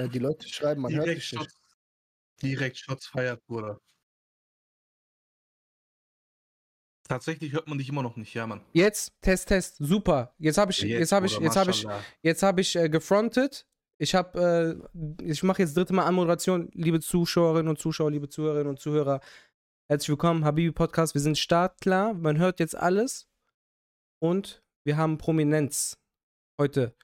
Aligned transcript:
Ja, 0.00 0.08
die 0.08 0.18
Leute 0.18 0.48
schreiben, 0.48 0.80
man 0.80 0.94
hört 0.94 1.04
Direkt 1.04 1.20
dich 1.20 1.32
nicht. 1.32 1.42
Shots, 1.42 1.60
direkt 2.42 2.78
Shots 2.78 3.06
feiert, 3.06 3.44
Bruder. 3.46 3.78
Tatsächlich 7.06 7.52
hört 7.52 7.68
man 7.68 7.76
dich 7.76 7.90
immer 7.90 8.02
noch 8.02 8.16
nicht, 8.16 8.32
ja, 8.32 8.46
Mann. 8.46 8.62
Jetzt, 8.72 9.12
Test, 9.20 9.48
Test, 9.48 9.76
super. 9.78 10.34
Jetzt 10.38 10.56
habe 10.56 10.72
ich, 10.72 10.80
jetzt 10.80 11.12
habe 11.12 11.26
ich, 11.26 11.38
jetzt 11.38 11.56
habe 11.56 11.70
ich, 11.70 11.86
jetzt 12.22 12.42
habe 12.42 12.60
ich 12.62 12.76
äh, 12.76 12.88
gefrontet. 12.88 13.66
Ich 13.98 14.14
habe, 14.14 14.88
äh, 14.98 15.22
ich 15.22 15.42
mache 15.42 15.60
jetzt 15.60 15.76
dritte 15.76 15.92
Mal 15.92 16.06
Anmoderation. 16.06 16.70
Liebe 16.72 17.00
Zuschauerinnen 17.00 17.68
und 17.68 17.78
Zuschauer, 17.78 18.10
liebe 18.10 18.30
Zuhörerinnen 18.30 18.70
und 18.70 18.80
Zuhörer, 18.80 19.20
herzlich 19.90 20.08
willkommen, 20.08 20.46
Habibi 20.46 20.72
Podcast. 20.72 21.12
Wir 21.12 21.20
sind 21.20 21.36
startklar. 21.36 22.14
Man 22.14 22.38
hört 22.38 22.58
jetzt 22.58 22.74
alles 22.74 23.28
und 24.18 24.62
wir 24.82 24.96
haben 24.96 25.18
Prominenz 25.18 25.98
heute 26.58 26.96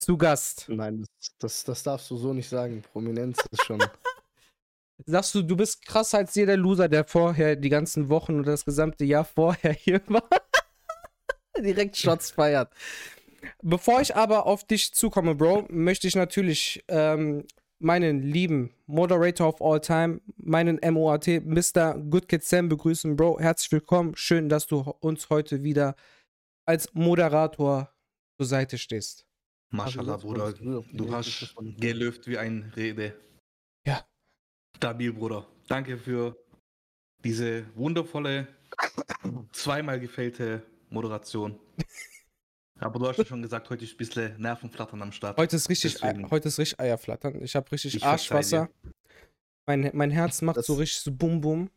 zu 0.00 0.16
Gast. 0.16 0.66
Nein, 0.68 1.04
das, 1.18 1.36
das, 1.38 1.64
das 1.64 1.82
darfst 1.82 2.10
du 2.10 2.16
so 2.16 2.32
nicht 2.32 2.48
sagen. 2.48 2.82
Prominenz 2.92 3.38
ist 3.50 3.64
schon. 3.64 3.82
Sagst 5.06 5.34
du, 5.34 5.42
du 5.42 5.56
bist 5.56 5.84
krasser 5.86 6.18
als 6.18 6.34
jeder 6.34 6.56
Loser, 6.56 6.88
der 6.88 7.04
vorher 7.04 7.56
die 7.56 7.68
ganzen 7.68 8.08
Wochen 8.08 8.40
oder 8.40 8.52
das 8.52 8.64
gesamte 8.64 9.04
Jahr 9.04 9.24
vorher 9.24 9.72
hier 9.72 10.00
war. 10.08 10.28
Direkt 11.58 11.96
Shots 11.96 12.30
feiert. 12.30 12.72
Bevor 13.62 14.00
ich 14.00 14.16
aber 14.16 14.46
auf 14.46 14.64
dich 14.64 14.92
zukomme, 14.92 15.34
Bro, 15.34 15.66
möchte 15.70 16.06
ich 16.06 16.16
natürlich 16.16 16.84
ähm, 16.88 17.46
meinen 17.78 18.22
lieben 18.22 18.74
Moderator 18.86 19.48
of 19.48 19.62
all 19.62 19.80
time, 19.80 20.20
meinen 20.36 20.78
MOAT, 20.82 21.26
Mr. 21.44 21.98
Good 21.98 22.28
Kid 22.28 22.44
Sam 22.44 22.68
begrüßen. 22.68 23.16
Bro, 23.16 23.40
herzlich 23.40 23.72
willkommen. 23.72 24.14
Schön, 24.16 24.48
dass 24.48 24.66
du 24.66 24.80
uns 25.00 25.30
heute 25.30 25.62
wieder 25.62 25.96
als 26.66 26.92
Moderator 26.92 27.90
zur 28.36 28.46
Seite 28.46 28.76
stehst. 28.78 29.29
Maschallah, 29.70 30.16
Bruder. 30.16 30.52
Du 30.52 31.12
hast 31.12 31.54
gelöft 31.78 32.26
wie 32.26 32.38
ein 32.38 32.72
Rede. 32.76 33.18
Ja. 33.86 34.04
Stabil, 34.76 35.12
Bruder. 35.12 35.46
Danke 35.68 35.96
für 35.96 36.36
diese 37.24 37.66
wundervolle, 37.76 38.48
zweimal 39.52 40.00
gefällte 40.00 40.62
Moderation. 40.88 41.58
Aber 42.80 42.98
du 42.98 43.08
hast 43.08 43.18
ja 43.18 43.26
schon 43.26 43.42
gesagt, 43.42 43.68
heute 43.68 43.84
ist 43.84 43.92
ein 43.92 43.96
bisschen 43.98 44.40
Nervenflattern 44.40 45.02
am 45.02 45.12
Start. 45.12 45.36
Heute 45.36 45.54
ist 45.56 45.68
richtig, 45.68 46.02
heute 46.02 46.48
ist 46.48 46.58
richtig 46.58 46.80
Eierflattern. 46.80 47.42
Ich 47.42 47.54
habe 47.54 47.70
richtig 47.70 47.94
Ich 47.96 48.02
Arschwasser. 48.04 48.70
Mein, 49.66 49.90
mein 49.92 50.10
Herz 50.10 50.40
macht 50.42 50.56
Das- 50.56 50.66
so 50.66 50.74
richtig 50.74 51.00
so 51.02 51.12
Bum 51.12 51.40
Bum. 51.42 51.70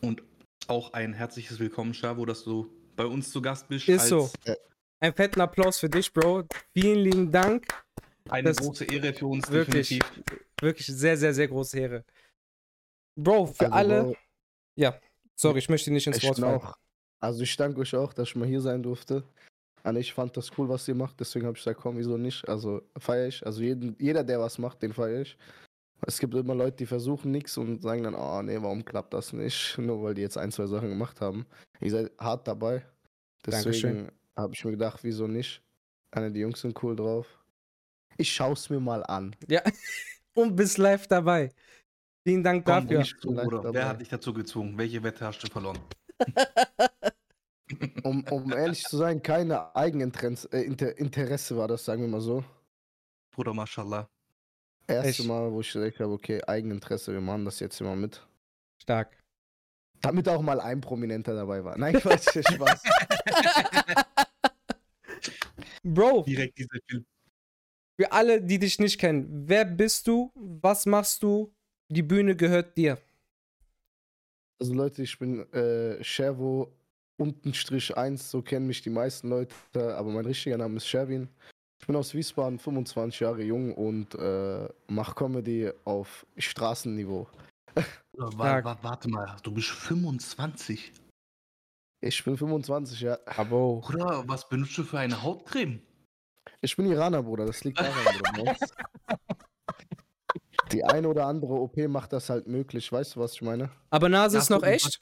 Und 0.00 0.22
auch 0.68 0.92
ein 0.92 1.12
herzliches 1.14 1.58
Willkommen, 1.58 1.94
Shavo, 1.94 2.24
dass 2.24 2.44
du 2.44 2.72
bei 2.94 3.06
uns 3.06 3.30
zu 3.32 3.42
Gast 3.42 3.68
bist. 3.68 3.88
Ist 3.88 4.06
so. 4.06 4.30
Ja. 5.00 5.08
Ein 5.08 5.14
fetten 5.14 5.40
Applaus 5.40 5.78
für 5.80 5.88
dich, 5.88 6.12
Bro. 6.12 6.44
Vielen 6.72 6.98
lieben 6.98 7.32
Dank. 7.32 7.66
Eine 8.28 8.50
Das- 8.50 8.58
große 8.58 8.84
Ehre 8.84 9.12
für 9.14 9.26
uns, 9.26 9.50
Wirklich. 9.50 9.88
definitiv. 10.00 10.24
Wirklich 10.60 10.86
sehr, 10.86 11.16
sehr, 11.16 11.32
sehr 11.32 11.48
große 11.48 11.78
Ehre. 11.78 12.04
Bro, 13.16 13.46
für 13.46 13.66
Also, 13.72 13.74
alle. 13.74 14.02
Bro, 14.04 14.16
Ja, 14.76 14.98
sorry, 15.34 15.58
ich 15.60 15.68
möchte 15.68 15.90
nicht 15.90 16.06
ins 16.06 16.22
Wort 16.22 16.38
fallen. 16.38 16.56
auch, 16.60 16.76
also 17.20 17.42
ich 17.42 17.56
danke 17.56 17.80
euch 17.80 17.94
auch, 17.96 18.12
dass 18.12 18.28
ich 18.28 18.36
mal 18.36 18.46
hier 18.46 18.60
sein 18.60 18.82
durfte. 18.82 19.24
Und 19.84 19.96
ich 19.96 20.12
fand 20.12 20.36
das 20.36 20.50
cool, 20.58 20.68
was 20.68 20.86
ihr 20.88 20.94
macht, 20.94 21.18
deswegen 21.20 21.46
habe 21.46 21.56
ich 21.56 21.64
gesagt, 21.64 21.80
komm, 21.80 21.96
wieso 21.96 22.16
nicht? 22.16 22.46
Also 22.48 22.82
feiere 22.98 23.28
ich. 23.28 23.46
Also 23.46 23.62
jeden, 23.62 23.96
jeder, 23.98 24.22
der 24.24 24.40
was 24.40 24.58
macht, 24.58 24.82
den 24.82 24.92
feiere 24.92 25.22
ich. 25.22 25.38
Es 26.06 26.18
gibt 26.18 26.34
immer 26.34 26.54
Leute, 26.54 26.76
die 26.76 26.86
versuchen 26.86 27.30
nichts 27.32 27.56
und 27.56 27.80
sagen 27.82 28.02
dann, 28.04 28.14
oh 28.14 28.42
nee, 28.42 28.60
warum 28.60 28.84
klappt 28.84 29.14
das 29.14 29.32
nicht? 29.32 29.78
Nur 29.78 30.02
weil 30.02 30.14
die 30.14 30.22
jetzt 30.22 30.36
ein, 30.36 30.52
zwei 30.52 30.66
Sachen 30.66 30.88
gemacht 30.90 31.20
haben. 31.20 31.46
Ihr 31.80 31.90
seid 31.92 32.12
hart 32.18 32.46
dabei. 32.46 32.84
Dankeschön. 33.44 34.10
Habe 34.38 34.54
ich 34.54 34.64
mir 34.64 34.70
gedacht, 34.70 35.00
wieso 35.02 35.26
nicht? 35.26 35.62
Eine, 36.12 36.30
die 36.30 36.38
Jungs 36.40 36.60
sind 36.60 36.80
cool 36.84 36.94
drauf. 36.94 37.26
Ich 38.16 38.32
schaue 38.32 38.52
es 38.52 38.70
mir 38.70 38.78
mal 38.78 39.04
an. 39.04 39.34
Ja, 39.48 39.62
und 40.34 40.54
bist 40.54 40.78
live 40.78 41.08
dabei. 41.08 41.50
Vielen 42.24 42.44
Dank 42.44 42.64
Komm, 42.64 42.84
dafür. 42.84 42.98
ruhig 42.98 43.16
zu, 43.20 43.34
Bruder. 43.34 43.74
Wer 43.74 43.88
hat 43.88 44.00
dich 44.00 44.08
dazu 44.08 44.32
gezwungen? 44.32 44.78
Welche 44.78 45.02
Wette 45.02 45.26
hast 45.26 45.42
du 45.42 45.48
verloren? 45.48 45.78
Um, 48.02 48.24
um 48.30 48.50
ehrlich 48.50 48.82
zu 48.82 48.96
sein, 48.96 49.22
keine 49.22 49.76
Eigeninteresse 49.76 50.48
äh, 50.52 50.62
Inter 50.62 50.96
Interesse 50.96 51.54
war 51.54 51.68
das, 51.68 51.84
sagen 51.84 52.00
wir 52.00 52.08
mal 52.08 52.22
so. 52.22 52.42
Bruder, 53.30 53.52
Mashallah. 53.52 54.08
Erste 54.86 55.08
Echt? 55.08 55.24
Mal, 55.26 55.52
wo 55.52 55.60
ich 55.60 55.70
gesagt 55.70 56.00
habe, 56.00 56.12
okay, 56.14 56.42
Eigeninteresse, 56.46 57.12
wir 57.12 57.20
machen 57.20 57.44
das 57.44 57.60
jetzt 57.60 57.78
immer 57.82 57.94
mit. 57.94 58.26
Stark. 58.78 59.22
Damit 60.00 60.30
auch 60.30 60.40
mal 60.40 60.60
ein 60.62 60.80
Prominenter 60.80 61.34
dabei 61.34 61.62
war. 61.62 61.76
Nein, 61.76 62.00
Quatsch, 62.00 62.30
Spaß. 62.30 62.82
Bro, 65.82 66.24
Direkt 66.24 66.58
dieser 66.58 66.78
Film. 66.88 67.04
für 67.98 68.12
alle, 68.12 68.42
die 68.42 68.58
dich 68.58 68.78
nicht 68.78 68.98
kennen, 68.98 69.48
wer 69.48 69.64
bist 69.64 70.06
du? 70.06 70.32
Was 70.34 70.86
machst 70.86 71.22
du? 71.22 71.52
Die 71.90 72.02
Bühne 72.02 72.36
gehört 72.36 72.76
dir. 72.76 72.98
Also 74.60 74.74
Leute, 74.74 75.02
ich 75.02 75.18
bin 75.18 75.50
äh, 75.52 76.02
Shervo 76.02 76.72
unten 77.16 77.54
Strich 77.54 77.96
1, 77.96 78.30
so 78.30 78.42
kennen 78.42 78.66
mich 78.66 78.82
die 78.82 78.90
meisten 78.90 79.28
Leute, 79.28 79.54
aber 79.74 80.10
mein 80.10 80.26
richtiger 80.26 80.56
Name 80.58 80.76
ist 80.76 80.86
Sherwin. 80.86 81.28
Ich 81.80 81.86
bin 81.86 81.96
aus 81.96 82.12
Wiesbaden, 82.12 82.58
25 82.58 83.20
Jahre 83.20 83.42
jung 83.42 83.74
und 83.74 84.14
äh, 84.16 84.68
mache 84.88 85.14
Comedy 85.14 85.70
auf 85.84 86.26
Straßenniveau. 86.36 87.28
Warte 88.12 89.08
mal, 89.08 89.36
du 89.42 89.52
bist 89.52 89.68
25. 89.68 90.92
Ich 92.00 92.22
bin 92.24 92.36
25, 92.36 93.00
ja. 93.00 93.18
Abo. 93.26 93.80
Bruder, 93.80 94.22
was 94.26 94.48
benutzt 94.48 94.78
du 94.78 94.84
für 94.84 94.98
eine 94.98 95.22
Hautcreme? 95.22 95.80
Ich 96.60 96.76
bin 96.76 96.86
Iraner, 96.86 97.22
Bruder, 97.22 97.46
das 97.46 97.64
liegt 97.64 97.80
daran, 97.80 97.92
Bruder. 98.34 98.44
Mann. 98.44 98.56
Die 100.72 100.84
eine 100.84 101.08
oder 101.08 101.26
andere 101.26 101.54
OP 101.54 101.76
macht 101.88 102.12
das 102.12 102.28
halt 102.28 102.46
möglich, 102.46 102.92
weißt 102.92 103.16
du, 103.16 103.20
was 103.20 103.32
ich 103.34 103.42
meine? 103.42 103.70
Aber 103.90 104.08
Nase 104.08 104.38
ist 104.38 104.50
noch 104.50 104.62
echt? 104.62 105.00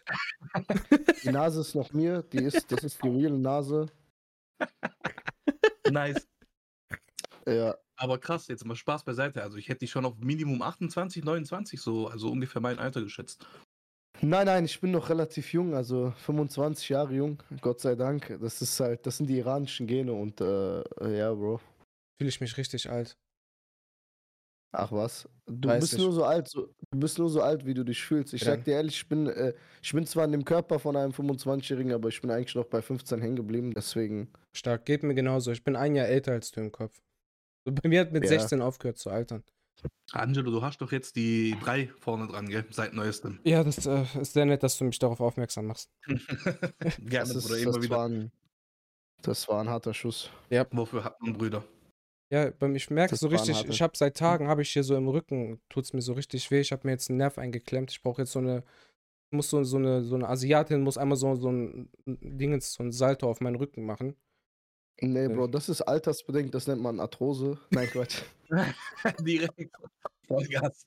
Die 1.25 1.31
Nase 1.31 1.61
ist 1.61 1.75
noch 1.75 1.93
mir, 1.93 2.23
die 2.23 2.39
ist, 2.39 2.71
das 2.71 2.85
ist 2.85 3.03
die 3.03 3.09
real 3.09 3.39
Nase. 3.39 3.87
Nice. 5.91 6.27
Ja, 7.47 7.77
Aber 7.97 8.19
krass, 8.19 8.49
jetzt 8.49 8.65
mal 8.65 8.75
Spaß 8.75 9.05
beiseite. 9.05 9.43
Also 9.43 9.57
ich 9.57 9.69
hätte 9.69 9.81
dich 9.81 9.91
schon 9.91 10.05
auf 10.05 10.19
Minimum 10.19 10.63
28, 10.63 11.25
29 11.25 11.81
so, 11.81 12.09
also 12.09 12.29
ungefähr 12.31 12.61
mein 12.61 12.81
Alter 12.81 13.03
geschätzt. 13.03 13.47
Nein, 14.23 14.47
nein, 14.47 14.65
ich 14.65 14.81
bin 14.81 14.91
noch 14.91 15.09
relativ 15.11 15.53
jung, 15.53 15.75
also 15.75 16.13
25 16.19 16.89
Jahre 16.89 17.15
jung, 17.15 17.43
Gott 17.61 17.81
sei 17.81 17.95
Dank. 17.95 18.37
Das 18.41 18.63
ist 18.63 18.81
halt, 18.81 19.07
das 19.07 19.19
sind 19.19 19.29
die 19.29 19.39
iranischen 19.39 19.87
Gene 19.87 20.13
und 20.13 20.41
äh, 20.41 20.83
ja, 21.17 21.33
Bro. 21.33 21.59
Fühle 22.19 22.29
ich 22.31 22.41
mich 22.41 22.57
richtig 22.57 22.89
alt. 22.91 23.17
Ach 24.73 24.91
was. 24.93 25.29
Du 25.47 25.69
Weiß 25.69 25.81
bist 25.81 25.93
ich. 25.95 25.99
nur 26.01 26.13
so 26.13 26.25
alt, 26.25 26.49
so, 26.49 26.69
du 26.91 26.99
bist 26.99 27.19
nur 27.19 27.31
so 27.31 27.41
alt, 27.41 27.65
wie 27.67 27.73
du 27.75 27.85
dich 27.85 28.03
fühlst. 28.03 28.35
Ich 28.35 28.43
Ja. 28.43 28.49
sag 28.53 28.65
dir 28.65 28.75
ehrlich, 28.75 28.97
ich 28.97 29.09
bin, 29.09 29.27
äh, 29.27 29.55
ich 29.83 29.93
bin 29.93 30.05
zwar 30.07 30.25
in 30.25 30.33
dem 30.33 30.45
Körper 30.45 30.79
von 30.79 30.97
einem 30.97 31.13
25-Jährigen, 31.13 31.93
aber 31.93 32.09
ich 32.09 32.21
bin 32.21 32.31
eigentlich 32.31 32.55
noch 32.55 32.67
bei 32.67 32.83
15 32.83 33.21
hängen 33.21 33.37
geblieben, 33.37 33.73
deswegen. 33.75 34.29
Stark, 34.55 34.85
geht 34.85 35.03
mir 35.03 35.15
genauso. 35.15 35.53
Ich 35.53 35.63
bin 35.65 35.77
ein 35.77 35.95
Jahr 35.95 36.07
älter 36.09 36.33
als 36.33 36.51
du 36.51 36.61
im 36.61 36.73
Kopf. 36.73 36.99
Bei 37.65 37.89
mir 37.89 38.01
hat 38.01 38.13
mit 38.13 38.25
Ja. 38.25 38.31
16 38.31 38.61
aufgehört 38.61 38.99
zu 38.99 39.11
altern. 39.11 39.43
Angelo, 40.13 40.51
du 40.51 40.63
hast 40.63 40.81
doch 40.81 40.93
jetzt 40.93 41.17
die 41.17 41.57
drei 41.61 41.89
vorne 41.99 42.27
dran, 42.29 42.49
gell? 42.49 42.65
Seit 42.71 42.95
neuestem. 42.95 43.41
Ja, 43.45 43.65
das 43.65 43.87
äh, 43.87 44.05
ist 44.21 44.35
sehr 44.35 44.47
nett, 44.47 44.63
dass 44.63 44.79
du 44.79 44.85
mich 44.85 44.99
darauf 44.99 45.21
aufmerksam 45.21 45.67
machst. 45.67 45.91
Gerne, 46.07 46.69
Das, 47.09 47.35
ist, 47.35 47.49
Bruder, 47.49 47.59
immer 47.59 47.73
das, 47.73 47.83
wieder. 47.83 47.97
war 47.97 48.09
ein, 48.09 48.33
das 49.23 49.49
war 49.49 49.61
ein 49.61 49.69
harter 49.69 49.95
Schuss. 49.95 50.31
Wofür 50.71 51.05
hat 51.05 51.21
man 51.21 51.33
Brüder? 51.33 51.65
Ja, 52.31 52.49
ich 52.49 52.91
merke 52.91 53.11
Das 53.11 53.21
so 53.21 53.29
richtig, 53.29 53.65
ich 53.69 53.83
habe 53.83 53.97
seit 53.97 54.17
Tagen, 54.17 54.49
habe 54.49 54.63
ich 54.63 54.71
hier 54.73 54.83
so 54.83 54.97
im 54.97 55.09
Rücken, 55.09 55.61
tut 55.69 55.85
es 55.85 55.93
mir 55.93 56.03
so 56.03 56.13
richtig 56.13 56.51
weh. 56.51 56.61
Ich 56.61 56.73
habe 56.73 56.87
mir 56.87 56.93
jetzt 56.93 57.09
einen 57.09 57.19
Nerv 57.19 57.39
eingeklemmt. 57.39 57.91
Ich 57.93 58.03
brauche 58.03 58.23
jetzt 58.23 58.33
so 58.33 58.41
eine, 58.41 58.65
muss 59.31 59.49
so, 59.51 59.63
so 59.63 59.77
eine, 59.77 60.03
so 60.03 60.17
eine 60.17 60.29
Asiatin, 60.29 60.83
muss 60.83 60.99
einmal 60.99 61.17
so, 61.17 61.37
so 61.37 61.51
ein 61.51 61.89
Dingens, 62.05 62.73
so 62.73 62.83
ein 62.83 62.91
Salto 62.93 63.31
auf 63.31 63.41
meinen 63.41 63.57
Rücken 63.57 63.85
machen. 63.85 64.17
Nee, 65.01 65.29
Bro, 65.29 65.49
das 65.49 65.69
ist 65.69 65.83
altersbedingt, 65.83 66.55
das 66.55 66.67
nennt 66.67 66.81
man 66.81 67.01
Arthrose. 67.01 67.59
Nein, 67.71 67.89
Quatsch. 67.89 68.23
Direkt. 69.21 69.71
Vollgas. 70.27 70.87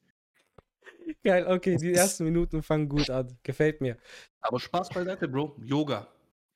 Geil, 1.24 1.46
okay, 1.48 1.76
die 1.78 1.94
ersten 1.94 2.24
Minuten 2.24 2.62
fangen 2.64 2.88
gut 2.90 3.10
an. 3.10 3.38
Gefällt 3.44 3.82
mir. 3.82 3.98
Aber 4.42 4.60
Spaß 4.60 4.90
beiseite, 4.90 5.28
Bro. 5.28 5.56
Yoga. 5.64 6.08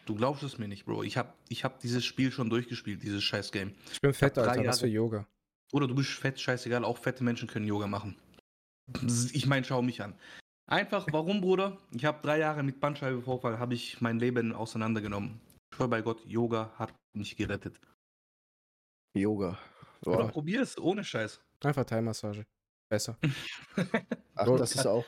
Du 0.06 0.16
glaubst 0.16 0.44
es 0.44 0.57
mir 0.57 0.68
nicht, 0.68 0.86
Bro. 0.86 1.04
Ich 1.04 1.18
hab, 1.18 1.38
ich 1.50 1.63
hab 1.63 1.80
dieses 1.80 2.04
Spiel 2.06 2.31
schon 2.31 2.50
durchgespielt, 2.50 3.01
dieses 3.04 3.24
scheiß 3.24 3.51
Game. 3.51 3.74
Ich 3.92 4.01
bin 4.01 4.13
fett, 4.13 4.38
Alter, 4.38 4.66
was 4.66 4.80
für 4.80 4.88
Jahre- 4.88 4.95
Yoga. 4.95 5.27
Oder 5.72 5.88
du 5.88 5.95
bist 5.95 6.10
fett, 6.12 6.39
scheißegal. 6.39 6.83
Auch 6.83 6.98
fette 6.98 7.24
Menschen 7.24 7.48
können 7.48 7.66
Yoga 7.66 7.88
machen. 7.88 8.16
Ich 9.31 9.45
meine, 9.45 9.63
schau 9.66 9.81
mich 9.81 10.01
an. 10.01 10.13
Einfach, 10.68 11.07
warum, 11.12 11.42
Bruder? 11.42 11.77
Ich 11.92 12.06
habe 12.06 12.19
drei 12.22 12.39
Jahre 12.39 12.63
mit 12.63 12.80
Bandscheibenvorfall, 12.80 13.60
habe 13.60 13.74
ich 13.74 14.01
mein 14.01 14.19
Leben 14.19 14.54
auseinandergenommen. 14.54 15.39
Ich 15.74 15.78
schwör 15.78 15.88
bei 15.88 16.04
Gott, 16.04 16.24
Yoga 16.28 16.72
hat 16.75 16.94
mich 17.14 17.36
gerettet. 17.36 17.80
Yoga. 19.18 19.58
Oder 20.06 20.18
Boah. 20.18 20.28
probier 20.28 20.62
es, 20.62 20.78
ohne 20.78 21.04
Scheiß. 21.04 21.42
Einfach 21.64 21.84
Thai-Massage. 21.84 22.46
Besser. 22.92 23.18
Ach, 24.36 24.56
das 24.56 24.75
ist 24.75 24.86
auch 24.86 25.04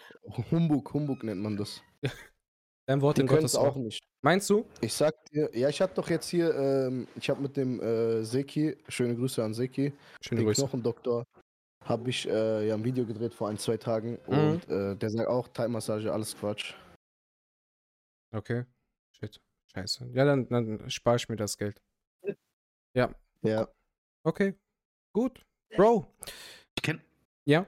Humbug, 0.50 0.92
Humbug 0.92 1.24
nennt 1.24 1.44
man 1.44 1.56
das. 1.56 1.84
Dein 2.88 3.00
Wort 3.00 3.18
Die 3.18 3.22
in 3.22 3.28
Gottes 3.28 3.52
es 3.52 3.56
auch 3.56 3.76
nicht. 3.76 4.04
Meinst 4.24 4.50
du? 4.50 4.66
Ich 4.82 4.92
sag 4.96 5.14
dir, 5.26 5.56
ja, 5.56 5.70
ich 5.70 5.80
hatte 5.80 5.94
doch 5.94 6.10
jetzt 6.10 6.30
hier, 6.30 6.52
ähm, 6.56 7.08
ich 7.16 7.30
habe 7.30 7.44
mit 7.44 7.56
dem 7.58 7.80
äh, 7.80 8.24
Seki, 8.24 8.76
schöne 8.88 9.16
Grüße 9.16 9.44
an 9.44 9.54
Seki, 9.54 9.94
Schöne 10.22 10.42
den 10.42 10.48
Grüße. 10.48 10.62
Knochendoktor, 10.64 11.26
habe 11.84 12.10
ich 12.10 12.28
äh, 12.28 12.68
ja 12.68 12.74
ein 12.74 12.84
Video 12.84 13.06
gedreht 13.06 13.36
vor 13.36 13.50
ein, 13.50 13.60
zwei 13.60 13.78
Tagen 13.78 14.18
Mhm. 14.28 14.34
und 14.34 14.68
äh, 14.70 14.96
der 14.96 15.10
sagt 15.12 15.28
auch, 15.28 15.48
Thai-Massage, 15.50 16.12
alles 16.12 16.36
Quatsch. 16.36 16.74
Okay. 18.34 18.66
Shit. 19.12 19.40
Scheiße. 19.76 20.10
Ja, 20.14 20.24
dann, 20.24 20.48
dann 20.48 20.90
spare 20.90 21.18
ich 21.18 21.28
mir 21.28 21.36
das 21.36 21.58
Geld. 21.58 21.82
Ja, 22.96 23.14
Okay. 24.24 24.56
Gut. 25.14 25.46
Bro. 25.76 26.08
Ich 26.76 26.82
kenn, 26.82 27.02
Ja? 27.46 27.68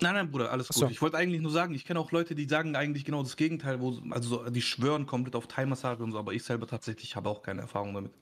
Nein, 0.00 0.14
nein, 0.14 0.30
Bruder, 0.30 0.50
alles 0.50 0.68
gut. 0.68 0.76
so. 0.76 0.88
Ich 0.88 1.02
wollte 1.02 1.16
eigentlich 1.16 1.40
nur 1.40 1.50
sagen, 1.50 1.74
ich 1.74 1.84
kenne 1.84 2.00
auch 2.00 2.10
Leute, 2.12 2.34
die 2.34 2.48
sagen 2.48 2.76
eigentlich 2.76 3.04
genau 3.04 3.22
das 3.22 3.36
Gegenteil, 3.36 3.80
wo, 3.80 4.00
also 4.10 4.44
so, 4.44 4.50
die 4.50 4.62
schwören 4.62 5.06
komplett 5.06 5.36
auf 5.36 5.46
Thai-Massage 5.46 6.02
und 6.02 6.12
so, 6.12 6.18
aber 6.18 6.32
ich 6.32 6.42
selber 6.42 6.66
tatsächlich 6.66 7.14
habe 7.16 7.28
auch 7.28 7.42
keine 7.42 7.62
Erfahrung 7.62 7.94
damit. 7.94 8.12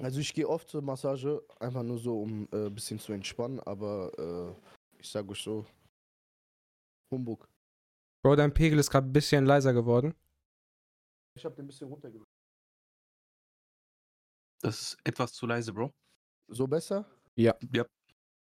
also 0.00 0.20
ich 0.20 0.34
gehe 0.34 0.48
oft 0.48 0.68
zur 0.68 0.82
Massage, 0.82 1.42
einfach 1.58 1.82
nur 1.82 1.98
so, 1.98 2.20
um 2.20 2.48
ein 2.52 2.66
äh, 2.66 2.70
bisschen 2.70 2.98
zu 2.98 3.12
entspannen, 3.12 3.60
aber 3.60 4.12
äh, 4.18 5.00
ich 5.00 5.08
sage 5.08 5.30
euch 5.30 5.42
so, 5.42 5.66
Humbug. 7.10 7.48
Bro, 8.22 8.36
dein 8.36 8.52
Pegel 8.52 8.78
ist 8.78 8.90
gerade 8.90 9.06
ein 9.08 9.12
bisschen 9.12 9.46
leiser 9.46 9.72
geworden. 9.72 10.14
Ich 11.36 11.44
habe 11.44 11.54
den 11.54 11.64
ein 11.64 11.68
bisschen 11.68 11.88
runtergedrückt. 11.88 12.30
Das 14.62 14.80
ist 14.80 14.98
etwas 15.04 15.34
zu 15.34 15.46
leise, 15.46 15.72
Bro. 15.72 15.92
So 16.48 16.66
besser? 16.66 17.04
Ja, 17.36 17.54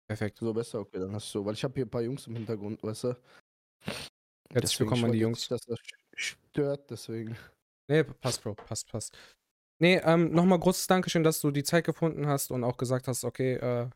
Perfekt. 0.06 0.38
So 0.38 0.52
besser, 0.52 0.80
okay, 0.80 1.00
dann 1.00 1.12
hast 1.12 1.26
du 1.34 1.40
so, 1.40 1.44
weil 1.44 1.54
ich 1.54 1.64
habe 1.64 1.74
hier 1.74 1.86
ein 1.86 1.90
paar 1.90 2.02
Jungs 2.02 2.26
im 2.26 2.36
Hintergrund, 2.36 2.82
weißt 2.82 3.04
du? 3.04 3.08
Herzlich 3.08 4.10
Deswegen, 4.52 4.78
willkommen 4.90 5.04
an 5.04 5.10
ich 5.10 5.16
die 5.16 5.22
Jungs. 5.22 5.38
nicht, 5.38 5.50
dass 5.50 5.62
das 5.62 5.78
stört, 6.14 6.90
deswegen. 6.90 7.36
Nee, 7.88 8.04
passt, 8.04 8.42
Bro. 8.42 8.54
Passt, 8.54 8.88
passt. 8.88 9.16
Nee, 9.80 9.96
ähm, 10.04 10.32
nochmal 10.32 10.58
großes 10.60 10.86
Dankeschön, 10.86 11.24
dass 11.24 11.40
du 11.40 11.50
die 11.50 11.64
Zeit 11.64 11.84
gefunden 11.84 12.26
hast 12.26 12.50
und 12.50 12.62
auch 12.62 12.76
gesagt 12.76 13.08
hast, 13.08 13.24
okay, 13.24 13.54
äh, 13.54 13.90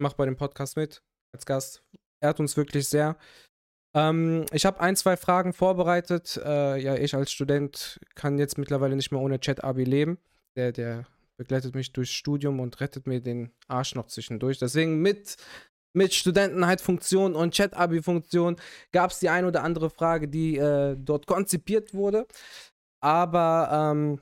mach 0.00 0.14
bei 0.14 0.24
dem 0.24 0.36
Podcast 0.36 0.76
mit 0.76 1.02
als 1.34 1.44
Gast. 1.44 1.82
Ehrt 2.20 2.40
uns 2.40 2.56
wirklich 2.56 2.88
sehr. 2.88 3.18
Ähm, 3.94 4.44
ich 4.52 4.66
habe 4.66 4.80
ein, 4.80 4.96
zwei 4.96 5.16
Fragen 5.16 5.52
vorbereitet. 5.52 6.40
Äh, 6.44 6.78
ja, 6.80 6.94
ich 6.94 7.14
als 7.14 7.32
Student 7.32 8.00
kann 8.14 8.38
jetzt 8.38 8.58
mittlerweile 8.58 8.96
nicht 8.96 9.10
mehr 9.10 9.20
ohne 9.20 9.40
Chat-Abi 9.40 9.84
leben. 9.84 10.18
Der, 10.56 10.72
der 10.72 11.06
begleitet 11.36 11.74
mich 11.74 11.92
durchs 11.92 12.12
Studium 12.12 12.60
und 12.60 12.80
rettet 12.80 13.06
mir 13.06 13.20
den 13.20 13.52
Arsch 13.68 13.94
noch 13.94 14.06
zwischendurch. 14.06 14.58
Deswegen 14.58 15.00
mit, 15.00 15.36
mit 15.94 16.14
Studentenheit-Funktion 16.14 17.34
und 17.34 17.54
Chat-Abi-Funktion 17.54 18.56
gab 18.92 19.10
es 19.10 19.20
die 19.20 19.28
ein 19.28 19.44
oder 19.44 19.62
andere 19.62 19.88
Frage, 19.88 20.28
die 20.28 20.56
äh, 20.56 20.96
dort 20.98 21.26
konzipiert 21.26 21.94
wurde. 21.94 22.26
Aber 23.00 23.92
ähm, 23.92 24.20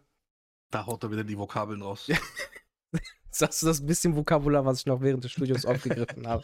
da 0.70 0.86
haut 0.86 1.02
er 1.02 1.10
wieder 1.10 1.24
die 1.24 1.38
Vokabeln 1.38 1.82
raus. 1.82 2.08
Sagst 3.30 3.62
du 3.62 3.66
das 3.66 3.84
bisschen 3.84 4.16
Vokabular, 4.16 4.64
was 4.64 4.80
ich 4.80 4.86
noch 4.86 5.00
während 5.00 5.24
des 5.24 5.32
Studiums 5.32 5.64
aufgegriffen 5.66 6.26
habe. 6.26 6.42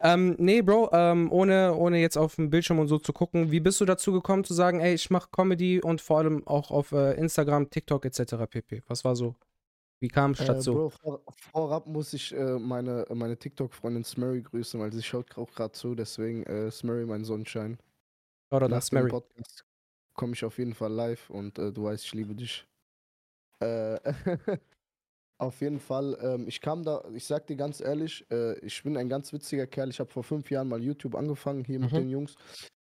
Ähm, 0.00 0.34
nee, 0.38 0.60
Bro, 0.62 0.90
ähm, 0.92 1.30
ohne, 1.32 1.74
ohne 1.74 1.98
jetzt 2.00 2.16
auf 2.18 2.36
den 2.36 2.50
Bildschirm 2.50 2.78
und 2.78 2.88
so 2.88 2.98
zu 2.98 3.12
gucken, 3.12 3.50
wie 3.50 3.60
bist 3.60 3.80
du 3.80 3.84
dazu 3.84 4.12
gekommen 4.12 4.44
zu 4.44 4.52
sagen, 4.54 4.80
ey, 4.80 4.94
ich 4.94 5.10
mache 5.10 5.28
Comedy 5.30 5.80
und 5.80 6.00
vor 6.00 6.18
allem 6.18 6.46
auch 6.46 6.70
auf 6.70 6.92
äh, 6.92 7.12
Instagram, 7.14 7.70
TikTok 7.70 8.04
etc. 8.04 8.46
pp. 8.50 8.82
Was 8.88 9.04
war 9.04 9.16
so? 9.16 9.34
Wie 10.00 10.08
kam 10.08 10.32
es 10.32 10.40
Äh, 10.40 10.46
dazu? 10.46 10.72
Bro, 10.72 10.90
vor, 10.90 11.22
vorab 11.52 11.86
muss 11.86 12.12
ich 12.12 12.34
äh, 12.34 12.58
meine, 12.58 13.06
meine 13.14 13.36
TikTok-Freundin 13.38 14.04
Smurry 14.04 14.42
grüßen, 14.42 14.80
weil 14.80 14.92
sie 14.92 15.02
schaut 15.02 15.36
auch 15.38 15.50
gerade 15.52 15.72
zu, 15.72 15.94
deswegen 15.94 16.42
äh, 16.44 16.70
Smurry, 16.70 17.06
mein 17.06 17.24
Sonnenschein. 17.24 17.78
Oder 18.50 18.68
das 18.68 18.90
dem 18.90 18.90
Mary? 18.90 19.08
Podcast 19.08 19.64
komme 20.14 20.34
ich 20.34 20.44
auf 20.44 20.58
jeden 20.58 20.74
Fall 20.74 20.92
live 20.92 21.30
und 21.30 21.58
äh, 21.58 21.72
du 21.72 21.84
weißt, 21.84 22.04
ich 22.04 22.14
liebe 22.14 22.34
dich. 22.34 22.66
Äh, 23.60 23.98
auf 25.38 25.60
jeden 25.60 25.80
Fall, 25.80 26.16
ähm, 26.22 26.48
ich 26.48 26.60
kam 26.60 26.84
da, 26.84 27.04
ich 27.14 27.24
sag 27.26 27.46
dir 27.46 27.56
ganz 27.56 27.80
ehrlich, 27.80 28.24
äh, 28.30 28.58
ich 28.60 28.82
bin 28.82 28.96
ein 28.96 29.08
ganz 29.08 29.32
witziger 29.32 29.66
Kerl. 29.66 29.90
Ich 29.90 30.00
habe 30.00 30.10
vor 30.10 30.22
fünf 30.24 30.50
Jahren 30.50 30.68
mal 30.68 30.82
YouTube 30.82 31.14
angefangen 31.14 31.64
hier 31.64 31.80
mit 31.80 31.94
Mhm. 31.94 31.96
den 31.96 32.08
Jungs 32.08 32.36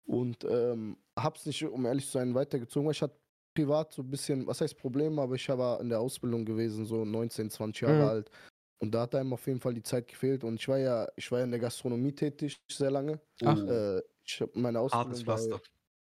und 0.05 0.43
ähm, 0.45 0.97
hab's 1.17 1.45
nicht, 1.45 1.63
um 1.65 1.85
ehrlich 1.85 2.05
zu 2.05 2.13
sein, 2.13 2.35
weitergezogen, 2.35 2.85
weil 2.87 2.93
ich 2.93 3.01
hatte 3.01 3.19
privat 3.55 3.93
so 3.93 4.03
ein 4.03 4.09
bisschen, 4.11 4.47
was 4.47 4.61
heißt 4.61 4.77
Probleme, 4.77 5.21
aber 5.21 5.35
ich 5.35 5.49
war 5.49 5.81
in 5.81 5.89
der 5.89 5.99
Ausbildung 5.99 6.45
gewesen, 6.45 6.85
so 6.85 7.05
19, 7.05 7.49
20 7.49 7.81
Jahre 7.81 8.05
Mhm. 8.05 8.07
alt. 8.07 8.31
Und 8.79 8.93
da 8.93 9.01
hat 9.01 9.15
einem 9.15 9.33
auf 9.33 9.47
jeden 9.47 9.59
Fall 9.59 9.73
die 9.73 9.83
Zeit 9.83 10.07
gefehlt. 10.07 10.43
Und 10.43 10.55
ich 10.59 10.67
war 10.67 10.77
ja, 10.77 11.07
ich 11.15 11.31
war 11.31 11.39
ja 11.39 11.45
in 11.45 11.51
der 11.51 11.59
Gastronomie 11.59 12.13
tätig 12.13 12.57
sehr 12.71 12.91
lange. 12.91 13.19
Ach. 13.43 13.67
Äh, 13.67 13.99
ich 14.23 14.41
habe 14.41 14.51
meine 14.59 14.79
Ausbildung 14.79 15.23
Hartes 15.23 15.25
bei, 15.25 15.59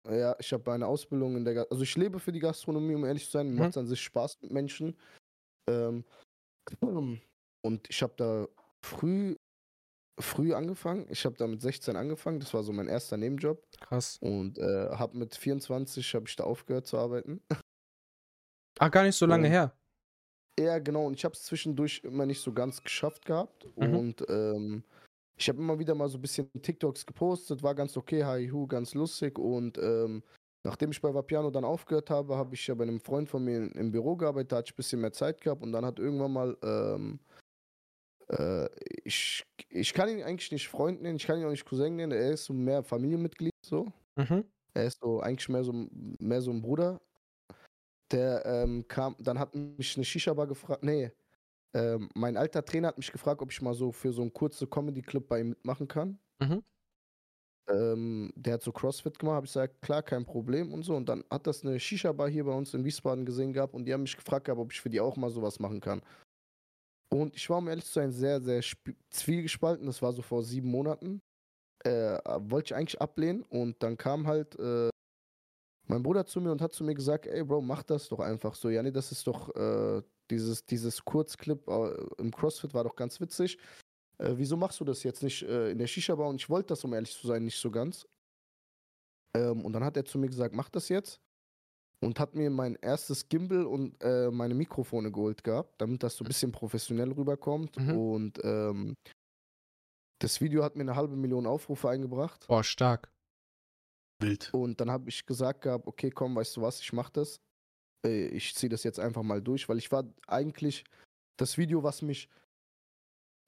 ja, 0.08 0.34
ich 0.38 0.52
habe 0.52 0.72
eine 0.72 0.86
Ausbildung 0.86 1.36
in 1.36 1.44
der, 1.44 1.54
Ga- 1.54 1.66
also 1.70 1.82
ich 1.82 1.96
lebe 1.96 2.18
für 2.20 2.32
die 2.32 2.38
Gastronomie, 2.40 2.94
um 2.94 3.04
ehrlich 3.04 3.26
zu 3.26 3.32
sein. 3.32 3.48
Mir 3.50 3.56
Mhm. 3.56 3.60
macht 3.60 3.72
es 3.72 3.76
an 3.78 3.86
sich 3.86 4.00
Spaß 4.00 4.38
mit 4.42 4.50
Menschen. 4.52 4.96
Ähm, 5.70 6.04
und 7.64 7.90
ich 7.90 8.02
habe 8.02 8.14
da 8.16 8.48
früh, 8.84 9.36
früh 10.20 10.54
angefangen. 10.54 11.06
Ich 11.10 11.24
habe 11.24 11.36
da 11.36 11.46
mit 11.46 11.62
16 11.62 11.96
angefangen. 11.96 12.40
Das 12.40 12.52
war 12.54 12.62
so 12.62 12.72
mein 12.72 12.88
erster 12.88 13.16
Nebenjob. 13.16 13.62
Krass. 13.80 14.18
Und 14.20 14.58
äh, 14.58 14.90
habe 14.90 15.16
mit 15.16 15.34
24 15.34 16.14
habe 16.14 16.26
ich 16.28 16.36
da 16.36 16.44
aufgehört 16.44 16.86
zu 16.86 16.98
arbeiten. 16.98 17.40
Ach, 18.78 18.90
gar 18.90 19.04
nicht 19.04 19.16
so 19.16 19.26
lange 19.26 19.46
Und- 19.46 19.52
her. 19.52 19.76
Ja, 20.58 20.78
genau. 20.78 21.06
Und 21.06 21.14
ich 21.14 21.24
habe 21.24 21.34
es 21.34 21.44
zwischendurch 21.44 22.02
immer 22.04 22.26
nicht 22.26 22.40
so 22.40 22.52
ganz 22.52 22.82
geschafft 22.82 23.24
gehabt. 23.24 23.66
Mhm. 23.76 23.96
Und 23.96 24.28
ähm, 24.28 24.84
ich 25.38 25.48
habe 25.48 25.58
immer 25.58 25.78
wieder 25.78 25.94
mal 25.94 26.08
so 26.08 26.18
ein 26.18 26.20
bisschen 26.20 26.50
TikToks 26.60 27.06
gepostet, 27.06 27.62
war 27.62 27.74
ganz 27.74 27.96
okay, 27.96 28.24
hi, 28.24 28.48
hu, 28.48 28.66
ganz 28.66 28.92
lustig. 28.92 29.38
Und 29.38 29.78
ähm, 29.78 30.22
nachdem 30.64 30.90
ich 30.90 31.00
bei 31.00 31.12
Vapiano 31.14 31.50
dann 31.50 31.64
aufgehört 31.64 32.10
habe, 32.10 32.36
habe 32.36 32.54
ich 32.54 32.66
ja 32.66 32.74
bei 32.74 32.84
einem 32.84 33.00
Freund 33.00 33.28
von 33.28 33.44
mir 33.44 33.74
im 33.74 33.90
Büro 33.92 34.16
gearbeitet, 34.16 34.52
da 34.52 34.56
hatte 34.56 34.68
ich 34.68 34.74
ein 34.74 34.76
bisschen 34.76 35.00
mehr 35.00 35.12
Zeit 35.12 35.40
gehabt. 35.40 35.62
Und 35.62 35.72
dann 35.72 35.84
hat 35.84 35.98
irgendwann 35.98 36.32
mal, 36.32 36.56
ähm, 36.62 37.20
äh, 38.28 38.68
ich, 39.04 39.44
ich 39.68 39.92
kann 39.94 40.08
ihn 40.08 40.22
eigentlich 40.22 40.52
nicht 40.52 40.68
Freund 40.68 41.02
nennen, 41.02 41.16
ich 41.16 41.26
kann 41.26 41.38
ihn 41.38 41.46
auch 41.46 41.50
nicht 41.50 41.64
Cousin 41.64 41.96
nennen, 41.96 42.12
er 42.12 42.32
ist 42.32 42.44
so 42.44 42.52
mehr 42.52 42.82
Familienmitglied 42.82 43.52
so. 43.64 43.92
Mhm. 44.16 44.44
Er 44.74 44.86
ist 44.86 44.98
so 45.02 45.20
eigentlich 45.20 45.48
mehr 45.48 45.64
so, 45.64 45.72
mehr 46.18 46.40
so 46.42 46.50
ein 46.52 46.62
Bruder. 46.62 47.00
Der 48.12 48.44
ähm, 48.44 48.86
kam, 48.88 49.14
dann 49.20 49.38
hat 49.38 49.54
mich 49.54 49.96
eine 49.96 50.04
Shisha-Bar 50.04 50.48
gefragt. 50.48 50.82
Nee, 50.82 51.12
ähm, 51.74 52.08
mein 52.14 52.36
alter 52.36 52.64
Trainer 52.64 52.88
hat 52.88 52.98
mich 52.98 53.12
gefragt, 53.12 53.42
ob 53.42 53.52
ich 53.52 53.62
mal 53.62 53.74
so 53.74 53.92
für 53.92 54.12
so 54.12 54.22
einen 54.22 54.32
kurzen 54.32 54.68
Comedy-Club 54.68 55.28
bei 55.28 55.40
ihm 55.40 55.50
mitmachen 55.50 55.88
kann. 55.88 56.18
Mhm. 56.40 56.62
Ähm, 57.70 58.32
der 58.34 58.54
hat 58.54 58.62
so 58.62 58.72
CrossFit 58.72 59.18
gemacht, 59.18 59.36
habe 59.36 59.46
ich 59.46 59.52
gesagt, 59.52 59.80
klar, 59.82 60.02
kein 60.02 60.24
Problem 60.24 60.72
und 60.72 60.82
so. 60.82 60.96
Und 60.96 61.08
dann 61.08 61.24
hat 61.30 61.46
das 61.46 61.64
eine 61.64 61.78
Shisha-Bar 61.78 62.28
hier 62.28 62.44
bei 62.44 62.52
uns 62.52 62.74
in 62.74 62.84
Wiesbaden 62.84 63.24
gesehen 63.24 63.52
gehabt 63.52 63.74
und 63.74 63.84
die 63.84 63.92
haben 63.92 64.02
mich 64.02 64.16
gefragt 64.16 64.46
gehabt, 64.46 64.60
ob 64.60 64.72
ich 64.72 64.80
für 64.80 64.90
die 64.90 65.00
auch 65.00 65.16
mal 65.16 65.30
sowas 65.30 65.60
machen 65.60 65.80
kann. 65.80 66.02
Und 67.12 67.34
ich 67.36 67.48
war, 67.50 67.58
um 67.58 67.68
ehrlich 67.68 67.84
zu 67.84 67.92
sein, 67.92 68.12
sehr, 68.12 68.40
sehr 68.40 68.58
sp- 68.62 68.94
zwiegespalten. 69.10 69.86
Das 69.86 70.00
war 70.02 70.12
so 70.12 70.22
vor 70.22 70.42
sieben 70.42 70.70
Monaten. 70.70 71.20
Äh, 71.84 72.18
wollte 72.40 72.66
ich 72.66 72.74
eigentlich 72.74 73.00
ablehnen 73.00 73.42
und 73.42 73.82
dann 73.82 73.96
kam 73.96 74.26
halt 74.26 74.58
äh, 74.58 74.90
mein 75.88 76.02
Bruder 76.02 76.26
zu 76.26 76.40
mir 76.40 76.52
und 76.52 76.60
hat 76.60 76.72
zu 76.72 76.84
mir 76.84 76.94
gesagt, 76.94 77.26
ey 77.26 77.42
Bro, 77.42 77.62
mach 77.62 77.82
das 77.82 78.08
doch 78.08 78.20
einfach 78.20 78.54
so. 78.54 78.68
Ja, 78.68 78.82
nee, 78.82 78.92
das 78.92 79.12
ist 79.12 79.26
doch 79.26 79.54
äh, 79.56 80.02
dieses, 80.30 80.64
dieses 80.66 81.04
Kurzclip 81.04 81.66
äh, 81.68 81.94
im 82.18 82.30
CrossFit 82.32 82.74
war 82.74 82.84
doch 82.84 82.94
ganz 82.96 83.20
witzig. 83.20 83.58
Äh, 84.20 84.36
wieso 84.36 84.56
machst 84.56 84.78
du 84.80 84.84
das 84.84 85.02
jetzt 85.02 85.22
nicht 85.22 85.42
äh, 85.42 85.70
in 85.70 85.78
der 85.78 85.86
Shisha-Bar? 85.86 86.28
Und 86.28 86.36
ich 86.36 86.48
wollte 86.48 86.68
das, 86.68 86.84
um 86.84 86.92
ehrlich 86.92 87.16
zu 87.16 87.26
sein, 87.26 87.44
nicht 87.44 87.58
so 87.58 87.70
ganz. 87.70 88.06
Ähm, 89.36 89.64
und 89.64 89.72
dann 89.72 89.84
hat 89.84 89.96
er 89.96 90.04
zu 90.04 90.18
mir 90.18 90.28
gesagt, 90.28 90.54
mach 90.54 90.68
das 90.68 90.88
jetzt. 90.88 91.20
Und 92.02 92.18
hat 92.18 92.34
mir 92.34 92.48
mein 92.48 92.76
erstes 92.76 93.28
Gimbal 93.28 93.66
und 93.66 93.94
äh, 94.02 94.30
meine 94.30 94.54
Mikrofone 94.54 95.12
geholt 95.12 95.44
gehabt, 95.44 95.74
damit 95.78 96.02
das 96.02 96.16
so 96.16 96.24
ein 96.24 96.28
bisschen 96.28 96.50
professionell 96.50 97.12
rüberkommt. 97.12 97.76
Mhm. 97.76 97.96
Und 97.96 98.40
ähm, 98.42 98.94
das 100.18 100.40
Video 100.40 100.64
hat 100.64 100.76
mir 100.76 100.82
eine 100.82 100.96
halbe 100.96 101.16
Million 101.16 101.46
Aufrufe 101.46 101.90
eingebracht. 101.90 102.46
Boah, 102.46 102.64
stark. 102.64 103.10
Wild. 104.22 104.52
Und 104.52 104.80
dann 104.80 104.90
habe 104.90 105.08
ich 105.10 105.26
gesagt 105.26 105.62
gehabt, 105.62 105.86
okay, 105.86 106.10
komm, 106.10 106.36
weißt 106.36 106.56
du 106.56 106.62
was, 106.62 106.80
ich 106.80 106.92
mach 106.92 107.10
das. 107.10 107.38
Äh, 108.06 108.28
Ich 108.28 108.54
ziehe 108.54 108.70
das 108.70 108.82
jetzt 108.82 108.98
einfach 108.98 109.22
mal 109.22 109.42
durch, 109.42 109.68
weil 109.68 109.78
ich 109.78 109.92
war 109.92 110.04
eigentlich 110.26 110.84
das 111.38 111.58
Video, 111.58 111.82
was 111.82 112.00
mich 112.00 112.28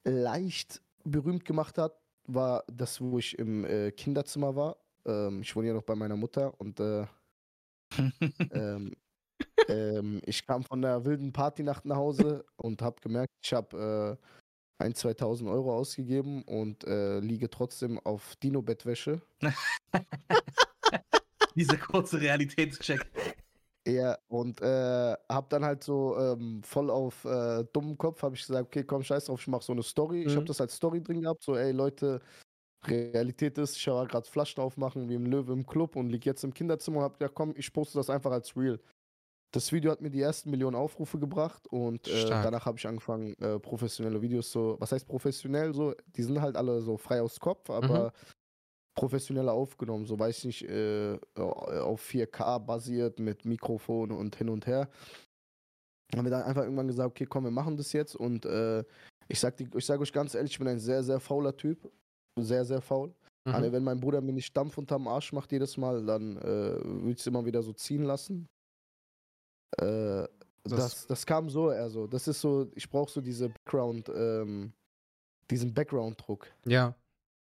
leicht 0.03 0.81
berühmt 1.03 1.45
gemacht 1.45 1.77
hat, 1.77 1.99
war 2.25 2.63
das, 2.67 3.01
wo 3.01 3.19
ich 3.19 3.37
im 3.37 3.65
äh, 3.65 3.91
Kinderzimmer 3.91 4.55
war. 4.55 4.77
Ähm, 5.05 5.41
ich 5.41 5.55
wohne 5.55 5.69
ja 5.69 5.73
noch 5.73 5.83
bei 5.83 5.95
meiner 5.95 6.15
Mutter 6.15 6.59
und 6.59 6.79
äh, 6.79 7.05
ähm, 8.51 8.95
ähm, 9.67 10.21
ich 10.25 10.45
kam 10.45 10.63
von 10.63 10.81
der 10.81 11.05
wilden 11.05 11.33
Partynacht 11.33 11.85
nach 11.85 11.97
Hause 11.97 12.45
und 12.55 12.81
habe 12.81 13.01
gemerkt, 13.01 13.33
ich 13.43 13.53
habe 13.53 14.17
äh, 14.79 14.83
1.000, 14.83 15.17
2.000 15.17 15.51
Euro 15.51 15.75
ausgegeben 15.75 16.43
und 16.43 16.83
äh, 16.85 17.19
liege 17.19 17.49
trotzdem 17.49 17.99
auf 17.99 18.35
Dino-Bettwäsche. 18.37 19.21
Dieser 21.55 21.77
kurze 21.77 22.19
Realitätscheck. 22.19 23.05
Ja, 23.85 24.17
und 24.29 24.61
äh, 24.61 25.13
hab 25.27 25.49
dann 25.49 25.65
halt 25.65 25.83
so 25.83 26.17
ähm, 26.17 26.63
voll 26.63 26.89
auf 26.89 27.25
äh, 27.25 27.65
dummen 27.73 27.97
Kopf, 27.97 28.23
habe 28.23 28.33
ich 28.35 28.41
gesagt, 28.47 28.67
okay, 28.67 28.85
komm, 28.85 29.03
scheiß 29.03 29.25
drauf, 29.25 29.41
ich 29.41 29.47
mach 29.47 29.61
so 29.61 29.73
eine 29.73 29.83
Story. 29.83 30.23
Ich 30.23 30.35
Mhm. 30.35 30.37
habe 30.37 30.45
das 30.47 30.61
als 30.61 30.75
Story 30.75 31.03
drin 31.03 31.21
gehabt, 31.21 31.43
so, 31.43 31.57
ey 31.57 31.73
Leute, 31.73 32.21
Realität 32.87 33.57
ist, 33.57 33.77
ich 33.77 33.87
war 33.87 34.07
gerade 34.07 34.29
Flaschen 34.29 34.63
aufmachen 34.63 35.09
wie 35.09 35.15
im 35.15 35.25
Löwe 35.27 35.53
im 35.53 35.65
Club 35.67 35.95
und 35.97 36.09
lieg 36.09 36.25
jetzt 36.25 36.43
im 36.43 36.53
Kinderzimmer 36.53 36.99
und 36.99 37.03
hab 37.05 37.19
gedacht, 37.19 37.35
komm, 37.35 37.53
ich 37.57 37.73
poste 37.73 37.97
das 37.99 38.09
einfach 38.09 38.31
als 38.31 38.55
Real. 38.57 38.79
Das 39.51 39.71
Video 39.73 39.91
hat 39.91 40.01
mir 40.01 40.11
die 40.11 40.21
ersten 40.21 40.51
Millionen 40.51 40.75
Aufrufe 40.75 41.19
gebracht 41.19 41.67
und 41.67 42.07
äh, 42.07 42.37
danach 42.39 42.65
habe 42.65 42.77
ich 42.79 42.87
angefangen, 42.87 43.35
äh, 43.41 43.59
professionelle 43.59 44.21
Videos 44.21 44.51
so, 44.51 44.77
was 44.79 44.91
heißt 44.93 45.07
professionell 45.07 45.73
so, 45.75 45.93
die 46.07 46.23
sind 46.23 46.41
halt 46.41 46.57
alle 46.57 46.81
so 46.81 46.97
frei 46.97 47.21
aus 47.21 47.39
Kopf, 47.39 47.69
aber 47.69 48.13
professioneller 48.95 49.53
aufgenommen, 49.53 50.05
so 50.05 50.17
weiß 50.19 50.39
ich 50.39 50.45
nicht, 50.45 50.61
äh, 50.69 51.17
auf 51.35 52.01
4K 52.01 52.59
basiert 52.59 53.19
mit 53.19 53.45
Mikrofon 53.45 54.11
und 54.11 54.35
hin 54.35 54.49
und 54.49 54.67
her. 54.67 54.89
Haben 56.15 56.25
wir 56.25 56.31
dann 56.31 56.43
einfach 56.43 56.63
irgendwann 56.63 56.87
gesagt, 56.87 57.09
okay, 57.09 57.25
komm, 57.25 57.45
wir 57.45 57.51
machen 57.51 57.75
das 57.75 57.91
jetzt 57.93 58.15
und 58.15 58.45
äh, 58.45 58.83
ich 59.27 59.39
sag, 59.39 59.57
die, 59.57 59.67
ich 59.75 59.85
sag 59.85 59.99
euch 59.99 60.13
ganz 60.13 60.35
ehrlich, 60.35 60.51
ich 60.51 60.59
bin 60.59 60.67
ein 60.67 60.79
sehr, 60.79 61.01
sehr 61.03 61.19
fauler 61.19 61.55
Typ. 61.55 61.91
Sehr, 62.39 62.65
sehr 62.65 62.81
faul. 62.81 63.13
Mhm. 63.45 63.53
Aber 63.55 63.71
wenn 63.71 63.83
mein 63.83 63.99
Bruder 63.99 64.21
mir 64.21 64.33
nicht 64.33 64.55
Dampf 64.55 64.77
unterm 64.77 65.07
Arsch 65.07 65.33
macht 65.33 65.51
jedes 65.51 65.77
Mal, 65.77 66.05
dann 66.05 66.37
äh, 66.37 66.41
würde 66.83 67.11
ich 67.11 67.19
es 67.19 67.27
immer 67.27 67.45
wieder 67.45 67.61
so 67.63 67.73
ziehen 67.73 68.03
lassen. 68.03 68.47
Äh, 69.77 69.83
Das- 69.85 70.29
das, 70.65 71.07
das, 71.07 71.25
kam 71.25 71.49
so 71.49 71.71
eher 71.71 71.89
so. 71.89 72.07
Das 72.07 72.27
ist 72.27 72.39
so, 72.41 72.69
ich 72.75 72.89
brauche 72.89 73.11
so 73.11 73.21
diese 73.21 73.49
Background, 73.49 74.09
ähm, 74.15 74.71
diesen 75.51 75.73
Background-Druck. 75.73 76.47
Ja. 76.65 76.95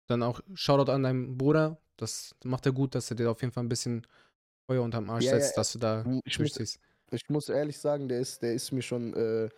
Dann 0.08 0.24
auch 0.24 0.42
Shoutout 0.54 0.92
an 0.92 1.04
deinen 1.04 1.38
Bruder. 1.38 1.78
Das 1.98 2.36
macht 2.44 2.66
er 2.66 2.72
gut, 2.72 2.96
dass 2.96 3.10
er 3.10 3.16
dir 3.16 3.32
auf 3.32 3.42
jeden 3.42 3.54
Fall 3.54 3.64
ein 3.64 3.70
bisschen 3.70 4.06
Feuer 4.66 4.82
unterm 4.82 5.10
Arsch 5.10 5.26
Ja, 5.26 5.34
ja, 5.34 5.40
setzt, 5.40 5.58
dass 5.58 5.74
du 5.74 5.80
da 5.80 6.02
Ich 6.26 6.40
muss, 6.40 6.54
durchziehst. 6.54 6.80
ich 7.12 7.30
muss 7.30 7.50
ehrlich 7.50 7.78
sagen, 7.78 8.08
der 8.08 8.20
ist, 8.20 8.42
der 8.42 8.54
ist 8.54 8.72
mir 8.72 8.82
schon 8.82 9.14
äh, 9.14 9.50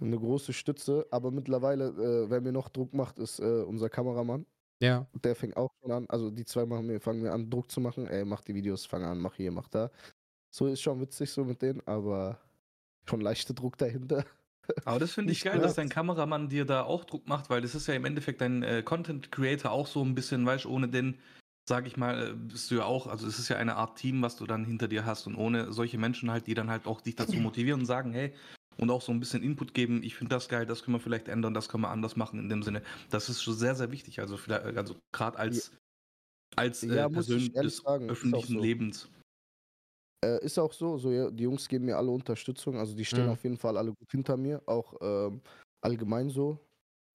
eine 0.00 0.18
große 0.18 0.52
Stütze. 0.52 1.06
Aber 1.10 1.30
mittlerweile, 1.30 1.88
äh, 1.88 2.30
wer 2.30 2.40
mir 2.40 2.52
noch 2.52 2.68
Druck 2.68 2.94
macht, 2.94 3.18
ist 3.18 3.38
äh, 3.40 3.62
unser 3.62 3.88
Kameramann. 3.88 4.46
Ja. 4.80 5.06
Der 5.24 5.34
fängt 5.34 5.56
auch 5.56 5.70
schon 5.80 5.90
an, 5.92 6.06
also 6.08 6.30
die 6.30 6.44
zwei 6.44 6.66
machen 6.66 6.86
mir, 6.86 7.00
fangen 7.00 7.22
mir 7.22 7.32
an, 7.32 7.48
Druck 7.48 7.70
zu 7.70 7.80
machen. 7.80 8.06
Ey, 8.06 8.24
mach 8.24 8.42
die 8.42 8.54
Videos, 8.54 8.84
fang 8.84 9.04
an, 9.04 9.18
mach 9.18 9.34
hier, 9.34 9.50
mach 9.50 9.68
da. 9.68 9.90
So 10.50 10.66
ist 10.66 10.80
schon 10.82 11.00
witzig 11.00 11.30
so 11.30 11.44
mit 11.44 11.62
denen, 11.62 11.80
aber 11.86 12.38
schon 13.08 13.20
leichter 13.20 13.54
Druck 13.54 13.78
dahinter. 13.78 14.24
Aber 14.84 14.98
das 14.98 15.12
finde 15.12 15.32
ich 15.32 15.42
geil, 15.42 15.60
dass 15.60 15.74
dein 15.74 15.88
Kameramann 15.88 16.48
dir 16.48 16.64
da 16.64 16.82
auch 16.82 17.04
Druck 17.04 17.28
macht, 17.28 17.50
weil 17.50 17.60
das 17.60 17.74
ist 17.74 17.86
ja 17.86 17.94
im 17.94 18.04
Endeffekt 18.04 18.40
dein 18.40 18.62
äh, 18.62 18.82
Content 18.82 19.30
Creator 19.32 19.70
auch 19.70 19.86
so 19.86 20.02
ein 20.02 20.14
bisschen, 20.14 20.44
weißt 20.46 20.64
du, 20.64 20.70
ohne 20.70 20.88
den, 20.88 21.18
sag 21.68 21.86
ich 21.86 21.96
mal, 21.96 22.30
äh, 22.30 22.32
bist 22.34 22.70
du 22.70 22.76
ja 22.76 22.84
auch, 22.84 23.06
also 23.06 23.26
es 23.26 23.38
ist 23.38 23.48
ja 23.48 23.56
eine 23.56 23.76
Art 23.76 23.98
Team, 23.98 24.22
was 24.22 24.36
du 24.36 24.46
dann 24.46 24.64
hinter 24.64 24.88
dir 24.88 25.04
hast 25.04 25.26
und 25.26 25.36
ohne 25.36 25.72
solche 25.72 25.98
Menschen 25.98 26.30
halt, 26.30 26.46
die 26.46 26.54
dann 26.54 26.70
halt 26.70 26.86
auch 26.86 27.00
dich 27.00 27.16
dazu 27.16 27.36
motivieren 27.36 27.80
und 27.80 27.86
sagen, 27.86 28.12
hey, 28.12 28.32
und 28.78 28.90
auch 28.90 29.02
so 29.02 29.12
ein 29.12 29.20
bisschen 29.20 29.42
Input 29.42 29.74
geben, 29.74 30.02
ich 30.02 30.14
finde 30.14 30.34
das 30.34 30.48
geil, 30.48 30.66
das 30.66 30.82
können 30.82 30.96
wir 30.96 31.00
vielleicht 31.00 31.28
ändern, 31.28 31.54
das 31.54 31.68
können 31.68 31.82
wir 31.82 31.90
anders 31.90 32.16
machen 32.16 32.38
in 32.38 32.48
dem 32.48 32.62
Sinne. 32.62 32.82
Das 33.10 33.28
ist 33.28 33.42
schon 33.42 33.54
sehr, 33.54 33.74
sehr 33.74 33.90
wichtig, 33.90 34.20
also 34.20 34.36
vielleicht, 34.36 34.64
also 34.76 34.96
gerade 35.12 35.38
als, 35.38 35.72
als 36.56 36.82
äh, 36.82 36.94
Ja, 36.94 37.06
ich 37.06 37.12
Person 37.12 37.52
des 37.52 37.78
sagen, 37.78 38.10
öffentlichen 38.10 38.54
so. 38.54 38.60
Lebens. 38.60 39.08
Äh, 40.24 40.44
ist 40.44 40.58
auch 40.58 40.72
so, 40.72 40.98
so 40.98 41.10
ja, 41.10 41.30
die 41.30 41.44
Jungs 41.44 41.68
geben 41.68 41.86
mir 41.86 41.96
alle 41.96 42.10
Unterstützung, 42.10 42.76
also 42.78 42.94
die 42.94 43.04
stehen 43.04 43.24
Mhm. 43.24 43.30
auf 43.32 43.42
jeden 43.42 43.56
Fall 43.56 43.76
alle 43.76 43.92
gut 43.92 44.10
hinter 44.10 44.36
mir, 44.36 44.62
auch 44.66 44.94
ähm, 45.00 45.40
allgemein 45.82 46.30
so. 46.30 46.58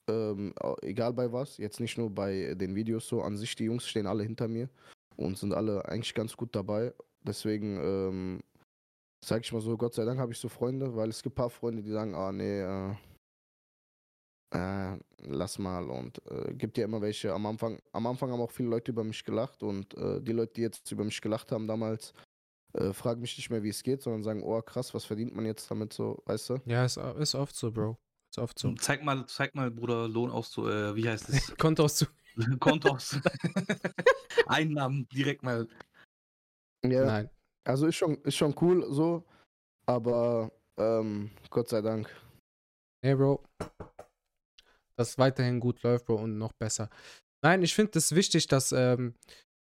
Ähm, 0.10 0.54
egal 0.82 1.14
bei 1.14 1.32
was, 1.32 1.58
jetzt 1.58 1.80
nicht 1.80 1.98
nur 1.98 2.10
bei 2.10 2.54
den 2.56 2.76
Videos 2.76 3.08
so, 3.08 3.22
an 3.22 3.38
sich 3.38 3.56
die 3.56 3.66
Jungs 3.66 3.88
stehen 3.88 4.08
alle 4.08 4.24
hinter 4.24 4.48
mir 4.48 4.70
und 5.16 5.38
sind 5.38 5.54
alle 5.54 5.86
eigentlich 5.88 6.14
ganz 6.14 6.36
gut 6.36 6.56
dabei. 6.56 6.94
Deswegen 7.24 7.78
ähm, 7.80 8.40
sag 9.24 9.44
ich 9.44 9.54
mal 9.54 9.62
so, 9.62 9.78
Gott 9.78 9.94
sei 9.94 10.06
Dank 10.06 10.20
habe 10.20 10.32
ich 10.32 10.40
so 10.40 10.50
Freunde, 10.50 10.96
weil 10.96 11.10
es 11.10 11.22
gibt 11.22 11.36
ein 11.36 11.42
paar 11.42 11.50
Freunde, 11.50 11.84
die 11.84 11.92
sagen, 11.92 12.16
ah 12.16 12.32
nee, 12.32 12.62
äh, 12.62 12.96
äh, 14.54 14.98
lass 15.22 15.60
mal 15.60 15.90
und 15.90 16.22
äh, 16.30 16.54
gibt 16.54 16.78
ja 16.78 16.86
immer 16.86 17.02
welche. 17.02 17.34
Am 17.34 17.46
Anfang, 17.46 17.80
am 17.94 18.08
Anfang 18.08 18.32
haben 18.32 18.42
auch 18.42 18.52
viele 18.52 18.70
Leute 18.70 18.92
über 18.92 19.04
mich 19.04 19.24
gelacht 19.24 19.64
und 19.64 19.94
äh, 19.96 20.22
die 20.22 20.34
Leute, 20.34 20.54
die 20.54 20.62
jetzt 20.62 20.92
über 20.92 21.04
mich 21.04 21.22
gelacht 21.22 21.52
haben 21.52 21.68
damals, 21.68 22.14
äh, 22.74 22.94
fragen 22.94 23.22
mich 23.22 23.38
nicht 23.38 23.50
mehr, 23.50 23.64
wie 23.64 23.70
es 23.70 23.84
geht, 23.84 24.02
sondern 24.02 24.24
sagen, 24.24 24.44
oh 24.44 24.62
krass, 24.62 24.94
was 24.94 25.06
verdient 25.06 25.36
man 25.36 25.46
jetzt 25.46 25.70
damit 25.70 25.94
so, 25.94 26.22
weißt 26.26 26.50
du? 26.50 26.62
Ja, 26.66 26.86
ist, 26.86 26.98
ist 26.98 27.36
oft 27.36 27.56
so, 27.56 27.72
Bro. 27.72 27.98
Ist 28.32 28.40
oft 28.40 28.58
so. 28.58 28.74
Zeig 28.76 29.04
mal, 29.04 29.26
zeig 29.28 29.54
mal, 29.56 29.70
Bruder, 29.70 30.08
Lohn 30.08 30.32
aus, 30.32 30.58
äh, 30.58 30.96
wie 30.96 31.08
heißt 31.08 31.30
es? 31.30 31.56
Kontoauszug. 31.58 32.10
Kontos. 32.60 33.20
Einnahmen 34.48 35.08
direkt 35.10 35.44
mal. 35.44 35.68
Ja, 36.86 37.06
Nein. 37.06 37.30
also 37.66 37.88
ist 37.88 37.96
schon, 37.96 38.22
ist 38.24 38.36
schon 38.36 38.56
cool 38.62 38.86
so, 38.92 39.26
aber 39.86 40.52
ähm, 40.78 41.32
Gott 41.50 41.70
sei 41.70 41.82
Dank. 41.82 42.10
Hey, 43.04 43.16
Bro. 43.16 43.44
Dass 44.96 45.18
weiterhin 45.18 45.60
gut 45.60 45.82
läuft, 45.84 46.06
Bro, 46.06 46.16
und 46.16 46.38
noch 46.38 46.54
besser. 46.54 46.90
Nein, 47.44 47.64
ich 47.64 47.74
finde 47.74 47.98
es 47.98 48.14
wichtig, 48.16 48.48
dass 48.48 48.72
ähm, 48.72 49.16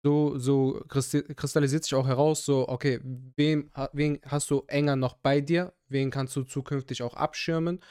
so, 0.04 0.38
so 0.38 0.82
kristallisiert 0.88 1.84
sich 1.84 1.96
auch 1.96 2.08
heraus, 2.08 2.46
so, 2.46 2.68
okay, 2.70 3.00
wen, 3.36 3.70
ha- 3.76 3.90
wen 3.94 4.20
hast 4.26 4.50
du 4.52 4.64
enger 4.68 4.96
noch 4.96 5.16
bei 5.16 5.42
dir? 5.42 5.74
Wen 5.90 6.12
kannst 6.12 6.36
du 6.36 6.44
zukünftig 6.44 7.04
auch 7.04 7.16
abschirmen? 7.16 7.82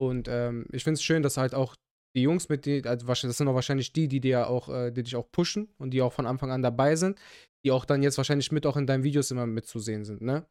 Und 0.00 0.28
ähm, 0.28 0.66
ich 0.72 0.84
finde 0.84 0.94
es 0.94 1.02
schön, 1.02 1.22
dass 1.22 1.36
halt 1.36 1.54
auch 1.54 1.76
die 2.16 2.22
Jungs 2.22 2.48
mit 2.48 2.66
die, 2.66 2.84
also 2.84 3.06
das 3.06 3.20
sind 3.36 3.48
auch 3.48 3.54
wahrscheinlich 3.54 3.92
die, 3.92 4.08
die 4.08 4.20
dir 4.20 4.48
auch, 4.48 4.68
äh, 4.68 4.90
die 4.92 5.02
dich 5.02 5.16
auch 5.16 5.30
pushen 5.32 5.68
und 5.78 5.90
die 5.92 6.02
auch 6.02 6.12
von 6.12 6.26
Anfang 6.26 6.50
an 6.52 6.62
dabei 6.62 6.96
sind, 6.96 7.18
die 7.64 7.72
auch 7.72 7.84
dann 7.84 8.02
jetzt 8.02 8.18
wahrscheinlich 8.18 8.52
mit 8.52 8.66
auch 8.66 8.76
in 8.76 8.86
deinen 8.86 9.04
Videos 9.04 9.30
immer 9.30 9.46
mitzusehen 9.46 10.04
sind, 10.04 10.22
ne? 10.22 10.46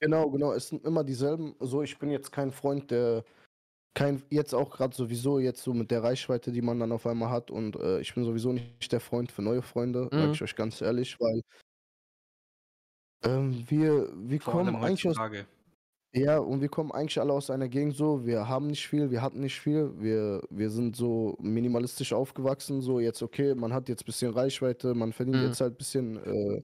Genau, 0.00 0.30
genau, 0.30 0.52
es 0.52 0.68
sind 0.68 0.84
immer 0.84 1.04
dieselben. 1.04 1.54
So, 1.60 1.82
ich 1.82 1.98
bin 1.98 2.10
jetzt 2.10 2.30
kein 2.32 2.52
Freund, 2.52 2.90
der 2.90 3.24
kein, 3.94 4.22
jetzt 4.30 4.54
auch 4.54 4.70
gerade 4.70 4.94
sowieso 4.96 5.38
jetzt 5.38 5.62
so 5.62 5.72
mit 5.74 5.90
der 5.90 6.02
Reichweite, 6.02 6.52
die 6.52 6.62
man 6.62 6.80
dann 6.80 6.92
auf 6.92 7.06
einmal 7.06 7.30
hat 7.30 7.50
und 7.50 7.76
äh, 7.76 8.00
ich 8.00 8.14
bin 8.14 8.24
sowieso 8.24 8.52
nicht 8.52 8.92
der 8.92 9.00
Freund 9.00 9.30
für 9.32 9.42
neue 9.42 9.62
Freunde, 9.62 10.10
sag 10.16 10.30
Mhm. 10.30 10.34
ich 10.34 10.42
euch 10.42 10.56
ganz 10.56 10.80
ehrlich, 10.80 11.18
weil 11.20 11.42
ähm, 13.24 13.64
wir, 13.68 14.12
wir 14.14 14.38
Vor 14.38 14.52
kommen 14.52 14.76
eigentlich 14.76 15.06
aus, 15.06 15.16
ja, 16.14 16.38
und 16.38 16.60
wir 16.60 16.68
kommen 16.68 16.92
eigentlich 16.92 17.20
alle 17.20 17.32
aus 17.32 17.50
einer 17.50 17.68
Gegend 17.68 17.96
so, 17.96 18.24
wir 18.26 18.48
haben 18.48 18.68
nicht 18.68 18.86
viel, 18.88 19.10
wir 19.10 19.22
hatten 19.22 19.40
nicht 19.40 19.60
viel, 19.60 20.00
wir, 20.00 20.42
wir 20.50 20.70
sind 20.70 20.96
so 20.96 21.36
minimalistisch 21.40 22.12
aufgewachsen, 22.12 22.82
so 22.82 23.00
jetzt 23.00 23.22
okay, 23.22 23.54
man 23.54 23.72
hat 23.74 23.88
jetzt 23.88 24.02
ein 24.02 24.06
bisschen 24.06 24.32
Reichweite, 24.32 24.94
man 24.94 25.12
verdient 25.12 25.40
Mhm. 25.40 25.42
jetzt 25.42 25.60
halt 25.60 25.74
ein 25.74 25.78
bisschen 25.78 26.16
äh, 26.18 26.62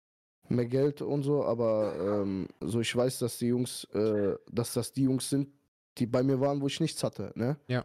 mehr 0.49 0.67
Geld 0.67 1.03
und 1.03 1.23
so, 1.25 1.45
aber 1.45 2.23
ähm, 2.23 2.49
so 2.61 2.81
ich 2.81 2.95
weiß, 2.97 3.21
dass 3.21 3.39
die 3.39 3.49
Jungs, 3.49 3.85
äh, 3.95 4.37
dass 4.53 4.75
das 4.75 4.93
die 4.93 5.05
Jungs 5.05 5.31
sind, 5.31 5.51
die 5.99 6.07
bei 6.07 6.23
mir 6.23 6.41
waren, 6.41 6.61
wo 6.61 6.67
ich 6.67 6.81
nichts 6.81 7.03
hatte, 7.03 7.33
ne? 7.35 7.59
Ja. 7.69 7.85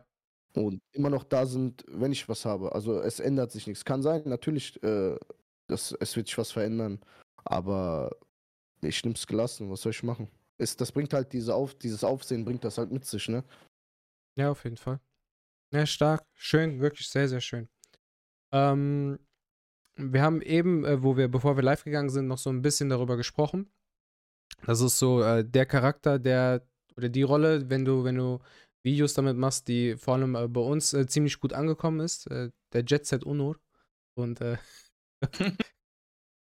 Und 0.53 0.81
immer 0.93 1.09
noch 1.09 1.24
da 1.24 1.45
sind, 1.45 1.83
wenn 1.88 2.13
ich 2.13 2.29
was 2.29 2.45
habe. 2.45 2.74
Also 2.74 3.00
es 3.01 3.19
ändert 3.19 3.51
sich 3.51 3.67
nichts. 3.67 3.83
Kann 3.83 4.01
sein, 4.01 4.24
natürlich, 4.25 4.81
äh, 4.83 5.17
das, 5.67 5.91
es 6.00 6.15
wird 6.15 6.27
sich 6.27 6.38
was 6.38 6.51
verändern, 6.51 7.00
aber 7.43 8.15
ich 8.81 9.03
nehm's 9.03 9.27
gelassen, 9.27 9.69
was 9.69 9.81
soll 9.81 9.91
ich 9.91 10.03
machen? 10.03 10.29
Ist, 10.57 10.79
das 10.79 10.91
bringt 10.91 11.13
halt 11.13 11.33
diese 11.33 11.53
Auf, 11.53 11.75
dieses 11.75 12.03
Aufsehen 12.03 12.45
bringt 12.45 12.63
das 12.63 12.77
halt 12.77 12.91
mit 12.91 13.05
sich, 13.05 13.27
ne? 13.27 13.43
Ja, 14.38 14.51
auf 14.51 14.63
jeden 14.63 14.77
Fall. 14.77 15.00
Ja, 15.71 15.85
stark. 15.85 16.25
Schön, 16.33 16.79
wirklich 16.79 17.09
sehr, 17.09 17.27
sehr 17.27 17.41
schön. 17.41 17.67
Ähm, 18.53 19.19
wir 19.97 20.21
haben 20.21 20.41
eben, 20.41 20.85
äh, 20.85 21.03
wo 21.03 21.17
wir, 21.17 21.27
bevor 21.27 21.57
wir 21.57 21.63
live 21.63 21.83
gegangen 21.83 22.09
sind, 22.09 22.27
noch 22.27 22.38
so 22.38 22.50
ein 22.50 22.62
bisschen 22.62 22.89
darüber 22.89 23.17
gesprochen. 23.17 23.69
Das 24.65 24.81
ist 24.81 25.00
so 25.00 25.21
äh, 25.21 25.43
der 25.43 25.65
Charakter, 25.65 26.19
der 26.19 26.65
oder 26.98 27.10
die 27.10 27.24
Rolle, 27.24 27.70
wenn 27.70 27.86
du, 27.86 28.04
wenn 28.04 28.16
du 28.16 28.40
Videos 28.84 29.14
damit 29.14 29.36
machst, 29.38 29.68
die 29.68 29.96
vor 29.98 30.14
allem 30.16 30.36
äh, 30.36 30.48
bei 30.48 30.62
uns 30.62 30.94
äh, 30.94 31.08
ziemlich 31.08 31.40
gut 31.40 31.54
angekommen 31.54 32.00
ist. 32.00 32.28
Äh, 32.28 32.52
der 32.74 32.84
Jet 32.86 33.06
Set 33.06 33.24
Unur. 33.24 33.60
Und 34.16 34.42
äh, 34.42 34.58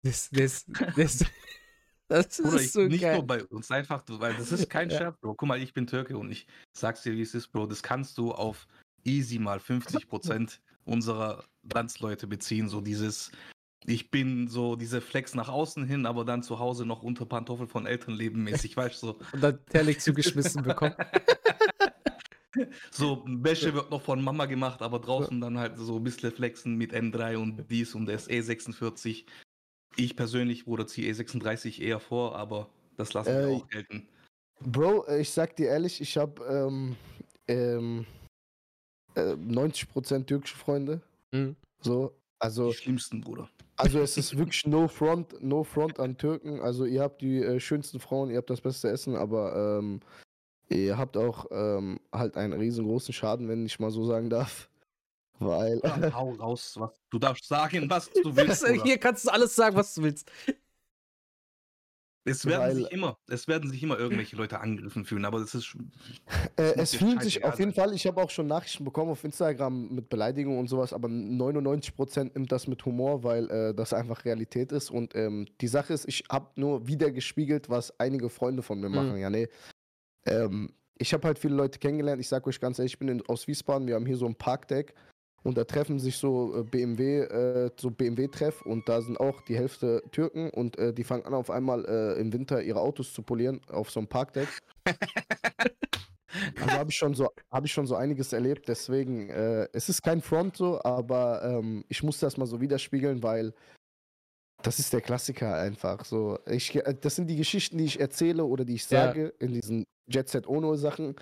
das, 0.03 0.31
das, 0.31 0.67
das, 0.97 1.25
das 2.09 2.37
Bruder, 2.39 2.57
ist 2.61 2.73
so 2.73 2.81
nicht 2.83 3.01
geil. 3.03 3.15
nur 3.15 3.27
bei 3.27 3.45
uns, 3.45 3.71
einfach, 3.71 4.03
du- 4.03 4.21
weil 4.21 4.35
das 4.35 4.53
ist 4.53 4.69
kein 4.69 4.91
Ja. 4.91 4.99
Scherz, 4.99 5.19
Bro. 5.21 5.35
Guck 5.35 5.49
mal, 5.49 5.63
ich 5.63 5.73
bin 5.73 5.87
Türke 5.87 6.19
und 6.19 6.31
ich 6.31 6.47
sag's 6.77 7.03
dir, 7.03 7.13
wie 7.13 7.23
es 7.23 7.35
ist, 7.35 7.49
Bro. 7.49 7.67
Das 7.67 7.83
kannst 7.83 8.19
du 8.19 8.33
auf 8.33 8.67
easy 9.05 9.39
mal 9.39 9.59
50% 9.59 10.61
unserer 10.85 11.45
Landsleute 11.73 12.27
beziehen. 12.27 12.69
So 12.69 12.81
dieses, 12.81 13.31
ich 13.87 14.11
bin 14.11 14.49
so 14.49 14.77
diese 14.77 15.01
Flex 15.01 15.35
nach 15.35 15.49
außen 15.49 15.85
hin, 15.85 16.07
aber 16.07 16.25
dann 16.25 16.43
zu 16.43 16.59
Hause 16.59 16.87
noch 16.87 17.03
unter 17.03 17.27
Pantoffel 17.27 17.67
von 17.67 17.87
Eltern 17.87 18.15
leben 18.15 18.43
mäßig, 18.45 18.77
weißt 18.77 19.03
du, 19.03 19.07
so. 19.09 19.19
Und 19.33 19.43
dann 19.43 19.65
Telik 19.67 20.01
zugeschmissen 20.01 20.63
bekommen. 20.63 20.95
So, 22.93 23.25
Wäsche 23.27 23.75
wird 23.75 23.91
noch 23.91 24.03
von 24.03 24.23
Mama 24.23 24.47
gemacht, 24.47 24.81
aber 24.81 25.01
draußen 25.01 25.41
dann 25.41 25.59
halt 25.59 25.77
so 25.77 25.97
ein 25.97 26.05
bisschen 26.05 26.31
flexen 26.31 26.77
mit 26.77 26.93
M3 26.93 27.37
und 27.37 27.69
dies 27.69 27.97
und 27.97 28.07
das 28.07 28.31
E46. 28.31 29.25
Ich 29.97 30.15
persönlich, 30.15 30.65
Bruder, 30.65 30.87
ziehe 30.87 31.13
E36 31.13 31.81
eher 31.81 31.99
vor, 31.99 32.37
aber 32.37 32.71
das 32.97 33.13
lassen 33.13 33.37
wir 33.37 33.49
Äh, 33.49 33.55
auch 33.57 33.69
gelten. 33.69 34.09
Bro, 34.61 35.05
äh, 35.07 35.21
ich 35.21 35.31
sag 35.31 35.57
dir 35.57 35.69
ehrlich, 35.69 36.01
ich 36.01 36.17
habe 36.17 36.45
ähm, 36.45 36.97
ähm, 37.49 38.07
äh, 39.17 39.33
90% 39.33 40.27
türkische 40.27 40.57
Freunde. 40.57 41.03
Mhm. 41.33 41.57
So, 41.81 42.15
also, 42.45 42.69
Die 42.69 42.77
schlimmsten, 42.77 43.23
Bruder. 43.23 43.49
also 43.77 44.01
es 44.01 44.19
ist 44.19 44.37
wirklich 44.39 44.67
no 44.67 44.87
front, 44.87 45.43
no 45.43 45.65
front 45.65 45.99
an 45.99 46.17
Türken. 46.19 46.61
Also 46.61 46.85
ihr 46.85 47.01
habt 47.01 47.23
die 47.23 47.39
äh, 47.43 47.59
schönsten 47.59 48.01
Frauen, 48.01 48.31
ihr 48.31 48.37
habt 48.37 48.51
das 48.51 48.61
beste 48.61 48.89
Essen, 48.91 49.17
aber 49.17 49.79
ähm, 49.79 50.01
ihr 50.69 50.99
habt 50.99 51.17
auch 51.17 51.47
ähm, 51.51 51.99
halt 52.13 52.37
einen 52.37 52.53
riesengroßen 52.53 53.15
Schaden, 53.15 53.49
wenn 53.49 53.65
ich 53.65 53.81
mal 53.81 53.91
so 53.91 54.05
sagen 54.05 54.29
darf. 54.29 54.69
Weil. 55.39 55.81
Ja, 55.83 56.15
hau 56.15 56.33
raus, 56.33 56.75
was 56.79 56.93
du 57.11 57.19
darfst 57.19 57.49
sagen, 57.49 57.89
was 57.89 58.11
du 58.11 58.37
willst. 58.37 58.67
Hier 58.85 58.99
kannst 58.99 59.27
du 59.27 59.31
alles 59.31 59.57
sagen, 59.57 59.75
was 59.75 59.95
du 59.95 60.03
willst. 60.03 60.31
Es 62.27 62.47
werden 62.47 62.61
Weil- 62.63 62.75
sich 62.77 62.91
immer, 62.91 63.19
es 63.29 63.47
werden 63.49 63.69
sich 63.71 63.83
immer 63.83 63.99
irgendwelche 63.99 64.35
Leute 64.37 64.59
angegriffen 64.61 65.05
fühlen, 65.05 65.25
aber 65.27 65.41
das 65.41 65.55
ist 65.55 65.77
Äh, 66.57 66.73
es 66.77 66.95
fühlt 66.95 67.23
sich 67.23 67.45
auf 67.45 67.59
jeden. 67.59 67.73
Fall, 67.75 67.93
ich 67.95 68.07
habe 68.07 68.23
auch 68.23 68.31
schon 68.31 68.47
Nachrichten 68.47 68.83
bekommen 68.85 69.11
auf 69.11 69.23
Instagram 69.25 69.95
mit 69.95 70.09
Beleidigungen 70.09 70.59
und 70.59 70.69
sowas, 70.69 70.93
aber 70.95 71.09
99% 71.09 72.33
nimmt 72.35 72.51
das 72.51 72.67
mit 72.67 72.85
Humor, 72.87 73.23
weil 73.25 73.51
äh, 73.51 73.75
das 73.75 73.93
einfach 73.93 74.25
Realität 74.25 74.73
ist. 74.73 74.91
Und 74.91 75.15
ähm, 75.15 75.47
die 75.61 75.69
Sache 75.69 75.93
ist, 75.93 76.09
ich 76.09 76.25
habe 76.31 76.49
nur 76.57 76.87
wieder 76.87 77.11
gespiegelt, 77.11 77.69
was 77.69 77.99
einige 78.01 78.31
Freunde 78.31 78.63
von 78.63 78.81
mir 78.81 78.89
Mhm. 78.89 78.95
machen. 78.95 79.17
Ja, 79.19 79.29
nee. 79.29 79.49
Ähm, 80.27 80.73
ich 80.97 81.13
habe 81.13 81.27
halt 81.27 81.39
viele 81.39 81.55
Leute 81.57 81.79
kennengelernt. 81.79 82.21
Ich 82.21 82.29
sage 82.29 82.47
euch 82.49 82.61
ganz 82.61 82.79
ehrlich, 82.79 82.93
ich 82.95 82.99
bin 82.99 83.09
in, 83.09 83.23
aus 83.27 83.47
Wiesbaden, 83.47 83.87
wir 83.87 83.97
haben 83.97 84.07
hier 84.07 84.17
so 84.17 84.27
ein 84.27 84.35
Parkdeck. 84.35 84.95
Und 85.45 85.59
da 85.59 85.65
treffen 85.65 85.99
sich 85.99 86.17
so 86.17 86.57
äh, 86.59 86.63
BMW, 86.65 87.21
äh, 87.21 87.71
so 87.77 87.91
BMW-Treff 87.91 88.63
und 88.63 88.89
da 88.89 89.03
sind 89.03 89.21
auch 89.21 89.43
die 89.43 89.57
Hälfte 89.57 90.03
Türken 90.11 90.49
und 90.51 90.79
äh, 90.79 90.93
die 90.95 91.05
fangen 91.05 91.27
an 91.27 91.35
auf 91.35 91.51
einmal 91.51 91.85
äh, 91.85 92.19
im 92.19 92.33
Winter 92.33 92.63
ihre 92.63 92.81
Autos 92.81 93.13
zu 93.13 93.23
polieren 93.23 93.61
auf 93.71 93.91
so 93.91 94.01
einem 94.01 94.09
Parkdeck. 94.09 94.49
Also 96.61 96.73
habe 96.73 96.91
ich 96.91 96.97
schon 96.97 97.15
so 97.15 97.29
habe 97.53 97.67
ich 97.67 97.73
schon 97.73 97.87
so 97.87 97.95
einiges 97.95 98.33
erlebt, 98.33 98.67
deswegen 98.69 99.29
äh, 99.31 99.69
es 99.73 99.89
ist 99.89 100.03
kein 100.03 100.21
Front 100.21 100.57
so, 100.57 100.83
aber 100.83 101.45
ähm, 101.45 101.85
ich 101.89 102.03
muss 102.03 102.19
das 102.19 102.37
mal 102.37 102.47
so 102.47 102.61
widerspiegeln, 102.61 103.23
weil 103.23 103.53
das 104.63 104.81
ist 104.81 104.93
der 104.93 105.01
Klassiker 105.01 105.55
einfach 105.57 106.05
so. 106.05 106.39
Ich, 106.47 106.75
äh, 106.75 106.95
das 107.01 107.15
sind 107.17 107.29
die 107.29 107.37
Geschichten, 107.37 107.79
die 107.79 107.85
ich 107.85 108.01
erzähle 108.01 108.45
oder 108.45 108.65
die 108.65 108.75
ich 108.75 108.91
Ja. 108.91 109.07
sage 109.07 109.33
in 109.39 109.53
diesen 109.53 109.85
Jet 110.11 110.29
Set 110.29 110.49
Ono 110.49 110.75
Sachen, 110.75 111.15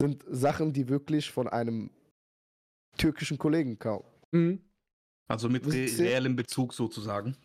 sind 0.00 0.24
Sachen, 0.28 0.72
die 0.72 0.88
wirklich 0.88 1.30
von 1.30 1.46
einem 1.46 1.90
türkischen 2.96 3.38
Kollegen 3.38 3.78
kamen. 3.78 4.04
Mhm. 4.32 4.60
also 5.28 5.48
mit 5.48 5.66
re 5.66 5.86
reellem 5.98 6.36
Bezug 6.36 6.74
sozusagen. 6.74 7.36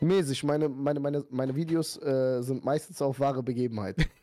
Mäßig, 0.00 0.44
meine, 0.44 0.68
meine, 0.68 1.00
meine, 1.00 1.24
meine 1.30 1.54
Videos 1.54 2.00
äh, 2.02 2.40
sind 2.42 2.64
meistens 2.64 3.02
auf 3.02 3.20
wahre 3.20 3.42
Begebenheiten. 3.42 4.04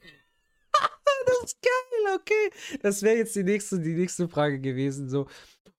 Das 1.26 1.44
ist 1.44 1.62
geil, 1.62 2.16
okay. 2.16 2.80
Das 2.82 3.02
wäre 3.02 3.18
jetzt 3.18 3.36
die 3.36 3.44
nächste, 3.44 3.80
die 3.80 3.94
nächste 3.94 4.30
Frage 4.30 4.62
gewesen. 4.62 5.10
So, 5.10 5.28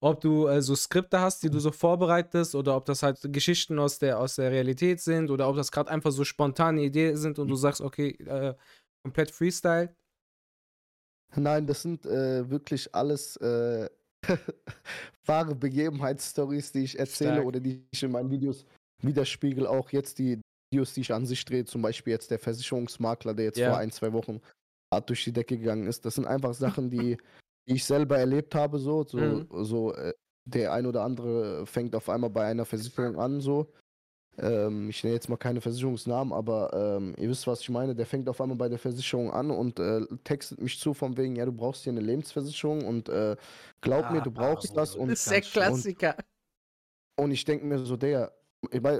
ob 0.00 0.21
du 0.21 0.47
äh, 0.47 0.61
so 0.61 0.75
Skripte 0.75 1.21
hast, 1.21 1.43
die 1.43 1.50
du 1.50 1.59
so 1.59 1.73
vorbereitest, 1.73 2.55
oder 2.55 2.76
ob 2.76 2.85
das 2.85 3.02
halt 3.02 3.19
Geschichten 3.33 3.78
aus 3.78 3.99
der, 3.99 4.19
aus 4.19 4.37
der 4.37 4.50
Realität 4.50 5.00
sind, 5.00 5.31
oder 5.31 5.49
ob 5.49 5.57
das 5.57 5.73
gerade 5.73 5.90
einfach 5.90 6.12
so 6.12 6.25
spontane 6.25 6.83
Ideen 6.83 7.17
sind 7.17 7.38
und 7.38 7.49
du 7.49 7.55
sagst, 7.55 7.81
okay, 7.81 8.11
äh, 8.26 8.55
komplett 9.02 9.31
Freestyle. 9.31 9.95
Nein, 11.35 11.67
das 11.67 11.83
sind 11.83 12.07
äh, 12.07 12.49
wirklich 12.49 12.95
alles 12.95 13.37
äh, 13.37 13.88
wahre 15.27 15.55
Begebenheitsstories, 15.55 16.73
die 16.73 16.85
ich 16.85 16.99
erzähle 16.99 17.35
Stark. 17.35 17.47
oder 17.47 17.61
die 17.61 17.85
ich 17.91 18.03
in 18.03 18.11
meinen 18.13 18.31
Videos 18.31 18.65
widerspiegel. 19.03 19.67
Auch 19.67 19.91
jetzt 19.91 20.19
die 20.19 20.41
Videos, 20.73 20.95
die 20.95 21.01
ich 21.03 21.13
an 21.13 21.27
sich 21.27 21.45
drehe, 21.45 21.65
zum 21.65 21.83
Beispiel 21.83 22.13
jetzt 22.13 22.31
der 22.31 22.39
Versicherungsmakler, 22.39 23.35
der 23.35 23.47
jetzt 23.47 23.59
Ja. 23.59 23.71
vor 23.71 23.79
ein, 23.79 23.91
zwei 23.91 24.13
Wochen 24.13 24.41
hart 24.93 25.09
durch 25.09 25.25
die 25.25 25.33
Decke 25.33 25.59
gegangen 25.59 25.87
ist. 25.87 26.05
Das 26.05 26.15
sind 26.15 26.27
einfach 26.27 26.55
Sachen, 26.55 26.91
die, 26.91 27.17
die 27.69 27.75
ich 27.75 27.85
selber 27.85 28.19
erlebt 28.19 28.55
habe. 28.55 28.79
So, 28.79 29.05
so, 29.05 29.19
Mhm. 29.19 29.49
so 29.65 29.95
äh, 29.95 30.13
der 30.47 30.73
ein 30.73 30.87
oder 30.87 31.03
andere 31.05 31.67
fängt 31.67 31.95
auf 31.95 32.09
einmal 32.09 32.31
bei 32.31 32.47
einer 32.47 32.65
Versicherung 32.65 33.19
an, 33.19 33.41
so. 33.41 33.73
Ähm, 34.40 34.88
ich 34.90 35.02
nenne 35.02 35.14
jetzt 35.14 35.28
mal 35.28 35.37
keine 35.37 35.61
Versicherungsnamen, 35.61 36.33
aber 36.33 36.97
ähm, 36.99 37.14
ihr 37.18 37.28
wisst, 37.28 37.47
was 37.47 37.61
ich 37.61 37.71
meine. 37.71 37.95
Der 37.95 38.07
fängt 38.07 38.28
auf 38.28 38.40
einmal 38.40 38.57
bei 38.57 38.68
der 38.68 38.78
Versicherung 38.78 39.33
an 39.33 39.50
und 39.50 39.78
äh, 39.80 40.00
textet 40.25 40.61
mich 40.61 40.78
zu 40.78 40.95
von 40.95 41.16
wegen, 41.16 41.37
ja, 41.37 41.45
du 41.45 41.52
brauchst 41.52 41.85
hier 41.85 41.92
eine 41.92 42.00
Lebensversicherung 42.00 42.85
und 42.85 43.09
äh, 43.09 43.37
glaub 43.80 44.11
mir, 44.11 44.21
du 44.21 44.30
brauchst 44.30 44.76
das. 44.76 44.95
Und, 44.95 45.09
Das 45.09 45.21
ist 45.21 45.30
der. 45.30 45.40
Klassiker. 45.40 46.16
und 47.16 47.33
ich 47.33 47.45
denke 47.45 47.66
mir 47.66 47.78
so, 47.80 47.97
der, 47.97 48.33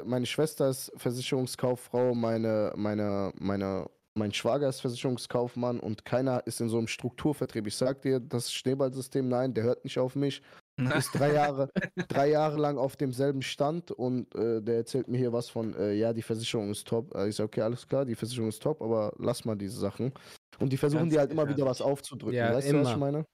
meine 0.05 0.27
Schwester 0.27 0.69
ist 0.69 0.93
Versicherungskauffrau, 0.97 2.15
meine, 2.15 2.73
meine, 2.77 3.33
meine, 3.39 3.87
mein 4.15 4.33
Schwager 4.33 4.69
ist 4.69 4.81
Versicherungskaufmann 4.81 5.79
und 5.79 6.05
keiner 6.05 6.47
ist 6.47 6.61
in 6.61 6.69
so 6.69 6.79
einem 6.79 6.89
Strukturvertrieb. 6.89 7.67
Ich 7.67 7.77
sag 7.77 8.03
dir, 8.03 8.19
das 8.19 8.53
Schneeballsystem, 8.53 9.29
nein, 9.29 9.55
der 9.55 9.65
hört 9.65 9.85
nicht 9.85 9.99
auf 9.99 10.17
mich. 10.17 10.43
Ist 10.79 11.13
drei 11.13 11.33
Jahre, 11.33 11.71
drei 12.09 12.31
Jahre 12.31 12.57
lang 12.59 12.79
auf 12.79 12.97
demselben 12.97 13.43
Stand 13.43 13.91
und 13.91 14.35
äh, 14.35 14.63
der 14.63 14.77
erzählt 14.77 15.09
mir 15.09 15.19
hier 15.19 15.33
was 15.33 15.51
von, 15.51 15.75
äh, 15.75 15.95
ja, 15.95 16.13
die 16.13 16.23
Versicherung 16.23 16.71
ist 16.71 16.87
top. 16.87 17.15
Äh, 17.15 17.29
ich 17.29 17.37
sage, 17.37 17.49
okay, 17.49 17.63
alles 17.63 17.87
klar, 17.87 18.05
die 18.05 18.15
Versicherung 18.15 18.49
ist 18.49 18.63
top, 18.63 18.81
aber 18.81 19.13
lass 19.19 19.45
mal 19.45 19.57
diese 19.57 19.79
Sachen. 19.79 20.13
Und 20.59 20.73
die 20.73 20.77
versuchen 20.77 21.03
Ganz 21.03 21.13
dir 21.13 21.21
halt 21.21 21.33
immer 21.33 21.49
wieder 21.49 21.67
was 21.67 21.81
aufzudrücken. 21.81 22.37
Ja, 22.37 22.55
weißt 22.55 22.71
du, 22.71 22.81
was 22.81 22.89
ich 22.89 22.95
immer. 22.95 23.07
meine? 23.07 23.25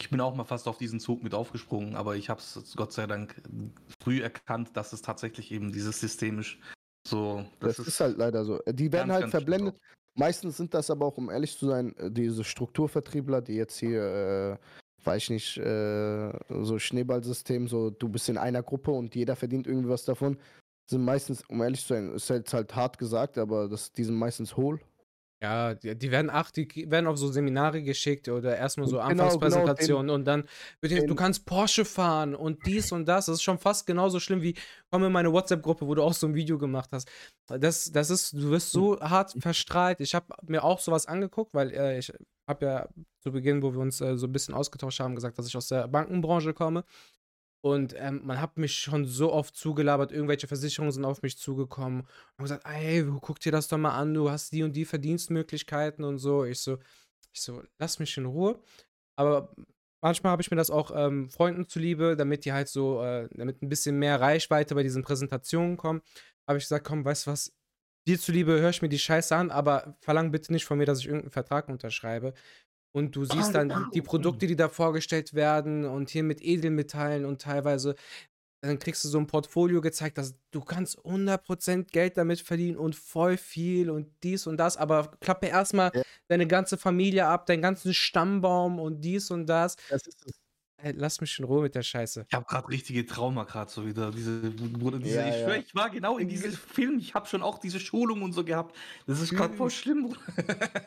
Ich 0.00 0.10
bin 0.10 0.20
auch 0.20 0.34
mal 0.34 0.44
fast 0.44 0.68
auf 0.68 0.78
diesen 0.78 1.00
Zug 1.00 1.22
mit 1.22 1.34
aufgesprungen, 1.34 1.96
aber 1.96 2.14
ich 2.16 2.30
habe 2.30 2.40
es 2.40 2.74
Gott 2.76 2.92
sei 2.92 3.06
Dank 3.06 3.42
früh 4.00 4.22
erkannt, 4.22 4.70
dass 4.74 4.92
es 4.92 5.02
tatsächlich 5.02 5.50
eben 5.50 5.72
dieses 5.72 5.98
systemisch 6.00 6.60
so. 7.06 7.44
Das, 7.60 7.78
ist, 7.78 7.98
halt 7.98 8.16
leider 8.16 8.44
so. 8.44 8.60
Die 8.68 8.92
werden 8.92 9.08
ganz, 9.08 9.12
halt 9.12 9.22
ganz 9.22 9.30
schlimm 9.30 9.30
verblendet. 9.30 9.80
Meistens 10.14 10.56
sind 10.56 10.74
das 10.74 10.90
aber 10.90 11.06
auch, 11.06 11.16
um 11.16 11.30
ehrlich 11.30 11.56
zu 11.56 11.68
sein, 11.68 11.94
diese 12.10 12.42
Strukturvertriebler, 12.44 13.40
die 13.40 13.54
jetzt 13.54 13.78
hier, 13.78 14.02
äh, 14.02 14.56
weiß 15.08 15.22
ich 15.24 15.30
nicht, 15.30 15.56
äh, 15.58 16.32
so 16.62 16.78
Schneeballsystem, 16.78 17.66
so 17.66 17.90
du 17.90 18.08
bist 18.08 18.28
in 18.28 18.36
einer 18.36 18.62
Gruppe 18.62 18.90
und 18.90 19.14
jeder 19.14 19.36
verdient 19.36 19.66
irgendwie 19.66 19.88
was 19.88 20.04
davon, 20.04 20.36
sind 20.86 21.04
meistens, 21.04 21.42
um 21.48 21.62
ehrlich 21.62 21.80
zu 21.80 21.94
sein, 21.94 22.12
ist 22.14 22.28
jetzt 22.28 22.52
halt 22.52 22.76
hart 22.76 22.98
gesagt, 22.98 23.38
aber 23.38 23.68
das, 23.68 23.92
die 23.92 24.04
sind 24.04 24.16
meistens 24.16 24.56
hohl. 24.56 24.80
Ja, 25.40 25.74
die, 25.74 25.96
die 25.96 26.10
werden 26.10 26.30
ach, 26.30 26.50
die 26.50 26.90
werden 26.90 27.06
auf 27.06 27.16
so 27.16 27.28
Seminare 27.30 27.80
geschickt 27.82 28.28
oder 28.28 28.56
erstmal 28.56 28.88
so 28.88 28.96
Genau, 28.96 29.08
genau, 29.08 29.22
Anfangspräsentationen 29.22 30.10
und 30.10 30.24
dann 30.24 30.48
wird 30.80 30.92
dir, 30.92 31.00
du 31.02 31.06
den- 31.06 31.16
kannst 31.16 31.46
Porsche 31.46 31.84
fahren 31.84 32.34
und 32.34 32.66
dies 32.66 32.90
und 32.90 33.06
das. 33.06 33.26
Das 33.26 33.36
ist 33.36 33.42
schon 33.42 33.58
fast 33.58 33.86
genauso 33.86 34.18
schlimm 34.18 34.42
wie, 34.42 34.54
komm 34.90 35.04
in 35.04 35.12
meine 35.12 35.32
WhatsApp-Gruppe, 35.32 35.86
wo 35.86 35.94
du 35.94 36.02
auch 36.02 36.12
so 36.12 36.26
ein 36.26 36.34
Video 36.34 36.58
gemacht 36.58 36.90
hast. 36.92 37.08
Das, 37.46 37.90
das 37.92 38.10
ist, 38.10 38.32
du 38.32 38.50
wirst 38.50 38.72
so 38.72 38.98
hart 39.00 39.32
verstrahlt. 39.38 40.00
Ich 40.00 40.14
habe 40.14 40.26
mir 40.42 40.64
auch 40.64 40.80
sowas 40.80 41.06
angeguckt, 41.06 41.54
weil 41.54 41.70
äh, 41.72 41.98
ich 42.00 42.12
habe 42.48 42.66
ja 42.66 42.88
zu 43.22 43.30
Beginn, 43.30 43.62
wo 43.62 43.72
wir 43.72 43.80
uns 43.80 44.00
äh, 44.00 44.16
so 44.16 44.26
ein 44.26 44.32
bisschen 44.32 44.54
ausgetauscht 44.54 44.98
haben, 44.98 45.14
gesagt, 45.14 45.38
dass 45.38 45.46
ich 45.46 45.56
aus 45.56 45.68
der 45.68 45.86
Bankenbranche 45.86 46.52
komme. 46.52 46.82
Und 47.60 47.94
ähm, 47.96 48.20
man 48.24 48.40
hat 48.40 48.56
mich 48.56 48.78
schon 48.78 49.04
so 49.04 49.32
oft 49.32 49.56
zugelabert, 49.56 50.12
irgendwelche 50.12 50.46
Versicherungen 50.46 50.92
sind 50.92 51.04
auf 51.04 51.22
mich 51.22 51.36
zugekommen 51.38 52.02
und 52.36 52.44
gesagt, 52.44 52.64
ey, 52.66 53.04
guck 53.20 53.40
dir 53.40 53.50
das 53.52 53.66
doch 53.68 53.78
mal 53.78 53.96
an, 53.96 54.14
du 54.14 54.30
hast 54.30 54.52
die 54.52 54.62
und 54.62 54.74
die 54.76 54.84
Verdienstmöglichkeiten 54.84 56.04
und 56.04 56.18
so. 56.18 56.44
Ich 56.44 56.60
so, 56.60 56.78
ich 57.32 57.42
so, 57.42 57.62
lass 57.78 57.98
mich 57.98 58.16
in 58.16 58.26
Ruhe. 58.26 58.60
Aber 59.16 59.54
manchmal 60.00 60.32
habe 60.32 60.42
ich 60.42 60.50
mir 60.50 60.56
das 60.56 60.70
auch 60.70 60.92
ähm, 60.94 61.28
Freunden 61.30 61.66
zuliebe, 61.68 62.16
damit 62.16 62.44
die 62.44 62.52
halt 62.52 62.68
so, 62.68 63.02
äh, 63.02 63.28
damit 63.32 63.62
ein 63.62 63.68
bisschen 63.68 63.98
mehr 63.98 64.20
Reichweite 64.20 64.74
bei 64.74 64.84
diesen 64.84 65.02
Präsentationen 65.02 65.76
kommen, 65.76 66.02
habe 66.46 66.58
ich 66.58 66.64
gesagt, 66.64 66.86
komm, 66.86 67.04
weißt 67.04 67.26
du 67.26 67.32
was, 67.32 67.52
dir 68.06 68.18
zuliebe 68.18 68.60
höre 68.60 68.70
ich 68.70 68.82
mir 68.82 68.88
die 68.88 68.98
Scheiße 68.98 69.34
an, 69.36 69.50
aber 69.50 69.96
verlang 70.00 70.30
bitte 70.30 70.52
nicht 70.52 70.64
von 70.64 70.78
mir, 70.78 70.86
dass 70.86 71.00
ich 71.00 71.06
irgendeinen 71.06 71.32
Vertrag 71.32 71.68
unterschreibe. 71.68 72.34
Und 72.94 73.16
du 73.16 73.24
siehst 73.24 73.54
dann 73.54 73.90
die, 73.92 74.02
Produkte, 74.02 74.46
die 74.46 74.56
da 74.56 74.68
vorgestellt 74.68 75.34
werden 75.34 75.84
und 75.84 76.10
hier 76.10 76.22
mit 76.22 76.42
Edelmetallen 76.42 77.24
und 77.26 77.42
teilweise, 77.42 77.94
dann 78.62 78.78
kriegst 78.80 79.04
du 79.04 79.08
so 79.08 79.18
ein 79.18 79.26
Portfolio 79.28 79.80
gezeigt, 79.80 80.18
dass 80.18 80.34
du 80.52 80.60
kannst 80.62 80.98
100% 81.04 81.92
Geld 81.92 82.16
damit 82.18 82.40
verdienen 82.40 82.76
und 82.78 82.96
voll 82.96 83.36
viel 83.36 83.90
und 83.90 84.12
dies 84.24 84.46
und 84.48 84.58
das, 84.58 84.76
aber 84.76 85.12
klappe 85.20 85.46
erstmal 85.48 85.92
Ja. 85.92 86.02
deine 86.28 86.46
ganze 86.48 86.78
Familie 86.78 87.26
ab, 87.26 87.46
deinen 87.46 87.62
ganzen 87.62 87.94
Stammbaum 87.94 88.80
und 88.80 89.02
dies 89.02 89.30
und 89.30 89.46
das. 89.46 89.76
Das 89.90 90.06
ist 90.06 90.22
es. 90.26 90.32
Ey, 90.80 90.92
lass 90.96 91.20
mich 91.20 91.36
in 91.40 91.44
Ruhe 91.44 91.62
mit 91.62 91.74
der 91.74 91.82
Scheiße. 91.82 92.26
Ich 92.28 92.34
habe 92.34 92.46
gerade 92.46 92.68
richtige 92.68 93.04
Trauma 93.04 93.42
gerade 93.42 93.68
so 93.68 93.84
wieder. 93.84 94.12
Diese, 94.12 94.38
Bruder, 94.38 94.98
diese, 95.00 95.16
Ja, 95.16 95.28
ich 95.28 95.34
ja. 95.34 95.44
schwör, 95.44 95.56
ich 95.56 95.74
war 95.74 95.90
genau 95.90 96.18
in 96.18 96.28
diesem 96.28 96.52
Film. 96.52 96.98
Ich 97.00 97.14
habe 97.14 97.26
schon 97.26 97.42
auch 97.42 97.58
diese 97.58 97.80
Schulung 97.80 98.22
und 98.22 98.32
so 98.32 98.44
gehabt. 98.44 98.76
Das 99.06 99.20
ist 99.20 99.34
gerade 99.34 99.54
voll 99.54 99.70
schlimm. 99.70 100.04
Bruder. 100.04 100.20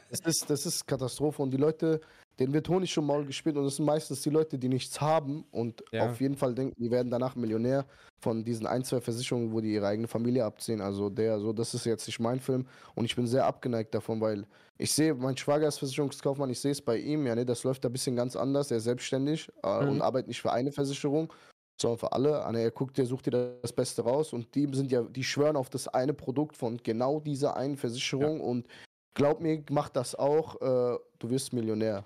Das 0.10 0.22
ist, 0.22 0.50
das 0.50 0.66
ist 0.66 0.88
Katastrophe 0.88 1.42
und 1.42 1.52
die 1.52 1.58
Leute, 1.58 2.00
denen 2.40 2.54
wird 2.54 2.70
Honig 2.70 2.90
schon 2.92 3.06
Maul 3.06 3.26
gespielt 3.26 3.58
und 3.58 3.66
das 3.66 3.76
sind 3.76 3.86
meistens 3.86 4.22
die 4.22 4.30
Leute, 4.30 4.58
die 4.58 4.70
nichts 4.70 5.02
haben 5.02 5.44
und 5.52 5.84
Ja. 5.92 6.10
auf 6.10 6.22
jeden 6.22 6.38
Fall 6.38 6.56
denken, 6.56 6.74
die 6.82 6.90
werden 6.90 7.12
danach 7.12 7.36
Millionär 7.36 7.86
von 8.22 8.46
diesen 8.46 8.68
ein, 8.68 8.86
zwei 8.86 9.02
Versicherungen, 9.02 9.52
wo 9.52 9.60
die 9.60 9.74
ihre 9.74 9.88
eigene 9.88 10.08
Familie 10.08 10.46
abziehen. 10.46 10.80
Also 10.80 11.10
der, 11.10 11.38
so, 11.42 11.52
das 11.52 11.74
ist 11.74 11.86
jetzt 11.86 12.08
nicht 12.08 12.20
mein 12.22 12.40
Film 12.40 12.66
und 12.96 13.04
ich 13.04 13.16
bin 13.18 13.28
sehr 13.28 13.46
abgeneigt 13.46 13.94
davon, 13.94 14.22
weil 14.22 14.46
ich 14.82 14.92
sehe, 14.94 15.14
mein 15.14 15.38
Schwager 15.38 15.68
ist 15.68 15.78
Versicherungskaufmann, 15.80 16.50
ich 16.50 16.60
sehe 16.60 16.72
es 16.72 16.82
bei 16.82 16.98
ihm, 16.98 17.26
ja, 17.26 17.36
ne, 17.36 17.46
das 17.46 17.64
läuft 17.64 17.84
da 17.84 17.90
ein 17.90 17.94
bisschen 17.94 18.16
ganz 18.16 18.36
anders, 18.36 18.72
er 18.72 18.78
ist 18.78 18.86
selbstständig 18.86 19.50
äh, 19.64 19.82
Mhm. 19.84 19.90
und 19.90 20.02
arbeitet 20.02 20.28
nicht 20.28 20.42
für 20.42 20.52
eine 20.52 20.72
Versicherung, 20.72 21.32
sondern 21.80 22.00
für 22.00 22.12
alle. 22.12 22.52
Ne, 22.52 22.62
Er 22.62 22.72
guckt, 22.72 22.98
der 22.98 23.06
sucht 23.06 23.28
dir 23.28 23.60
das 23.62 23.74
Beste 23.74 24.02
raus 24.04 24.34
und 24.34 24.54
die 24.56 24.68
sind 24.74 24.92
ja, 24.92 25.02
die 25.04 25.24
schwören 25.24 25.56
auf 25.56 25.70
das 25.70 25.88
eine 25.88 26.14
Produkt 26.14 26.58
von 26.58 26.78
genau 26.78 27.20
dieser 27.20 27.56
einen 27.56 27.78
Versicherung 27.78 28.42
und 28.42 28.68
glaub 29.16 29.40
mir, 29.42 29.64
mach 29.70 29.90
das 29.90 30.16
auch, 30.16 30.56
äh, 30.62 30.98
du 31.20 31.30
wirst 31.30 31.54
Millionär. 31.54 32.04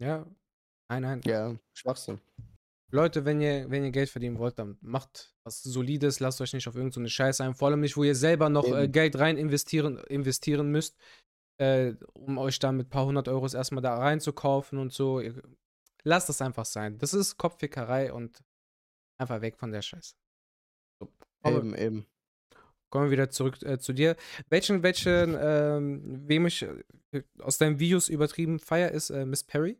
Ja. 0.00 0.24
Nein, 0.90 1.02
nein. 1.02 1.20
Ja, 1.24 1.54
Schwachsinn. 1.74 2.20
Leute, 2.90 3.26
wenn 3.26 3.40
ihr, 3.42 3.70
wenn 3.70 3.84
ihr 3.84 3.90
Geld 3.90 4.08
verdienen 4.08 4.38
wollt, 4.38 4.58
dann 4.58 4.78
macht 4.80 5.34
was 5.44 5.62
Solides, 5.62 6.20
lasst 6.20 6.40
euch 6.40 6.54
nicht 6.54 6.66
auf 6.68 6.74
irgendeine 6.74 7.06
so 7.06 7.10
Scheiße 7.10 7.44
ein. 7.44 7.54
Vor 7.54 7.68
allem 7.68 7.80
nicht, 7.80 7.98
wo 7.98 8.04
ihr 8.04 8.14
selber 8.14 8.48
noch 8.48 8.66
äh. 8.74 8.88
Geld 8.88 9.18
rein 9.18 9.36
investieren, 9.36 9.98
investieren 10.08 10.70
müsst, 10.70 10.96
äh, 11.58 11.94
um 12.14 12.38
euch 12.38 12.58
dann 12.58 12.76
mit 12.76 12.88
ein 12.88 12.90
paar 12.90 13.06
hundert 13.06 13.28
Euros 13.28 13.54
erstmal 13.54 13.82
da 13.82 13.96
reinzukaufen 13.96 14.78
und 14.78 14.92
so. 14.92 15.20
Ihr, 15.20 15.42
lasst 16.04 16.28
das 16.28 16.40
einfach 16.40 16.64
sein. 16.64 16.98
Das 16.98 17.14
ist 17.14 17.36
Kopffickerei 17.36 18.12
und 18.12 18.42
Einfach 19.18 19.40
weg 19.40 19.58
von 19.58 19.72
der 19.72 19.82
Scheiße. 19.82 20.14
So. 21.00 21.12
Eben, 21.44 21.74
eben. 21.74 22.06
kommen 22.88 23.06
wir 23.06 23.10
wieder 23.10 23.30
zurück 23.30 23.60
äh, 23.62 23.78
zu 23.78 23.92
dir. 23.92 24.16
Welchen, 24.48 24.82
welchen, 24.82 25.36
ähm, 25.38 26.28
wem 26.28 26.46
ich 26.46 26.62
äh, 26.62 27.22
aus 27.40 27.58
deinen 27.58 27.80
Videos 27.80 28.08
übertrieben 28.08 28.60
feier, 28.60 28.92
ist 28.92 29.10
äh, 29.10 29.26
Miss 29.26 29.42
Perry. 29.42 29.76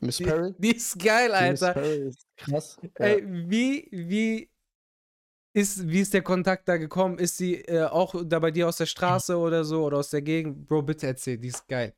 Miss 0.00 0.16
Die, 0.16 0.24
Perry? 0.24 0.54
die 0.58 0.76
ist 0.76 0.98
geil, 0.98 1.32
Die 1.32 1.50
Miss 1.50 1.62
Alter. 1.62 1.80
Perry 1.80 2.08
ist 2.08 2.26
krass. 2.36 2.76
Ey, 2.94 3.22
wie, 3.24 3.88
wie 3.92 4.50
ist, 5.58 5.88
wie 5.88 6.00
ist 6.00 6.14
der 6.14 6.22
Kontakt 6.22 6.68
da 6.68 6.76
gekommen? 6.76 7.18
Ist 7.18 7.36
sie 7.36 7.56
äh, 7.56 7.84
auch 7.84 8.14
da 8.24 8.38
bei 8.38 8.50
dir 8.50 8.68
aus 8.68 8.76
der 8.76 8.86
Straße 8.86 9.36
oder 9.36 9.64
so 9.64 9.84
oder 9.84 9.98
aus 9.98 10.10
der 10.10 10.22
Gegend? 10.22 10.66
Bro, 10.66 10.82
bitte 10.82 11.06
erzähl, 11.06 11.38
die 11.38 11.48
ist 11.48 11.66
geil. 11.66 11.92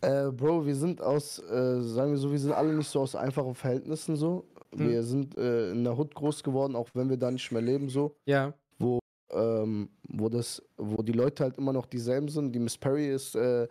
Äh, 0.00 0.30
Bro, 0.30 0.66
wir 0.66 0.76
sind 0.76 1.00
aus, 1.00 1.38
äh, 1.38 1.80
sagen 1.82 2.12
wir 2.12 2.18
so, 2.18 2.30
wir 2.30 2.38
sind 2.38 2.52
alle 2.52 2.74
nicht 2.74 2.88
so 2.88 3.00
aus 3.00 3.14
einfachen 3.14 3.54
Verhältnissen 3.54 4.16
so. 4.16 4.46
Hm. 4.76 4.88
Wir 4.88 5.02
sind 5.02 5.36
äh, 5.36 5.70
in 5.70 5.82
der 5.82 5.96
Hood 5.96 6.14
groß 6.14 6.42
geworden, 6.42 6.76
auch 6.76 6.88
wenn 6.94 7.08
wir 7.08 7.16
da 7.16 7.30
nicht 7.30 7.50
mehr 7.50 7.62
leben 7.62 7.88
so. 7.88 8.14
Ja. 8.26 8.52
ähm, 9.30 9.88
wo 10.08 10.28
das, 10.28 10.62
wo 10.76 11.02
die 11.02 11.12
Leute 11.12 11.44
halt 11.44 11.58
immer 11.58 11.72
noch 11.72 11.86
dieselben 11.86 12.28
sind. 12.28 12.52
Die 12.52 12.58
Miss 12.58 12.78
Perry 12.78 13.08
ist, 13.12 13.34
äh, 13.34 13.66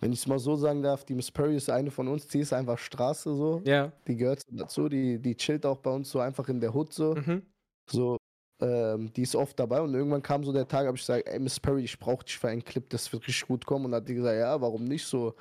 wenn 0.00 0.12
ich 0.12 0.20
es 0.20 0.26
mal 0.26 0.38
so 0.38 0.56
sagen 0.56 0.82
darf, 0.82 1.04
die 1.04 1.14
Miss 1.14 1.30
Perry 1.30 1.56
ist 1.56 1.70
eine 1.70 1.90
von 1.90 2.08
uns, 2.08 2.26
die 2.26 2.40
ist 2.40 2.52
einfach 2.52 2.78
Straße 2.78 3.34
so. 3.34 3.60
Ja. 3.64 3.92
Die 4.06 4.16
gehört 4.16 4.42
dazu, 4.50 4.88
die, 4.88 5.18
die 5.18 5.36
chillt 5.36 5.66
auch 5.66 5.78
bei 5.78 5.90
uns 5.90 6.10
so 6.10 6.20
einfach 6.20 6.48
in 6.48 6.60
der 6.60 6.74
Hood 6.74 6.92
so. 6.92 7.14
Mhm. 7.14 7.42
So, 7.88 8.16
ähm, 8.60 9.12
die 9.12 9.22
ist 9.22 9.34
oft 9.36 9.58
dabei 9.58 9.80
und 9.80 9.94
irgendwann 9.94 10.22
kam 10.22 10.42
so 10.44 10.52
der 10.52 10.66
Tag, 10.66 10.86
habe 10.86 10.96
ich 10.96 11.02
gesagt, 11.02 11.28
ey 11.28 11.38
Miss 11.38 11.60
Perry, 11.60 11.84
ich 11.84 11.98
brauche 11.98 12.24
dich 12.24 12.38
für 12.38 12.48
einen 12.48 12.64
Clip, 12.64 12.88
das 12.90 13.12
wird 13.12 13.26
richtig 13.26 13.46
gut 13.46 13.66
kommen. 13.66 13.86
Und 13.86 13.94
hat 13.94 14.08
die 14.08 14.14
gesagt, 14.14 14.38
ja, 14.38 14.60
warum 14.60 14.84
nicht 14.84 15.04
so? 15.06 15.34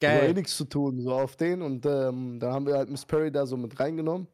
Ich 0.00 0.08
hab 0.08 0.14
eh 0.16 0.18
Geil. 0.26 0.34
nichts 0.34 0.56
zu 0.56 0.64
tun, 0.64 1.00
so 1.00 1.12
auf 1.12 1.36
den. 1.36 1.62
Und 1.62 1.84
ähm, 1.86 2.38
da 2.40 2.52
haben 2.52 2.66
wir 2.66 2.74
halt 2.76 2.88
Miss 2.88 3.04
Perry 3.04 3.30
da 3.30 3.46
so 3.46 3.56
mit 3.56 3.78
reingenommen. 3.78 4.26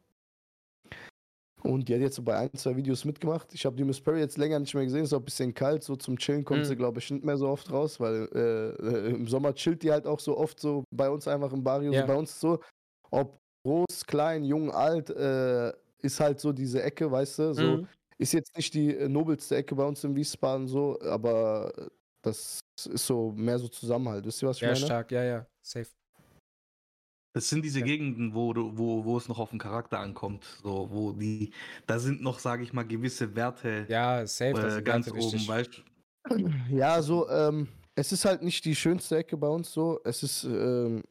Und 1.61 1.89
die 1.89 1.93
hat 1.93 2.01
jetzt 2.01 2.15
so 2.15 2.21
bei 2.23 2.37
ein, 2.37 2.53
zwei 2.53 2.75
Videos 2.77 3.03
mitgemacht. 3.03 3.53
Ich 3.53 3.65
habe 3.65 3.75
die 3.75 3.83
Miss 3.83 3.99
Perry 3.99 4.19
jetzt 4.19 4.37
länger 4.37 4.59
nicht 4.59 4.73
mehr 4.73 4.85
gesehen, 4.85 5.03
ist 5.03 5.13
auch 5.13 5.19
ein 5.19 5.25
bisschen 5.25 5.53
kalt. 5.53 5.83
So 5.83 5.97
zum 5.97 6.17
Chillen 6.17 6.45
kommt 6.45 6.61
Mhm. 6.61 6.65
sie, 6.65 6.75
glaube 6.77 6.99
ich, 6.99 7.11
nicht 7.11 7.25
mehr 7.25 7.35
so 7.37 7.49
oft 7.49 7.69
raus, 7.71 7.99
weil 7.99 8.29
äh, 8.33 9.09
im 9.09 9.27
Sommer 9.27 9.53
chillt 9.53 9.83
die 9.83 9.91
halt 9.91 10.07
auch 10.07 10.21
so 10.21 10.37
oft 10.37 10.59
so 10.59 10.85
bei 10.89 11.09
uns 11.09 11.27
einfach 11.27 11.51
im 11.51 11.63
Barrio. 11.63 11.91
Ja. 11.91 12.01
So 12.01 12.07
bei 12.07 12.15
uns 12.15 12.39
so, 12.39 12.59
ob 13.11 13.37
groß, 13.65 14.05
klein, 14.07 14.45
jung, 14.45 14.71
alt, 14.71 15.09
äh, 15.09 15.73
ist 16.01 16.19
halt 16.21 16.39
so 16.39 16.53
diese 16.53 16.81
Ecke, 16.81 17.11
weißt 17.11 17.39
du? 17.39 17.53
So, 17.53 17.61
Mhm. 17.77 17.87
Ist 18.19 18.33
jetzt 18.33 18.55
nicht 18.55 18.73
die 18.73 18.93
äh, 18.95 19.07
nobelste 19.09 19.55
Ecke 19.55 19.75
bei 19.75 19.85
uns 19.85 20.03
in 20.03 20.15
Wiesbaden 20.15 20.67
so, 20.67 20.99
aber 21.01 21.89
das 22.21 22.59
ist 22.85 23.07
so 23.07 23.31
mehr 23.31 23.57
so 23.57 23.67
Zusammenhalt. 23.67 24.25
Wisst 24.25 24.43
ihr, 24.43 24.49
was 24.49 24.57
ich 24.57 24.63
Ja, 24.63 24.69
meine? 24.73 24.85
stark, 24.85 25.11
ja, 25.11 25.23
ja. 25.23 25.45
Safe. 25.65 25.87
Das 27.33 27.47
sind 27.47 27.63
diese 27.63 27.79
Ja. 27.79 27.85
Gegenden, 27.85 28.33
wo, 28.33 28.53
wo, 28.55 29.05
wo 29.05 29.17
es 29.17 29.27
noch 29.29 29.39
auf 29.39 29.51
den 29.51 29.59
Charakter 29.59 29.99
ankommt. 29.99 30.43
So, 30.63 30.89
wo 30.91 31.13
die, 31.13 31.53
da 31.87 31.99
sind 31.99 32.21
noch, 32.21 32.39
sage 32.39 32.63
ich 32.63 32.73
mal, 32.73 32.83
gewisse 32.83 33.35
Werte 33.35 33.85
Ja, 33.87 34.25
safe. 34.25 34.53
das 34.55 34.77
äh, 34.77 34.81
ganz 34.81 35.05
Werte 35.07 35.19
oben, 35.19 35.47
weißt 35.47 35.83
Ja, 36.71 37.01
so, 37.01 37.29
ähm, 37.29 37.67
es 37.95 38.11
ist 38.11 38.25
halt 38.25 38.41
nicht 38.41 38.65
die 38.65 38.75
schönste 38.75 39.17
Ecke 39.17 39.37
bei 39.37 39.47
uns 39.47 39.71
so. 39.71 39.99
Es 40.03 40.23
ist, 40.23 40.43
ähm, 40.43 40.97
äh, 40.97 41.03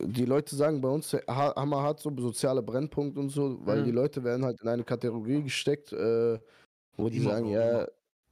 die 0.00 0.24
Leute 0.24 0.56
sagen 0.56 0.80
bei 0.80 0.88
uns, 0.88 1.12
ha 1.14 1.54
Hammer 1.56 1.82
hat 1.82 2.00
so 2.00 2.10
soziale 2.18 2.62
Brennpunkt 2.62 3.16
und 3.18 3.30
so, 3.30 3.58
weil 3.66 3.82
Mhm. 3.82 3.84
die 3.84 3.90
Leute 3.92 4.24
werden 4.24 4.44
halt 4.44 4.60
in 4.62 4.68
eine 4.68 4.84
Kategorie 4.84 5.42
gesteckt, 5.42 5.92
äh, 5.92 6.38
wo 6.96 7.08
die 7.10 7.18
Immer 7.18 7.22
sagen, 7.22 7.48
ja, 7.48 7.84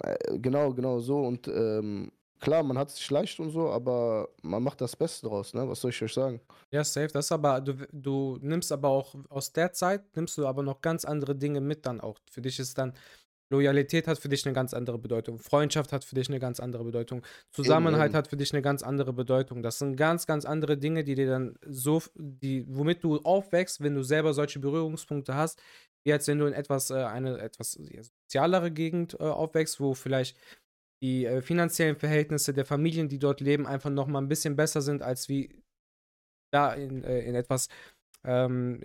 äh, 0.05 0.38
genau, 0.38 0.72
genau 0.75 1.01
so 1.01 1.18
und 1.27 1.48
ähm, 1.48 2.12
klar, 2.40 2.62
man 2.64 2.79
hat 2.79 2.90
es 2.90 2.96
sich 2.96 3.11
leicht 3.11 3.40
und 3.40 3.51
so, 3.51 3.70
aber 3.70 4.31
man 4.42 4.62
macht 4.62 4.81
das 4.81 4.96
Beste 4.96 5.27
draus, 5.29 5.55
ne? 5.55 5.68
Was 5.68 5.81
soll 5.83 5.90
ich 5.90 6.03
euch 6.03 6.14
sagen? 6.14 6.40
Ja, 6.72 6.85
safe. 6.85 7.09
Das 7.12 7.31
aber, 7.33 7.61
du, 7.61 7.75
du 7.92 8.38
nimmst 8.40 8.72
aber 8.72 8.88
auch 8.88 9.14
aus 9.29 9.53
der 9.53 9.72
Zeit, 9.72 10.16
nimmst 10.16 10.38
du 10.38 10.46
aber 10.46 10.62
noch 10.62 10.81
ganz 10.81 11.05
andere 11.05 11.37
Dinge 11.37 11.61
mit 11.61 11.85
dann 11.87 12.01
auch. 12.01 12.18
Für 12.31 12.40
dich 12.40 12.59
ist 12.59 12.79
dann, 12.79 12.94
Loyalität 13.53 14.09
hat 14.09 14.19
für 14.19 14.29
dich 14.29 14.45
eine 14.45 14.55
ganz 14.55 14.75
andere 14.75 14.99
Bedeutung. 14.99 15.38
Freundschaft 15.38 15.93
hat 15.93 16.05
für 16.05 16.15
dich 16.15 16.29
eine 16.29 16.41
ganz 16.41 16.59
andere 16.59 16.83
Bedeutung. 16.85 17.23
Zusammenhalt 17.51 18.15
hat 18.15 18.27
für 18.29 18.37
dich 18.37 18.53
eine 18.53 18.62
ganz 18.62 18.83
andere 18.83 19.12
Bedeutung. 19.12 19.62
Das 19.62 19.79
sind 19.79 19.97
ganz, 19.97 20.27
ganz 20.27 20.45
andere 20.45 20.77
Dinge, 20.77 21.05
die 21.05 21.15
dir 21.15 21.29
dann 21.29 21.57
so, 21.67 22.03
die, 22.17 22.65
womit 22.69 23.05
du 23.05 23.19
aufwächst, 23.19 23.81
wenn 23.83 23.95
du 23.95 24.03
selber 24.03 24.35
solche 24.35 24.59
Berührungspunkte 24.59 25.35
hast, 25.35 25.62
wie 26.05 26.12
als 26.12 26.27
wenn 26.27 26.38
du 26.38 26.47
in 26.47 26.55
etwas, 26.55 26.91
äh, 26.91 26.95
eine 26.95 27.38
etwas 27.38 27.73
sozialere 27.73 28.73
Gegend 28.73 29.15
äh, 29.15 29.25
aufwächst, 29.25 29.79
wo 29.79 29.95
vielleicht 29.95 30.37
die 31.03 31.27
äh, 31.27 31.43
finanziellen 31.43 31.97
Verhältnisse 31.97 32.55
der 32.55 32.65
Familien, 32.65 33.09
die 33.09 33.19
dort 33.19 33.41
leben, 33.41 33.67
einfach 33.67 33.91
noch 33.91 34.07
mal 34.07 34.21
ein 34.21 34.29
bisschen 34.29 34.57
besser 34.57 34.81
sind, 34.81 35.03
als 35.03 35.29
wie 35.29 35.62
da 36.53 36.73
in, 36.75 37.03
äh, 37.05 37.21
in 37.21 37.35
etwas, 37.35 37.69
ähm, 38.25 38.81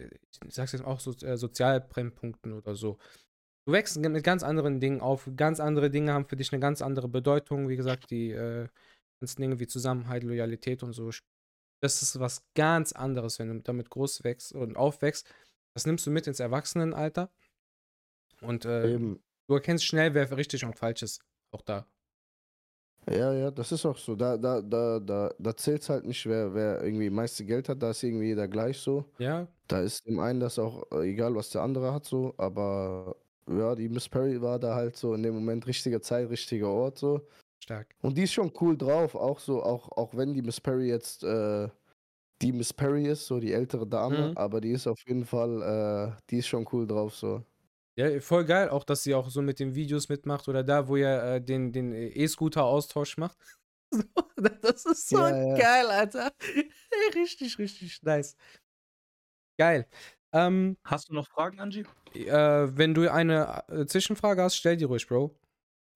ich 0.45 0.53
sag's 0.53 0.71
jetzt 0.71 0.85
auch 0.85 0.99
so, 0.99 1.13
äh, 1.25 1.37
Sozialbrennpunkten 1.37 2.53
oder 2.53 2.75
so. 2.75 2.97
Du 3.67 3.73
wächst 3.73 3.99
mit 3.99 4.23
ganz 4.23 4.43
anderen 4.43 4.79
Dingen 4.79 5.01
auf. 5.01 5.29
Ganz 5.35 5.59
andere 5.59 5.89
Dinge 5.89 6.13
haben 6.13 6.25
für 6.25 6.37
dich 6.37 6.53
eine 6.53 6.61
ganz 6.61 6.81
andere 6.81 7.09
Bedeutung. 7.09 7.67
Wie 7.67 7.75
gesagt, 7.75 8.09
die 8.11 8.31
äh, 8.31 8.69
ganzen 9.19 9.41
Dinge 9.41 9.59
wie 9.59 9.67
Zusammenhalt, 9.67 10.23
Loyalität 10.23 10.83
und 10.83 10.93
so. 10.93 11.09
Das 11.81 12.01
ist 12.01 12.17
was 12.17 12.43
ganz 12.55 12.93
anderes, 12.93 13.39
wenn 13.39 13.49
du 13.49 13.59
damit 13.61 13.89
groß 13.89 14.23
wächst 14.23 14.53
und 14.53 14.77
aufwächst. 14.77 15.29
Das 15.73 15.85
nimmst 15.85 16.05
du 16.05 16.11
mit 16.11 16.27
ins 16.27 16.39
Erwachsenenalter. 16.39 17.29
Und 18.41 18.63
äh, 18.63 18.97
du 18.97 19.53
erkennst 19.53 19.85
schnell, 19.85 20.13
wer 20.13 20.35
richtig 20.37 20.63
und 20.63 20.77
falsch 20.77 21.03
ist. 21.03 21.21
Auch 21.51 21.61
da. 21.61 21.85
Ja, 23.09 23.33
ja, 23.33 23.51
das 23.51 23.71
ist 23.73 23.85
auch 23.85 23.97
so. 23.97 24.15
Da, 24.15 24.37
da, 24.37 24.61
da, 24.61 24.99
da, 24.99 25.33
da 25.37 25.57
zählt 25.57 25.81
es 25.81 25.89
halt 25.89 26.05
nicht, 26.05 26.25
wer, 26.25 26.53
wer 26.53 26.83
irgendwie 26.83 27.09
meiste 27.09 27.45
Geld 27.45 27.67
hat, 27.67 27.81
da 27.81 27.91
ist 27.91 28.03
irgendwie 28.03 28.27
jeder 28.27 28.47
gleich 28.47 28.79
so. 28.79 29.05
Ja, 29.17 29.47
Da 29.67 29.81
ist 29.81 30.05
dem 30.05 30.19
einen 30.19 30.39
das 30.39 30.57
auch 30.59 30.89
äh, 30.91 31.09
egal, 31.09 31.35
was 31.35 31.49
der 31.49 31.61
andere 31.61 31.93
hat, 31.93 32.05
so, 32.05 32.33
aber 32.37 33.15
ja, 33.49 33.75
die 33.75 33.89
Miss 33.89 34.09
Perry 34.09 34.41
war 34.41 34.59
da 34.59 34.75
halt 34.75 34.95
so 34.97 35.13
in 35.13 35.23
dem 35.23 35.35
Moment 35.35 35.67
richtige 35.67 36.01
Zeit, 36.01 36.29
richtiger 36.29 36.69
Ort, 36.69 36.97
so. 36.99 37.27
stark. 37.59 37.95
Und 38.01 38.17
die 38.17 38.23
ist 38.23 38.33
schon 38.33 38.53
cool 38.61 38.77
drauf, 38.77 39.15
auch 39.15 39.39
so, 39.39 39.63
auch, 39.63 39.89
auch 39.97 40.15
wenn 40.15 40.33
die 40.33 40.41
Miss 40.43 40.61
Perry 40.61 40.89
jetzt 40.89 41.23
äh, 41.23 41.69
die 42.41 42.53
Miss 42.53 42.73
Perry 42.73 43.07
ist, 43.07 43.27
so 43.27 43.39
die 43.39 43.53
ältere 43.53 43.87
Dame, 43.87 44.31
Mhm. 44.31 44.37
aber 44.37 44.61
die 44.61 44.71
ist 44.71 44.87
auf 44.87 44.99
jeden 45.07 45.25
Fall, 45.25 45.61
äh, 46.17 46.21
die 46.29 46.39
ist 46.39 46.47
schon 46.47 46.67
cool 46.73 46.87
drauf, 46.87 47.15
so. 47.15 47.43
Ja, 47.97 48.19
voll 48.21 48.45
geil, 48.45 48.69
auch 48.69 48.83
dass 48.83 49.03
sie 49.03 49.15
auch 49.15 49.29
so 49.29 49.41
mit 49.41 49.59
den 49.59 49.75
Videos 49.75 50.09
mitmacht 50.09 50.47
oder 50.49 50.63
da, 50.63 50.87
wo 50.87 50.97
ihr 50.97 51.09
äh, 51.23 51.41
den, 51.41 51.71
den 51.73 51.93
äh, 51.93 52.07
E-Scooter-Austausch 52.09 53.17
macht. 53.17 53.37
das 54.37 54.85
ist 54.85 55.09
so 55.09 55.17
Ja, 55.17 55.35
ja. 55.37 55.57
geil, 55.57 55.87
Alter. 55.87 56.31
richtig, 57.15 57.57
richtig 57.59 58.03
nice. 58.03 58.35
Geil. 59.57 59.87
Ähm, 60.37 60.77
Hast 60.83 61.09
du 61.09 61.13
noch 61.13 61.27
Fragen, 61.27 61.59
Angie? 61.59 61.85
äh, 62.13 62.25
wenn 62.29 62.93
du 62.93 63.11
eine 63.11 63.63
äh, 63.69 63.85
Zwischenfrage 63.85 64.43
hast, 64.43 64.55
stell 64.55 64.77
die 64.77 64.85
ruhig, 64.85 65.07
Bro. 65.07 65.35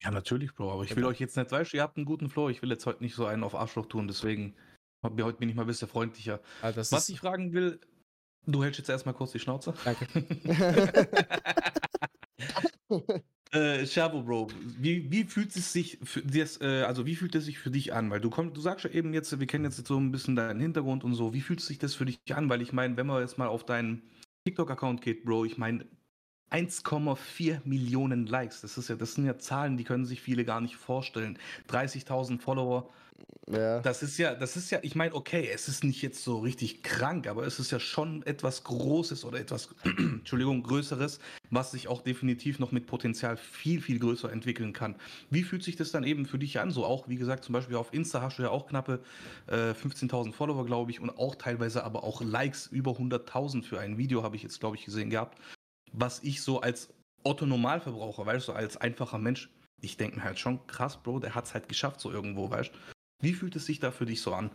Ja, 0.02 0.10
natürlich, 0.10 0.54
Bro. 0.54 0.72
Aber 0.72 0.82
ich 0.82 0.90
Ja, 0.90 0.96
will 0.96 1.04
Bro. 1.04 1.10
euch 1.10 1.20
jetzt 1.20 1.36
nicht, 1.36 1.50
weißt 1.52 1.72
du, 1.72 1.76
ihr 1.76 1.82
habt 1.82 1.96
einen 1.96 2.06
guten 2.06 2.28
Flow. 2.28 2.48
Ich 2.48 2.60
will 2.62 2.70
jetzt 2.70 2.86
heute 2.86 3.02
nicht 3.02 3.14
so 3.14 3.26
einen 3.26 3.44
auf 3.44 3.54
Arschloch 3.54 3.86
tun, 3.86 4.08
deswegen 4.08 4.54
heute 5.04 5.38
bin 5.38 5.48
ich 5.48 5.54
mal 5.54 5.62
ein 5.62 5.68
bisschen 5.68 5.88
freundlicher. 5.88 6.40
Ah, 6.60 6.72
das 6.72 6.90
Was 6.92 7.04
ist, 7.04 7.10
ich 7.10 7.20
fragen 7.20 7.52
will, 7.52 7.80
du 8.46 8.62
hältst 8.64 8.78
jetzt 8.78 8.88
erstmal 8.88 9.14
kurz 9.14 9.32
die 9.32 9.38
Schnauze. 9.38 9.74
danke. 9.84 10.06
Äh, 13.52 13.86
Shavo, 13.86 14.22
Bro, 14.22 14.48
wie, 14.78 15.10
wie 15.10 15.24
fühlt 15.24 15.54
es 15.54 15.74
sich 15.74 15.98
für 16.02 16.22
das, 16.22 16.58
äh, 16.62 16.84
also 16.84 17.04
wie 17.04 17.14
fühlt 17.14 17.34
es 17.34 17.44
sich 17.44 17.58
für 17.58 17.70
dich 17.70 17.92
an? 17.92 18.10
Weil 18.10 18.20
du 18.22 18.30
kommst, 18.30 18.56
du 18.56 18.62
sagst 18.62 18.86
ja 18.86 18.90
eben 18.90 19.12
jetzt, 19.12 19.38
wir 19.38 19.46
kennen 19.46 19.64
jetzt 19.66 19.86
so 19.86 19.98
ein 19.98 20.10
bisschen 20.10 20.36
deinen 20.36 20.58
Hintergrund 20.58 21.04
und 21.04 21.14
so. 21.14 21.34
Wie 21.34 21.42
fühlt 21.42 21.60
sich 21.60 21.78
das 21.78 21.94
für 21.94 22.06
dich 22.06 22.18
an? 22.34 22.48
Weil 22.48 22.62
ich 22.62 22.72
meine, 22.72 22.96
wenn 22.96 23.06
man 23.06 23.20
jetzt 23.20 23.36
mal 23.36 23.48
auf 23.48 23.66
deinen 23.66 24.02
TikTok-Account 24.44 25.02
geht, 25.02 25.24
Bro, 25.24 25.44
ich 25.44 25.58
meine 25.58 25.86
1,4 26.50 27.60
Millionen 27.64 28.26
Likes. 28.26 28.60
Das 28.60 28.76
ist 28.76 28.88
ja, 28.88 28.96
das 28.96 29.14
sind 29.14 29.24
ja 29.24 29.38
Zahlen, 29.38 29.76
die 29.76 29.84
können 29.84 30.04
sich 30.04 30.20
viele 30.20 30.44
gar 30.44 30.60
nicht 30.60 30.76
vorstellen. 30.76 31.38
30.000 31.68 32.40
Follower. 32.40 32.90
Ja. 33.50 33.80
Das 33.80 34.02
ist 34.02 34.18
ja, 34.18 34.34
das 34.34 34.56
ist 34.56 34.70
ja, 34.70 34.78
ich 34.82 34.94
meine, 34.94 35.14
okay, 35.14 35.50
es 35.52 35.68
ist 35.68 35.84
nicht 35.84 36.00
jetzt 36.00 36.22
so 36.24 36.38
richtig 36.38 36.82
krank, 36.82 37.26
aber 37.26 37.46
es 37.46 37.58
ist 37.58 37.70
ja 37.70 37.80
schon 37.80 38.22
etwas 38.24 38.64
Großes 38.64 39.24
oder 39.24 39.40
etwas, 39.40 39.68
Entschuldigung, 39.84 40.62
Größeres, 40.62 41.18
was 41.50 41.72
sich 41.72 41.88
auch 41.88 42.02
definitiv 42.02 42.58
noch 42.58 42.72
mit 42.72 42.86
Potenzial 42.86 43.36
viel, 43.36 43.80
viel 43.80 43.98
größer 43.98 44.32
entwickeln 44.32 44.72
kann. 44.72 44.96
Wie 45.30 45.42
fühlt 45.42 45.62
sich 45.62 45.76
das 45.76 45.90
dann 45.90 46.04
eben 46.04 46.24
für 46.24 46.38
dich 46.38 46.60
an? 46.60 46.70
So 46.70 46.84
auch, 46.84 47.08
wie 47.08 47.16
gesagt, 47.16 47.44
zum 47.44 47.52
Beispiel 47.52 47.76
auf 47.76 47.92
Insta 47.92 48.22
hast 48.22 48.38
du 48.38 48.44
ja 48.44 48.50
auch 48.50 48.66
knappe 48.66 49.00
äh, 49.48 49.72
15.000 49.72 50.32
Follower, 50.32 50.64
glaube 50.64 50.90
ich, 50.90 51.00
und 51.00 51.10
auch 51.10 51.34
teilweise 51.34 51.84
aber 51.84 52.04
auch 52.04 52.22
Likes 52.22 52.68
über 52.68 52.92
100.000 52.92 53.64
für 53.64 53.80
ein 53.80 53.98
Video 53.98 54.22
habe 54.22 54.36
ich 54.36 54.42
jetzt, 54.42 54.60
glaube 54.60 54.76
ich, 54.76 54.84
gesehen 54.84 55.10
gehabt. 55.10 55.38
Was 55.92 56.22
ich 56.22 56.42
so 56.42 56.60
als 56.60 56.88
Otto 57.24 57.44
Normalverbraucher, 57.46 58.24
weißt 58.24 58.48
du, 58.48 58.52
als 58.52 58.76
einfacher 58.76 59.18
Mensch, 59.18 59.50
ich 59.80 59.96
denke 59.96 60.16
mir 60.16 60.24
halt 60.24 60.38
schon, 60.38 60.66
krass, 60.66 60.96
Bro, 61.02 61.20
der 61.20 61.34
hat 61.34 61.44
es 61.44 61.54
halt 61.54 61.68
geschafft, 61.68 62.00
so 62.00 62.10
irgendwo, 62.10 62.50
weißt 62.50 62.72
du. 62.72 62.78
Wie 63.22 63.32
fühlt 63.32 63.56
es 63.56 63.64
sich 63.66 63.78
da 63.78 63.90
für 63.90 64.04
dich 64.04 64.20
so 64.20 64.34
an? 64.34 64.50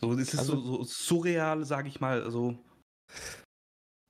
So, 0.00 0.12
ist 0.12 0.32
es 0.32 0.38
Also- 0.40 0.60
so, 0.60 0.76
so 0.78 0.84
surreal, 0.84 1.64
sag 1.64 1.86
ich 1.86 2.00
mal, 2.00 2.30
so. 2.30 2.56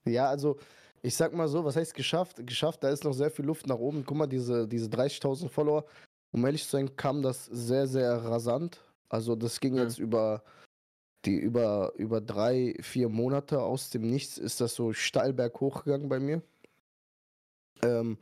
Ja, 0.09 0.29
also 0.29 0.59
ich 1.03 1.17
sag 1.17 1.33
mal 1.33 1.49
so, 1.49 1.65
was 1.65 1.77
heißt 1.77 1.95
geschafft? 1.95 2.47
Geschafft, 2.47 2.85
da 2.85 2.91
ist 2.91 3.05
noch 3.05 3.13
sehr 3.15 3.31
viel 3.31 3.45
Luft 3.45 3.67
nach 3.67 3.79
oben. 3.79 4.05
Guck 4.05 4.17
mal, 4.17 4.27
diese, 4.27 4.69
diese 4.69 4.89
30.000 4.89 5.51
Follower, 5.51 5.85
um 6.33 6.45
ehrlich 6.45 6.65
zu 6.65 6.71
sein, 6.71 6.95
kam 6.97 7.23
das 7.23 7.47
sehr, 7.47 7.87
sehr 7.87 8.13
rasant. 8.25 8.81
Also 9.09 9.35
das 9.35 9.59
ging 9.61 9.75
Mhm. 9.75 9.79
jetzt 9.81 9.99
über 9.99 10.43
die 11.25 11.39
über, 11.39 11.93
über 11.97 12.21
drei, 12.21 12.77
vier 12.83 13.09
Monate 13.09 13.61
aus 13.61 13.91
dem 13.91 14.03
Nichts 14.09 14.39
ist 14.39 14.61
das 14.61 14.75
so 14.77 14.93
steil 14.93 15.33
berghoch 15.33 15.83
gegangen 15.85 16.09
bei 16.09 16.21
mir. 16.21 16.41
Ähm, 17.83 18.19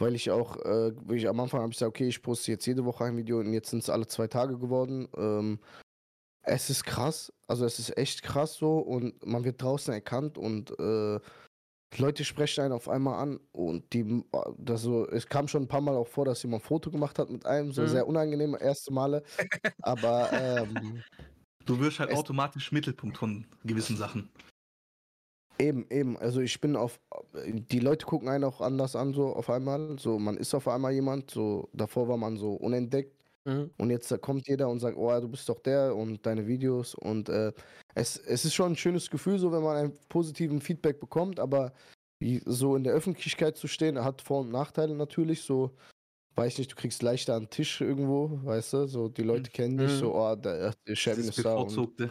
weil 0.00 0.14
ich 0.14 0.30
auch, 0.30 0.56
äh, 0.64 0.92
ich 1.12 1.28
am 1.28 1.40
Anfang 1.40 1.60
habe 1.60 1.70
ich 1.72 1.78
gesagt, 1.78 1.90
okay, 1.90 2.08
ich 2.08 2.22
poste 2.22 2.52
jetzt 2.52 2.66
jede 2.66 2.84
Woche 2.84 3.04
ein 3.04 3.16
Video 3.16 3.40
und 3.40 3.52
jetzt 3.52 3.70
sind 3.70 3.82
es 3.82 3.90
alle 3.90 4.06
zwei 4.06 4.26
Tage 4.26 4.58
geworden. 4.58 5.08
Ähm, 5.16 5.58
es 6.42 6.70
ist 6.70 6.84
krass, 6.84 7.32
also 7.46 7.64
es 7.64 7.78
ist 7.78 7.96
echt 7.98 8.22
krass 8.22 8.54
so 8.54 8.78
und 8.78 9.24
man 9.26 9.44
wird 9.44 9.60
draußen 9.60 9.92
erkannt 9.92 10.38
und 10.38 10.70
äh, 10.78 11.20
Leute 11.96 12.24
sprechen 12.24 12.64
einen 12.64 12.72
auf 12.72 12.88
einmal 12.88 13.20
an 13.22 13.40
und 13.52 13.92
die, 13.92 14.22
das 14.58 14.82
so, 14.82 15.06
es 15.08 15.26
kam 15.26 15.48
schon 15.48 15.62
ein 15.62 15.68
paar 15.68 15.80
Mal 15.80 15.96
auch 15.96 16.06
vor, 16.08 16.24
dass 16.24 16.42
jemand 16.42 16.62
ein 16.62 16.66
Foto 16.66 16.90
gemacht 16.90 17.18
hat 17.18 17.30
mit 17.30 17.46
einem, 17.46 17.72
so 17.72 17.82
Mhm. 17.82 17.88
sehr 17.88 18.06
unangenehme 18.06 18.60
erste 18.60 18.92
Male, 18.92 19.22
aber 19.82 20.30
ähm, 20.32 21.02
Du 21.68 21.78
wirst 21.80 22.00
halt 22.00 22.10
automatisch 22.12 22.72
Mittelpunkt 22.72 23.18
von 23.18 23.46
gewissen 23.62 23.98
Sachen. 23.98 24.30
Eben, 25.58 25.86
eben. 25.90 26.16
Also 26.16 26.40
ich 26.40 26.58
bin 26.62 26.76
auf. 26.76 26.98
Die 27.34 27.78
Leute 27.80 28.06
gucken 28.06 28.28
einen 28.28 28.44
auch 28.44 28.60
anders 28.60 28.96
an, 28.96 29.12
so 29.12 29.34
auf 29.34 29.50
einmal. 29.50 29.98
So, 29.98 30.18
man 30.18 30.36
ist 30.36 30.54
auf 30.54 30.66
einmal 30.68 30.92
jemand. 30.92 31.30
So, 31.30 31.68
davor 31.72 32.08
war 32.08 32.16
man 32.16 32.36
so 32.36 32.54
unentdeckt. 32.54 33.14
Mhm. 33.44 33.70
Und 33.78 33.90
jetzt 33.90 34.18
kommt 34.20 34.48
jeder 34.48 34.68
und 34.68 34.80
sagt, 34.80 34.96
oh, 34.96 35.20
du 35.20 35.28
bist 35.28 35.48
doch 35.48 35.60
der 35.60 35.94
und 35.94 36.24
deine 36.26 36.46
Videos. 36.46 36.94
Und 36.94 37.28
äh, 37.28 37.52
es, 37.94 38.16
es 38.18 38.44
ist 38.44 38.54
schon 38.54 38.72
ein 38.72 38.76
schönes 38.76 39.10
Gefühl, 39.10 39.38
so 39.38 39.52
wenn 39.52 39.62
man 39.62 39.76
einen 39.76 39.92
positiven 40.08 40.60
Feedback 40.60 41.00
bekommt, 41.00 41.38
aber 41.40 41.72
so 42.46 42.76
in 42.76 42.84
der 42.84 42.94
Öffentlichkeit 42.94 43.56
zu 43.56 43.68
stehen, 43.68 44.02
hat 44.04 44.22
Vor- 44.22 44.40
und 44.40 44.50
Nachteile 44.50 44.94
natürlich. 44.96 45.42
So, 45.42 45.76
weiß 46.36 46.58
nicht, 46.58 46.72
du 46.72 46.76
kriegst 46.76 47.02
leichter 47.02 47.36
einen 47.36 47.50
Tisch 47.50 47.80
irgendwo, 47.80 48.40
weißt 48.44 48.72
du? 48.74 48.86
So, 48.88 49.08
die 49.08 49.22
Leute 49.22 49.50
kennen 49.50 49.78
dich, 49.78 49.92
Mhm. 49.92 49.96
so, 49.98 50.14
oh, 50.16 50.34
der, 50.36 50.72
der 50.72 50.74
Das 50.86 50.98
Chevin 50.98 51.24
ist 51.28 51.44
da. 51.44 51.56
Und 51.56 51.68
bevorzugte. 51.68 52.10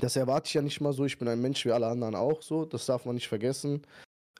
Das 0.00 0.16
erwarte 0.16 0.48
ich 0.48 0.54
ja 0.54 0.62
nicht 0.62 0.80
mal 0.80 0.92
so. 0.92 1.04
Ich 1.04 1.18
bin 1.18 1.28
ein 1.28 1.40
Mensch 1.40 1.64
wie 1.64 1.72
alle 1.72 1.86
anderen 1.86 2.14
auch 2.14 2.42
so. 2.42 2.64
Das 2.64 2.86
darf 2.86 3.04
man 3.04 3.14
nicht 3.14 3.28
vergessen. 3.28 3.82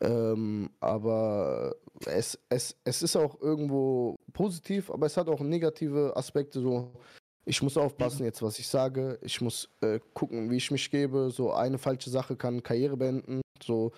Ähm, 0.01 0.71
aber 0.81 1.77
es, 2.07 2.39
es, 2.49 2.77
es 2.85 3.03
ist 3.03 3.17
auch 3.17 3.41
irgendwo 3.41 4.17
positiv, 4.33 4.91
aber 4.91 5.07
es 5.07 5.17
hat 5.17 5.29
auch 5.29 5.41
negative 5.41 6.13
Aspekte. 6.17 6.61
So, 6.61 6.93
ich 7.45 7.63
muss 7.63 7.77
aufpassen 7.77 8.25
jetzt, 8.25 8.43
was 8.43 8.59
ich 8.59 8.69
sage. 8.69 9.19
Ich 9.23 9.41
muss 9.41 9.69
äh, 9.81 10.01
gucken, 10.15 10.51
wie 10.51 10.57
ich 10.57 10.71
mich 10.71 10.91
gebe. 10.91 11.31
So 11.31 11.53
eine 11.53 11.79
falsche 11.79 12.11
Sache 12.11 12.37
kann 12.37 12.63
Karriere 12.63 12.97
beenden. 12.97 13.43
So 13.63 13.93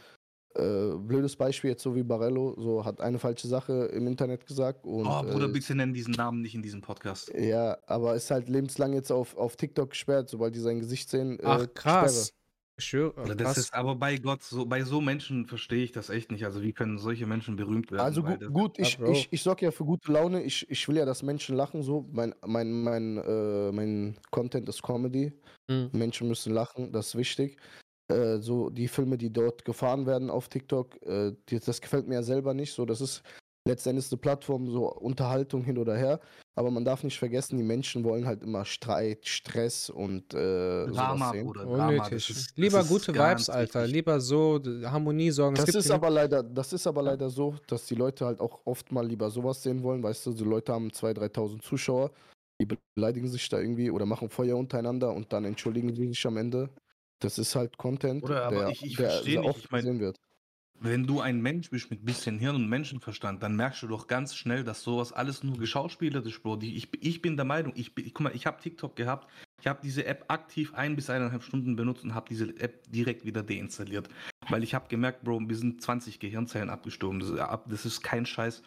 äh, 0.55 0.97
blödes 0.99 1.37
Beispiel 1.37 1.71
jetzt 1.71 1.83
so 1.83 1.95
wie 1.95 2.03
Barello. 2.03 2.55
So 2.59 2.85
hat 2.85 3.01
eine 3.01 3.19
falsche 3.19 3.49
Sache 3.49 3.87
im 3.93 4.07
Internet 4.07 4.47
gesagt 4.47 4.85
und 4.87 5.07
Oh, 5.07 5.23
Bruder, 5.23 5.47
äh, 5.47 5.53
bitte 5.53 5.75
nennen 5.75 5.95
diesen 5.95 6.15
Namen 6.15 6.41
nicht 6.43 6.55
in 6.55 6.63
diesem 6.63 6.81
Podcast. 6.81 7.33
ja, 7.37 7.77
aber 7.87 8.15
ist 8.15 8.31
halt 8.31 8.49
lebenslang 8.49 8.93
jetzt 8.93 9.11
auf, 9.11 9.37
auf 9.37 9.57
TikTok 9.57 9.91
gesperrt, 9.91 10.29
sobald 10.29 10.55
die 10.55 10.61
sein 10.61 10.79
Gesicht 10.81 11.09
sehen. 11.11 11.39
äh, 11.41 11.43
Ach, 11.45 11.55
Sperre. 11.55 11.69
krass. 11.69 12.31
Ich 12.77 12.87
schwöre, 12.87 13.13
Oder 13.23 13.37
das 13.37 13.45
krass. 13.55 13.59
ist 13.59 13.75
aber 13.75 13.95
bei 13.95 14.17
Gott, 14.17 14.43
so, 14.43 14.67
bei 14.67 14.83
so 14.83 15.01
Menschen 15.01 15.47
verstehe 15.47 15.85
ich 15.85 15.93
das 15.93 16.11
echt 16.11 16.33
nicht. 16.33 16.45
Also 16.45 16.61
wie 16.61 16.73
können 16.73 16.99
solche 16.99 17.25
Menschen 17.25 17.55
berühmt 17.55 17.93
werden? 17.93 18.01
Also 18.05 18.25
gu 18.25 18.37
gut, 18.51 18.81
ich, 18.81 18.99
Bro. 18.99 19.13
ich, 19.13 19.29
ich 19.31 19.43
sorge 19.45 19.67
ja 19.67 19.71
für 19.71 19.85
gute 19.85 20.11
Laune. 20.11 20.43
Ich, 20.43 20.69
ich 20.69 20.89
will 20.89 20.97
ja, 20.97 21.05
dass 21.05 21.23
Menschen 21.23 21.55
lachen. 21.55 21.85
So, 21.85 22.09
mein, 22.11 22.35
mein, 22.45 22.83
mein, 22.83 23.19
äh, 23.19 23.71
mein 23.71 24.17
Content 24.33 24.69
ist 24.69 24.83
Comedy. 24.83 25.33
Mhm. 25.69 25.91
Menschen 25.93 26.27
müssen 26.27 26.53
lachen, 26.53 26.91
das 26.91 27.09
ist 27.09 27.15
wichtig. 27.17 27.59
Äh, 28.09 28.39
so 28.39 28.69
die 28.69 28.89
Filme, 28.89 29.17
die 29.17 29.33
dort 29.33 29.65
gefahren 29.65 30.07
werden 30.07 30.31
auf 30.31 30.49
TikTok, 30.49 31.01
äh, 31.07 31.33
die, 31.49 31.59
das 31.59 31.81
gefällt 31.81 32.07
mir 32.07 32.17
ja 32.17 32.23
selber 32.23 32.53
nicht. 32.53 32.73
So, 32.73 32.85
das 32.85 33.01
ist 33.01 33.23
letztendlich 33.67 34.11
eine 34.11 34.19
Plattform, 34.19 34.69
so 34.69 34.93
Unterhaltung 34.93 35.65
hin 35.65 35.79
oder 35.79 35.97
her. 35.97 36.21
Aber 36.55 36.71
man 36.71 36.85
darf 36.85 37.03
nicht 37.03 37.19
vergessen, 37.19 37.57
die 37.57 37.65
Menschen 37.65 38.05
wollen 38.05 38.27
halt 38.27 38.43
immer 38.43 38.65
Streit, 38.65 39.27
Stress 39.27 39.91
und 39.91 40.35
äh, 40.35 40.87
Drama, 40.87 41.17
sowas 41.17 41.31
sehen. 41.33 41.47
Bruder, 41.47 41.65
Drama. 41.65 41.77
Das 41.77 42.07
Unnötig. 42.09 42.31
ist, 42.31 42.49
das 42.51 42.57
Lieber 42.57 42.81
ist 42.81 42.89
gute 42.89 43.15
Vibes, 43.15 43.49
Alter. 43.49 43.81
wichtig. 43.81 43.95
Lieber 43.95 44.21
so 44.21 44.61
Harmonie 44.85 45.31
sorgen. 45.31 45.57
Es 45.57 45.65
Das 45.65 45.75
ist 45.75 45.91
aber 45.91 46.11
leider, 46.11 46.43
das 46.43 46.73
ist 46.73 46.87
aber 46.87 47.03
leider 47.03 47.31
so, 47.31 47.55
dass 47.67 47.87
die 47.87 47.95
Leute 47.95 48.27
halt 48.27 48.41
auch 48.41 48.61
oft 48.67 48.93
mal 48.93 49.07
lieber 49.07 49.31
sowas 49.31 49.63
sehen 49.63 49.83
wollen, 49.83 50.03
weißt 50.03 50.27
du, 50.27 50.33
die 50.35 50.45
Leute 50.45 50.73
haben 50.73 50.91
2.000, 50.91 51.33
3.000 51.35 51.61
Zuschauer, 51.63 52.11
die 52.61 52.69
beleidigen 52.95 53.29
sich 53.29 53.49
da 53.49 53.59
irgendwie 53.59 53.91
oder 53.91 54.07
machen 54.07 54.29
Feuer 54.29 54.57
untereinander 54.57 55.13
und 55.13 55.33
dann 55.33 55.45
entschuldigen 55.45 55.93
sie 55.95 56.07
sich 56.09 56.27
am 56.27 56.37
Ende. 56.37 56.69
Das 57.21 57.39
ist 57.39 57.55
halt 57.55 57.79
Content, 57.79 58.23
Oder, 58.25 58.45
aber 58.45 58.57
der, 58.57 58.69
ich- 58.71 58.85
ich 58.85 58.97
der 58.97 59.11
versteh 59.11 59.31
sehr 59.33 59.41
nicht, 59.41 59.51
oft 59.51 59.65
ich 59.65 59.71
mein- 59.71 59.99
wird. 60.01 60.19
Wenn 60.81 61.07
du 61.07 61.21
ein 61.21 61.41
Mensch 61.41 61.71
bist 61.71 61.89
mit 61.91 62.05
bisschen 62.05 62.39
Hirn 62.41 62.57
und 62.57 62.69
Menschenverstand, 62.69 63.43
dann 63.43 63.55
merkst 63.55 63.83
du 63.85 63.87
doch 63.87 64.09
ganz 64.09 64.35
schnell, 64.35 64.65
dass 64.65 64.83
sowas 64.83 65.13
alles 65.13 65.45
nur 65.45 65.57
geschauspielert 65.57 66.27
ist, 66.27 66.43
Bro. 66.43 66.59
Ich, 66.63 66.89
ich 67.01 67.23
bin 67.23 67.37
der 67.37 67.45
Meinung, 67.47 67.73
ich, 67.77 67.95
bin- 67.95 68.07
guck 68.07 68.21
mal, 68.23 68.35
ich 68.35 68.45
habe 68.45 68.61
TikTok 68.61 68.97
gehabt, 68.97 69.31
ich 69.61 69.69
habe 69.69 69.79
diese 69.83 70.05
App 70.05 70.25
aktiv 70.29 70.75
ein 70.75 70.97
bis 70.97 71.09
eineinhalb 71.09 71.45
Stunden 71.45 71.77
benutzt 71.77 72.03
und 72.03 72.15
habe 72.15 72.27
diese 72.29 72.49
App 72.59 72.83
direkt 72.91 73.25
wieder 73.25 73.43
deinstalliert. 73.45 74.09
Weil 74.51 74.65
ich 74.65 74.75
habe 74.75 74.89
gemerkt, 74.89 75.23
Bro, 75.23 75.41
wir 75.49 75.57
sind 75.57 75.81
20 75.81 76.19
Gehirnzellen 76.19 76.69
abgestorben. 76.69 77.21
Das 77.21 77.31
ist, 77.31 77.39
das 77.69 77.87
ist 77.87 78.03
kein 78.03 78.27
Scheiß. 78.27 78.61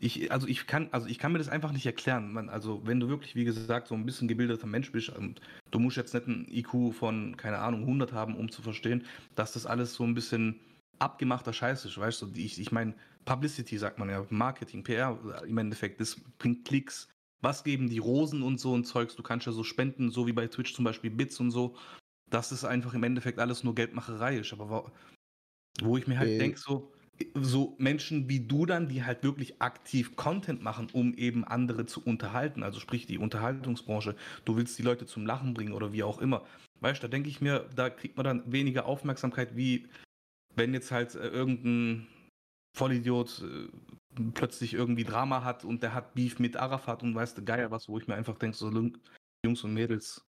Ich, 0.00 0.30
also 0.30 0.46
ich 0.46 0.66
kann, 0.66 0.88
also 0.92 1.08
ich 1.08 1.18
kann 1.18 1.32
mir 1.32 1.38
das 1.38 1.48
einfach 1.48 1.72
nicht 1.72 1.84
erklären. 1.86 2.32
Man, 2.32 2.48
also 2.48 2.82
wenn 2.86 3.00
du 3.00 3.08
wirklich, 3.08 3.34
wie 3.34 3.44
gesagt, 3.44 3.88
so 3.88 3.94
ein 3.94 4.06
bisschen 4.06 4.28
gebildeter 4.28 4.66
Mensch 4.66 4.92
bist 4.92 5.08
und 5.08 5.40
du 5.70 5.80
musst 5.80 5.96
jetzt 5.96 6.14
nicht 6.14 6.26
ein 6.28 6.46
IQ 6.48 6.94
von, 6.94 7.36
keine 7.36 7.58
Ahnung, 7.58 7.80
100 7.82 8.12
haben, 8.12 8.36
um 8.36 8.50
zu 8.50 8.62
verstehen, 8.62 9.04
dass 9.34 9.52
das 9.52 9.66
alles 9.66 9.94
so 9.94 10.04
ein 10.04 10.14
bisschen 10.14 10.60
abgemachter 11.00 11.52
Scheiß 11.52 11.84
ist, 11.84 11.98
weißt 11.98 12.22
du? 12.22 12.30
Ich, 12.34 12.60
ich 12.60 12.70
meine, 12.70 12.94
Publicity 13.24 13.76
sagt 13.76 13.98
man 13.98 14.08
ja, 14.08 14.24
Marketing, 14.30 14.84
PR 14.84 15.18
im 15.46 15.58
Endeffekt, 15.58 16.00
das 16.00 16.20
bringt 16.38 16.64
Klicks. 16.64 17.08
Was 17.40 17.62
geben 17.62 17.88
die 17.88 17.98
Rosen 17.98 18.42
und 18.42 18.58
so 18.58 18.72
und 18.72 18.84
Zeugs? 18.84 19.14
Du 19.14 19.22
kannst 19.22 19.46
ja 19.46 19.52
so 19.52 19.62
spenden, 19.64 20.10
so 20.10 20.26
wie 20.26 20.32
bei 20.32 20.46
Twitch 20.48 20.74
zum 20.74 20.84
Beispiel 20.84 21.10
Bits 21.10 21.38
und 21.40 21.50
so. 21.50 21.76
Dass 22.30 22.50
es 22.52 22.64
einfach 22.64 22.94
im 22.94 23.04
Endeffekt 23.04 23.38
alles 23.38 23.64
nur 23.64 23.74
Geldmacherei 23.74 24.38
ist. 24.38 24.52
Aber 24.52 24.68
wo, 24.70 24.90
wo 25.82 25.96
ich 25.96 26.06
mir 26.06 26.18
halt 26.18 26.30
Äh. 26.30 26.38
denke, 26.38 26.58
so, 26.58 26.92
so 27.34 27.74
Menschen 27.78 28.28
wie 28.28 28.40
du 28.40 28.66
dann, 28.66 28.88
die 28.88 29.04
halt 29.04 29.22
wirklich 29.22 29.60
aktiv 29.60 30.16
Content 30.16 30.62
machen, 30.62 30.88
um 30.92 31.14
eben 31.14 31.44
andere 31.44 31.86
zu 31.86 32.02
unterhalten, 32.04 32.62
also 32.62 32.80
sprich 32.80 33.06
die 33.06 33.18
Unterhaltungsbranche, 33.18 34.14
du 34.44 34.56
willst 34.56 34.78
die 34.78 34.82
Leute 34.82 35.06
zum 35.06 35.26
Lachen 35.26 35.54
bringen 35.54 35.72
oder 35.72 35.92
wie 35.92 36.02
auch 36.02 36.20
immer. 36.20 36.44
Weißt 36.80 37.02
du, 37.02 37.06
da 37.06 37.10
denke 37.10 37.28
ich 37.28 37.40
mir, 37.40 37.68
da 37.74 37.90
kriegt 37.90 38.16
man 38.16 38.24
dann 38.24 38.52
weniger 38.52 38.86
Aufmerksamkeit, 38.86 39.56
wie 39.56 39.88
wenn 40.54 40.74
jetzt 40.74 40.90
halt 40.90 41.14
äh, 41.14 41.28
irgendein 41.28 42.06
Vollidiot 42.76 43.42
äh, 43.42 44.22
plötzlich 44.34 44.74
irgendwie 44.74 45.04
Drama 45.04 45.44
hat 45.44 45.64
und 45.64 45.82
der 45.82 45.94
hat 45.94 46.14
Beef 46.14 46.38
mit 46.38 46.56
Arafat 46.56 47.02
und 47.02 47.14
weißt 47.14 47.38
du, 47.38 47.44
geil 47.44 47.70
was, 47.70 47.88
wo 47.88 47.98
ich 47.98 48.06
mir 48.06 48.14
einfach 48.14 48.38
denke, 48.38 48.56
so 48.56 48.70
Jungs 49.44 49.64
und 49.64 49.74
Mädels, 49.74 50.24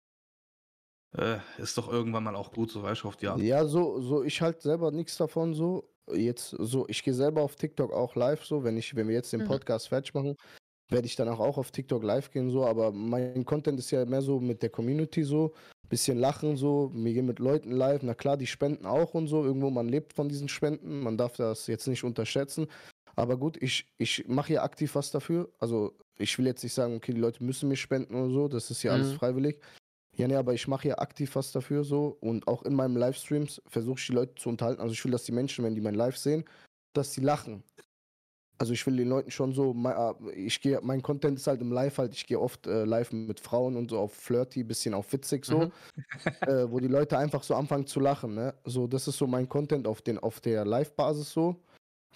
äh, 1.17 1.39
ist 1.57 1.77
doch 1.77 1.91
irgendwann 1.91 2.23
mal 2.23 2.35
auch 2.35 2.51
gut, 2.51 2.71
so 2.71 2.83
weißt 2.83 3.03
du, 3.03 3.11
die 3.19 3.27
Art. 3.27 3.39
Ja, 3.39 3.65
so, 3.65 4.01
so, 4.01 4.23
ich 4.23 4.41
halt 4.41 4.61
selber 4.61 4.91
nichts 4.91 5.17
davon 5.17 5.53
so. 5.53 5.89
Jetzt 6.13 6.51
so, 6.51 6.85
ich 6.87 7.03
gehe 7.03 7.13
selber 7.13 7.41
auf 7.41 7.55
TikTok 7.55 7.91
auch 7.91 8.15
live 8.15 8.45
so, 8.45 8.63
wenn 8.63 8.77
ich, 8.77 8.95
wenn 8.95 9.07
wir 9.09 9.15
jetzt 9.15 9.33
den 9.33 9.43
Mhm. 9.43 9.43
Podcast 9.43 9.89
fertig 9.89 10.13
machen, 10.13 10.35
werde 10.89 11.07
ich 11.07 11.15
danach 11.17 11.39
auch 11.39 11.57
auf 11.57 11.71
TikTok 11.71 12.03
live 12.03 12.31
gehen 12.31 12.49
so, 12.51 12.65
aber 12.65 12.91
mein 12.93 13.45
Content 13.45 13.79
ist 13.79 13.91
ja 13.91 14.05
mehr 14.05 14.21
so 14.21 14.39
mit 14.39 14.63
der 14.63 14.69
Community 14.69 15.23
so, 15.23 15.53
bisschen 15.89 16.17
lachen 16.19 16.57
so, 16.57 16.91
wir 16.93 17.13
gehen 17.13 17.25
mit 17.25 17.39
Leuten 17.39 17.71
live, 17.71 18.03
na 18.03 18.13
klar, 18.15 18.37
die 18.37 18.47
spenden 18.47 18.85
auch 18.85 19.13
und 19.15 19.27
so, 19.27 19.43
irgendwo 19.45 19.69
man 19.71 19.89
lebt 19.89 20.13
von 20.13 20.29
diesen 20.29 20.49
Spenden, 20.49 21.01
man 21.01 21.17
darf 21.17 21.35
das 21.37 21.67
jetzt 21.67 21.87
nicht 21.87 22.03
unterschätzen, 22.05 22.67
aber 23.15 23.37
gut, 23.37 23.57
ich, 23.61 23.87
ich 23.97 24.25
mache 24.27 24.47
hier 24.49 24.63
aktiv 24.63 24.95
was 24.95 25.11
dafür, 25.11 25.51
also 25.59 25.93
ich 26.17 26.37
will 26.37 26.47
jetzt 26.47 26.63
nicht 26.63 26.73
sagen, 26.73 26.95
okay, 26.95 27.13
die 27.13 27.21
Leute 27.21 27.43
müssen 27.43 27.69
mir 27.69 27.75
spenden 27.77 28.15
oder 28.15 28.31
so, 28.33 28.47
das 28.47 28.71
ist 28.71 28.83
ja 28.83 28.93
alles 28.93 29.11
Mhm. 29.11 29.13
freiwillig, 29.13 29.59
ja, 30.17 30.27
nee, 30.27 30.35
aber 30.35 30.53
ich 30.53 30.67
mache 30.67 30.83
hier 30.83 30.99
aktiv 31.01 31.35
was 31.35 31.51
dafür 31.51 31.83
so 31.83 32.17
und 32.21 32.47
auch 32.47 32.63
in 32.63 32.73
meinen 32.75 32.95
Livestreams 32.95 33.61
versuche 33.67 33.99
ich 33.99 34.07
die 34.07 34.13
Leute 34.13 34.35
zu 34.35 34.49
unterhalten. 34.49 34.81
Also 34.81 34.93
ich 34.93 35.03
will, 35.05 35.11
dass 35.11 35.23
die 35.25 35.31
Menschen, 35.31 35.63
wenn 35.63 35.75
die 35.75 35.81
mein 35.81 35.95
Live 35.95 36.17
sehen, 36.17 36.45
dass 36.93 37.13
sie 37.13 37.21
lachen. 37.21 37.63
Also 38.59 38.73
ich 38.73 38.85
will 38.87 38.97
den 38.97 39.09
Leuten 39.09 39.31
schon 39.31 39.53
so, 39.53 39.75
äh, 39.85 40.31
ich 40.33 40.61
gehe, 40.61 40.79
mein 40.81 41.03
Content 41.03 41.37
ist 41.37 41.47
halt 41.47 41.61
im 41.61 41.71
Live 41.71 41.99
halt, 41.99 42.13
ich 42.15 42.25
gehe 42.27 42.39
oft 42.39 42.65
äh, 42.67 42.85
live 42.85 43.11
mit 43.11 43.39
Frauen 43.39 43.77
und 43.77 43.91
so 43.91 43.99
auf 43.99 44.13
flirty, 44.13 44.63
bisschen 44.63 44.95
auf 44.95 45.11
witzig 45.13 45.45
so, 45.45 45.67
Mhm. 45.67 45.71
äh, 46.45 46.69
wo 46.71 46.79
die 46.79 46.87
Leute 46.87 47.17
einfach 47.17 47.43
so 47.43 47.55
anfangen 47.55 47.87
zu 47.87 47.99
lachen, 47.99 48.35
ne? 48.35 48.55
So, 48.65 48.87
das 48.87 49.07
ist 49.07 49.17
so 49.17 49.27
mein 49.27 49.49
Content 49.49 49.87
auf, 49.87 50.01
den, 50.01 50.19
auf 50.19 50.41
der 50.41 50.65
Live-Basis 50.65 51.31
so, 51.33 51.63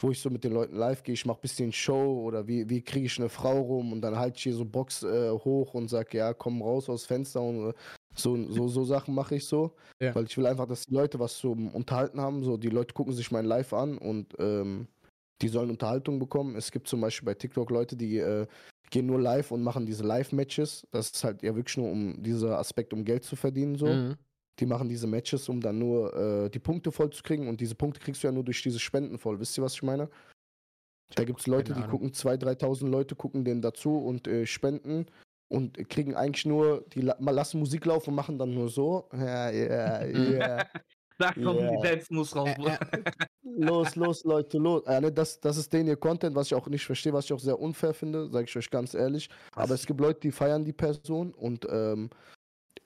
wo 0.02 0.12
ich 0.12 0.20
so 0.20 0.30
mit 0.30 0.44
den 0.44 0.54
Leuten 0.54 0.76
live 0.76 1.04
gehe, 1.04 1.14
ich 1.14 1.26
mache 1.26 1.42
bisschen 1.42 1.72
Show 1.72 2.22
oder 2.24 2.48
wie, 2.48 2.70
wie 2.70 2.82
kriege 2.82 3.06
ich 3.06 3.20
eine 3.20 3.30
Frau 3.30 3.60
rum 3.62 3.94
und 3.94 4.02
dann 4.02 4.18
halte 4.18 4.38
ich 4.38 4.44
hier 4.44 4.56
so 4.56 4.66
Box 4.66 5.04
äh, 5.04 5.32
hoch 5.32 5.74
und 5.74 5.90
sag, 5.90 6.14
ja, 6.14 6.34
komm 6.34 6.62
raus 6.62 6.90
aus 6.90 7.06
Fenster 7.06 7.42
und 7.42 7.70
äh, 7.70 7.74
so, 8.16 8.52
so, 8.52 8.68
so 8.68 8.84
Sachen 8.84 9.16
mache 9.16 9.36
ich 9.36 9.46
so, 9.46 9.76
Ja. 10.02 10.14
weil 10.14 10.26
ich 10.26 10.38
will 10.38 10.46
einfach, 10.46 10.68
dass 10.68 10.86
die 10.86 10.94
Leute 10.94 11.20
was 11.20 11.38
zum 11.38 11.70
Unterhalten 11.70 12.20
haben, 12.20 12.44
so, 12.44 12.58
die 12.58 12.70
Leute 12.70 12.94
gucken 12.94 13.14
sich 13.14 13.32
mein 13.32 13.46
Live 13.46 13.74
an 13.74 13.98
und 13.98 14.34
ähm, 14.40 14.88
die 15.42 15.48
sollen 15.48 15.70
Unterhaltung 15.72 16.20
bekommen. 16.20 16.56
Es 16.56 16.72
gibt 16.72 16.88
zum 16.88 17.02
Beispiel 17.02 17.26
bei 17.26 17.34
TikTok 17.34 17.70
Leute, 17.72 17.96
die 17.96 18.18
äh, 18.18 18.46
gehen 18.90 19.06
nur 19.08 19.20
live 19.20 19.52
und 19.52 19.64
machen 19.64 19.86
diese 19.86 20.04
Live-Matches. 20.04 20.86
Das 20.92 21.12
ist 21.12 21.24
halt 21.24 21.42
ja 21.42 21.56
wirklich 21.56 21.78
nur 21.78 21.90
um 21.90 22.22
dieser 22.22 22.60
Aspekt, 22.60 22.94
um 22.94 23.06
Geld 23.06 23.24
zu 23.24 23.36
verdienen. 23.36 23.76
So. 23.76 23.88
Mhm. 23.88 24.16
Die 24.62 24.66
machen 24.68 24.88
diese 24.88 25.08
Matches, 25.08 25.50
um 25.50 25.60
dann 25.60 25.80
nur 25.80 26.14
äh, 26.16 26.50
die 26.50 26.60
Punkte 26.60 26.92
voll 26.92 27.10
zu 27.10 27.24
kriegen. 27.24 27.48
Und 27.50 27.60
diese 27.60 27.76
Punkte 27.76 28.00
kriegst 28.00 28.24
du 28.24 28.28
ja 28.28 28.32
nur 28.32 28.44
durch 28.46 28.62
diese 28.62 28.80
Spenden 28.80 29.18
voll. 29.18 29.40
Wisst 29.40 29.58
ihr, 29.58 29.64
was 29.64 29.74
ich 29.74 29.84
meine? 29.84 30.08
Da 31.16 31.24
gibt 31.26 31.40
es 31.42 31.48
Leute, 31.48 31.74
die 31.74 31.82
gucken, 31.82 32.12
2.000, 32.12 32.60
3.000 32.62 32.88
Leute 32.88 33.16
gucken 33.16 33.44
denen 33.44 33.62
dazu 33.62 33.98
und 33.98 34.28
äh, 34.28 34.46
spenden. 34.46 35.08
und 35.52 35.78
kriegen 35.90 36.16
eigentlich 36.16 36.46
nur, 36.46 36.86
die 36.94 37.02
la- 37.02 37.18
mal 37.20 37.32
lassen 37.32 37.60
Musik 37.60 37.84
laufen 37.86 38.12
und 38.12 38.16
machen 38.16 38.38
dann 38.38 38.54
nur 38.54 38.70
so. 38.70 39.10
Ja, 39.12 39.50
ja, 39.50 40.06
ja. 40.06 40.66
Da 41.18 41.34
kommen 41.34 41.60
Ja. 41.60 41.70
die 41.76 41.82
Dance 41.88 42.12
Moves 42.14 42.36
raus. 42.36 42.50
Los, 43.44 43.96
los, 43.96 44.24
Leute, 44.24 44.58
los. 44.58 44.82
Ja, 44.88 45.02
ne, 45.02 45.12
das, 45.12 45.40
das 45.40 45.58
ist 45.58 45.72
denen 45.74 45.90
ihr 45.90 45.98
Content, 45.98 46.36
was 46.36 46.48
ich 46.48 46.56
auch 46.56 46.68
nicht 46.68 46.86
verstehe, 46.86 47.12
was 47.14 47.26
ich 47.26 47.34
auch 47.34 47.40
sehr 47.40 47.60
unfair 47.60 47.94
finde, 47.94 48.30
sage 48.30 48.46
ich 48.46 48.56
euch 48.58 48.70
ganz 48.70 48.94
ehrlich. 48.94 49.30
Aber 49.54 49.74
es 49.76 49.86
gibt 49.86 50.00
Leute, 50.00 50.20
die 50.22 50.32
feiern 50.32 50.64
die 50.64 50.72
Person 50.74 51.34
und 51.34 51.68
ähm, 51.70 52.10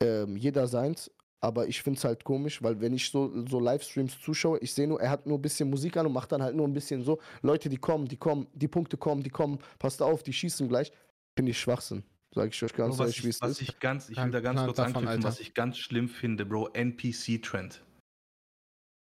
ähm, 0.01 0.35
jeder 0.35 0.67
seins. 0.67 1.11
Aber 1.45 1.67
ich 1.67 1.83
finde 1.83 1.99
es 1.99 2.03
halt 2.03 2.23
komisch, 2.23 2.63
weil 2.63 2.81
wenn 2.81 2.91
ich 2.91 3.11
so, 3.11 3.31
so 3.47 3.59
Livestreams 3.59 4.19
zuschaue, 4.19 4.57
ich 4.61 4.73
sehe 4.73 4.87
nur, 4.87 4.99
er 4.99 5.11
hat 5.11 5.27
nur 5.27 5.37
ein 5.37 5.41
bisschen 5.43 5.69
Musik 5.69 5.95
an 5.95 6.07
und 6.07 6.11
macht 6.13 6.31
dann 6.31 6.41
halt 6.41 6.55
nur 6.55 6.67
ein 6.67 6.73
bisschen 6.73 7.03
so. 7.03 7.19
Leute, 7.43 7.69
die 7.69 7.77
kommen, 7.77 8.07
die 8.07 8.17
kommen, 8.17 8.47
die 8.55 8.67
Punkte 8.67 8.97
kommen, 8.97 9.21
die 9.21 9.29
kommen, 9.29 9.59
passt 9.77 10.01
auf, 10.01 10.23
die 10.23 10.33
schießen 10.33 10.67
gleich. 10.67 10.91
Finde 11.37 11.51
ich 11.51 11.59
Schwachsinn. 11.59 12.01
Sage 12.33 12.49
ich 12.51 12.63
euch 12.63 12.73
ganz 12.73 12.97
Bro, 12.97 13.03
ehrlich, 13.03 13.23
wie 13.23 13.29
ich, 13.29 13.35
es 13.35 13.41
was 13.41 13.51
ist. 13.51 13.61
ich 13.61 13.79
ganz, 13.79 14.09
ich 14.09 14.17
will 14.17 14.31
da 14.31 14.39
ganz 14.39 14.59
kurz 14.63 14.77
davon, 14.77 14.95
anknüpfen, 14.95 15.23
was 15.23 15.39
ich 15.39 15.53
ganz 15.53 15.77
schlimm 15.77 16.09
finde, 16.09 16.47
Bro, 16.47 16.69
NPC-Trend. 16.73 17.83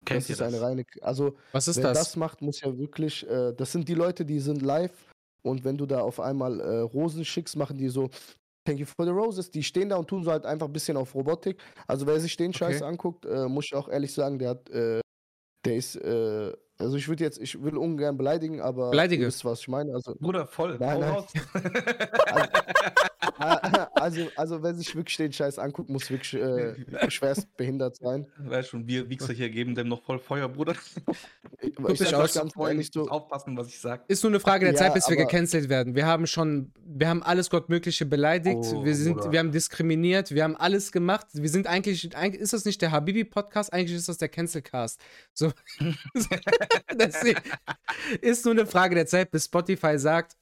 Kennt 0.06 0.22
Das 0.22 0.30
ihr 0.30 0.34
ist 0.34 0.42
eine 0.44 0.52
das? 0.58 0.62
reine. 0.62 0.86
Also, 1.02 1.36
Was 1.52 1.68
ist 1.68 1.78
Wer 1.78 1.86
das? 1.86 1.98
das? 1.98 2.16
macht, 2.16 2.44
muss 2.44 2.62
ja 2.62 2.78
wirklich, 2.78 3.28
äh, 3.28 3.54
das 3.54 3.72
sind 3.72 3.90
die 3.90 3.96
Leute, 3.96 4.24
die 4.24 4.40
sind 4.40 4.62
live 4.62 4.94
und 5.42 5.64
wenn 5.64 5.78
du 5.80 5.88
da 5.88 6.02
auf 6.02 6.20
einmal 6.20 6.60
äh, 6.60 6.80
Rosen 6.82 7.26
schickst, 7.26 7.56
machen 7.58 7.80
die 7.80 7.90
so, 7.90 8.12
thank 8.70 8.80
you 8.80 8.86
for 8.86 9.06
the 9.06 9.12
roses, 9.12 9.50
die 9.50 9.64
stehen 9.64 9.90
da 9.90 9.96
und 9.96 10.08
tun 10.08 10.24
so 10.24 10.32
halt 10.32 10.46
einfach 10.46 10.68
ein 10.68 10.74
bisschen 10.74 10.96
auf 10.96 11.16
Robotik. 11.16 11.58
Also 11.88 12.06
wer 12.06 12.20
sich 12.20 12.38
den 12.38 12.54
Scheiß 12.54 12.78
Okay. 12.78 12.86
anguckt, 12.86 13.26
äh, 13.26 13.48
muss 13.48 13.66
ich 13.66 13.76
auch 13.76 13.90
ehrlich 13.90 14.14
sagen, 14.14 14.38
der 14.38 14.50
hat, 14.50 14.70
äh, 14.70 15.02
der 15.66 15.76
ist, 15.76 15.96
äh, 15.96 16.54
also 16.78 16.96
ich 16.96 17.08
würde 17.08 17.24
jetzt, 17.24 17.40
ich 17.40 17.62
will 17.62 17.76
ungern 17.78 18.16
beleidigen, 18.16 18.62
aber 18.62 18.92
Beleidige. 18.92 19.24
ihr 19.24 19.28
wisst, 19.28 19.44
was 19.44 19.62
ich 19.62 19.68
meine. 19.68 19.94
Also, 19.94 20.16
Bruder, 20.20 20.46
voll. 20.46 20.78
Nein, 20.80 21.00
nein. 21.00 21.14
raus. 21.14 21.26
also, 24.00 24.30
also 24.36 24.64
wer 24.64 24.74
sich 24.74 24.96
wirklich 24.96 25.18
den 25.18 25.32
Scheiß 25.34 25.60
anguckt, 25.60 25.90
muss 25.90 26.10
wirklich 26.10 26.42
äh, 26.42 26.76
schwerst 27.12 27.56
behindert 27.58 27.96
sein. 27.98 28.28
Weißt 28.38 28.70
schon, 28.70 28.88
wir 28.88 29.10
Wichser 29.10 29.34
hier 29.34 29.50
geben 29.50 29.76
dem 29.76 29.88
noch 29.88 30.04
voll 30.04 30.20
Feuer, 30.20 30.48
Bruder. 30.50 30.74
Ich, 31.62 31.78
ich 31.78 32.00
sag 32.00 32.14
aus. 32.14 32.36
euch 32.36 32.42
ganz 32.42 32.54
ehrlich 32.58 32.90
so, 32.94 33.08
aufpassen, 33.08 33.58
was 33.58 33.68
ich 33.68 33.80
sag. 33.80 34.10
Ist 34.10 34.24
nur 34.24 34.32
eine 34.32 34.40
Frage 34.40 34.66
der 34.66 34.74
Ja, 34.74 34.80
Zeit, 34.80 34.94
bis 34.94 35.10
wir 35.10 35.16
gecancelt 35.18 35.70
werden. 35.70 35.96
Wir 35.96 36.06
haben 36.06 36.26
schon, 36.28 36.72
wir 36.84 37.10
haben 37.10 37.24
alles 37.24 37.50
Gottmögliche 37.50 38.06
beleidigt, 38.06 38.58
Oh, 38.74 38.84
wir 38.86 38.96
sind, 38.96 39.18
Bruder. 39.18 39.32
wir 39.32 39.40
haben 39.40 39.52
diskriminiert, 39.52 40.32
wir 40.32 40.44
haben 40.44 40.56
alles 40.56 40.92
gemacht. 40.92 41.28
Wir 41.34 41.50
sind 41.50 41.68
eigentlich, 41.68 42.16
eigentlich 42.16 42.42
ist 42.42 42.54
das 42.54 42.66
nicht 42.66 42.82
der 42.82 42.92
Habibi-Podcast, 42.92 43.72
eigentlich 43.74 43.98
ist 43.98 44.10
das 44.10 44.18
der 44.18 44.30
Cancelcast. 44.30 45.02
So. 45.34 45.52
Deswegen 47.00 47.40
ist 48.22 48.46
nur 48.46 48.54
eine 48.54 48.66
Frage 48.66 48.96
der 48.96 49.06
Zeit, 49.06 49.32
bis 49.32 49.46
Spotify 49.46 49.98
sagt. 49.98 50.36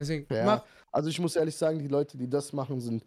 Deswegen, 0.00 0.26
Ja, 0.32 0.44
mach. 0.44 0.64
Also 0.96 1.10
ich 1.10 1.20
muss 1.20 1.36
ehrlich 1.36 1.54
sagen, 1.54 1.78
die 1.78 1.88
Leute, 1.88 2.16
die 2.16 2.28
das 2.28 2.54
machen, 2.54 2.80
sind 2.80 3.04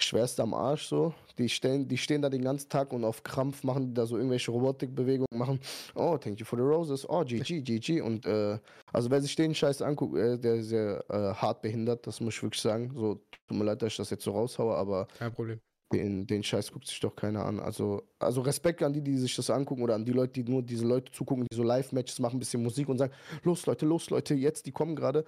schwerst 0.00 0.40
am 0.40 0.54
Arsch 0.54 0.86
so. 0.86 1.12
Die 1.36 1.48
stehen, 1.48 1.86
die 1.86 1.98
stehen 1.98 2.22
da 2.22 2.30
den 2.30 2.42
ganzen 2.42 2.68
Tag 2.70 2.92
und 2.92 3.04
auf 3.04 3.22
Krampf 3.22 3.64
machen 3.64 3.88
die 3.88 3.94
da 3.94 4.06
so 4.06 4.16
irgendwelche 4.16 4.50
Robotikbewegungen, 4.50 5.26
machen, 5.34 5.60
oh, 5.94 6.16
thank 6.16 6.40
you 6.40 6.46
for 6.46 6.58
the 6.58 6.64
roses, 6.64 7.06
oh, 7.08 7.22
GG, 7.24 7.60
GG. 7.60 8.00
Und 8.00 8.24
äh, 8.24 8.58
also 8.92 9.10
wer 9.10 9.20
sich 9.20 9.34
den 9.36 9.54
Scheiß 9.54 9.82
anguckt, 9.82 10.16
äh, 10.16 10.38
der 10.38 10.54
ist 10.54 10.68
sehr 10.68 11.04
äh, 11.10 11.34
hart 11.34 11.60
behindert, 11.60 12.06
das 12.06 12.20
muss 12.20 12.34
ich 12.34 12.42
wirklich 12.42 12.62
sagen. 12.62 12.92
So, 12.94 13.20
tut 13.46 13.58
mir 13.58 13.64
leid, 13.64 13.82
dass 13.82 13.92
ich 13.92 13.96
das 13.98 14.10
jetzt 14.10 14.24
so 14.24 14.30
raushaue, 14.30 14.74
aber 14.74 15.06
Kein 15.18 15.32
Problem. 15.32 15.60
den, 15.92 16.26
den 16.26 16.42
Scheiß 16.42 16.72
guckt 16.72 16.86
sich 16.86 17.00
doch 17.00 17.14
keiner 17.14 17.44
an. 17.44 17.60
Also, 17.60 18.04
also 18.20 18.40
Respekt 18.40 18.82
an 18.82 18.92
die, 18.92 19.02
die 19.02 19.18
sich 19.18 19.34
das 19.36 19.50
angucken 19.50 19.82
oder 19.82 19.96
an 19.96 20.04
die 20.04 20.12
Leute, 20.12 20.42
die 20.42 20.50
nur 20.50 20.62
diese 20.62 20.86
Leute 20.86 21.12
zugucken, 21.12 21.46
die 21.50 21.56
so 21.56 21.62
Live-Matches 21.62 22.20
machen, 22.20 22.36
ein 22.36 22.40
bisschen 22.40 22.62
Musik 22.62 22.88
und 22.88 22.98
sagen, 22.98 23.12
los 23.42 23.66
Leute, 23.66 23.84
los 23.84 24.10
Leute, 24.10 24.34
jetzt, 24.34 24.64
die 24.64 24.72
kommen 24.72 24.96
gerade. 24.96 25.24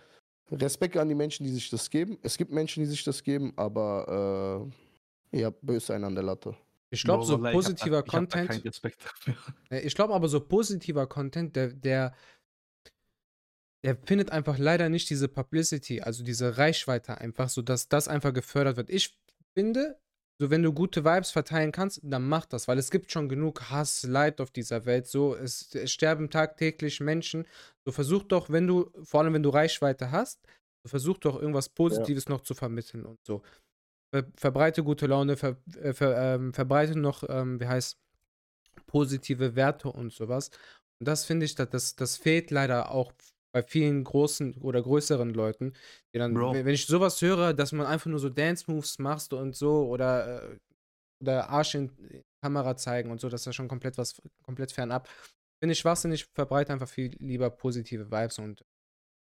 Respekt 0.51 0.97
an 0.97 1.09
die 1.09 1.15
Menschen, 1.15 1.45
die 1.45 1.53
sich 1.53 1.71
das 1.71 1.91
geben. 1.91 2.19
Es 2.23 2.37
gibt 2.37 2.51
Menschen, 2.51 2.83
die 2.83 2.89
sich 2.89 3.05
das 3.05 3.23
geben, 3.23 3.53
aber 3.57 4.71
äh, 5.33 5.39
ihr 5.39 5.47
habt 5.47 5.65
böse 5.65 5.95
einen 5.95 6.05
an 6.05 6.15
der 6.15 6.25
Latte. 6.25 6.57
Ich 6.91 7.05
glaube, 7.05 7.25
so 7.25 7.45
ich 7.45 7.53
positiver 7.53 8.03
ich 8.05 8.11
Content. 8.11 8.49
keinen 8.49 8.63
Respekt 8.63 9.05
dafür. 9.05 9.37
Ich 9.83 9.95
glaube 9.95 10.15
aber, 10.15 10.29
so 10.29 10.41
positiver 10.41 11.07
Content, 11.07 11.55
der, 11.55 11.69
der, 11.69 12.15
der 13.85 13.97
findet 13.97 14.33
einfach 14.33 14.59
leider 14.59 14.89
nicht 14.89 15.09
diese 15.09 15.29
Publicity, 15.29 16.01
also 16.01 16.25
diese 16.25 16.59
Reichweite 16.59 17.19
einfach, 17.19 17.49
so 17.49 17.63
dass 17.63 17.89
das 17.89 18.09
einfach 18.09 18.33
gefördert 18.33 18.77
wird. 18.77 18.91
Ich 18.91 19.17
finde, 19.55 20.01
so 20.41 20.49
wenn 20.49 20.63
du 20.63 20.73
gute 20.73 21.05
Vibes 21.05 21.31
verteilen 21.31 21.71
kannst, 21.71 22.01
dann 22.03 22.27
mach 22.27 22.47
das, 22.47 22.67
weil 22.67 22.79
es 22.79 22.91
gibt 22.91 23.13
schon 23.13 23.29
genug 23.29 23.69
Hass, 23.71 24.05
Leid 24.05 24.41
auf 24.41 24.51
dieser 24.51 24.87
Welt. 24.87 25.07
So, 25.07 25.37
es, 25.37 25.75
es 25.75 25.93
sterben 25.93 26.31
tagtäglich 26.31 27.01
Menschen. 27.01 27.47
So 27.85 27.93
versuch 27.93 28.23
doch, 28.23 28.49
wenn 28.49 28.67
du, 28.67 28.91
vor 29.03 29.21
allem 29.21 29.35
wenn 29.35 29.43
du 29.43 29.51
Reichweite 29.51 30.11
hast, 30.11 30.41
so 30.83 30.89
versuch 30.89 31.19
doch 31.19 31.39
irgendwas 31.39 31.69
Positives 31.69 32.31
noch 32.31 32.41
zu 32.41 32.55
vermitteln 32.55 33.05
und 33.05 33.19
so. 33.23 33.43
Ver, 34.15 34.25
verbreite 34.35 34.83
gute 34.83 35.07
Laune, 35.07 35.37
ver, 35.37 35.59
äh, 35.77 35.93
ver, 35.93 36.17
ähm, 36.17 36.55
verbreite 36.55 36.99
noch, 36.99 37.23
ähm, 37.29 37.61
wie 37.61 37.67
heißt, 37.67 37.99
positive 38.87 39.57
Werte 39.57 39.89
und 39.89 40.11
sowas. 40.11 40.51
Und 41.01 41.07
das 41.07 41.27
finde 41.27 41.45
ich, 41.45 41.55
das, 41.55 41.69
das, 41.69 41.97
das 41.97 42.17
fehlt 42.17 42.51
leider 42.51 42.93
auch 42.93 43.13
bei 43.53 43.63
vielen 43.63 44.05
großen 44.05 44.55
oder 44.59 44.83
größeren 44.83 45.35
Leuten, 45.35 45.73
die 46.15 46.19
dann, 46.19 46.35
Bro. 46.35 46.55
wenn 46.55 46.69
ich 46.69 46.87
sowas 46.87 47.21
höre, 47.21 47.53
dass 47.53 47.73
man 47.73 47.87
einfach 47.87 48.11
nur 48.11 48.19
so 48.19 48.29
Dance-Moves 48.29 48.99
machst 48.99 49.33
und 49.33 49.57
so 49.57 49.89
oder, 49.89 50.53
äh, 50.53 50.59
oder 51.23 51.49
Arsch 51.51 51.75
in 51.75 51.91
Kamera 52.43 52.77
zeigen 52.77 53.11
und 53.11 53.21
so, 53.21 53.29
das 53.29 53.43
ist 53.43 53.47
ja 53.47 53.53
schon 53.53 53.69
komplett 53.69 53.99
was, 53.99 54.21
komplett 54.43 54.73
fernab. 54.73 55.09
Finde 55.63 55.73
ich 55.73 55.79
schwachsinnig, 55.79 56.27
verbreite 56.35 56.73
einfach 56.73 56.89
viel 56.89 57.15
lieber 57.19 57.51
positive 57.51 58.11
Vibes 58.11 58.39
und 58.39 58.65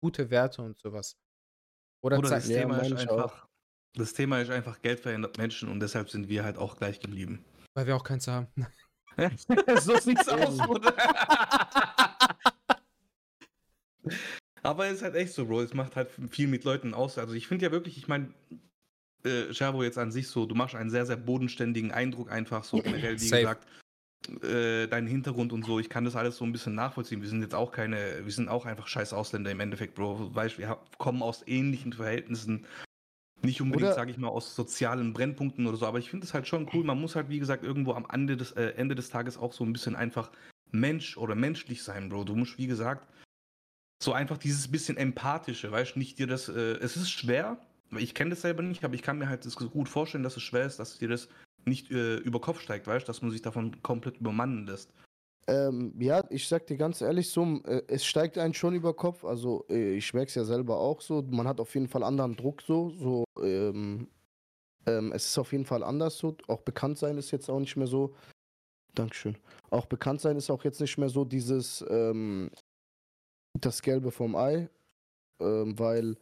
gute 0.03 0.31
Werte 0.31 0.63
und 0.63 0.79
sowas. 0.79 1.17
Oder 2.03 2.17
zeig, 2.23 2.41
das, 2.41 2.47
Thema 2.49 2.79
ist 2.79 2.93
einfach, 2.93 3.49
das 3.95 4.13
Thema 4.15 4.41
ist 4.41 4.51
einfach, 4.51 4.81
Geld 4.81 5.01
verändert 5.01 5.39
Menschen 5.39 5.69
und 5.69 5.81
deshalb 5.81 6.11
sind 6.11 6.29
wir 6.29 6.45
halt 6.45 6.57
auch 6.57 6.77
gleich 6.77 7.01
geblieben. 7.01 7.45
weil 7.75 7.87
wir 7.87 7.97
auch 7.97 8.05
keins 8.05 8.27
haben. 8.27 8.49
so 9.81 9.97
sieht's 9.99 10.29
aus. 10.29 10.57
Bruder. 10.59 10.95
Aber 14.63 14.87
es 14.87 14.95
ist 14.95 15.03
halt 15.03 15.17
echt 15.17 15.33
so, 15.33 15.47
Bro. 15.47 15.63
Es 15.63 15.75
macht 15.75 15.97
halt 15.97 16.11
viel 16.31 16.47
mit 16.47 16.65
Leuten 16.65 16.95
aus. 16.95 17.19
Also 17.19 17.35
ich 17.35 17.49
finde 17.49 17.67
ja 17.67 17.73
wirklich, 17.73 17.99
ich 17.99 18.09
meine, 18.09 18.29
äh, 19.25 19.51
jetzt 19.51 19.99
an 19.99 20.13
sich 20.13 20.29
so, 20.29 20.47
du 20.47 20.55
machst 20.55 20.75
einen 20.75 20.91
sehr, 20.91 21.07
sehr 21.07 21.17
bodenständigen 21.17 21.93
Eindruck 21.93 22.31
einfach 22.31 22.65
so 22.65 22.79
generell, 22.79 23.21
wie 23.21 23.27
Safe. 23.27 23.43
gesagt. 23.43 23.67
Äh, 24.45 24.87
dein 24.87 25.09
Hintergrund 25.09 25.53
und 25.53 25.65
so, 25.65 25.81
ich 25.81 25.89
kann 25.89 26.05
das 26.05 26.15
alles 26.15 26.37
so 26.37 26.45
ein 26.45 26.53
bisschen 26.53 26.77
nachvollziehen. 26.77 27.23
Wir 27.23 27.29
sind 27.29 27.43
jetzt 27.43 27.57
auch 27.57 27.73
keine, 27.73 28.25
wir 28.25 28.33
sind 28.33 28.49
auch 28.49 28.67
einfach 28.67 28.87
scheiß 28.87 29.13
Ausländer 29.13 29.51
im 29.51 29.59
Endeffekt, 29.59 29.97
Bro. 29.97 30.33
Weißt, 30.35 30.59
wir 30.59 30.79
kommen 30.99 31.23
aus 31.23 31.43
ähnlichen 31.47 31.93
Verhältnissen. 31.93 32.65
Nicht 33.43 33.61
unbedingt, 33.61 33.95
sage 33.95 34.13
ich 34.13 34.19
mal, 34.19 34.29
aus 34.29 34.55
sozialen 34.55 35.13
Brennpunkten 35.13 35.67
oder 35.67 35.77
so, 35.77 35.87
aber 35.87 35.99
ich 35.99 36.09
finde 36.09 36.25
es 36.25 36.35
halt 36.35 36.47
schon 36.47 36.71
cool. 36.73 36.85
Man 36.85 37.01
muss 37.01 37.17
halt, 37.17 37.29
wie 37.29 37.41
gesagt, 37.41 37.65
irgendwo 37.65 37.95
am 37.95 38.07
Ende 38.13 38.37
des, 38.37 38.53
äh, 38.53 38.75
Ende 38.77 38.95
des 38.95 39.11
Tages 39.11 39.37
auch 39.37 39.53
so 39.53 39.65
ein 39.65 39.73
bisschen 39.73 39.97
einfach 39.97 40.31
Mensch 40.71 41.17
oder 41.17 41.35
menschlich 41.35 41.83
sein, 41.83 42.09
Bro. 42.09 42.23
Du 42.23 42.37
musst, 42.37 42.59
wie 42.59 42.69
gesagt, 42.69 43.12
so 44.03 44.13
einfach 44.13 44.39
dieses 44.39 44.71
bisschen 44.71 44.97
empathische, 44.97 45.71
weißt 45.71 45.95
du, 45.95 45.99
nicht 45.99 46.19
dir 46.19 46.27
das, 46.27 46.49
äh, 46.49 46.79
es 46.81 46.97
ist 46.97 47.11
schwer, 47.11 47.59
ich 47.99 48.15
kenne 48.15 48.31
das 48.31 48.43
selber 48.43 48.63
nicht, 48.63 48.85
aber 48.85 48.95
ich 48.95 49.03
kann 49.03 49.19
mir 49.19 49.29
halt 49.29 49.45
das 49.45 49.57
gut 49.57 49.89
vorstellen, 49.89 50.25
dass 50.25 50.37
es 50.37 50.43
schwer 50.43 50.67
ist, 50.67 50.79
dass 50.79 50.99
dir 50.99 51.09
das 51.09 51.29
nicht 51.65 51.91
äh, 51.91 52.17
über 52.17 52.41
Kopf 52.41 52.61
steigt, 52.61 52.87
weißt 52.87 53.07
du, 53.07 53.11
dass 53.11 53.23
man 53.23 53.31
sich 53.31 53.43
davon 53.43 53.83
komplett 53.83 54.19
übermannen 54.19 54.67
lässt. 54.67 54.91
Ähm, 55.49 55.93
ja, 55.99 56.23
ich 56.31 56.47
sag 56.47 56.67
dir 56.67 56.77
ganz 56.77 57.01
ehrlich, 57.01 57.29
so, 57.29 57.61
äh, 57.65 57.83
es 57.89 58.05
steigt 58.05 58.39
einen 58.39 58.55
schon 58.55 58.75
über 58.75 58.95
Kopf. 58.95 59.25
Also, 59.25 59.65
äh, 59.69 59.97
ich 59.97 60.15
merke 60.15 60.29
es 60.29 60.35
ja 60.37 60.45
selber 60.45 60.79
auch 60.79 61.01
so. 61.01 61.23
Man 61.31 61.49
hat 61.49 61.61
auf 61.61 61.75
jeden 61.75 61.89
Fall 61.89 62.05
anderen 62.05 62.37
Druck 62.37 62.63
so. 62.63 62.91
so 62.91 63.25
ähm, 63.41 64.07
ähm, 64.87 65.13
es 65.13 65.27
ist 65.27 65.39
auf 65.39 65.53
jeden 65.53 65.65
Fall 65.65 65.83
anders 65.83 66.19
so. 66.19 66.37
Auch 66.47 66.61
bekannt 66.61 66.99
sein 66.99 67.19
ist 67.19 67.33
jetzt 67.33 67.49
auch 67.49 67.59
nicht 67.59 67.77
mehr 67.77 67.89
so. 67.89 68.15
Dankeschön. 68.95 69.37
Auch 69.71 69.87
bekannt 69.87 70.21
sein 70.21 70.37
ist 70.37 70.51
auch 70.51 70.65
jetzt 70.65 70.81
nicht 70.81 70.97
mehr 70.99 71.09
so 71.09 71.25
dieses, 71.25 71.85
ähm, 71.89 72.51
das 73.59 73.83
Gelbe 73.83 74.11
vom 74.11 74.37
Ei. 74.37 74.69
Ähm, 75.41 75.79
weil 75.79 76.17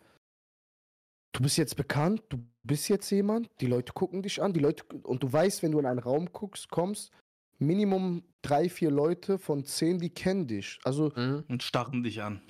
du 1.32 1.42
bist 1.42 1.56
jetzt 1.58 1.76
bekannt, 1.76 2.22
du 2.28 2.38
bist 2.62 2.88
jetzt 2.88 3.10
jemand, 3.10 3.48
die 3.60 3.66
Leute 3.66 3.92
gucken 3.92 4.22
dich 4.22 4.42
an, 4.42 4.52
die 4.52 4.60
Leute, 4.60 4.84
und 5.02 5.22
du 5.22 5.32
weißt, 5.32 5.62
wenn 5.62 5.72
du 5.72 5.78
in 5.78 5.86
einen 5.86 5.98
Raum 5.98 6.32
guckst, 6.32 6.68
kommst, 6.70 7.12
Minimum 7.58 8.22
drei, 8.42 8.68
vier 8.70 8.90
Leute 8.90 9.38
von 9.38 9.64
zehn, 9.64 9.98
die 9.98 10.10
kennen 10.10 10.46
dich. 10.46 10.78
Also, 10.84 11.12
Mhm. 11.14 11.44
Und 11.48 11.62
starren 11.62 12.02
dich 12.02 12.22
an. 12.22 12.40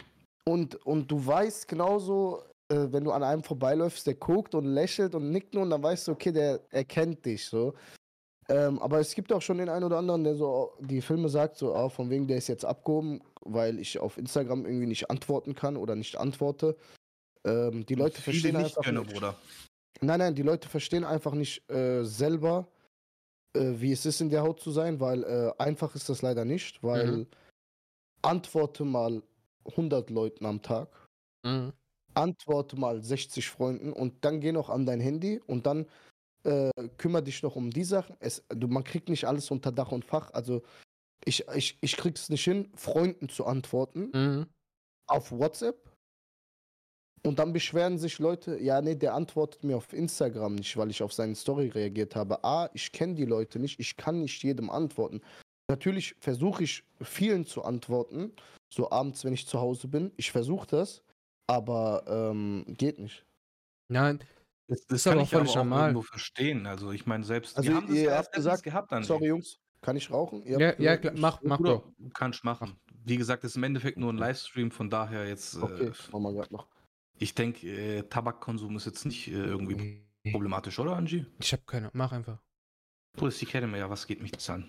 und, 0.45 0.77
und 0.87 1.11
du 1.11 1.25
weißt 1.27 1.67
genauso, 1.67 2.45
äh, 2.69 2.87
wenn 2.93 3.05
du 3.05 3.11
an 3.11 3.25
einem 3.25 3.43
vorbeiläufst, 3.43 4.07
der 4.07 4.15
guckt 4.15 4.55
und 4.55 4.67
lächelt 4.67 5.15
und 5.17 5.31
nickt 5.31 5.55
nur 5.55 5.65
und 5.65 5.71
dann 5.71 5.83
weißt 5.83 6.07
du, 6.09 6.13
okay, 6.13 6.31
der 6.33 6.61
erkennt 6.71 7.25
dich 7.27 7.45
so. 7.47 7.75
Ähm, 8.51 8.81
aber 8.81 8.99
es 8.99 9.15
gibt 9.15 9.33
auch 9.33 9.41
schon 9.41 9.59
den 9.59 9.69
einen 9.69 9.85
oder 9.85 9.99
anderen, 9.99 10.25
der 10.25 10.35
so 10.35 10.73
die 10.81 11.01
Filme 11.01 11.29
sagt, 11.29 11.57
so, 11.57 11.73
ah, 11.73 11.89
von 11.89 12.11
wegen, 12.11 12.27
der 12.27 12.37
ist 12.37 12.49
jetzt 12.49 12.65
abgehoben, 12.65 13.23
weil 13.43 13.79
ich 13.79 14.01
auf 14.01 14.19
Instagram 14.19 14.67
irgendwie 14.67 14.87
nicht 14.87 15.09
antworten 15.09 15.55
kann 15.55 15.77
oder 15.77 15.95
nicht 15.95 16.17
antworte. 16.17 16.77
Ähm, 17.45 17.87
die 17.87 17.95
Leute 17.95 18.21
verstehen 18.21 18.57
nicht 18.57 18.77
einfach 18.77 18.83
können, 18.83 18.99
nicht. 19.03 19.13
Bruder. 19.13 19.37
Nein, 20.01 20.19
nein, 20.19 20.35
die 20.35 20.43
Leute 20.43 20.69
verstehen 20.69 21.05
einfach 21.05 21.33
nicht 21.33 21.71
äh, 21.71 22.03
selber, 22.05 22.67
äh, 23.55 23.75
wie 23.77 23.93
es 23.93 24.05
ist, 24.05 24.21
in 24.21 24.31
der 24.31 24.43
Haut 24.43 24.61
zu 24.61 24.73
sein, 24.73 24.99
weil 24.99 25.23
äh, 25.23 25.53
einfach 25.59 25.95
ist 25.95 26.09
das 26.09 26.21
leider 26.21 26.45
nicht, 26.45 26.83
weil 26.83 27.19
Mhm. 27.19 27.27
antworte 28.23 28.85
mal 28.85 29.23
100 29.65 30.11
Leuten 30.11 30.45
am 30.45 30.61
Tag. 30.61 30.89
Mhm. 31.45 31.73
antworte 32.15 32.77
mal 32.77 33.01
60 33.01 33.49
Freunden 33.49 33.93
und 33.93 34.25
dann 34.25 34.41
geh 34.41 34.51
noch 34.51 34.69
an 34.69 34.85
dein 34.85 35.01
Handy 35.01 35.41
und 35.47 35.67
dann 35.67 35.87
äh, 36.45 36.71
kümmere 36.97 37.23
dich 37.23 37.43
noch 37.43 37.57
um 37.57 37.71
die 37.71 37.85
Sachen. 37.85 38.17
Es, 38.21 38.45
du, 38.49 38.69
man 38.69 38.85
kriegt 38.85 39.09
nicht 39.09 39.25
alles 39.27 39.51
unter 39.51 39.73
Dach 39.73 39.93
und 39.93 40.05
Fach. 40.05 40.31
Also 40.33 40.63
ich, 41.25 41.47
ich, 41.55 41.79
ich 41.81 41.97
krieg's 41.97 42.29
nicht 42.31 42.45
hin, 42.45 42.69
Freunden 42.75 43.29
zu 43.29 43.45
antworten 43.47 44.11
Mhm. 44.15 44.47
auf 45.07 45.31
WhatsApp. 45.33 45.91
Und 47.27 47.39
dann 47.39 47.53
beschweren 47.53 47.99
sich 47.99 48.19
Leute, 48.19 48.59
ja, 48.59 48.81
nee, 48.81 48.95
der 48.95 49.13
antwortet 49.15 49.63
mir 49.63 49.77
auf 49.77 49.93
Instagram 49.93 50.55
nicht, 50.55 50.75
weil 50.79 50.89
ich 50.91 51.03
auf 51.03 51.13
seine 51.13 51.35
Story 51.35 51.69
reagiert 51.69 52.17
habe. 52.17 52.43
A, 52.45 52.71
ich 52.73 52.93
kenne 52.93 53.15
die 53.15 53.27
Leute 53.27 53.59
nicht, 53.59 53.79
ich 53.79 53.95
kann 53.97 54.21
nicht 54.21 54.43
jedem 54.43 54.71
antworten. 54.71 55.21
Natürlich 55.71 56.15
versuche 56.19 56.65
ich 56.65 56.83
vielen 57.03 57.45
zu 57.45 57.63
antworten, 57.63 58.33
so 58.73 58.91
abends, 58.91 59.23
wenn 59.25 59.35
ich 59.35 59.47
zu 59.47 59.61
Hause 59.61 59.89
bin. 59.89 60.13
Ich 60.17 60.33
versuche 60.33 60.67
das, 60.67 61.03
aber 61.47 62.05
ähm, 62.09 62.65
geht 62.67 62.99
nicht. 62.99 63.27
Nein, 63.93 64.21
Das, 64.71 64.87
das 64.87 64.99
Ist 64.99 65.05
kann 65.05 65.15
aber 65.15 65.23
ich 65.23 65.29
aber 65.35 65.39
völlig 65.41 65.51
auch 65.51 65.57
normal. 65.57 65.89
irgendwo 65.91 66.03
verstehen. 66.03 66.67
Also 66.67 66.93
ich 66.93 67.05
meine, 67.05 67.25
selbst 67.25 67.57
Also 67.57 67.73
haben 67.75 67.93
ihr 67.93 68.03
ja 68.03 68.17
habt 68.19 68.33
gesagt, 68.33 68.63
gehabt, 68.63 68.93
Andy. 68.93 69.05
Sorry, 69.07 69.27
Jungs, 69.27 69.59
kann 69.81 69.97
ich 69.97 70.11
rauchen? 70.11 70.43
Ihr 70.45 70.61
ja, 70.61 70.75
ja, 70.79 70.95
gesagt, 70.97 71.03
klar, 71.03 71.15
mach, 71.19 71.43
mach 71.43 71.59
doch. 71.59 71.93
kannst 72.15 72.45
machen. 72.45 72.77
Wie 73.05 73.17
gesagt, 73.17 73.43
das 73.43 73.53
ist 73.53 73.57
im 73.57 73.65
Endeffekt 73.65 73.99
nur 73.99 74.13
ein 74.13 74.17
Livestream, 74.19 74.71
von 74.71 74.89
daher 74.89 75.27
jetzt, 75.27 75.57
Okay, 75.57 75.87
äh, 75.87 75.93
machen 76.13 76.23
wir 76.23 76.33
gerade 76.35 76.53
noch. 76.55 76.69
ich 77.19 77.35
denke, 77.35 77.67
äh, 77.67 78.03
Tabakkonsum 78.05 78.77
ist 78.77 78.87
jetzt 78.87 79.05
nicht 79.07 79.27
äh, 79.29 79.33
irgendwie 79.33 80.07
problematisch, 80.31 80.79
oder 80.79 80.97
Angie? 80.97 81.27
Ich 81.41 81.53
hab 81.53 81.67
keine, 81.67 81.91
mach 81.93 82.13
einfach. 82.13 82.39
Bruder, 83.19 83.35
die 83.35 83.47
kennen 83.47 83.73
wir 83.73 83.79
ja, 83.81 83.91
was 83.91 84.07
geht 84.07 84.23
mich 84.23 84.31
das 84.31 84.49
an? 84.51 84.69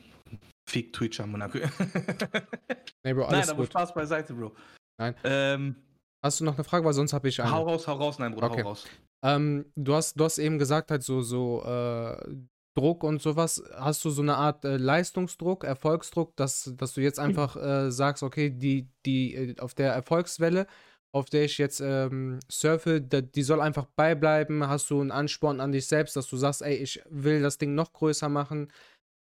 Fick 0.68 0.94
Twitch 0.94 1.20
am 1.20 1.32
Monaco. 1.32 1.60
Nee, 3.04 3.14
Bro, 3.14 3.26
alles 3.26 3.48
Nein, 3.48 3.50
aber 3.50 3.64
gut. 3.64 3.68
Spaß 3.72 3.94
beiseite, 3.94 4.34
Bro. 4.34 4.56
Nein. 5.00 5.16
Ähm, 5.24 5.76
Hast 6.24 6.40
du 6.40 6.44
noch 6.46 6.54
eine 6.54 6.64
Frage? 6.64 6.86
Weil 6.86 6.94
sonst 6.94 7.14
habe 7.14 7.28
ich 7.30 7.42
eine. 7.42 7.52
hau 7.52 7.64
raus, 7.64 7.88
hau 7.88 7.94
raus, 7.94 8.20
nein, 8.20 8.32
Bruder, 8.34 8.52
Okay. 8.52 8.64
hau 8.64 8.70
raus. 8.70 8.86
Ähm, 9.24 9.72
du, 9.76 9.94
hast, 9.94 10.20
du 10.20 10.24
hast 10.24 10.40
eben 10.40 10.58
gesagt, 10.58 10.92
halt 10.92 11.04
so, 11.04 11.22
so 11.22 11.64
äh, 11.64 12.36
Druck 12.76 13.04
und 13.04 13.22
sowas. 13.22 13.62
Hast 13.76 14.04
du 14.06 14.10
so 14.10 14.22
eine 14.22 14.38
Art 14.38 14.66
äh, 14.66 14.78
Leistungsdruck, 14.78 15.64
Erfolgsdruck, 15.64 16.36
dass, 16.38 16.74
dass 16.78 16.94
du 16.94 17.02
jetzt 17.02 17.20
einfach 17.20 17.56
äh, 17.56 17.92
sagst, 17.92 18.24
okay, 18.24 18.50
die, 18.50 18.90
die 19.06 19.36
äh, 19.36 19.60
auf 19.60 19.74
der 19.74 19.94
Erfolgswelle, 19.94 20.68
auf 21.14 21.30
der 21.30 21.44
ich 21.46 21.58
jetzt 21.58 21.82
ähm, 21.82 22.40
surfe, 22.50 23.02
da, 23.02 23.22
die 23.22 23.44
soll 23.44 23.62
einfach 23.62 23.86
beibleiben. 23.86 24.68
Hast 24.68 24.90
du 24.90 25.02
einen 25.02 25.12
Ansporn 25.12 25.60
an 25.60 25.74
dich 25.74 25.88
selbst, 25.88 26.16
dass 26.16 26.28
du 26.28 26.38
sagst, 26.38 26.62
ey, 26.62 26.76
ich 26.76 27.02
will 27.10 27.42
das 27.42 27.58
Ding 27.58 27.76
noch 27.76 27.92
größer 27.94 28.30
machen. 28.30 28.72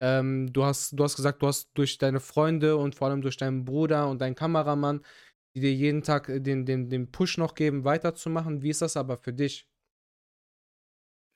Ähm, 0.02 0.52
du, 0.52 0.64
hast, 0.64 0.92
du 0.98 1.04
hast 1.04 1.16
gesagt, 1.16 1.42
du 1.42 1.46
hast 1.46 1.70
durch 1.74 1.96
deine 1.96 2.20
Freunde 2.20 2.76
und 2.76 2.94
vor 2.94 3.08
allem 3.08 3.22
durch 3.22 3.36
deinen 3.38 3.64
Bruder 3.64 4.08
und 4.08 4.20
deinen 4.20 4.34
Kameramann, 4.34 5.00
die 5.56 5.60
dir 5.60 5.72
jeden 5.72 6.02
Tag 6.02 6.28
äh, 6.28 6.40
den, 6.40 6.66
den, 6.66 6.90
den 6.90 7.10
Push 7.10 7.38
noch 7.38 7.54
geben, 7.54 7.84
weiterzumachen. 7.84 8.62
Wie 8.62 8.70
ist 8.70 8.82
das 8.82 8.96
aber 8.96 9.16
für 9.16 9.32
dich? 9.32 9.71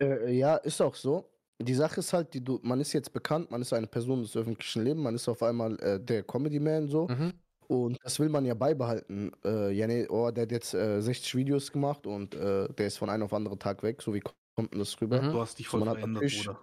Äh, 0.02 0.32
ja, 0.32 0.56
ist 0.56 0.80
auch 0.80 0.94
so. 0.94 1.30
Die 1.60 1.74
Sache 1.74 2.00
ist 2.00 2.12
halt, 2.12 2.34
die, 2.34 2.44
du, 2.44 2.60
man 2.62 2.80
ist 2.80 2.92
jetzt 2.92 3.12
bekannt, 3.12 3.50
man 3.50 3.62
ist 3.62 3.72
eine 3.72 3.86
Person 3.86 4.22
des 4.22 4.36
öffentlichen 4.36 4.84
Lebens, 4.84 5.02
man 5.02 5.14
ist 5.14 5.28
auf 5.28 5.42
einmal 5.42 5.78
äh, 5.80 5.98
der 6.00 6.22
Comedy-Man 6.22 6.88
so. 6.88 7.08
Mhm. 7.08 7.40
Und 7.68 7.98
das 8.04 8.20
will 8.20 8.28
man 8.28 8.44
ja 8.44 8.54
beibehalten. 8.54 9.32
Äh, 9.44 9.72
ja, 9.72 9.86
nee, 9.86 10.06
oh, 10.08 10.30
der 10.30 10.42
hat 10.42 10.52
jetzt 10.52 10.74
äh, 10.74 11.00
60 11.02 11.34
Videos 11.34 11.72
gemacht 11.72 12.06
und 12.06 12.34
äh, 12.34 12.68
der 12.74 12.86
ist 12.86 12.98
von 12.98 13.10
einem 13.10 13.24
auf 13.24 13.32
anderen 13.34 13.58
Tag 13.58 13.82
weg. 13.82 14.02
So 14.02 14.14
wie 14.14 14.20
kommt 14.20 14.72
denn 14.72 14.78
das 14.78 15.00
rüber? 15.00 15.22
Mhm. 15.22 15.30
Du 15.30 15.40
hast 15.40 15.58
dich 15.58 15.68
So, 15.68 15.78
voll 15.78 15.88
hat 15.88 15.98
verändert, 16.00 16.28
Bruder. 16.30 16.60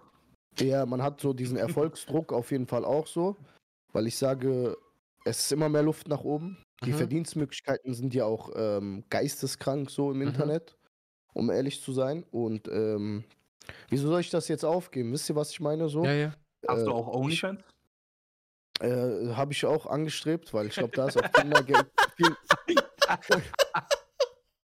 Ja, 0.60 0.86
man 0.86 1.02
hat 1.02 1.20
so 1.20 1.32
diesen 1.32 1.56
Erfolgsdruck 1.56 2.32
auf 2.32 2.50
jeden 2.52 2.66
Fall 2.66 2.84
auch 2.84 3.06
so, 3.06 3.36
weil 3.92 4.06
ich 4.06 4.16
sage, 4.16 4.76
es 5.24 5.40
ist 5.40 5.52
immer 5.52 5.68
mehr 5.68 5.82
Luft 5.82 6.08
nach 6.08 6.22
oben. 6.22 6.62
Die 6.84 6.92
Mhm. 6.92 6.94
Verdienstmöglichkeiten 6.94 7.94
sind 7.94 8.14
ja 8.14 8.24
auch 8.26 8.50
ähm, 8.54 9.04
geisteskrank 9.10 9.90
so 9.90 10.12
im 10.12 10.22
Mhm. 10.22 10.22
Internet, 10.22 10.76
um 11.34 11.50
ehrlich 11.50 11.82
zu 11.82 11.92
sein. 11.92 12.24
Und 12.30 12.68
ähm, 12.68 13.24
wieso 13.90 14.08
soll 14.08 14.20
ich 14.20 14.30
das 14.30 14.48
jetzt 14.48 14.64
aufgeben? 14.64 15.12
Wisst 15.12 15.28
ihr, 15.28 15.36
was 15.36 15.50
ich 15.50 15.60
meine 15.60 15.88
so? 15.88 16.04
Ja, 16.04 16.12
ja. 16.12 16.34
Hast 16.66 16.82
Äh, 16.82 16.84
du 16.86 16.92
auch 16.92 17.08
OnlyFans? 17.08 17.60
Äh, 18.80 19.34
Habe 19.34 19.52
ich 19.52 19.64
auch 19.66 19.86
angestrebt, 19.86 20.52
weil 20.52 20.66
ich 20.66 20.74
glaube, 20.74 20.96
da 20.96 21.06
ist 21.08 21.16
auch 21.22 21.28
viel 21.34 21.44
mehr 21.44 21.62
Geld, 21.62 21.86
viel, 22.16 22.36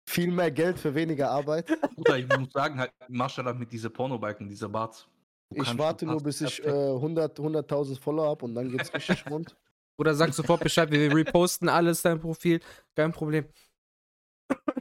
viel 0.06 0.30
mehr 0.30 0.50
Geld 0.50 0.78
für 0.78 0.94
weniger 0.94 1.30
Arbeit. 1.30 1.66
Bruder, 1.94 2.18
ich 2.18 2.28
muss 2.28 2.52
sagen, 2.52 2.78
halt, 2.78 2.92
Maschallah 3.08 3.52
mit 3.54 3.72
dieser 3.72 3.90
Pornobalken, 3.90 4.48
dieser 4.48 4.68
Bart. 4.68 5.08
Ich 5.50 5.78
warte 5.78 6.04
nur, 6.06 6.22
bis 6.22 6.40
ich 6.42 6.58
äh, 6.60 6.62
perfekt. 6.62 6.94
100 6.94 7.38
100.000 7.40 7.98
Follower 8.00 8.28
habe 8.28 8.44
und 8.44 8.54
dann 8.54 8.70
geht's 8.70 8.92
richtig 8.92 9.24
rund. 9.30 9.56
Oder 9.96 10.14
sag 10.14 10.32
sofort 10.32 10.62
Bescheid, 10.62 10.90
wir 10.92 11.12
reposten 11.14 11.68
alles 11.68 12.02
dein 12.02 12.20
Profil. 12.20 12.60
Kein 12.94 13.12
Problem. 13.12 13.46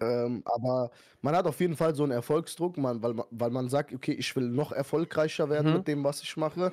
Ähm, 0.02 0.44
aber 0.46 0.92
man 1.22 1.36
hat 1.36 1.46
auf 1.48 1.60
jeden 1.60 1.76
Fall 1.76 1.96
so 1.96 2.04
einen 2.04 2.12
Erfolgsdruck, 2.12 2.78
man, 2.78 3.02
weil, 3.02 3.14
man, 3.14 3.26
weil 3.32 3.50
man 3.50 3.70
sagt, 3.70 3.94
okay, 3.94 4.14
ich 4.14 4.36
will 4.36 4.48
noch 4.50 4.72
erfolgreicher 4.72 5.50
werden 5.50 5.72
Mhm. 5.72 5.78
mit 5.78 5.88
dem, 5.88 6.04
was 6.04 6.22
ich 6.22 6.38
mache. 6.38 6.72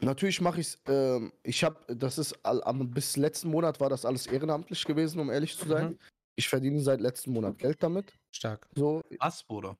Natürlich 0.00 0.40
mache 0.40 0.60
ich 0.60 0.68
es, 0.68 0.78
ähm, 0.88 1.32
ich 1.42 1.62
habe, 1.62 1.76
das 1.94 2.18
ist, 2.18 2.34
all, 2.44 2.62
am- 2.64 2.90
bis 2.90 3.16
letzten 3.16 3.50
Monat 3.50 3.78
war 3.78 3.88
das 3.90 4.04
alles 4.04 4.26
ehrenamtlich 4.26 4.84
gewesen, 4.84 5.20
um 5.20 5.30
ehrlich 5.30 5.56
zu 5.56 5.68
sein. 5.68 5.90
Mhm. 5.90 5.98
Ich 6.34 6.48
verdiene 6.48 6.80
seit 6.80 7.00
letzten 7.00 7.32
Monat 7.32 7.58
Geld 7.58 7.82
damit. 7.82 8.12
Stark. 8.34 8.66
So, 8.74 9.02
Was, 9.20 9.44
Bruder? 9.44 9.76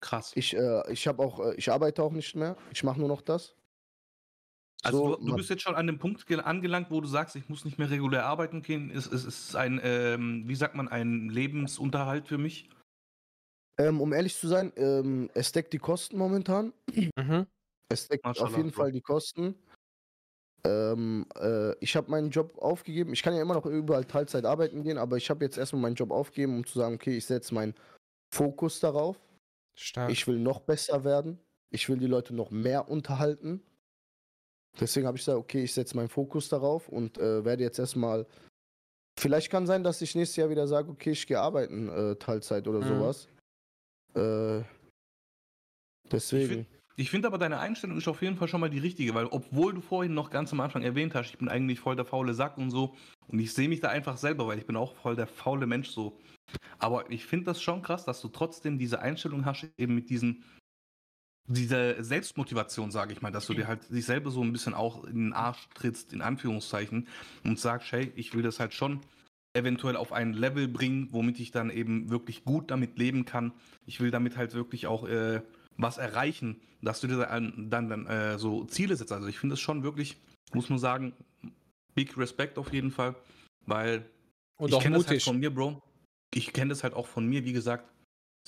Krass. 0.00 0.32
ich, 0.34 0.56
äh, 0.56 0.90
ich 0.90 1.06
habe 1.06 1.22
auch, 1.22 1.40
äh, 1.40 1.54
ich 1.56 1.70
arbeite 1.70 2.02
auch 2.02 2.10
nicht 2.12 2.34
mehr. 2.34 2.56
Ich 2.72 2.82
mache 2.82 2.98
nur 2.98 3.08
noch 3.08 3.20
das. 3.20 3.54
Also 4.82 4.98
so, 4.98 5.16
du, 5.16 5.26
du 5.26 5.36
bist 5.36 5.50
jetzt 5.50 5.62
schon 5.62 5.74
an 5.74 5.86
dem 5.86 5.98
Punkt 5.98 6.26
ge- 6.26 6.40
angelangt, 6.40 6.90
wo 6.90 7.00
du 7.00 7.06
sagst, 7.06 7.36
ich 7.36 7.48
muss 7.48 7.64
nicht 7.64 7.78
mehr 7.78 7.90
regulär 7.90 8.24
arbeiten 8.24 8.62
gehen. 8.62 8.90
Es, 8.90 9.06
es 9.06 9.24
ist 9.24 9.54
ein, 9.56 9.80
ähm, 9.82 10.44
wie 10.46 10.54
sagt 10.54 10.74
man, 10.74 10.88
ein 10.88 11.28
Lebensunterhalt 11.28 12.28
für 12.28 12.38
mich. 12.38 12.70
Ähm, 13.78 14.00
um 14.00 14.12
ehrlich 14.12 14.36
zu 14.36 14.48
sein, 14.48 14.72
ähm, 14.76 15.30
es 15.34 15.52
deckt 15.52 15.72
die 15.72 15.78
Kosten 15.78 16.16
momentan. 16.16 16.72
Mhm. 17.16 17.46
Es 17.90 18.08
deckt 18.08 18.24
auf 18.24 18.36
Maschallah, 18.36 18.56
jeden 18.56 18.70
Bro. 18.70 18.76
Fall 18.76 18.92
die 18.92 19.00
Kosten. 19.00 19.54
Ähm, 20.64 21.26
äh, 21.38 21.74
ich 21.78 21.96
habe 21.96 22.10
meinen 22.10 22.30
Job 22.30 22.58
aufgegeben. 22.58 23.12
Ich 23.12 23.22
kann 23.22 23.34
ja 23.34 23.40
immer 23.40 23.54
noch 23.54 23.66
überall 23.66 24.04
Teilzeit 24.04 24.44
arbeiten 24.44 24.82
gehen, 24.82 24.98
aber 24.98 25.16
ich 25.16 25.30
habe 25.30 25.44
jetzt 25.44 25.56
erstmal 25.56 25.82
meinen 25.82 25.94
Job 25.94 26.10
aufgegeben, 26.10 26.56
um 26.56 26.66
zu 26.66 26.78
sagen, 26.78 26.94
okay, 26.94 27.16
ich 27.16 27.24
setze 27.26 27.54
meinen 27.54 27.74
Fokus 28.34 28.80
darauf. 28.80 29.18
Stark. 29.78 30.10
Ich 30.10 30.26
will 30.26 30.38
noch 30.38 30.60
besser 30.60 31.04
werden. 31.04 31.38
Ich 31.70 31.88
will 31.88 31.96
die 31.98 32.06
Leute 32.06 32.34
noch 32.34 32.50
mehr 32.50 32.90
unterhalten. 32.90 33.62
Deswegen 34.78 35.06
habe 35.06 35.16
ich 35.16 35.24
gesagt, 35.24 35.38
okay, 35.38 35.64
ich 35.64 35.74
setze 35.74 35.96
meinen 35.96 36.08
Fokus 36.08 36.48
darauf 36.48 36.88
und 36.88 37.18
äh, 37.18 37.44
werde 37.44 37.62
jetzt 37.62 37.78
erstmal. 37.78 38.26
Vielleicht 39.18 39.50
kann 39.50 39.66
sein, 39.66 39.82
dass 39.82 40.00
ich 40.00 40.14
nächstes 40.14 40.36
Jahr 40.36 40.50
wieder 40.50 40.66
sage, 40.66 40.90
okay, 40.90 41.10
ich 41.10 41.26
gehe 41.26 41.40
arbeiten, 41.40 41.88
äh, 41.88 42.16
Teilzeit 42.16 42.66
oder 42.68 42.80
Mhm. 42.80 42.86
sowas. 42.86 43.28
Äh, 44.14 44.62
deswegen. 46.10 46.66
Ich 46.96 47.10
finde 47.10 47.28
aber 47.28 47.38
deine 47.38 47.58
Einstellung 47.58 47.96
ist 47.96 48.08
auf 48.08 48.20
jeden 48.20 48.36
Fall 48.36 48.48
schon 48.48 48.60
mal 48.60 48.68
die 48.68 48.78
richtige, 48.78 49.14
weil 49.14 49.26
obwohl 49.26 49.72
du 49.72 49.80
vorhin 49.80 50.12
noch 50.12 50.28
ganz 50.28 50.52
am 50.52 50.60
Anfang 50.60 50.82
erwähnt 50.82 51.14
hast, 51.14 51.30
ich 51.30 51.38
bin 51.38 51.48
eigentlich 51.48 51.80
voll 51.80 51.96
der 51.96 52.04
faule 52.04 52.34
Sack 52.34 52.58
und 52.58 52.70
so 52.70 52.94
und 53.26 53.38
ich 53.38 53.54
sehe 53.54 53.70
mich 53.70 53.80
da 53.80 53.88
einfach 53.88 54.18
selber, 54.18 54.46
weil 54.46 54.58
ich 54.58 54.66
bin 54.66 54.76
auch 54.76 54.94
voll 54.96 55.16
der 55.16 55.26
faule 55.26 55.66
Mensch 55.66 55.88
so. 55.88 56.18
Aber 56.78 57.10
ich 57.10 57.24
finde 57.24 57.46
das 57.46 57.62
schon 57.62 57.80
krass, 57.80 58.04
dass 58.04 58.20
du 58.20 58.28
trotzdem 58.28 58.76
diese 58.76 59.00
Einstellung 59.00 59.46
hast, 59.46 59.66
eben 59.78 59.94
mit 59.94 60.10
diesen 60.10 60.44
diese 61.50 61.96
Selbstmotivation, 62.02 62.90
sage 62.90 63.12
ich 63.12 63.22
mal, 63.22 63.32
dass 63.32 63.46
du 63.46 63.54
dir 63.54 63.66
halt 63.66 63.90
dich 63.90 64.06
selber 64.06 64.30
so 64.30 64.42
ein 64.42 64.52
bisschen 64.52 64.72
auch 64.72 65.04
in 65.04 65.16
den 65.16 65.32
Arsch 65.32 65.68
trittst, 65.74 66.12
in 66.12 66.22
Anführungszeichen, 66.22 67.08
und 67.44 67.58
sagst, 67.58 67.90
hey, 67.90 68.12
ich 68.14 68.34
will 68.34 68.42
das 68.42 68.60
halt 68.60 68.72
schon 68.72 69.00
eventuell 69.52 69.96
auf 69.96 70.12
ein 70.12 70.32
Level 70.32 70.68
bringen, 70.68 71.08
womit 71.10 71.40
ich 71.40 71.50
dann 71.50 71.70
eben 71.70 72.08
wirklich 72.08 72.44
gut 72.44 72.70
damit 72.70 72.98
leben 72.98 73.24
kann. 73.24 73.52
Ich 73.84 74.00
will 74.00 74.12
damit 74.12 74.36
halt 74.36 74.54
wirklich 74.54 74.86
auch 74.86 75.08
äh, 75.08 75.42
was 75.76 75.98
erreichen, 75.98 76.60
dass 76.82 77.00
du 77.00 77.08
dir 77.08 77.18
dann, 77.18 77.68
dann, 77.68 77.88
dann 77.88 78.06
äh, 78.06 78.38
so 78.38 78.64
Ziele 78.64 78.94
setzt. 78.96 79.12
Also 79.12 79.26
ich 79.26 79.38
finde 79.38 79.54
es 79.54 79.60
schon 79.60 79.82
wirklich, 79.82 80.16
muss 80.52 80.68
man 80.68 80.78
sagen, 80.78 81.12
big 81.94 82.16
Respect 82.16 82.58
auf 82.58 82.72
jeden 82.72 82.92
Fall, 82.92 83.16
weil 83.66 84.08
Und 84.56 84.72
ich 84.72 84.78
kenne 84.78 84.98
das 84.98 85.08
halt 85.08 85.22
von 85.22 85.40
mir, 85.40 85.52
Bro. 85.52 85.82
Ich 86.32 86.52
kenne 86.52 86.68
das 86.68 86.84
halt 86.84 86.94
auch 86.94 87.08
von 87.08 87.26
mir, 87.26 87.44
wie 87.44 87.52
gesagt. 87.52 87.92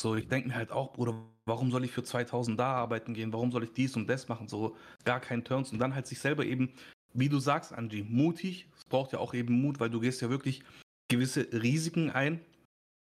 So, 0.01 0.15
ich 0.15 0.29
denke 0.29 0.49
mir 0.49 0.55
halt 0.55 0.71
auch, 0.71 0.93
Bruder, 0.93 1.15
warum 1.47 1.71
soll 1.71 1.85
ich 1.85 1.91
für 1.93 2.03
2000 2.05 2.59
da 2.59 2.73
arbeiten 2.75 3.15
gehen? 3.15 3.33
Warum 3.33 3.51
soll 3.53 3.65
ich 3.65 3.73
dies 3.73 3.97
und 3.97 4.07
das 4.09 4.29
machen? 4.29 4.49
So, 4.49 4.77
gar 5.05 5.21
kein 5.21 5.45
Turns. 5.45 5.73
Und 5.73 5.79
dann 5.79 5.95
halt 5.95 6.07
sich 6.07 6.19
selber 6.21 6.45
eben, 6.45 6.73
wie 7.15 7.29
du 7.29 7.39
sagst, 7.41 7.73
Angie, 7.73 8.03
mutig. 8.03 8.69
Es 8.77 8.85
braucht 8.85 9.13
ja 9.13 9.19
auch 9.19 9.35
eben 9.35 9.61
Mut, 9.61 9.81
weil 9.81 9.91
du 9.91 10.01
gehst 10.01 10.21
ja 10.23 10.31
wirklich 10.31 10.63
gewisse 11.09 11.47
Risiken 11.53 12.11
ein. 12.11 12.41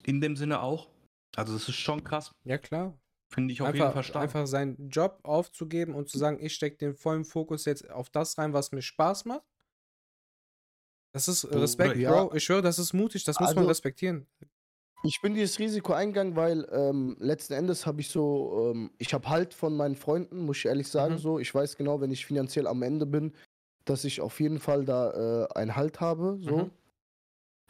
In 0.05 0.21
dem 0.21 0.37
Sinne 0.37 0.61
auch. 0.61 0.87
Also, 1.35 1.53
das 1.53 1.67
ist 1.67 1.75
schon 1.75 2.03
krass. 2.03 2.31
Ja, 2.45 2.57
klar. 2.57 2.97
Finde 3.31 3.53
ich 3.53 3.61
auf 3.61 3.67
jeden 3.67 3.79
Fall 3.79 3.87
Einfach, 3.89 4.03
stark. 4.03 4.23
einfach 4.23 4.47
seinen 4.47 4.89
Job 4.89 5.19
aufzugeben 5.23 5.93
und 5.93 6.09
zu 6.09 6.17
sagen, 6.17 6.39
ich 6.43 6.55
stecke 6.55 6.77
den 6.77 6.95
vollen 6.95 7.25
Fokus 7.25 7.65
jetzt 7.65 7.89
auf 7.91 8.09
das 8.09 8.37
rein, 8.37 8.53
was 8.53 8.71
mir 8.71 8.81
Spaß 8.81 9.25
macht. 9.25 9.43
Das 11.13 11.27
ist 11.27 11.45
Respekt, 11.51 11.97
ja. 11.97 12.11
Bro. 12.11 12.35
Ich 12.35 12.43
schwöre, 12.43 12.61
das 12.61 12.79
ist 12.79 12.93
mutig. 12.93 13.23
Das 13.25 13.39
muss 13.39 13.49
man 13.49 13.57
Also- 13.59 13.69
respektieren. 13.69 14.25
Ich 15.03 15.21
bin 15.21 15.33
dieses 15.33 15.59
Risiko 15.59 15.93
eingegangen, 15.93 16.35
weil 16.35 16.67
ähm, 16.71 17.15
letzten 17.19 17.53
Endes 17.53 17.85
habe 17.85 18.01
ich 18.01 18.09
so, 18.09 18.71
ähm, 18.75 18.91
ich 18.97 19.13
habe 19.13 19.29
halt 19.29 19.53
von 19.53 19.75
meinen 19.75 19.95
Freunden, 19.95 20.45
muss 20.45 20.57
ich 20.57 20.65
ehrlich 20.65 20.89
sagen, 20.89 21.13
Mhm. 21.13 21.19
so. 21.19 21.39
Ich 21.39 21.53
weiß 21.55 21.77
genau, 21.77 22.01
wenn 22.01 22.11
ich 22.11 22.25
finanziell 22.25 22.67
am 22.67 22.81
Ende 22.81 23.05
bin, 23.05 23.33
dass 23.85 24.03
ich 24.03 24.19
auf 24.19 24.39
jeden 24.41 24.59
Fall 24.59 24.83
da 24.83 25.45
äh, 25.45 25.53
einen 25.55 25.75
Halt 25.75 26.01
habe, 26.01 26.37
so. 26.41 26.57
Mhm. 26.57 26.71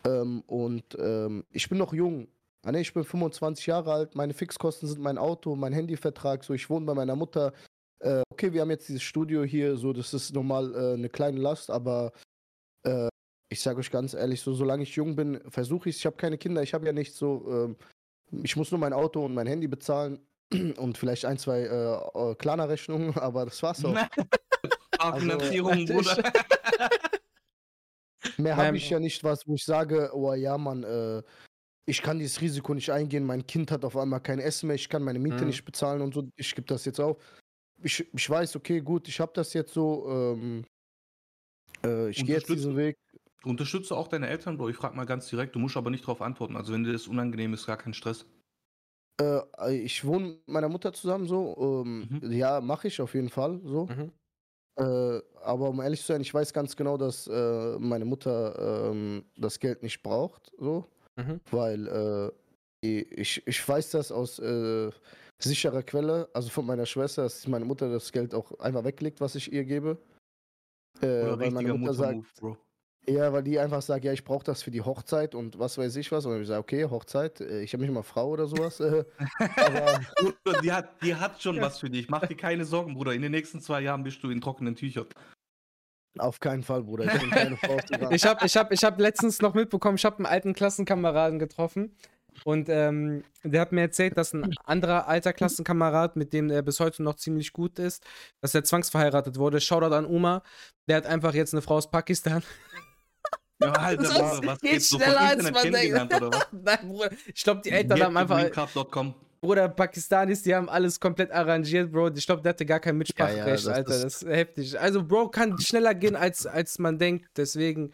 Ähm, 0.06 0.42
und 0.48 0.84
ähm, 0.98 1.44
ich 1.52 1.70
bin 1.70 1.78
noch 1.78 1.94
jung. 1.94 2.28
ah 2.66 2.72
nee, 2.72 2.82
ich 2.82 2.94
bin 2.94 3.04
25 3.04 3.68
Jahre 3.68 3.94
alt, 3.94 4.16
meine 4.16 4.34
Fixkosten 4.34 4.88
sind 4.90 5.00
mein 5.00 5.18
Auto, 5.18 5.56
mein 5.56 5.72
Handyvertrag, 5.72 6.44
so 6.44 6.54
ich 6.54 6.70
wohne 6.70 6.86
bei 6.86 6.94
meiner 6.94 7.16
Mutter. 7.16 7.54
Äh, 8.00 8.22
okay, 8.32 8.52
wir 8.54 8.62
haben 8.62 8.70
jetzt 8.72 8.90
dieses 8.90 9.04
Studio 9.04 9.44
hier, 9.44 9.78
so 9.78 9.94
das 9.94 10.14
ist 10.14 10.34
normal 10.34 10.74
äh, 10.74 10.94
eine 10.96 11.10
kleine 11.10 11.40
Last, 11.40 11.70
aber 11.70 12.12
äh, 12.84 13.08
ich 13.50 13.62
sage 13.62 13.80
euch 13.80 13.92
ganz 13.92 14.14
ehrlich, 14.14 14.42
so 14.42 14.54
solange 14.54 14.84
ich 14.84 14.96
jung 14.96 15.16
bin, 15.16 15.42
versuche 15.50 15.90
ich 15.90 15.96
es. 15.96 16.00
Ich 16.00 16.06
habe 16.06 16.16
keine 16.18 16.38
Kinder, 16.38 16.62
ich 16.62 16.74
habe 16.74 16.86
ja 16.86 16.94
nichts 16.94 17.18
so. 17.18 17.46
ähm, 17.50 17.76
ich 18.44 18.56
muss 18.56 18.70
nur 18.72 18.80
mein 18.80 18.94
Auto 18.94 19.26
und 19.26 19.34
mein 19.34 19.48
Handy 19.48 19.68
bezahlen 19.68 20.20
und 20.78 20.98
vielleicht 20.98 21.26
ein, 21.26 21.38
zwei 21.40 21.62
äh, 21.62 22.32
äh, 22.32 22.36
Klarna-Rechnungen, 22.36 23.14
aber 23.18 23.46
das 23.46 23.62
war's 23.64 23.84
auch. 23.84 23.98
Finanzierung, 25.18 25.72
Also, 25.72 25.94
Bruder. 25.94 26.24
Mehr 28.38 28.58
habe 28.58 28.68
Ähm, 28.70 28.76
ich 28.76 28.90
ja 28.90 29.00
nicht 29.00 29.24
was, 29.24 29.48
wo 29.48 29.56
ich 29.56 29.64
sage, 29.64 30.12
oh 30.14 30.34
ja, 30.34 30.58
Mann, 30.58 30.84
äh, 30.84 31.24
ich 31.86 32.02
kann 32.02 32.20
dieses 32.20 32.40
Risiko 32.42 32.74
nicht 32.74 32.92
eingehen, 32.92 33.26
mein 33.26 33.48
Kind 33.48 33.72
hat 33.72 33.84
auf 33.84 33.98
einmal 33.98 34.20
kein 34.20 34.40
Essen 34.40 34.68
mehr, 34.68 34.76
ich 34.76 34.90
kann 34.90 35.02
meine 35.04 35.18
Miete 35.20 35.42
Mhm. 35.42 35.48
nicht 35.48 35.66
bezahlen 35.66 36.02
und 36.02 36.14
so, 36.14 36.30
ich 36.36 36.54
gebe 36.54 36.68
das 36.68 36.86
jetzt 36.86 37.00
auf. 37.00 37.18
Ich, 37.82 38.06
ich 38.14 38.30
weiß, 38.30 38.58
okay, 38.58 38.82
gut, 38.82 39.08
ich 39.08 39.20
habe 39.20 39.32
das 39.34 39.54
jetzt 39.54 39.74
so, 39.74 40.06
ähm, 40.10 40.66
äh, 41.84 42.10
ich 42.10 42.24
gehe 42.26 42.36
jetzt 42.36 42.50
diesen 42.50 42.76
Weg. 42.76 42.98
Unterstütze 43.46 43.96
auch 43.96 44.08
deine 44.08 44.28
Eltern, 44.28 44.58
Bro. 44.58 44.70
Ich 44.70 44.76
frag 44.76 44.96
mal 44.96 45.06
ganz 45.06 45.28
direkt, 45.30 45.56
du 45.56 45.60
musst 45.60 45.78
aber 45.78 45.90
nicht 45.90 46.04
darauf 46.04 46.22
antworten. 46.22 46.56
Also 46.56 46.74
wenn 46.74 46.84
dir 46.84 46.92
das 46.94 47.08
unangenehm 47.08 47.54
ist, 47.54 47.66
gar 47.66 47.78
kein 47.78 47.94
Stress. 47.94 48.26
Äh, 49.22 49.76
ich 49.76 50.06
wohne 50.06 50.28
mit 50.28 50.48
meiner 50.48 50.70
Mutter 50.70 50.94
zusammen 50.94 51.28
so, 51.28 51.84
ähm, 51.86 52.08
Mhm. 52.22 52.32
ja, 52.32 52.62
mache 52.62 52.88
ich 52.88 53.02
auf 53.02 53.14
jeden 53.14 53.30
Fall 53.30 53.60
so. 53.64 53.86
Mhm. 53.86 54.12
Äh, 54.80 55.22
aber 55.44 55.70
um 55.70 55.82
ehrlich 55.82 56.02
zu 56.02 56.08
sein, 56.08 56.22
ich 56.22 56.34
weiß 56.34 56.54
ganz 56.54 56.76
genau, 56.76 56.98
dass 56.98 57.28
äh, 57.28 57.78
meine 57.80 58.06
Mutter 58.06 58.90
ähm, 58.92 59.26
das 59.36 59.60
Geld 59.60 59.84
nicht 59.84 60.02
braucht, 60.04 60.52
so. 60.58 60.86
Mhm. 61.18 61.42
weil 61.52 61.88
äh, 61.88 62.32
ich, 62.82 63.46
ich 63.46 63.68
weiß 63.68 63.92
das 63.92 64.10
aus 64.12 64.40
äh, 64.40 64.90
sicherer 65.42 65.84
Quelle, 65.84 66.30
also 66.34 66.50
von 66.50 66.66
meiner 66.66 66.86
Schwester, 66.86 67.24
dass 67.24 67.46
meine 67.48 67.66
Mutter 67.66 67.90
das 67.92 68.12
Geld 68.14 68.34
auch 68.34 68.58
einfach 68.60 68.86
weglegt, 68.86 69.20
was 69.20 69.36
ich 69.36 69.52
ihr 69.52 69.66
gebe. 69.66 69.98
Äh, 71.02 71.06
Oder 71.06 71.40
weil 71.40 71.52
meine 71.52 71.58
richtiger 71.60 71.78
Mutter 71.78 71.94
sagt, 71.94 72.36
Bro. 72.40 72.58
Ja, 73.10 73.34
weil 73.34 73.44
die 73.44 73.60
einfach 73.60 73.82
sagt, 73.82 74.04
ja, 74.06 74.14
ich 74.14 74.24
brauche 74.24 74.44
das 74.44 74.64
für 74.64 74.72
die 74.72 74.82
Hochzeit 74.82 75.36
und 75.36 75.60
was 75.60 75.78
weiß 75.78 75.96
ich 75.96 76.12
was. 76.12 76.26
Und 76.26 76.42
ich 76.42 76.48
sage, 76.48 76.60
okay, 76.60 76.86
Hochzeit, 76.86 77.42
äh, 77.42 77.62
ich 77.62 77.74
habe 77.74 77.84
nicht 77.84 77.94
mal 77.94 78.04
Frau 78.04 78.30
oder 78.30 78.48
sowas. 78.48 78.80
Aber 78.82 80.02
Die 80.62 80.72
hat, 80.72 81.02
die 81.04 81.16
hat 81.16 81.42
schon 81.42 81.60
was 81.62 81.80
für 81.80 81.90
dich. 81.90 82.10
Mach 82.10 82.26
dir 82.26 82.36
keine 82.36 82.66
Sorgen, 82.66 82.94
Bruder. 82.94 83.14
In 83.14 83.22
den 83.22 83.32
nächsten 83.32 83.62
zwei 83.62 83.82
Jahren 83.82 84.04
bist 84.04 84.24
du 84.24 84.30
in 84.30 84.42
trockenen 84.42 84.76
Tüchern. 84.76 85.08
auf 86.18 86.40
keinen 86.40 86.64
Fall, 86.64 86.84
Bruder. 86.84 87.06
Ich 87.06 87.20
bin 87.22 87.30
keine 87.32 87.58
Frau. 87.58 87.78
zu 87.80 87.88
sagen. 88.00 88.08
Ich 88.16 88.26
habe 88.26 88.46
ich 88.46 88.58
hab, 88.58 88.72
ich 88.72 88.84
hab 88.84 89.00
letztens 89.00 89.42
noch 89.42 89.54
mitbekommen, 89.54 89.96
ich 89.98 90.06
habe 90.06 90.18
einen 90.18 90.26
alten 90.26 90.54
Klassenkameraden 90.54 91.40
getroffen. 91.40 91.96
Und 92.46 92.70
ähm, 92.70 93.24
der 93.44 93.62
hat 93.62 93.72
mir 93.72 93.82
erzählt, 93.82 94.18
dass 94.18 94.34
ein 94.34 94.56
anderer 94.64 95.08
alter 95.08 95.34
Klassenkamerad, 95.34 96.16
mit 96.16 96.32
dem 96.32 96.50
er 96.50 96.62
bis 96.62 96.80
heute 96.80 97.04
noch 97.04 97.16
ziemlich 97.16 97.52
gut 97.54 97.80
ist, 97.80 98.06
dass 98.42 98.56
er 98.56 98.64
zwangsverheiratet 98.64 99.38
wurde. 99.38 99.60
Shoutout 99.60 99.94
an 99.94 100.06
Uma. 100.06 100.44
Der 100.88 100.98
hat 100.98 101.06
einfach 101.06 101.34
jetzt 101.34 101.54
eine 101.54 101.62
Frau 101.62 101.76
aus 101.76 101.92
Pakistan. 101.92 102.44
Ja, 103.62 103.72
Alter, 103.74 104.04
Das 104.04 104.14
Bruder, 104.14 104.48
was 104.48 104.60
geht 104.62 104.84
schneller, 104.84 105.20
als 105.20 105.46
Internet 105.46 105.92
man 105.94 106.10
denkt. 106.10 106.48
Nein, 106.52 106.78
Bruder. 106.88 107.10
Ich 107.34 107.44
glaube, 107.44 107.62
die 107.64 107.72
Eltern 107.72 108.02
haben 108.04 108.18
einfach. 108.18 108.38
Bruder, 109.42 109.70
Pakistanis, 109.70 110.44
die 110.44 110.54
haben 110.54 110.68
alles 110.70 111.00
komplett 111.00 111.32
arrangiert, 111.32 111.92
Bro. 111.92 112.10
Ich 112.16 112.26
glaube, 112.26 112.42
der 112.42 112.50
hatte 112.50 112.66
gar 112.66 112.80
kein 112.82 112.98
Mitspracherecht, 112.98 113.66
das 113.66 113.68
Alter. 113.68 113.92
ist- 113.96 114.04
Das 114.04 114.22
ist 114.24 114.30
heftig. 114.30 114.80
Also, 114.80 115.04
Bro, 115.04 115.30
kann 115.30 115.58
schneller 115.60 115.96
gehen, 115.96 116.16
als, 116.18 116.46
als 116.46 116.78
man 116.80 116.98
denkt. 116.98 117.26
Deswegen. 117.38 117.92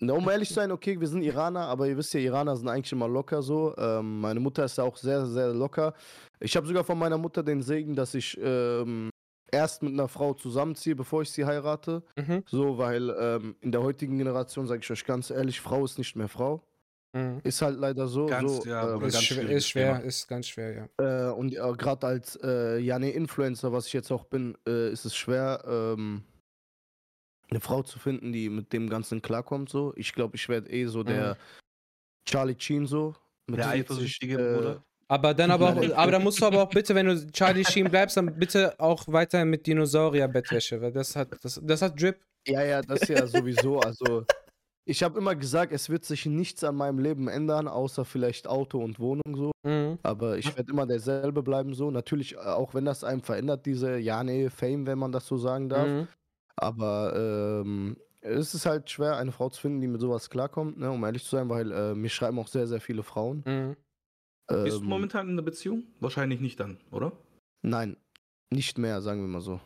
Na, 0.00 0.14
um 0.14 0.28
ehrlich 0.28 0.48
zu 0.48 0.54
sein, 0.54 0.72
okay, 0.72 0.98
wir 1.00 1.06
sind 1.06 1.22
Iraner, 1.22 1.60
aber 1.66 1.86
ihr 1.86 1.96
wisst 1.96 2.12
ja, 2.14 2.18
Iraner 2.20 2.56
sind 2.56 2.68
eigentlich 2.68 2.90
immer 2.90 3.06
locker 3.06 3.40
so. 3.40 3.72
Ähm, 3.78 4.20
meine 4.20 4.40
Mutter 4.40 4.64
ist 4.64 4.78
ja 4.78 4.82
auch 4.84 4.96
sehr, 4.96 5.26
sehr 5.26 5.48
locker. 5.52 5.94
Ich 6.40 6.56
habe 6.56 6.66
sogar 6.66 6.82
von 6.82 6.98
meiner 6.98 7.18
Mutter 7.18 7.42
den 7.44 7.62
Segen, 7.62 7.94
dass 7.94 8.14
ich 8.14 8.36
ähm, 8.42 9.10
erst 9.52 9.82
mit 9.82 9.92
einer 9.92 10.08
Frau 10.08 10.34
zusammenziehe, 10.34 10.96
bevor 10.96 11.22
ich 11.22 11.30
sie 11.30 11.44
heirate. 11.44 12.02
Mhm. 12.16 12.44
So, 12.46 12.78
weil 12.78 13.10
ähm, 13.18 13.56
in 13.60 13.72
der 13.72 13.82
heutigen 13.82 14.18
Generation, 14.18 14.66
sage 14.66 14.80
ich 14.82 14.90
euch 14.90 15.04
ganz 15.04 15.30
ehrlich, 15.30 15.60
Frau 15.60 15.84
ist 15.84 15.98
nicht 15.98 16.16
mehr 16.16 16.28
Frau. 16.28 16.62
Mhm. 17.12 17.40
Ist 17.42 17.60
halt 17.60 17.78
leider 17.78 18.06
so. 18.06 18.26
Ganz, 18.26 18.62
so 18.62 18.68
ja, 18.68 18.86
Bruder, 18.86 19.06
Ist, 19.06 19.12
ganz 19.14 19.24
schwer, 19.24 19.50
ist 19.50 19.68
schwer, 19.68 19.94
Thema. 19.96 20.06
ist 20.06 20.28
ganz 20.28 20.46
schwer, 20.48 20.88
ja. 21.00 21.28
äh, 21.28 21.32
und 21.32 21.52
äh, 21.54 21.72
gerade 21.76 22.06
als 22.06 22.38
äh, 22.42 22.78
ja, 22.78 22.98
nee, 22.98 23.10
Influencer, 23.10 23.72
was 23.72 23.86
ich 23.86 23.92
jetzt 23.92 24.12
auch 24.12 24.24
bin, 24.24 24.56
äh, 24.66 24.92
ist 24.92 25.04
es 25.04 25.16
schwer, 25.16 25.64
ähm, 25.66 26.22
eine 27.50 27.60
Frau 27.60 27.82
zu 27.82 27.98
finden, 27.98 28.32
die 28.32 28.48
mit 28.48 28.72
dem 28.72 28.88
Ganzen 28.88 29.22
klarkommt. 29.22 29.70
So. 29.70 29.92
Ich 29.96 30.12
glaube, 30.12 30.36
ich 30.36 30.48
werde 30.48 30.70
eh 30.70 30.86
so 30.86 31.02
der 31.02 31.36
Charlie 32.24 32.54
Sheen 32.56 32.86
so. 32.86 33.14
Mit 33.48 33.58
Der 33.58 33.70
40, 33.70 33.80
eifersüchtige 33.80 34.34
äh, 34.34 34.54
Bruder. 34.54 34.84
Aber 35.10 35.34
dann 35.34 35.50
aber 35.50 35.70
auch, 35.70 35.96
aber 35.96 36.12
dann 36.12 36.22
musst 36.22 36.40
du 36.40 36.46
aber 36.46 36.62
auch 36.62 36.70
bitte, 36.70 36.94
wenn 36.94 37.06
du 37.06 37.32
Charlie 37.32 37.64
Sheen 37.64 37.90
bleibst, 37.90 38.16
dann 38.16 38.38
bitte 38.38 38.78
auch 38.78 39.08
weiter 39.08 39.44
mit 39.44 39.66
Dinosaurier-Bettwäsche, 39.66 40.80
weil 40.80 40.92
das 40.92 41.16
hat, 41.16 41.36
das, 41.42 41.60
das 41.64 41.82
hat 41.82 42.00
Drip. 42.00 42.20
Ja, 42.46 42.62
ja, 42.62 42.80
das 42.80 43.08
ja 43.08 43.26
sowieso. 43.26 43.80
Also, 43.80 44.24
ich 44.84 45.02
habe 45.02 45.18
immer 45.18 45.34
gesagt, 45.34 45.72
es 45.72 45.90
wird 45.90 46.04
sich 46.04 46.26
nichts 46.26 46.62
an 46.62 46.76
meinem 46.76 47.00
Leben 47.00 47.26
ändern, 47.26 47.66
außer 47.66 48.04
vielleicht 48.04 48.46
Auto 48.46 48.78
und 48.78 49.00
Wohnung 49.00 49.34
so. 49.34 49.50
Mhm. 49.64 49.98
Aber 50.04 50.38
ich 50.38 50.56
werde 50.56 50.70
immer 50.70 50.86
derselbe 50.86 51.42
bleiben 51.42 51.74
so. 51.74 51.90
Natürlich, 51.90 52.36
äh, 52.36 52.38
auch 52.38 52.72
wenn 52.74 52.84
das 52.84 53.02
einem 53.02 53.22
verändert, 53.22 53.66
diese, 53.66 53.98
ja, 53.98 54.22
nee, 54.22 54.48
Fame, 54.48 54.86
wenn 54.86 54.98
man 55.00 55.10
das 55.10 55.26
so 55.26 55.36
sagen 55.36 55.68
darf. 55.68 55.88
Mhm. 55.88 56.06
Aber 56.54 57.62
ähm, 57.64 57.96
es 58.20 58.54
ist 58.54 58.64
halt 58.64 58.88
schwer, 58.88 59.16
eine 59.16 59.32
Frau 59.32 59.48
zu 59.48 59.60
finden, 59.60 59.80
die 59.80 59.88
mit 59.88 60.00
sowas 60.00 60.30
klarkommt, 60.30 60.78
ne, 60.78 60.88
um 60.88 61.02
ehrlich 61.02 61.24
zu 61.24 61.30
sein, 61.30 61.48
weil 61.48 61.72
äh, 61.72 61.94
mir 61.96 62.10
schreiben 62.10 62.38
auch 62.38 62.46
sehr, 62.46 62.68
sehr 62.68 62.80
viele 62.80 63.02
Frauen. 63.02 63.42
Mhm. 63.44 63.76
Bist 64.50 64.78
du 64.78 64.82
Ähm, 64.82 64.88
momentan 64.88 65.26
in 65.28 65.32
einer 65.34 65.42
Beziehung? 65.42 65.84
Wahrscheinlich 66.00 66.40
nicht 66.40 66.58
dann, 66.58 66.78
oder? 66.90 67.12
Nein, 67.62 67.96
nicht 68.50 68.78
mehr, 68.78 69.00
sagen 69.00 69.20
wir 69.20 69.28
mal 69.28 69.40
so. 69.40 69.60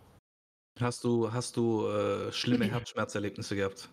Hast 0.81 1.05
du, 1.05 1.33
hast 1.33 1.57
du 1.57 1.87
äh, 1.87 2.33
schlimme 2.33 2.65
Herzschmerzerlebnisse 2.71 3.57
gehabt? 3.57 3.89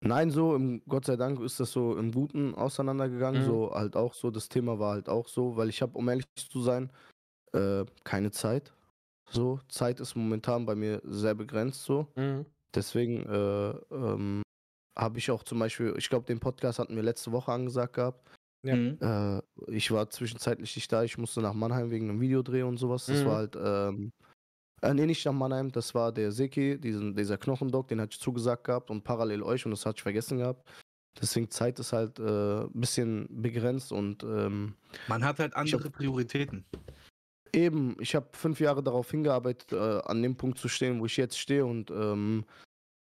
Nein, 0.00 0.30
so, 0.30 0.54
im, 0.54 0.80
Gott 0.88 1.04
sei 1.04 1.16
Dank 1.16 1.40
ist 1.40 1.58
das 1.58 1.72
so 1.72 1.96
im 1.96 2.12
Guten 2.12 2.54
auseinandergegangen. 2.54 3.42
Mhm. 3.42 3.46
So 3.46 3.74
halt 3.74 3.96
auch 3.96 4.14
so, 4.14 4.30
das 4.30 4.48
Thema 4.48 4.78
war 4.78 4.92
halt 4.92 5.08
auch 5.08 5.28
so, 5.28 5.56
weil 5.56 5.68
ich 5.68 5.82
habe, 5.82 5.98
um 5.98 6.08
ehrlich 6.08 6.24
zu 6.36 6.62
sein, 6.62 6.90
äh, 7.52 7.84
keine 8.04 8.30
Zeit. 8.30 8.72
So, 9.30 9.60
Zeit 9.68 10.00
ist 10.00 10.14
momentan 10.14 10.64
bei 10.64 10.74
mir 10.74 11.02
sehr 11.04 11.34
begrenzt 11.34 11.84
so. 11.84 12.06
Mhm. 12.16 12.46
Deswegen 12.74 13.26
äh, 13.26 13.70
ähm, 13.90 14.42
habe 14.96 15.18
ich 15.18 15.30
auch 15.30 15.42
zum 15.42 15.58
Beispiel, 15.58 15.94
ich 15.98 16.08
glaube, 16.08 16.26
den 16.26 16.40
Podcast 16.40 16.78
hatten 16.78 16.96
wir 16.96 17.02
letzte 17.02 17.32
Woche 17.32 17.52
angesagt 17.52 17.94
gehabt. 17.94 18.26
Ja. 18.64 18.76
Mhm. 18.76 18.98
Äh, 19.00 19.40
ich 19.72 19.90
war 19.90 20.10
zwischenzeitlich 20.10 20.74
nicht 20.76 20.90
da, 20.92 21.02
ich 21.04 21.16
musste 21.18 21.40
nach 21.40 21.54
Mannheim 21.54 21.90
wegen 21.90 22.08
einem 22.10 22.20
Videodreh 22.20 22.62
und 22.62 22.76
sowas. 22.76 23.06
Das 23.06 23.22
Mhm. 23.22 23.26
war 23.26 23.36
halt, 23.36 23.56
ähm, 23.56 24.12
äh, 24.82 24.94
nee, 24.94 25.06
nicht 25.06 25.24
nach 25.24 25.32
Mannheim, 25.32 25.70
das 25.72 25.94
war 25.94 26.12
der 26.12 26.32
Seki, 26.32 26.78
diesen, 26.80 27.14
dieser 27.14 27.38
Knochendog, 27.38 27.88
den 27.88 28.00
hatte 28.00 28.14
ich 28.14 28.20
zugesagt 28.20 28.64
gehabt 28.64 28.90
und 28.90 29.04
parallel 29.04 29.42
euch 29.42 29.64
und 29.64 29.70
das 29.70 29.86
hatte 29.86 29.96
ich 29.98 30.02
vergessen 30.02 30.38
gehabt. 30.38 30.68
Deswegen 31.20 31.50
Zeit 31.50 31.78
ist 31.80 31.92
halt 31.92 32.18
äh, 32.20 32.60
ein 32.62 32.70
bisschen 32.74 33.26
begrenzt 33.30 33.90
und 33.92 34.22
ähm, 34.24 34.74
Man 35.08 35.24
hat 35.24 35.38
halt 35.40 35.52
Ich 35.52 35.72
hab- 35.72 35.80
andere 35.80 35.90
Prioritäten. 35.90 36.64
eben, 37.52 37.96
ich 38.00 38.14
habe 38.14 38.28
fünf 38.32 38.60
Jahre 38.60 38.82
darauf 38.82 39.10
hingearbeitet, 39.10 39.72
äh, 39.72 40.00
an 40.04 40.22
dem 40.22 40.36
Punkt 40.36 40.58
zu 40.58 40.68
stehen, 40.68 41.00
wo 41.00 41.06
ich 41.06 41.16
jetzt 41.16 41.38
stehe 41.38 41.64
und 41.64 41.90
ähm, 41.90 42.44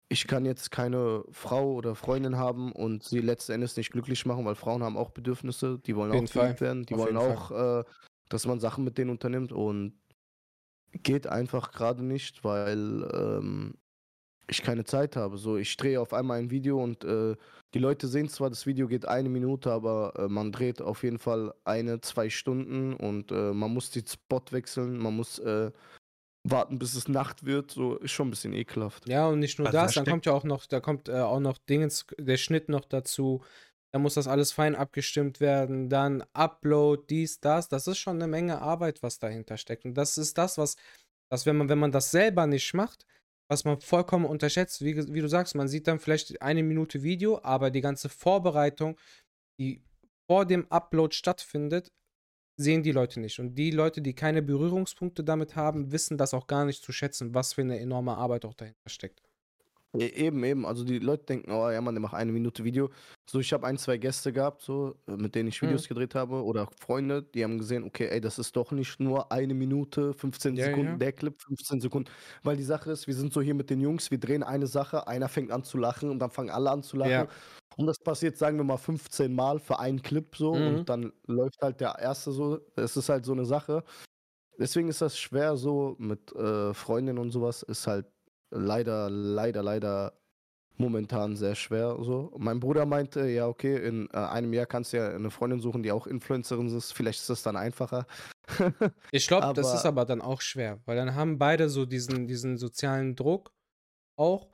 ich 0.09 0.27
kann 0.27 0.45
jetzt 0.45 0.71
keine 0.71 1.23
Frau 1.31 1.73
oder 1.73 1.95
Freundin 1.95 2.37
haben 2.37 2.71
und 2.71 3.03
sie 3.03 3.19
letzten 3.19 3.53
Endes 3.53 3.75
nicht 3.75 3.91
glücklich 3.91 4.25
machen, 4.25 4.45
weil 4.45 4.55
Frauen 4.55 4.83
haben 4.83 4.97
auch 4.97 5.11
Bedürfnisse, 5.11 5.79
die 5.79 5.95
wollen 5.95 6.11
auch 6.11 6.33
geliebt 6.33 6.61
werden, 6.61 6.85
die 6.85 6.93
Auf 6.93 7.01
wollen 7.01 7.17
auch, 7.17 7.51
äh, 7.51 7.83
dass 8.29 8.45
man 8.45 8.59
Sachen 8.59 8.83
mit 8.83 8.97
denen 8.97 9.09
unternimmt 9.09 9.51
und 9.51 9.93
geht 10.91 11.27
einfach 11.27 11.71
gerade 11.71 12.03
nicht, 12.03 12.43
weil 12.43 13.07
ähm, 13.13 13.75
ich 14.49 14.63
keine 14.63 14.85
Zeit 14.85 15.17
habe. 15.17 15.37
So, 15.37 15.57
ich 15.57 15.75
drehe 15.75 15.99
auf 15.99 16.13
einmal 16.13 16.39
ein 16.39 16.51
Video 16.51 16.81
und 16.81 17.03
äh, 17.03 17.35
die 17.73 17.79
Leute 17.79 18.07
sehen 18.07 18.29
zwar, 18.29 18.49
das 18.49 18.65
Video 18.65 18.87
geht 18.87 19.05
eine 19.05 19.27
Minute, 19.27 19.71
aber 19.71 20.13
äh, 20.17 20.27
man 20.29 20.53
dreht 20.53 20.81
auf 20.81 21.03
jeden 21.03 21.19
Fall 21.19 21.53
eine, 21.65 21.99
zwei 21.99 22.29
Stunden 22.29 22.93
und 22.93 23.31
äh, 23.31 23.51
man 23.53 23.73
muss 23.73 23.91
den 23.91 24.07
Spot 24.07 24.41
wechseln, 24.51 24.97
man 24.97 25.17
muss 25.17 25.39
äh, 25.39 25.71
warten, 26.51 26.79
bis 26.79 26.95
es 26.95 27.07
Nacht 27.07 27.45
wird. 27.45 27.71
So 27.71 27.95
ist 27.97 28.11
schon 28.11 28.27
ein 28.27 28.31
bisschen 28.31 28.53
ekelhaft. 28.53 29.07
Ja, 29.07 29.27
und 29.27 29.39
nicht 29.39 29.57
nur 29.59 29.67
Also 29.67 29.77
da 29.77 29.83
das, 29.83 29.93
dann 29.93 30.03
steckt- 30.03 30.11
kommt 30.13 30.25
ja 30.25 30.33
auch 30.33 30.43
noch, 30.43 30.65
da 30.65 30.79
kommt 30.79 31.09
äh, 31.09 31.13
auch 31.19 31.39
noch 31.39 31.57
Dingens, 31.57 32.05
der 32.17 32.37
Schnitt 32.37 32.69
noch 32.69 32.85
dazu. 32.85 33.43
Da 33.93 33.99
muss 33.99 34.15
das 34.15 34.27
alles 34.27 34.51
fein 34.51 34.75
abgestimmt 34.75 35.39
werden. 35.39 35.89
Dann 35.89 36.23
Upload, 36.33 37.03
dies, 37.09 37.39
das. 37.39 37.69
Das 37.69 37.87
ist 37.87 37.97
schon 37.99 38.17
eine 38.17 38.27
Menge 38.27 38.61
Arbeit, 38.61 39.01
was 39.01 39.19
dahinter 39.19 39.57
steckt. 39.57 39.85
Und 39.85 39.93
das 39.95 40.17
ist 40.17 40.37
das, 40.37 40.57
was, 40.57 40.75
was 41.31 41.45
wenn 41.45 41.57
man, 41.57 41.69
wenn 41.69 41.79
man 41.79 41.91
das 41.91 42.11
selber 42.11 42.47
nicht 42.47 42.73
macht, 42.73 43.05
was 43.49 43.63
man 43.63 43.79
vollkommen 43.79 44.25
unterschätzt, 44.25 44.83
wie, 44.83 44.95
wie 45.13 45.21
du 45.21 45.29
sagst, 45.29 45.55
man 45.55 45.69
sieht 45.69 45.87
dann 45.87 45.99
vielleicht 45.99 46.41
eine 46.41 46.63
Minute 46.63 47.01
Video, 47.01 47.39
aber 47.43 47.71
die 47.71 47.79
ganze 47.81 48.09
Vorbereitung, 48.09 48.99
die 49.59 49.81
vor 50.29 50.45
dem 50.45 50.69
Upload 50.69 51.15
stattfindet, 51.15 51.91
sehen 52.57 52.83
die 52.83 52.91
Leute 52.91 53.19
nicht. 53.19 53.39
Und 53.39 53.55
die 53.55 53.71
Leute, 53.71 54.01
die 54.01 54.13
keine 54.15 54.41
Berührungspunkte 54.41 55.23
damit 55.23 55.55
haben, 55.55 55.91
wissen 55.91 56.17
das 56.17 56.33
auch 56.33 56.47
gar 56.47 56.65
nicht 56.65 56.83
zu 56.83 56.91
schätzen, 56.91 57.33
was 57.33 57.53
für 57.53 57.61
eine 57.61 57.79
enorme 57.79 58.17
Arbeit 58.17 58.45
auch 58.45 58.53
dahinter 58.55 58.89
steckt. 58.89 59.21
Eben, 59.95 60.43
eben. 60.43 60.65
Also 60.65 60.83
die 60.83 60.99
Leute 60.99 61.25
denken, 61.25 61.51
oh 61.51 61.69
ja, 61.69 61.79
man, 61.81 61.95
der 61.95 62.01
macht 62.01 62.13
eine 62.13 62.31
Minute 62.31 62.63
Video. 62.63 62.89
So, 63.29 63.39
ich 63.39 63.53
habe 63.53 63.65
ein, 63.65 63.77
zwei 63.77 63.97
Gäste 63.97 64.33
gehabt, 64.33 64.61
so, 64.61 64.95
äh, 65.07 65.15
mit 65.15 65.33
denen 65.33 65.47
ich 65.49 65.61
Mhm. 65.61 65.67
Videos 65.67 65.87
gedreht 65.87 66.13
habe 66.13 66.43
oder 66.43 66.67
Freunde, 66.79 67.23
die 67.23 67.43
haben 67.43 67.57
gesehen, 67.57 67.83
okay, 67.83 68.07
ey, 68.09 68.19
das 68.21 68.37
ist 68.37 68.55
doch 68.55 68.71
nicht 68.71 68.99
nur 68.99 69.31
eine 69.31 69.53
Minute, 69.53 70.13
15 70.13 70.55
Ja, 70.55 70.65
Sekunden, 70.65 70.91
ja. 70.93 70.97
der 70.97 71.13
Clip 71.13 71.41
15 71.41 71.79
Sekunden. 71.81 72.11
Weil 72.43 72.57
die 72.57 72.63
Sache 72.63 72.91
ist, 72.91 73.07
wir 73.07 73.13
sind 73.15 73.31
so 73.33 73.41
hier 73.41 73.55
mit 73.55 73.69
den 73.69 73.79
Jungs, 73.81 74.11
wir 74.11 74.19
drehen 74.19 74.43
eine 74.43 74.67
Sache, 74.67 75.07
einer 75.07 75.29
fängt 75.29 75.51
an 75.51 75.63
zu 75.63 75.77
lachen 75.77 76.09
und 76.09 76.19
dann 76.19 76.31
fangen 76.31 76.49
alle 76.49 76.69
an 76.69 76.83
zu 76.83 76.97
lachen. 76.97 77.09
Ja. 77.11 77.27
Und 77.77 77.87
das 77.87 77.97
passiert, 77.99 78.37
sagen 78.37 78.57
wir 78.57 78.63
mal, 78.65 78.77
15 78.77 79.33
Mal 79.33 79.59
für 79.59 79.79
einen 79.79 80.01
Clip 80.01 80.35
so 80.35 80.55
Mhm. 80.55 80.67
und 80.67 80.89
dann 80.89 81.13
läuft 81.27 81.61
halt 81.61 81.79
der 81.79 81.97
erste 81.99 82.31
so. 82.31 82.59
Es 82.75 82.97
ist 82.97 83.09
halt 83.09 83.25
so 83.25 83.31
eine 83.33 83.45
Sache. 83.45 83.83
Deswegen 84.59 84.89
ist 84.89 85.01
das 85.01 85.17
schwer 85.19 85.57
so 85.57 85.95
mit 85.99 86.33
äh, 86.35 86.73
Freundinnen 86.73 87.19
und 87.19 87.31
sowas, 87.31 87.63
ist 87.63 87.87
halt 87.87 88.07
leider, 88.51 89.09
leider, 89.09 89.63
leider 89.63 90.13
momentan 90.77 91.35
sehr 91.35 91.55
schwer 91.55 91.97
so. 92.01 92.33
Mein 92.37 92.59
Bruder 92.59 92.85
meinte, 92.85 93.27
ja, 93.27 93.47
okay, 93.47 93.77
in 93.77 94.07
äh, 94.13 94.17
einem 94.17 94.53
Jahr 94.53 94.65
kannst 94.65 94.93
du 94.93 94.97
ja 94.97 95.09
eine 95.09 95.31
Freundin 95.31 95.59
suchen, 95.59 95.83
die 95.83 95.91
auch 95.91 96.07
Influencerin 96.07 96.67
ist. 96.75 96.93
Vielleicht 96.93 97.19
ist 97.19 97.29
das 97.29 97.43
dann 97.43 97.55
einfacher. 97.55 98.05
Ich 99.11 99.27
glaube, 99.27 99.53
das 99.53 99.73
ist 99.73 99.85
aber 99.85 100.05
dann 100.05 100.21
auch 100.21 100.39
schwer, 100.39 100.79
weil 100.85 100.95
dann 100.95 101.15
haben 101.15 101.37
beide 101.37 101.69
so 101.69 101.85
diesen, 101.85 102.27
diesen 102.27 102.57
sozialen 102.57 103.15
Druck 103.15 103.51
auch. 104.17 104.47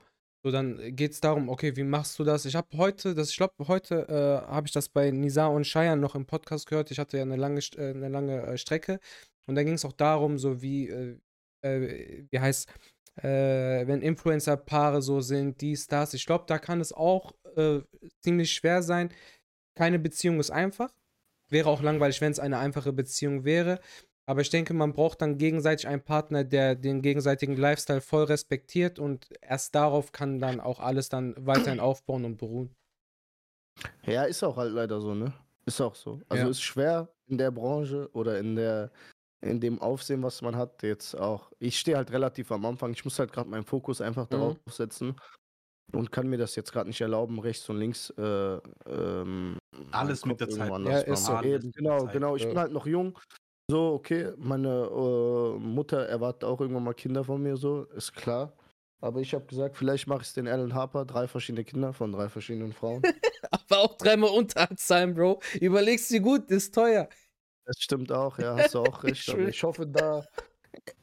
So, 0.44 0.50
dann 0.50 0.94
geht 0.96 1.12
es 1.12 1.20
darum, 1.20 1.48
okay, 1.48 1.76
wie 1.76 1.84
machst 1.84 2.18
du 2.18 2.24
das? 2.24 2.44
Ich 2.44 2.54
habe 2.56 2.76
heute, 2.76 3.14
das, 3.14 3.30
ich 3.30 3.36
glaube, 3.36 3.54
heute 3.66 4.08
äh, 4.08 4.46
habe 4.50 4.66
ich 4.66 4.72
das 4.72 4.88
bei 4.88 5.10
Nisa 5.10 5.46
und 5.46 5.64
Cheyenne 5.64 6.00
noch 6.00 6.14
im 6.16 6.26
Podcast 6.26 6.66
gehört. 6.66 6.90
Ich 6.90 6.98
hatte 6.98 7.16
ja 7.16 7.22
eine 7.22 7.36
lange, 7.36 7.60
äh, 7.76 7.90
eine 7.90 8.08
lange 8.08 8.42
äh, 8.42 8.58
Strecke 8.58 8.98
und 9.46 9.54
da 9.54 9.62
ging 9.62 9.74
es 9.74 9.84
auch 9.84 9.92
darum, 9.92 10.38
so 10.38 10.60
wie, 10.60 10.88
äh, 10.88 11.18
äh, 11.62 12.26
wie 12.30 12.40
heißt, 12.40 12.68
äh, 13.16 13.86
wenn 13.86 14.02
Influencer-Paare 14.02 15.02
so 15.02 15.20
sind, 15.20 15.60
dies, 15.60 15.86
das. 15.86 16.14
Ich 16.14 16.26
glaube, 16.26 16.44
da 16.46 16.58
kann 16.58 16.80
es 16.80 16.92
auch 16.92 17.32
äh, 17.56 17.80
ziemlich 18.20 18.52
schwer 18.52 18.82
sein. 18.82 19.12
Keine 19.76 19.98
Beziehung 19.98 20.40
ist 20.40 20.50
einfach. 20.50 20.92
Wäre 21.50 21.68
auch 21.68 21.82
langweilig, 21.82 22.20
wenn 22.20 22.32
es 22.32 22.40
eine 22.40 22.58
einfache 22.58 22.92
Beziehung 22.92 23.44
wäre. 23.44 23.80
Aber 24.26 24.40
ich 24.40 24.50
denke, 24.50 24.72
man 24.72 24.94
braucht 24.94 25.20
dann 25.20 25.36
gegenseitig 25.36 25.86
einen 25.86 26.02
Partner, 26.02 26.44
der 26.44 26.74
den 26.74 27.02
gegenseitigen 27.02 27.56
Lifestyle 27.56 28.00
voll 28.00 28.24
respektiert 28.24 28.98
und 28.98 29.28
erst 29.42 29.74
darauf 29.74 30.12
kann 30.12 30.40
dann 30.40 30.60
auch 30.60 30.80
alles 30.80 31.08
dann 31.10 31.34
weiterhin 31.38 31.80
aufbauen 31.80 32.24
und 32.24 32.38
beruhen. 32.38 32.74
Ja, 34.06 34.24
ist 34.24 34.42
auch 34.42 34.56
halt 34.56 34.72
leider 34.72 35.00
so, 35.00 35.14
ne? 35.14 35.32
Ist 35.66 35.80
auch 35.80 35.94
so. 35.94 36.20
Also 36.28 36.44
Ja. 36.44 36.50
ist 36.50 36.62
schwer 36.62 37.08
in 37.26 37.38
der 37.38 37.50
Branche 37.50 38.08
oder 38.12 38.38
in 38.38 38.56
der 38.56 38.90
in 39.44 39.60
dem 39.60 39.80
Aufsehen, 39.80 40.22
was 40.22 40.42
man 40.42 40.56
hat, 40.56 40.82
jetzt 40.82 41.14
auch. 41.14 41.50
Ich 41.58 41.78
stehe 41.78 41.96
halt 41.96 42.10
relativ 42.12 42.50
am 42.50 42.64
Anfang. 42.64 42.92
Ich 42.92 43.04
muss 43.04 43.18
halt 43.18 43.32
gerade 43.32 43.48
meinen 43.48 43.64
Fokus 43.64 44.00
einfach 44.00 44.26
darauf 44.26 44.56
setzen 44.66 45.16
und 45.92 46.10
kann 46.10 46.28
mir 46.28 46.38
das 46.38 46.56
jetzt 46.56 46.72
gerade 46.72 46.88
nicht 46.88 47.00
erlauben, 47.00 47.38
rechts 47.38 47.68
und 47.68 47.78
links 47.78 48.10
äh, 48.10 48.58
ähm, 48.86 49.58
Alles 49.90 50.24
mit 50.24 50.40
der 50.40 50.48
Kopf 50.48 50.56
Zeit. 50.56 50.86
Ja, 50.86 50.98
ist 51.00 51.24
so. 51.26 51.40
Eben, 51.42 51.70
genau, 51.72 52.06
genau. 52.06 52.36
Ich 52.36 52.46
bin 52.46 52.58
halt 52.58 52.72
noch 52.72 52.86
jung. 52.86 53.18
So, 53.70 53.94
okay, 53.94 54.32
meine 54.36 54.68
äh, 54.68 55.58
Mutter 55.58 56.06
erwartet 56.06 56.44
auch 56.44 56.60
irgendwann 56.60 56.84
mal 56.84 56.94
Kinder 56.94 57.24
von 57.24 57.42
mir, 57.42 57.56
so, 57.56 57.84
ist 57.96 58.12
klar. 58.14 58.52
Aber 59.00 59.20
ich 59.20 59.34
habe 59.34 59.44
gesagt, 59.46 59.76
vielleicht 59.76 60.06
mache 60.06 60.22
ich 60.22 60.28
es 60.28 60.34
den 60.34 60.48
Alan 60.48 60.74
Harper, 60.74 61.04
drei 61.04 61.28
verschiedene 61.28 61.64
Kinder 61.64 61.92
von 61.92 62.12
drei 62.12 62.28
verschiedenen 62.28 62.72
Frauen. 62.72 63.02
Aber 63.50 63.78
auch 63.78 63.96
dreimal 63.96 64.30
Unterzahlen, 64.30 65.14
Bro. 65.14 65.40
Überlegst 65.60 66.10
du 66.10 66.20
gut, 66.20 66.50
ist 66.50 66.74
teuer. 66.74 67.08
Das 67.66 67.76
stimmt 67.78 68.12
auch, 68.12 68.38
ja, 68.38 68.56
hast 68.56 68.74
du 68.74 68.80
auch 68.80 69.04
Ich 69.04 69.10
recht. 69.10 69.22
schwör. 69.24 69.48
ich 69.48 69.62
hoffe, 69.62 69.86
da 69.86 70.26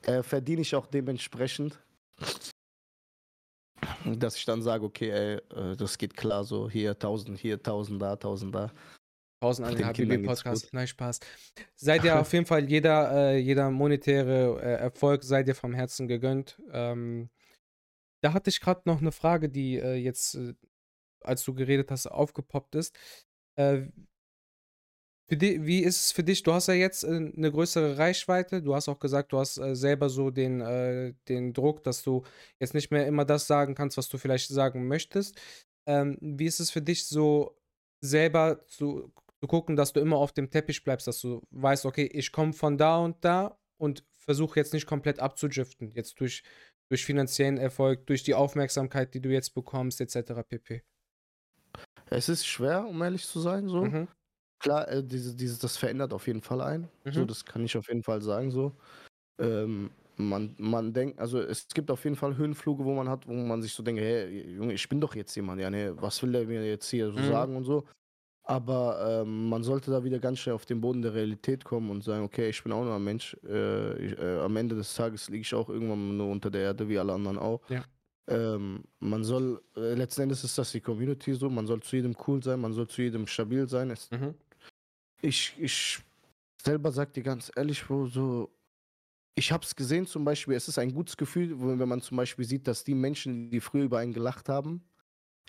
äh, 0.04 0.22
verdiene 0.24 0.62
ich 0.62 0.76
auch 0.76 0.86
dementsprechend, 0.88 1.80
dass 4.06 4.36
ich 4.36 4.46
dann 4.46 4.62
sage, 4.62 4.86
okay, 4.86 5.10
ey, 5.10 5.36
äh, 5.58 5.76
das 5.76 5.98
geht 5.98 6.16
klar, 6.16 6.44
so 6.44 6.70
hier 6.70 6.92
1000, 6.92 7.38
hier 7.38 7.56
1000 7.56 8.02
da, 8.02 8.14
1000 8.14 8.54
da. 8.56 8.72
Tausend 9.42 9.68
an 9.68 9.76
Den 9.76 9.88
HBB-Podcast. 9.88 10.72
Nein, 10.72 10.86
Spaß. 10.86 11.20
Seid 11.76 12.04
ihr 12.04 12.20
auf 12.20 12.32
jeden 12.32 12.46
Fall 12.46 12.70
jeder, 12.70 13.12
äh, 13.12 13.38
jeder 13.40 13.72
monetäre 13.72 14.62
äh, 14.62 14.74
Erfolg, 14.76 15.24
seid 15.24 15.48
ihr 15.48 15.56
vom 15.56 15.74
Herzen 15.74 16.08
gegönnt. 16.08 16.62
Ähm, 16.72 17.32
da 18.22 18.34
hatte 18.34 18.52
ich 18.52 18.60
gerade 18.62 18.84
noch 18.86 19.02
eine 19.02 19.12
Frage, 19.12 19.50
die 19.50 19.78
äh, 19.78 19.96
jetzt, 19.96 20.36
äh, 20.36 20.54
als 21.22 21.44
du 21.44 21.56
geredet 21.56 21.90
hast, 21.90 22.06
aufgepoppt 22.06 22.76
ist. 22.76 22.96
Äh, 25.32 25.36
für 25.36 25.38
di 25.38 25.66
wie 25.66 25.80
ist 25.80 26.06
es 26.06 26.12
für 26.12 26.24
dich? 26.24 26.44
Du 26.44 26.54
hast 26.54 26.68
ja 26.68 26.74
jetzt 26.74 27.04
äh, 27.04 27.08
eine 27.08 27.52
größere 27.52 27.98
Reichweite. 27.98 28.62
Du 28.62 28.76
hast 28.76 28.90
auch 28.90 29.00
gesagt, 29.00 29.32
du 29.32 29.40
hast 29.40 29.58
äh, 29.58 29.76
selber 29.76 30.10
so 30.10 30.30
den, 30.30 30.62
äh, 30.62 31.14
den 31.28 31.54
Druck, 31.54 31.84
dass 31.84 32.04
du 32.04 32.24
jetzt 32.60 32.74
nicht 32.74 32.92
mehr 32.92 33.08
immer 33.08 33.26
das 33.26 33.48
sagen 33.48 33.76
kannst, 33.76 33.98
was 33.98 34.10
du 34.10 34.18
vielleicht 34.18 34.50
sagen 34.50 34.88
möchtest. 34.88 35.40
Ähm, 35.88 36.18
wie 36.22 36.46
ist 36.46 36.60
es 36.60 36.72
für 36.72 36.82
dich 36.82 37.08
so 37.08 37.58
selber 38.02 38.66
zu, 38.68 39.12
zu 39.40 39.48
gucken, 39.48 39.76
dass 39.76 39.94
du 39.94 40.00
immer 40.00 40.18
auf 40.18 40.34
dem 40.34 40.50
Teppich 40.50 40.84
bleibst, 40.84 41.08
dass 41.08 41.22
du 41.22 41.42
weißt, 41.52 41.86
okay, 41.86 42.06
ich 42.06 42.32
komme 42.32 42.54
von 42.54 42.78
da 42.78 42.98
und 42.98 43.24
da 43.24 43.58
und 43.78 44.04
versuche 44.18 44.60
jetzt 44.60 44.74
nicht 44.74 44.86
komplett 44.86 45.20
abzudriften, 45.20 45.92
jetzt 45.96 46.20
durch, 46.20 46.44
durch 46.90 47.06
finanziellen 47.06 47.58
Erfolg, 47.58 48.06
durch 48.06 48.24
die 48.24 48.36
Aufmerksamkeit, 48.36 49.14
die 49.14 49.22
du 49.22 49.30
jetzt 49.30 49.56
bekommst, 49.56 50.02
etc. 50.02 50.44
pp. 50.48 50.84
Es 52.12 52.30
ist 52.30 52.46
schwer, 52.46 52.86
um 52.86 53.02
ehrlich 53.02 53.26
zu 53.26 53.40
sein, 53.40 53.68
so. 53.68 53.86
Mhm. 53.86 54.08
Klar, 54.62 54.88
äh, 54.90 55.04
diese, 55.04 55.36
dieses, 55.36 55.60
das 55.60 55.78
verändert 55.78 56.14
auf 56.14 56.28
jeden 56.28 56.42
Fall 56.42 56.62
ein. 56.62 56.90
So, 57.10 57.26
Mhm. 57.26 57.28
das 57.28 57.46
kann 57.46 57.64
ich 57.66 57.76
auf 57.78 57.88
jeden 57.88 58.04
Fall 58.04 58.22
sagen, 58.22 58.52
so. 58.52 58.78
Ähm, 59.40 59.92
man, 60.18 60.56
man 60.60 60.94
denkt, 60.94 61.20
also 61.20 61.40
es 61.42 61.68
gibt 61.70 61.92
auf 61.92 62.04
jeden 62.06 62.16
Fall 62.18 62.38
Höhenfluge, 62.38 62.86
wo 62.86 62.94
man 62.94 63.10
hat, 63.10 63.28
wo 63.28 63.34
man 63.34 63.62
sich 63.62 63.74
so 63.74 63.84
denkt, 63.84 64.02
hey, 64.02 64.56
Junge, 64.56 64.74
ich 64.74 64.90
bin 64.90 65.02
doch 65.02 65.16
jetzt 65.16 65.36
jemand, 65.36 65.62
ja, 65.62 65.70
ne, 65.70 65.96
was 66.02 66.22
will 66.24 66.32
der 66.34 66.46
mir 66.48 66.66
jetzt 66.68 66.90
hier 66.90 67.12
so 67.12 67.20
Mhm. 67.20 67.22
sagen 67.22 67.56
und 67.58 67.66
so. 67.66 67.86
Aber 68.44 69.24
ähm, 69.24 69.50
man 69.50 69.64
sollte 69.64 69.92
da 69.92 70.04
wieder 70.04 70.20
ganz 70.20 70.40
schnell 70.40 70.56
auf 70.56 70.66
den 70.66 70.82
Boden 70.82 71.02
der 71.04 71.14
Realität 71.14 71.66
kommen 71.66 71.92
und 71.92 72.04
sagen, 72.04 72.24
okay, 72.26 72.50
ich 72.50 72.64
bin 72.64 72.72
auch 72.74 72.84
nur 72.86 72.96
ein 72.96 73.04
Mensch. 73.04 73.36
Äh, 73.46 74.06
ich, 74.06 74.20
äh, 74.20 74.40
am 74.40 74.58
Ende 74.58 74.76
des 74.76 74.96
Tages 74.96 75.30
liege 75.30 75.42
ich 75.44 75.54
auch 75.56 75.70
irgendwann 75.70 76.18
nur 76.18 76.30
unter 76.32 76.52
der 76.52 76.62
Erde, 76.64 76.90
wie 76.90 77.00
alle 77.00 77.14
anderen 77.14 77.38
auch. 77.40 77.62
Ja. 77.68 77.86
Ähm, 78.30 78.84
man 79.00 79.24
soll, 79.24 79.62
äh, 79.76 79.94
letzten 79.96 80.22
Endes 80.24 80.44
ist 80.44 80.58
das 80.58 80.72
die 80.72 80.82
Community 80.82 81.34
so, 81.34 81.50
man 81.50 81.68
soll 81.68 81.82
zu 81.82 81.96
jedem 81.98 82.16
cool 82.28 82.42
sein, 82.44 82.62
man 82.62 82.74
soll 82.74 82.88
zu 82.88 83.02
jedem 83.02 83.28
stabil 83.28 83.68
sein. 83.68 83.90
Es, 83.92 84.12
Mhm. 84.12 84.36
Ich, 85.22 85.56
ich 85.60 86.00
selber 86.62 86.92
sag 86.92 87.14
dir 87.14 87.24
ganz 87.24 87.52
ehrlich, 87.56 87.84
Bro, 87.86 88.08
so, 88.08 88.58
ich 89.36 89.52
hab's 89.52 89.76
gesehen 89.76 90.08
zum 90.08 90.26
Beispiel, 90.26 90.56
es 90.56 90.68
ist 90.70 90.80
ein 90.80 90.94
gutes 90.94 91.18
Gefühl, 91.18 91.60
wo- 91.62 91.80
wenn 91.80 91.90
man 91.90 92.02
zum 92.02 92.18
Beispiel 92.18 92.46
sieht, 92.46 92.68
dass 92.68 92.84
die 92.86 92.96
Menschen, 92.96 93.52
die 93.52 93.62
früher 93.62 93.86
über 93.86 94.00
einen 94.00 94.14
gelacht 94.14 94.50
haben, 94.50 94.90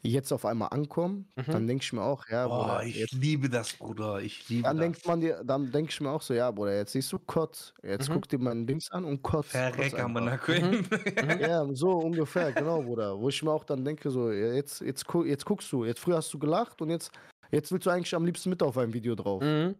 jetzt 0.02 0.32
auf 0.32 0.46
einmal 0.46 0.70
ankommen, 0.70 1.30
Mhm. 1.36 1.44
dann 1.50 1.66
denke 1.68 1.84
ich 1.84 1.92
mir 1.94 2.02
auch, 2.04 2.28
ja, 2.28 2.48
Boah, 2.48 2.82
Bruder, 2.82 2.84
ich 2.84 2.96
jetzt, 2.96 3.12
liebe 3.12 3.48
das, 3.50 3.74
Bruder. 3.78 4.20
Ich 4.22 4.48
liebe 4.48 4.74
dann 4.74 4.78
das. 4.78 4.90
denkt 4.90 5.06
man 5.06 5.20
dir, 5.20 5.42
dann 5.44 5.72
denke 5.72 5.90
ich 5.92 6.00
mir 6.00 6.10
auch 6.10 6.22
so, 6.22 6.34
ja, 6.34 6.50
Bruder, 6.50 6.76
jetzt 6.76 6.92
siehst 6.92 7.12
du 7.12 7.18
Kotz, 7.18 7.74
jetzt 7.82 8.08
Mhm. 8.08 8.12
guck 8.12 8.28
dir 8.28 8.38
meinen 8.38 8.66
Dings 8.66 8.90
an 8.90 9.04
und 9.04 9.22
Kotz. 9.22 9.64
Verreck 9.66 9.70
kotz 9.70 9.94
am 9.98 10.16
einfach. 10.16 10.38
Queen. 10.38 10.88
Ja, 11.20 11.64
so 11.72 12.00
ungefähr, 12.00 12.52
genau, 12.52 12.82
Bruder. 12.82 13.18
Wo 13.18 13.28
ich 13.28 13.42
mir 13.42 13.52
auch 13.52 13.64
dann 13.64 13.84
denke, 13.84 14.10
so, 14.10 14.30
jetzt, 14.32 14.80
jetzt, 14.80 15.06
jetzt 15.26 15.44
guckst 15.44 15.70
du, 15.72 15.84
jetzt 15.84 16.00
früher 16.00 16.16
hast 16.16 16.32
du 16.34 16.38
gelacht 16.38 16.82
und 16.82 16.90
jetzt, 16.90 17.12
jetzt 17.52 17.70
willst 17.72 17.86
du 17.86 17.90
eigentlich 17.90 18.14
am 18.14 18.24
liebsten 18.24 18.50
mit 18.50 18.62
auf 18.62 18.76
einem 18.78 18.92
Video 18.92 19.14
drauf. 19.14 19.42
Mhm. 19.42 19.76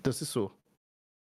Das 0.00 0.22
ist 0.22 0.32
so. 0.32 0.52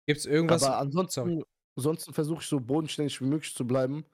Gibt 0.06 0.20
es 0.20 0.26
irgendwas? 0.26 0.62
Aber 0.62 0.78
ansonsten, 0.78 1.42
ansonsten 1.76 2.12
versuche 2.12 2.40
ich 2.42 2.48
so 2.48 2.60
bodenständig 2.60 3.20
wie 3.20 3.26
möglich 3.26 3.54
zu 3.54 3.66
bleiben, 3.66 4.04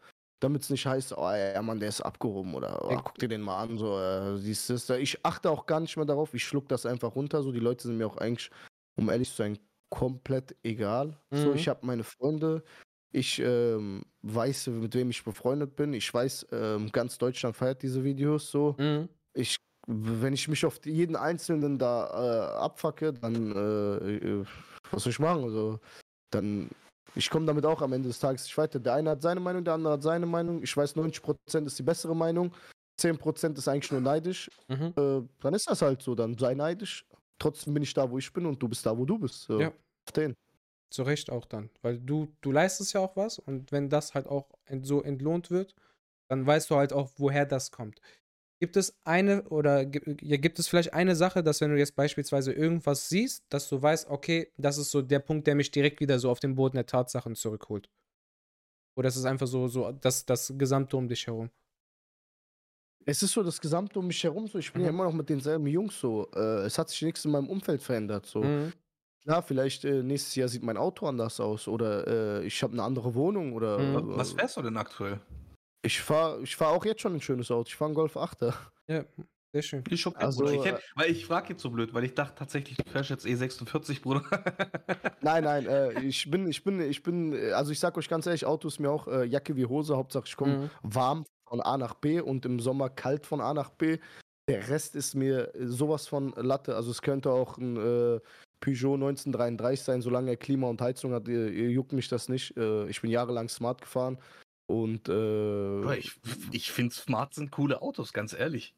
damit 0.41 0.63
es 0.63 0.71
nicht 0.71 0.87
heißt, 0.87 1.17
oh 1.17 1.31
ja, 1.31 1.61
Mann, 1.63 1.81
der 1.81 1.89
ist 1.89 2.01
abgehoben 2.01 2.55
oder 2.55 2.85
oh, 2.85 3.01
guck 3.03 3.19
dir 3.19 3.29
den 3.29 3.41
mal 3.41 3.63
an. 3.63 3.79
So, 3.79 3.99
äh, 3.99 4.37
siehst 4.37 4.91
da. 4.91 4.97
Ich 4.97 5.25
achte 5.25 5.51
auch 5.51 5.67
gar 5.67 5.81
nicht 5.81 5.97
mehr 5.97 6.07
darauf, 6.07 6.35
ich 6.35 6.45
schluck 6.45 6.69
das 6.69 6.87
einfach 6.87 7.15
runter. 7.15 7.43
So, 7.43 7.53
die 7.53 7.61
Leute 7.61 7.85
sind 7.89 7.97
mir 7.97 8.07
auch 8.07 8.19
eigentlich, 8.19 8.51
um 8.99 9.09
ehrlich 9.09 9.31
zu 9.31 9.37
sein, 9.37 9.59
komplett 9.91 10.57
egal. 10.63 11.19
So, 11.31 11.51
Mhm. 11.51 11.57
ich 11.57 11.69
habe 11.69 11.87
meine 11.87 12.05
Freunde, 12.05 12.63
ich 13.13 13.39
ähm, 13.39 14.03
weiß, 14.23 14.67
mit 14.69 14.95
wem 14.95 15.11
ich 15.11 15.25
befreundet 15.25 15.77
bin. 15.77 15.93
Ich 15.95 16.13
weiß, 16.13 16.49
ähm, 16.53 16.93
ganz 16.93 17.17
Deutschland 17.19 17.57
feiert 17.57 17.83
diese 17.83 18.05
Videos 18.05 18.51
so. 18.51 18.75
Mhm. 18.79 19.09
Ich, 19.35 19.57
wenn 19.87 20.33
ich 20.33 20.49
mich 20.49 20.65
auf 20.67 20.85
jeden 20.85 21.17
Einzelnen 21.17 21.79
da 21.79 22.09
äh, 22.09 22.57
abfacke, 22.59 23.13
dann 23.13 23.53
äh, 23.53 24.17
äh, 24.17 24.45
was 24.91 25.05
soll 25.05 25.13
ich 25.13 25.19
machen? 25.19 25.45
Also, 25.45 25.81
dann, 26.31 26.69
ich 27.15 27.31
komme 27.31 27.47
damit 27.47 27.65
auch 27.65 27.81
am 27.83 27.93
Ende 27.93 28.09
des 28.09 28.19
Tages 28.19 28.45
nicht 28.45 28.59
weiter. 28.59 28.81
Der 28.81 28.95
eine 28.95 29.11
hat 29.11 29.23
seine 29.23 29.41
Meinung, 29.41 29.65
der 29.65 29.75
andere 29.75 29.95
hat 29.95 30.03
seine 30.03 30.27
Meinung. 30.27 30.63
Ich 30.63 30.77
weiß, 30.77 30.97
90% 30.97 31.67
ist 31.67 31.79
die 31.79 31.83
bessere 31.83 32.17
Meinung, 32.17 32.53
10% 33.01 33.57
ist 33.57 33.69
eigentlich 33.69 33.93
nur 33.93 34.01
neidisch. 34.01 34.51
Mhm. 34.69 34.93
Äh, 34.97 35.23
dann 35.41 35.55
ist 35.55 35.71
das 35.71 35.83
halt 35.83 36.03
so, 36.03 36.15
dann 36.15 36.37
sei 36.37 36.55
neidisch. 36.55 37.07
Trotzdem 37.39 37.75
bin 37.75 37.83
ich 37.83 37.95
da, 37.95 38.11
wo 38.11 38.19
ich 38.19 38.33
bin 38.33 38.47
und 38.47 38.61
du 38.61 38.69
bist 38.69 38.85
da, 38.85 38.97
wo 38.97 39.05
du 39.05 39.19
bist. 39.19 39.49
Ja. 39.49 39.69
Auf 39.69 40.13
den. 40.15 40.35
Zu 40.91 41.03
Recht 41.03 41.31
auch 41.31 41.45
dann. 41.45 41.71
Weil 41.83 41.99
du, 41.99 42.33
du 42.41 42.53
leistest 42.53 42.93
ja 42.93 43.01
auch 43.01 43.17
was 43.17 43.39
und 43.39 43.71
wenn 43.73 43.89
das 43.89 44.15
halt 44.15 44.27
auch 44.27 44.49
so 44.83 45.03
entlohnt 45.03 45.51
wird, 45.51 45.75
dann 46.29 46.47
weißt 46.47 46.71
du 46.71 46.77
halt 46.77 46.93
auch, 46.93 47.11
woher 47.17 47.45
das 47.47 47.71
kommt. 47.71 48.01
Gibt 48.61 48.77
es 48.77 48.99
eine 49.05 49.45
oder 49.51 49.83
ja, 49.83 50.37
gibt 50.39 50.59
es 50.59 50.67
vielleicht 50.69 50.95
eine 50.95 51.15
Sache, 51.15 51.43
dass 51.43 51.61
wenn 51.61 51.71
du 51.71 51.79
jetzt 51.79 51.95
beispielsweise 51.95 52.53
irgendwas 52.53 53.09
siehst, 53.09 53.45
dass 53.51 53.69
du 53.69 53.81
weißt, 53.83 54.09
okay, 54.09 54.51
das 54.57 54.79
ist 54.79 54.91
so 54.91 55.03
der 55.03 55.19
Punkt, 55.21 55.47
der 55.47 55.55
mich 55.55 55.71
direkt 55.71 56.01
wieder 56.01 56.19
so 56.19 56.31
auf 56.31 56.41
den 56.41 56.55
Boden 56.55 56.77
der 56.77 56.87
Tatsachen 56.87 57.35
zurückholt? 57.35 57.91
Oder 58.97 59.09
ist 59.09 59.17
es 59.17 59.25
einfach 59.25 59.47
so, 59.47 59.69
so 59.69 59.93
das, 59.93 60.25
das 60.27 60.53
Gesamte 60.57 60.97
um 60.97 61.09
dich 61.09 61.27
herum? 61.27 61.51
Es 63.05 63.23
ist 63.23 63.33
so 63.33 63.43
das 63.43 63.61
Gesamte 63.61 63.99
um 63.99 64.07
mich 64.09 64.23
herum 64.25 64.47
so. 64.49 64.59
Ich 64.59 64.73
bin 64.73 64.83
ja 64.85 64.89
Mhm. 64.89 64.91
immer 64.91 65.05
noch 65.05 65.13
mit 65.13 65.29
denselben 65.29 65.67
Jungs 65.67 65.99
so. 66.01 66.29
Äh, 66.35 66.65
es 66.67 66.79
hat 66.79 66.89
sich 66.89 67.03
nichts 67.03 67.25
in 67.25 67.31
meinem 67.31 67.49
Umfeld 67.49 67.83
verändert 67.83 68.27
so. 68.27 68.53
Mhm. 68.53 68.73
Klar, 69.23 69.43
vielleicht 69.43 69.85
äh, 69.85 70.03
nächstes 70.03 70.35
Jahr 70.37 70.49
sieht 70.49 70.63
mein 70.65 70.79
Auto 70.79 71.07
anders 71.07 71.41
aus 71.41 71.69
oder 71.69 72.41
äh, 72.43 72.47
ich 72.47 72.63
habe 72.63 72.75
eine 72.75 72.85
andere 72.85 73.15
Wohnung 73.15 73.55
oder 73.55 73.79
Mhm. 73.79 74.03
äh, 74.03 74.03
Was 74.15 74.33
fährst 74.33 74.57
du 74.59 74.63
denn 74.63 74.77
aktuell? 74.77 75.21
Ich 75.83 76.01
fahre 76.01 76.43
ich 76.43 76.57
fahr 76.57 76.71
auch 76.71 76.85
jetzt 76.85 77.01
schon 77.01 77.15
ein 77.15 77.21
schönes 77.21 77.51
Auto. 77.51 77.69
Ich 77.69 77.77
fahre 77.77 77.89
einen 77.89 77.95
Golf 77.95 78.17
8er. 78.17 78.55
Ja, 78.89 79.05
sehr 79.53 79.63
schön. 79.63 79.85
Ich 79.89 80.01
schon 80.01 80.15
Also, 80.17 80.45
Bruder. 80.45 80.57
Ich 80.57 80.65
hätt, 80.65 80.77
äh, 80.77 80.83
weil 80.95 81.11
ich 81.11 81.27
frage 81.27 81.51
jetzt 81.51 81.63
so 81.63 81.71
blöd, 81.71 81.95
weil 81.95 82.05
ich 82.05 82.15
dachte 82.15 82.35
tatsächlich, 82.37 82.77
du 82.77 82.91
fährst 82.91 83.11
jetzt 83.11 83.25
E46, 83.25 84.03
Bruder. 84.03 84.23
Nein, 85.23 85.45
nein, 85.45 85.67
äh, 85.67 86.01
ich 86.03 86.31
bin, 86.31 86.49
ich 86.49 86.63
bin, 86.63 86.81
ich 86.81 87.03
bin, 87.03 87.33
äh, 87.33 87.53
also 87.53 87.73
ich 87.73 87.81
sag 87.81 87.97
euch 87.97 88.09
ganz 88.09 88.27
ehrlich, 88.27 88.45
Auto 88.47 88.69
ist 88.69 88.79
mir 88.81 88.91
auch 88.91 89.09
äh, 89.09 89.25
Jacke 89.25 89.57
wie 89.57 89.67
Hose. 89.67 89.97
Hauptsache 89.97 90.25
ich 90.27 90.37
komme 90.37 90.57
Mhm. 90.57 90.71
warm 90.83 91.25
von 91.49 91.61
A 91.61 91.77
nach 91.79 91.95
B 91.95 92.21
und 92.21 92.45
im 92.45 92.61
Sommer 92.61 92.91
kalt 92.91 93.27
von 93.27 93.41
A 93.41 93.55
nach 93.55 93.71
B. 93.71 93.99
Der 94.49 94.69
Rest 94.69 94.95
ist 94.95 95.15
mir 95.15 95.55
äh, 95.55 95.67
sowas 95.67 96.07
von 96.07 96.33
Latte. 96.37 96.77
Also 96.77 96.91
es 96.91 97.03
könnte 97.03 97.31
auch 97.31 97.59
ein 97.59 97.77
äh, 97.77 98.21
Peugeot 98.61 98.95
1933 98.95 99.85
sein, 99.85 100.03
solange 100.03 100.31
er 100.31 100.37
Klima 100.37 100.69
und 100.69 100.81
Heizung 100.81 101.13
hat, 101.13 101.29
äh, 101.29 101.49
juckt 101.69 101.93
mich 101.93 102.09
das 102.09 102.29
nicht. 102.29 102.57
Äh, 102.57 102.89
ich 102.89 103.01
bin 103.01 103.11
jahrelang 103.11 103.49
Smart 103.49 103.81
gefahren 103.81 104.19
und 104.67 105.09
äh, 105.09 105.97
ich 105.97 106.13
ich 106.53 106.73
finde 106.73 106.95
Smart 106.95 107.35
sind 107.35 107.51
coole 107.51 107.81
Autos, 107.83 108.13
ganz 108.13 108.33
ehrlich. 108.33 108.75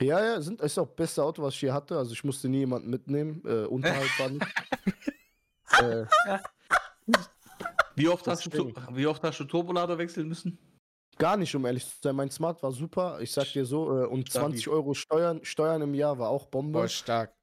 ja, 0.00 0.24
ja, 0.24 0.40
sind, 0.40 0.60
ist 0.60 0.78
auch 0.78 0.86
das 0.86 0.96
beste 0.96 1.22
Auto, 1.22 1.42
was 1.42 1.54
ich 1.54 1.60
hier 1.60 1.74
hatte. 1.74 1.96
Also 1.96 2.12
ich 2.12 2.24
musste 2.24 2.48
nie 2.48 2.58
jemanden 2.58 2.90
mitnehmen. 2.90 3.42
Äh, 3.44 3.66
Unterhalt 3.66 4.18
war 4.18 4.30
nicht. 4.30 4.46
äh, 5.80 6.06
Wie 7.96 8.08
oft, 8.08 8.26
hast 8.26 8.52
du, 8.54 8.72
wie 8.92 9.06
oft 9.06 9.22
hast 9.22 9.40
du 9.40 9.44
Turbolader 9.44 9.98
wechseln 9.98 10.28
müssen? 10.28 10.58
Gar 11.18 11.36
nicht, 11.36 11.54
um 11.54 11.66
ehrlich 11.66 11.86
zu 11.86 11.96
sein. 12.02 12.16
Mein 12.16 12.30
Smart 12.30 12.62
war 12.62 12.72
super. 12.72 13.20
Ich 13.20 13.30
sag 13.30 13.52
dir 13.52 13.66
so, 13.66 14.02
äh, 14.02 14.06
und 14.06 14.28
Stabil. 14.30 14.52
20 14.52 14.68
Euro 14.68 14.94
Steuern, 14.94 15.44
Steuern 15.44 15.82
im 15.82 15.94
Jahr 15.94 16.18
war 16.18 16.30
auch 16.30 16.46
Bombe. 16.46 16.78
Boah, 16.80 16.88
stark. 16.88 17.34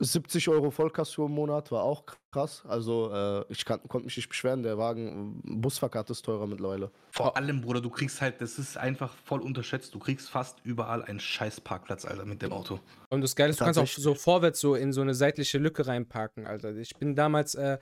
70 0.00 0.48
Euro 0.48 0.70
Vollkasko 0.70 1.26
im 1.26 1.32
Monat 1.32 1.70
war 1.70 1.84
auch 1.84 2.04
krass. 2.32 2.64
Also 2.66 3.12
äh, 3.12 3.44
ich 3.52 3.64
kann, 3.64 3.80
konnte 3.86 4.06
mich 4.06 4.16
nicht 4.16 4.28
beschweren. 4.28 4.62
Der 4.62 4.78
Wagen, 4.78 5.40
Busfahrkarte 5.44 6.12
ist 6.12 6.22
teurer 6.22 6.46
mittlerweile. 6.46 6.90
Vor 7.10 7.36
allem, 7.36 7.60
Bruder, 7.60 7.82
du 7.82 7.90
kriegst 7.90 8.20
halt, 8.20 8.40
das 8.40 8.58
ist 8.58 8.78
einfach 8.78 9.12
voll 9.24 9.42
unterschätzt. 9.42 9.94
Du 9.94 9.98
kriegst 9.98 10.30
fast 10.30 10.58
überall 10.64 11.02
einen 11.02 11.20
scheiß 11.20 11.60
Parkplatz, 11.60 12.06
Alter, 12.06 12.24
mit 12.24 12.40
dem 12.40 12.52
Auto. 12.52 12.80
Und 13.10 13.20
das 13.20 13.36
Geile 13.36 13.50
ist, 13.50 13.60
du 13.60 13.64
kannst 13.64 13.78
auch 13.78 13.86
so 13.86 14.14
vorwärts 14.14 14.60
so 14.60 14.74
in 14.74 14.92
so 14.92 15.02
eine 15.02 15.14
seitliche 15.14 15.58
Lücke 15.58 15.86
reinparken, 15.86 16.46
Alter. 16.46 16.74
Ich 16.76 16.96
bin 16.96 17.14
damals, 17.14 17.54
äh, 17.54 17.78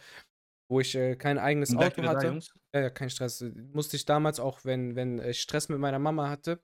wo 0.69 0.81
ich 0.81 0.95
äh, 0.97 1.15
kein 1.15 1.39
eigenes 1.39 1.75
Auto 1.75 2.03
ihr 2.03 2.03
da, 2.03 2.11
hatte. 2.11 2.27
Jungs? 2.27 2.53
Ja, 2.75 2.81
ja, 2.81 2.91
kein 2.91 3.11
Stress. 3.11 3.45
Musste 3.73 3.97
ich 3.97 4.05
damals 4.05 4.41
auch, 4.41 4.65
wenn, 4.65 4.97
wenn 4.97 5.19
ich 5.21 5.41
Stress 5.41 5.69
mit 5.69 5.79
meiner 5.79 6.01
Mama 6.01 6.29
hatte 6.29 6.61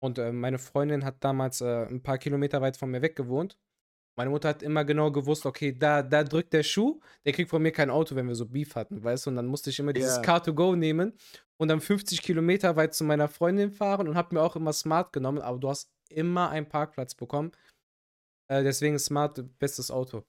und 0.00 0.18
äh, 0.18 0.32
meine 0.32 0.58
Freundin 0.58 1.04
hat 1.04 1.22
damals 1.24 1.60
äh, 1.60 1.86
ein 1.86 2.02
paar 2.02 2.18
Kilometer 2.18 2.60
weit 2.60 2.76
von 2.76 2.90
mir 2.90 3.02
weg 3.02 3.16
gewohnt. 3.16 3.58
Meine 4.16 4.30
Mutter 4.30 4.48
hat 4.50 4.62
immer 4.62 4.84
genau 4.84 5.10
gewusst, 5.10 5.44
okay, 5.44 5.72
da, 5.76 6.02
da 6.02 6.22
drückt 6.22 6.52
der 6.52 6.62
Schuh, 6.62 7.00
der 7.24 7.32
kriegt 7.32 7.50
von 7.50 7.60
mir 7.62 7.72
kein 7.72 7.90
Auto, 7.90 8.14
wenn 8.14 8.28
wir 8.28 8.36
so 8.36 8.46
Beef 8.46 8.76
hatten, 8.76 9.02
weißt 9.02 9.26
du? 9.26 9.30
Und 9.30 9.36
dann 9.36 9.46
musste 9.46 9.70
ich 9.70 9.78
immer 9.80 9.92
dieses 9.92 10.16
Ja. 10.16 10.22
Car2Go 10.22 10.76
nehmen 10.76 11.14
und 11.56 11.68
dann 11.68 11.80
50 11.80 12.22
Kilometer 12.22 12.76
weit 12.76 12.94
zu 12.94 13.02
meiner 13.04 13.28
Freundin 13.28 13.72
fahren 13.72 14.06
und 14.08 14.16
hab 14.16 14.32
mir 14.32 14.40
auch 14.42 14.54
immer 14.56 14.72
Smart 14.72 15.12
genommen, 15.12 15.38
aber 15.38 15.58
du 15.58 15.68
hast 15.68 15.90
immer 16.10 16.50
einen 16.50 16.68
Parkplatz 16.68 17.14
bekommen. 17.14 17.50
Äh, 18.48 18.62
deswegen 18.62 18.94
ist 18.94 19.06
Smart 19.06 19.42
bestes 19.58 19.90
Auto. 19.90 20.24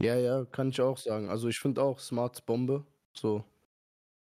Ja, 0.00 0.16
ja, 0.16 0.44
kann 0.46 0.70
ich 0.70 0.80
auch 0.80 0.98
sagen. 0.98 1.30
Also 1.30 1.48
ich 1.48 1.58
finde 1.58 1.82
auch 1.82 2.00
Smart 2.00 2.44
Bombe. 2.46 2.84
So. 3.12 3.44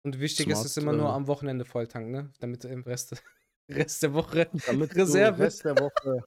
Und 0.05 0.19
wichtig 0.21 0.47
ist 0.49 0.55
Smart, 0.59 0.67
es 0.67 0.77
immer 0.79 0.93
nur 0.93 1.07
äh, 1.09 1.13
am 1.13 1.27
Wochenende 1.27 1.65
volltanken, 1.65 2.11
ne? 2.13 2.31
Damit 2.41 2.65
du 2.65 2.69
im 2.69 2.83
Rest, 2.83 3.23
Rest 3.69 4.03
der 4.03 4.15
Woche 4.15 4.49
Damit 4.67 4.97
Reserve. 4.97 5.37
du 5.37 5.43
Rest 5.45 5.65
der 5.65 5.79
Woche. 5.79 6.25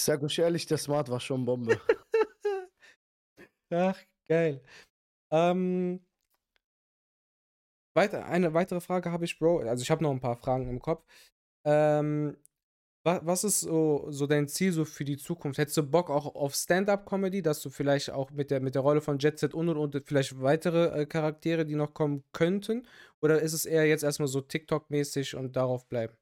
Ich 0.00 0.04
sag 0.04 0.22
euch 0.22 0.38
ehrlich, 0.38 0.64
der 0.64 0.78
Smart 0.78 1.10
war 1.10 1.20
schon 1.20 1.44
Bombe. 1.44 1.78
Ach, 3.70 3.98
geil. 4.26 4.62
Ähm, 5.30 6.00
weiter, 7.94 8.24
eine 8.24 8.54
weitere 8.54 8.80
Frage 8.80 9.12
habe 9.12 9.26
ich, 9.26 9.38
Bro. 9.38 9.58
Also 9.60 9.82
ich 9.82 9.90
habe 9.90 10.02
noch 10.02 10.10
ein 10.10 10.20
paar 10.20 10.38
Fragen 10.38 10.70
im 10.70 10.80
Kopf. 10.80 11.04
Ähm, 11.66 12.38
wa 13.04 13.20
was 13.24 13.44
ist 13.44 13.60
so, 13.60 14.06
so 14.10 14.26
dein 14.26 14.48
Ziel 14.48 14.72
so 14.72 14.86
für 14.86 15.04
die 15.04 15.18
Zukunft? 15.18 15.58
Hättest 15.58 15.76
du 15.76 15.82
Bock 15.82 16.08
auch 16.10 16.34
auf 16.34 16.54
Stand-up-Comedy, 16.54 17.42
dass 17.42 17.60
du 17.60 17.68
vielleicht 17.68 18.10
auch 18.10 18.30
mit 18.30 18.50
der, 18.50 18.60
mit 18.60 18.74
der 18.76 18.82
Rolle 18.82 19.02
von 19.02 19.18
Jet 19.18 19.38
Set 19.38 19.54
und 19.54 19.68
und 19.68 19.76
und 19.76 20.02
vielleicht 20.06 20.40
weitere 20.40 21.02
äh, 21.02 21.06
Charaktere, 21.06 21.66
die 21.66 21.74
noch 21.76 21.94
kommen 21.94 22.24
könnten? 22.32 22.88
Oder 23.20 23.42
ist 23.42 23.52
es 23.52 23.66
eher 23.66 23.86
jetzt 23.86 24.04
erstmal 24.04 24.28
so 24.28 24.40
TikTok-mäßig 24.40 25.36
und 25.36 25.56
darauf 25.56 25.86
bleiben? 25.88 26.16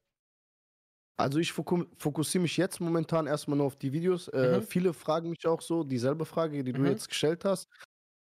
Also 1.19 1.39
ich 1.39 1.51
foku 1.51 1.83
fokussiere 1.97 2.41
mich 2.43 2.55
jetzt 2.57 2.79
momentan 2.79 3.27
erstmal 3.27 3.57
nur 3.57 3.67
auf 3.67 3.75
die 3.75 3.91
Videos. 3.91 4.29
Äh, 4.29 4.61
Mhm. 4.61 4.61
Viele 4.61 4.93
fragen 4.93 5.29
mich 5.29 5.45
auch 5.47 5.61
so, 5.61 5.83
dieselbe 5.83 6.25
Frage, 6.25 6.63
die 6.63 6.73
du 6.73 6.83
Mhm. 6.83 6.89
jetzt 6.89 7.09
gestellt 7.09 7.43
hast. 7.43 7.67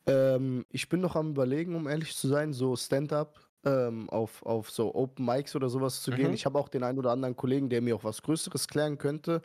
Ähm, 0.07 0.67
ich 0.71 0.89
bin 0.89 1.01
noch 1.01 1.17
am 1.17 1.31
überlegen, 1.33 1.77
um 1.77 1.89
ehrlich 1.89 2.17
zu 2.17 2.29
sein, 2.29 2.53
so 2.55 2.77
Stand-up 2.77 3.41
ähm, 3.65 4.11
auf, 4.11 4.43
auf 4.45 4.71
so 4.71 4.95
Open 4.95 5.27
Mics 5.27 5.57
oder 5.57 5.71
sowas 5.71 6.03
zu 6.03 6.15
gehen. 6.15 6.33
Mhm. 6.33 6.35
Ich 6.35 6.47
habe 6.47 6.59
auch 6.59 6.69
den 6.69 6.85
einen 6.85 6.99
oder 6.99 7.13
anderen 7.13 7.37
Kollegen, 7.37 7.71
der 7.71 7.83
mir 7.83 7.97
auch 7.97 8.05
was 8.05 8.23
Größeres 8.23 8.69
klären 8.69 8.99
könnte. 8.99 9.43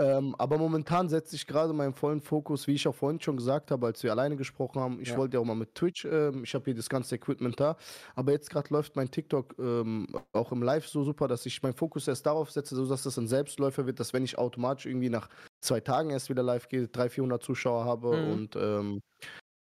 Ähm, 0.00 0.34
aber 0.38 0.58
momentan 0.58 1.08
setze 1.08 1.34
ich 1.34 1.46
gerade 1.46 1.72
meinen 1.72 1.92
vollen 1.92 2.20
Fokus, 2.20 2.68
wie 2.68 2.74
ich 2.74 2.86
auch 2.86 2.94
vorhin 2.94 3.20
schon 3.20 3.36
gesagt 3.36 3.72
habe, 3.72 3.86
als 3.86 4.02
wir 4.04 4.12
alleine 4.12 4.36
gesprochen 4.36 4.80
haben. 4.80 5.00
Ich 5.00 5.08
Ja. 5.08 5.16
wollte 5.16 5.36
ja 5.36 5.40
auch 5.40 5.44
mal 5.44 5.56
mit 5.56 5.74
Twitch, 5.74 6.04
ähm, 6.04 6.44
ich 6.44 6.54
habe 6.54 6.66
hier 6.66 6.74
das 6.74 6.88
ganze 6.88 7.16
Equipment 7.16 7.58
da. 7.58 7.76
Aber 8.14 8.30
jetzt 8.32 8.48
gerade 8.50 8.72
läuft 8.72 8.94
mein 8.94 9.10
TikTok 9.10 9.56
ähm, 9.58 10.06
auch 10.32 10.52
im 10.52 10.62
Live 10.62 10.86
so 10.86 11.02
super, 11.02 11.26
dass 11.26 11.44
ich 11.46 11.62
meinen 11.62 11.74
Fokus 11.74 12.06
erst 12.06 12.26
darauf 12.26 12.50
setze, 12.52 12.76
sodass 12.76 13.02
das 13.02 13.18
ein 13.18 13.26
Selbstläufer 13.26 13.86
wird, 13.86 13.98
dass 13.98 14.12
wenn 14.12 14.22
ich 14.24 14.38
automatisch 14.38 14.86
irgendwie 14.86 15.10
nach 15.10 15.28
zwei 15.60 15.80
Tagen 15.80 16.10
erst 16.10 16.30
wieder 16.30 16.44
live 16.44 16.68
gehe, 16.68 16.86
300, 16.88 17.12
400 17.12 17.42
Zuschauer 17.42 17.84
habe 17.84 18.08
Mhm. 18.08 18.32
und 18.32 18.56
ähm, 18.56 19.00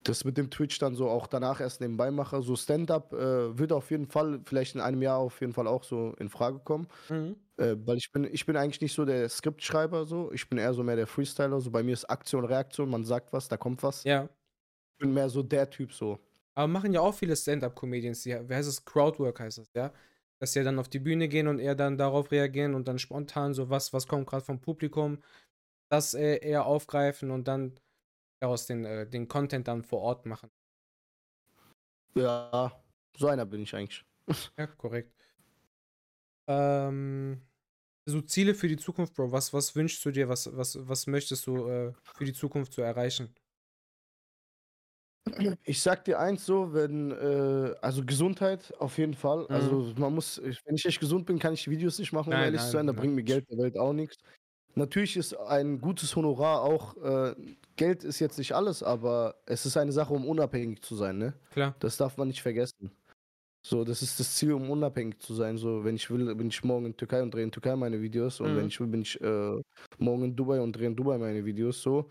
das 0.04 0.24
mit 0.24 0.36
dem 0.36 0.50
Twitch 0.50 0.78
dann 0.78 0.94
so 0.94 1.08
auch 1.08 1.26
danach 1.26 1.60
erst 1.60 1.80
nebenbei 1.80 2.10
mache. 2.10 2.42
So 2.42 2.56
Stand-up 2.56 3.12
äh, 3.12 3.58
wird 3.58 3.72
auf 3.72 3.90
jeden 3.90 4.06
Fall, 4.06 4.40
vielleicht 4.44 4.74
in 4.74 4.80
einem 4.80 5.02
Jahr 5.02 5.18
auf 5.18 5.40
jeden 5.40 5.52
Fall 5.52 5.66
auch 5.66 5.84
so 5.84 6.14
in 6.18 6.28
Frage 6.28 6.58
kommen. 6.58 6.88
Mhm. 7.08 7.36
Äh, 7.56 7.76
weil 7.84 7.98
ich 7.98 8.10
bin, 8.12 8.24
ich 8.24 8.44
bin 8.46 8.56
eigentlich 8.56 8.80
nicht 8.80 8.94
so 8.94 9.04
der 9.04 9.28
Skriptschreiber 9.28 10.04
so. 10.04 10.32
Ich 10.32 10.48
bin 10.48 10.58
eher 10.58 10.74
so 10.74 10.82
mehr 10.82 10.96
der 10.96 11.06
Freestyler. 11.06 11.60
So 11.60 11.70
bei 11.70 11.82
mir 11.82 11.92
ist 11.92 12.04
Aktion, 12.04 12.44
Reaktion, 12.44 12.90
man 12.90 13.04
sagt 13.04 13.32
was, 13.32 13.48
da 13.48 13.56
kommt 13.56 13.82
was. 13.82 14.04
Ja. 14.04 14.24
Ich 14.24 14.98
bin 14.98 15.14
mehr 15.14 15.28
so 15.28 15.42
der 15.42 15.68
Typ 15.70 15.92
so. 15.92 16.18
Aber 16.54 16.68
machen 16.68 16.92
ja 16.92 17.00
auch 17.00 17.14
viele 17.14 17.34
Stand-up-Comedians, 17.34 18.22
die, 18.22 18.30
wie 18.30 18.54
heißt 18.54 18.68
es, 18.68 18.84
Crowdwork 18.84 19.40
heißt 19.40 19.58
es, 19.58 19.72
ja? 19.74 19.92
Dass 20.38 20.52
sie 20.52 20.58
ja 20.58 20.64
dann 20.64 20.78
auf 20.78 20.88
die 20.88 20.98
Bühne 20.98 21.28
gehen 21.28 21.48
und 21.48 21.58
eher 21.58 21.74
dann 21.74 21.96
darauf 21.96 22.30
reagieren 22.30 22.74
und 22.74 22.88
dann 22.88 22.98
spontan 22.98 23.54
so 23.54 23.70
was, 23.70 23.92
was 23.92 24.06
kommt 24.06 24.26
gerade 24.26 24.44
vom 24.44 24.60
Publikum, 24.60 25.22
das 25.88 26.14
äh, 26.14 26.38
eher 26.38 26.66
aufgreifen 26.66 27.30
und 27.30 27.48
dann 27.48 27.74
daraus 28.42 28.66
den, 28.66 28.84
äh, 28.84 29.08
den 29.08 29.28
Content 29.28 29.68
dann 29.68 29.84
vor 29.84 30.00
Ort 30.02 30.26
machen. 30.26 30.50
Ja, 32.14 32.82
so 33.16 33.28
einer 33.28 33.44
bin 33.46 33.62
ich 33.62 33.74
eigentlich. 33.74 34.04
Ja, 34.58 34.66
korrekt. 34.66 35.12
Ähm, 36.48 37.42
so 38.06 38.20
Ziele 38.22 38.54
für 38.54 38.68
die 38.68 38.76
Zukunft, 38.76 39.14
Bro. 39.14 39.32
Was, 39.32 39.52
was 39.52 39.76
wünschst 39.76 40.04
du 40.04 40.10
dir? 40.10 40.28
Was, 40.28 40.54
was, 40.56 40.78
was 40.88 41.06
möchtest 41.06 41.46
du 41.46 41.68
äh, 41.68 41.92
für 42.14 42.24
die 42.24 42.32
Zukunft 42.32 42.72
so 42.74 42.82
erreichen? 42.82 43.34
Ich 45.64 45.80
sag 45.80 46.04
dir 46.04 46.18
eins 46.18 46.44
so, 46.44 46.72
wenn, 46.74 47.10
äh, 47.12 47.74
also 47.80 48.04
Gesundheit 48.04 48.74
auf 48.78 48.98
jeden 48.98 49.14
Fall. 49.14 49.46
Mhm. 49.48 49.54
Also 49.54 49.94
man 49.96 50.14
muss, 50.14 50.40
wenn 50.42 50.74
ich 50.74 50.84
echt 50.84 51.00
gesund 51.00 51.26
bin, 51.26 51.38
kann 51.38 51.54
ich 51.54 51.64
die 51.64 51.70
Videos 51.70 51.98
nicht 51.98 52.12
machen, 52.12 52.32
um 52.32 52.40
Nein, 52.40 52.42
ehrlich 52.42 52.60
nein, 52.60 52.66
zu 52.66 52.72
sein. 52.72 52.86
Da 52.86 52.92
nein. 52.92 53.00
bringt 53.00 53.14
mir 53.14 53.22
Geld 53.22 53.48
der 53.48 53.58
Welt 53.58 53.78
auch 53.78 53.92
nichts. 53.92 54.18
Natürlich 54.74 55.16
ist 55.16 55.34
ein 55.34 55.80
gutes 55.80 56.14
Honorar 56.16 56.62
auch, 56.62 56.96
äh, 56.96 57.34
Geld 57.76 58.04
ist 58.04 58.20
jetzt 58.20 58.38
nicht 58.38 58.52
alles, 58.54 58.82
aber 58.82 59.36
es 59.46 59.66
ist 59.66 59.76
eine 59.76 59.92
Sache, 59.92 60.12
um 60.14 60.26
unabhängig 60.26 60.82
zu 60.82 60.94
sein, 60.94 61.18
ne? 61.18 61.34
Klar. 61.50 61.74
Das 61.80 61.96
darf 61.96 62.16
man 62.16 62.28
nicht 62.28 62.42
vergessen. 62.42 62.90
So, 63.64 63.84
das 63.84 64.02
ist 64.02 64.18
das 64.18 64.34
Ziel, 64.36 64.52
um 64.52 64.70
unabhängig 64.70 65.20
zu 65.20 65.34
sein. 65.34 65.56
So, 65.56 65.84
wenn 65.84 65.94
ich 65.94 66.10
will, 66.10 66.34
bin 66.34 66.48
ich 66.48 66.64
morgen 66.64 66.86
in 66.86 66.96
Türkei 66.96 67.22
und 67.22 67.32
drehe 67.32 67.44
in 67.44 67.52
Türkei 67.52 67.76
meine 67.76 68.00
Videos. 68.02 68.40
Und 68.40 68.52
Mhm. 68.52 68.56
wenn 68.56 68.66
ich 68.66 68.80
will, 68.80 68.88
bin 68.88 69.02
ich 69.02 69.20
äh, 69.20 69.60
morgen 69.98 70.24
in 70.24 70.36
Dubai 70.36 70.60
und 70.60 70.72
drehe 70.72 70.88
in 70.88 70.96
Dubai 70.96 71.16
meine 71.18 71.44
Videos. 71.44 71.80
So. 71.80 72.10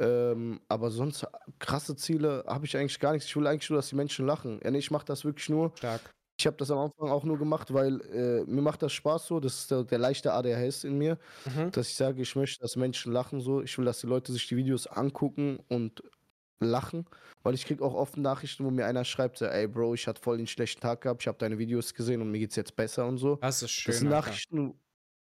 Ähm, 0.00 0.60
aber 0.68 0.90
sonst 0.90 1.26
krasse 1.58 1.94
Ziele 1.96 2.44
habe 2.46 2.66
ich 2.66 2.76
eigentlich 2.76 2.98
gar 2.98 3.12
nichts. 3.12 3.28
Ich 3.28 3.36
will 3.36 3.46
eigentlich 3.46 3.70
nur, 3.70 3.78
dass 3.78 3.88
die 3.90 3.96
Menschen 3.96 4.26
lachen. 4.26 4.60
Ja, 4.62 4.70
nee, 4.70 4.78
ich 4.78 4.90
mache 4.90 5.06
das 5.06 5.24
wirklich 5.24 5.48
nur. 5.48 5.72
Stark. 5.76 6.10
Ich 6.40 6.46
habe 6.46 6.56
das 6.56 6.70
am 6.70 6.78
Anfang 6.78 7.08
auch 7.10 7.24
nur 7.24 7.36
gemacht, 7.38 7.72
weil 7.74 8.00
äh, 8.02 8.44
mir 8.44 8.62
macht 8.62 8.82
das 8.82 8.92
Spaß 8.92 9.26
so. 9.26 9.40
Das 9.40 9.58
ist 9.60 9.70
der, 9.72 9.82
der 9.84 9.98
leichte 9.98 10.32
ADHS 10.32 10.84
in 10.84 10.96
mir, 10.96 11.18
Mhm. 11.44 11.72
dass 11.72 11.88
ich 11.88 11.96
sage, 11.96 12.22
ich 12.22 12.36
möchte, 12.36 12.60
dass 12.60 12.76
Menschen 12.76 13.12
lachen 13.12 13.40
so. 13.40 13.60
Ich 13.62 13.76
will, 13.78 13.84
dass 13.84 14.00
die 14.00 14.06
Leute 14.06 14.32
sich 14.32 14.46
die 14.48 14.56
Videos 14.56 14.86
angucken 14.86 15.58
und 15.68 16.02
lachen, 16.60 17.06
weil 17.42 17.54
ich 17.54 17.66
kriege 17.66 17.84
auch 17.84 17.94
oft 17.94 18.16
Nachrichten, 18.18 18.64
wo 18.64 18.70
mir 18.70 18.86
einer 18.86 19.04
schreibt, 19.04 19.40
ey 19.42 19.68
Bro, 19.68 19.94
ich 19.94 20.06
hatte 20.08 20.22
voll 20.22 20.38
den 20.38 20.46
schlechten 20.48 20.80
Tag 20.80 21.02
gehabt, 21.02 21.22
ich 21.22 21.28
habe 21.28 21.38
deine 21.38 21.58
Videos 21.58 21.94
gesehen 21.94 22.22
und 22.22 22.30
mir 22.32 22.40
geht's 22.40 22.56
jetzt 22.56 22.76
besser 22.76 23.06
und 23.06 23.18
so. 23.18 23.40
Das 23.42 23.62
ist 23.62 23.70
schön. 23.72 23.94
Das 23.94 23.98
sind 23.98 24.08
Alter. 24.08 24.08
Nachrichten, 24.08 24.80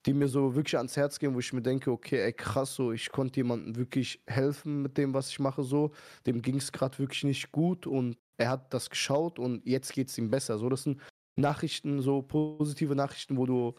die 0.06 0.14
mir 0.14 0.28
so 0.30 0.56
wirklich 0.56 0.78
ans 0.78 0.98
Herz 0.98 1.20
gehen, 1.20 1.36
wo 1.36 1.40
ich 1.40 1.54
mir 1.54 1.62
denke, 1.64 1.92
okay, 1.92 2.22
ey 2.22 2.34
krass, 2.34 2.76
so 2.76 2.92
ich 2.94 3.12
konnte 3.12 3.40
jemandem 3.42 3.76
wirklich 3.78 4.24
helfen 4.28 4.82
mit 4.84 4.98
dem, 4.98 5.14
was 5.14 5.30
ich 5.30 5.40
mache, 5.40 5.64
so. 5.64 5.94
Dem 6.28 6.42
ging 6.42 6.58
es 6.58 6.72
gerade 6.72 6.98
wirklich 7.00 7.24
nicht 7.26 7.52
gut 7.52 7.88
und 7.88 8.18
er 8.38 8.50
hat 8.50 8.74
das 8.74 8.90
geschaut 8.90 9.40
und 9.40 9.66
jetzt 9.66 9.94
geht 9.94 10.10
es 10.10 10.18
ihm 10.18 10.30
besser. 10.30 10.58
So, 10.58 10.70
das 10.70 10.84
sind 10.84 11.02
Nachrichten, 11.40 12.02
so 12.02 12.22
positive 12.22 12.96
Nachrichten, 12.96 13.38
wo 13.38 13.46
du 13.46 13.76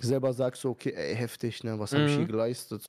selber 0.00 0.32
sagst, 0.32 0.62
so, 0.62 0.70
okay, 0.70 0.92
ey, 0.94 1.14
heftig, 1.14 1.64
ne, 1.64 1.78
was 1.78 1.94
habe 1.94 2.04
ich 2.04 2.14
hier 2.14 2.24
Mhm. 2.24 2.28
geleistet? 2.28 2.86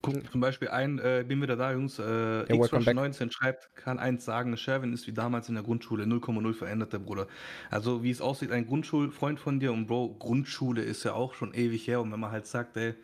Guck, 0.00 0.30
zum 0.30 0.40
Beispiel 0.40 0.68
ein, 0.68 1.00
äh, 1.00 1.24
bin 1.26 1.42
wieder 1.42 1.56
da, 1.56 1.72
Jungs, 1.72 1.98
äh, 1.98 2.02
back. 2.02 2.48
X19 2.48 3.32
schreibt, 3.32 3.74
kann 3.74 3.98
eins 3.98 4.24
sagen, 4.24 4.56
Sherwin 4.56 4.92
ist 4.92 5.08
wie 5.08 5.12
damals 5.12 5.48
in 5.48 5.56
der 5.56 5.64
Grundschule, 5.64 6.04
0,0 6.06 6.54
verändert 6.54 6.92
der 6.92 7.00
Bruder. 7.00 7.26
Also 7.68 8.04
wie 8.04 8.10
es 8.12 8.20
aussieht, 8.20 8.52
ein 8.52 8.66
Grundschulfreund 8.66 9.40
von 9.40 9.58
dir 9.58 9.72
und 9.72 9.86
Bro, 9.88 10.14
Grundschule 10.20 10.82
ist 10.82 11.02
ja 11.02 11.14
auch 11.14 11.34
schon 11.34 11.52
ewig 11.52 11.88
her 11.88 12.00
und 12.00 12.12
wenn 12.12 12.20
man 12.20 12.30
halt 12.30 12.46
sagt, 12.46 12.76
ey, 12.76 12.94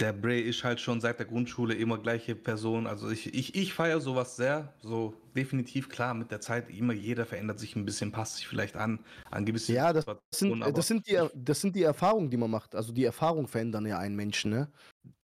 der 0.00 0.12
Bray 0.12 0.40
ist 0.40 0.64
halt 0.64 0.80
schon 0.80 1.00
seit 1.00 1.18
der 1.18 1.26
Grundschule 1.26 1.74
immer 1.74 1.98
gleiche 1.98 2.34
Person. 2.34 2.86
Also 2.86 3.10
ich, 3.10 3.32
ich, 3.34 3.54
ich 3.54 3.72
feiere 3.72 4.00
sowas 4.00 4.36
sehr, 4.36 4.74
so 4.80 5.14
definitiv 5.36 5.88
klar 5.88 6.14
mit 6.14 6.30
der 6.30 6.40
Zeit, 6.40 6.68
immer 6.70 6.92
jeder 6.92 7.26
verändert 7.26 7.58
sich 7.58 7.76
ein 7.76 7.84
bisschen, 7.84 8.10
passt 8.10 8.36
sich 8.36 8.48
vielleicht 8.48 8.76
an, 8.76 8.98
an 9.30 9.44
gewisse 9.44 9.72
Ja, 9.72 9.92
das 9.92 10.04
sind, 10.34 10.60
das, 10.60 10.88
sind 10.88 11.06
die, 11.06 11.20
das 11.34 11.60
sind 11.60 11.76
die 11.76 11.82
Erfahrungen, 11.82 12.30
die 12.30 12.36
man 12.36 12.50
macht. 12.50 12.74
Also 12.74 12.92
die 12.92 13.04
Erfahrungen 13.04 13.46
verändern 13.46 13.86
ja 13.86 13.98
einen 13.98 14.16
Menschen, 14.16 14.50
ne? 14.50 14.68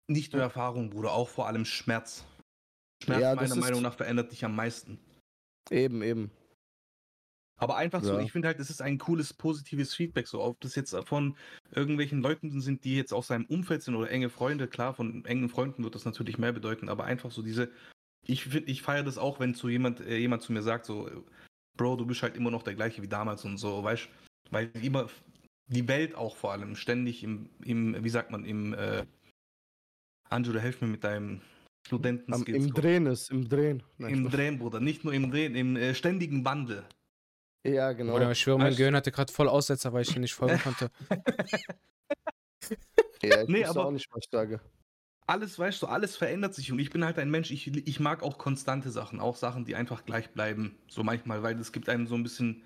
nicht 0.07 0.33
nur 0.33 0.43
Erfahrung, 0.43 0.91
Bruder, 0.91 1.13
auch 1.13 1.29
vor 1.29 1.47
allem 1.47 1.65
Schmerz. 1.65 2.25
Schmerz 3.03 3.21
Ja, 3.21 3.35
meiner 3.35 3.57
Meinung 3.57 3.83
nach 3.83 3.95
verändert 3.95 4.33
dich 4.33 4.45
am 4.45 4.55
meisten. 4.55 4.99
Eben, 5.71 6.03
eben. 6.03 6.31
Aber 7.57 7.77
einfach 7.77 8.03
so, 8.03 8.15
Ja. 8.15 8.21
ich 8.21 8.33
finde 8.33 8.49
halt, 8.49 8.59
es 8.59 8.71
ist 8.71 8.83
ein 8.83 8.99
cooles, 8.99 9.33
positives 9.33 9.95
Feedback, 9.95 10.27
so 10.27 10.43
ob 10.43 10.61
das 10.61 10.75
jetzt 10.75 10.95
von 11.07 11.37
irgendwelchen 11.71 12.21
Leuten 12.21 12.61
sind, 12.61 12.85
die 12.85 12.97
jetzt 12.97 13.13
aus 13.13 13.29
seinem 13.29 13.47
Umfeld 13.47 13.83
sind 13.83 13.95
oder 13.95 14.11
enge 14.11 14.29
Freunde, 14.29 14.67
klar, 14.67 14.95
von 14.95 15.25
engen 15.25 15.49
Freunden 15.49 15.85
wird 15.85 15.95
das 15.95 16.05
natürlich 16.05 16.37
mehr 16.37 16.53
bedeuten, 16.53 16.89
aber 16.89 17.05
einfach 17.05 17.31
so 17.31 17.43
diese, 17.43 17.71
ich 18.27 18.45
finde, 18.45 18.71
ich 18.71 18.83
feiere 18.83 19.05
das 19.05 19.19
auch, 19.19 19.39
wenn 19.39 19.55
zu 19.55 19.69
jemand, 19.69 20.01
äh, 20.01 20.17
jemand 20.17 20.43
zu 20.43 20.53
mir 20.53 20.63
sagt, 20.63 20.85
so, 20.85 21.09
Bro, 21.77 21.97
du 21.97 22.07
bist 22.07 22.23
halt 22.23 22.37
immer 22.37 22.51
noch 22.51 22.63
der 22.63 22.75
gleiche 22.75 23.03
wie 23.03 23.09
damals 23.09 23.45
und 23.45 23.59
so, 23.59 23.83
weißt 23.83 24.09
weil 24.51 24.71
immer 24.83 25.09
die 25.69 25.89
Welt 25.89 26.15
auch 26.15 26.37
vor 26.37 26.53
allem 26.53 26.77
ständig 26.77 27.23
im, 27.23 27.49
im 27.65 28.05
wie 28.05 28.11
sagt 28.11 28.31
man, 28.31 28.45
im, 28.45 28.75
äh, 28.75 29.05
Angelo, 30.29 30.59
helf 30.59 30.81
mir 30.81 30.89
mit 30.89 31.05
deinem 31.05 31.37
Am, 31.37 31.41
Studenten-Skills. 31.87 32.67
Im 32.67 32.75
Drehen 32.75 33.07
ist, 33.07 33.31
im 33.31 33.49
Drehen. 33.49 33.83
Nein, 33.99 34.13
Im. 34.13 34.31
Drehen, 34.31 34.59
Bruder, 34.59 34.81
nicht 34.81 35.05
nur 35.05 35.13
im 35.13 35.31
Drehen, 35.31 35.55
im 35.55 35.77
äh, 35.77 35.95
ständigen 35.95 36.45
Wandel. 36.45 36.85
Ja, 37.67 37.93
genau. 37.93 38.15
Oder 38.15 38.31
ich 38.31 38.39
schwöre, 38.41 38.59
mein 38.59 38.77
Gehirn 38.77 38.95
hatte 38.95 39.11
gerade 39.11 39.33
voll 39.33 39.49
Aussetzer, 39.49 39.93
weil 39.93 40.03
ich 40.03 40.11
hier 40.11 40.21
nicht 40.21 40.35
folgen 40.35 40.59
konnte. 40.61 40.91
Ja, 43.23 43.43
ich 43.43 43.49
Nee, 43.49 43.65
aber- 43.65 43.87
auch 43.87 43.91
nicht, 43.91 44.09
was 44.13 44.25
ich 44.25 44.31
sage. 44.31 44.61
alles, 45.27 45.59
weißt 45.59 45.81
du, 45.83 45.87
alles 45.87 46.17
verändert 46.17 46.55
sich 46.55 46.71
und 46.73 46.79
ich 46.79 46.91
bin 46.91 47.05
halt 47.05 47.19
ein 47.19 47.31
Mensch, 47.31 47.51
ich, 47.51 47.67
ich 47.89 48.01
mag 48.01 48.23
auch 48.23 48.37
konstante 48.37 48.91
Sachen, 48.91 49.21
auch 49.21 49.37
Sachen, 49.37 49.65
die 49.65 49.75
einfach 49.77 50.05
gleich 50.05 50.31
bleiben, 50.31 50.77
so 50.89 51.03
manchmal, 51.03 51.43
weil 51.43 51.59
es 51.59 51.73
gibt 51.73 51.89
einem 51.89 52.07
so 52.07 52.15
ein 52.15 52.23
bisschen, 52.23 52.63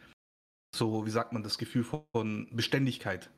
so, 0.74 1.06
wie 1.06 1.10
sagt 1.10 1.32
man, 1.32 1.42
das 1.44 1.58
Gefühl 1.58 1.84
von 1.84 2.48
Beständigkeit. 2.52 3.30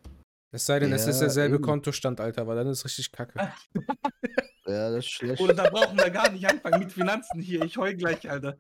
Es 0.53 0.65
sei 0.67 0.79
denn, 0.81 0.93
es 0.93 1.07
ist 1.07 1.17
Ja, 1.17 1.27
derselbe 1.27 1.57
eben. 1.57 1.65
Kontostand, 1.65 2.21
Alter, 2.21 2.47
weil 2.47 2.57
dann 2.57 2.67
ist 2.69 2.85
richtig 2.85 3.13
kacke. 3.13 3.53
Ja, 4.67 4.89
das 4.91 4.99
ist 5.05 5.11
schlecht. 5.11 5.41
Oder 5.43 5.55
da 5.55 5.69
brauchen 5.69 5.99
wir 5.99 6.11
gar 6.11 6.31
nicht 6.31 6.47
anfangen 6.49 6.79
mit 6.79 6.93
Finanzen 6.93 7.41
hier, 7.41 7.63
ich 7.65 7.77
heul 7.77 7.95
gleich, 7.97 8.31
Alter. 8.31 8.57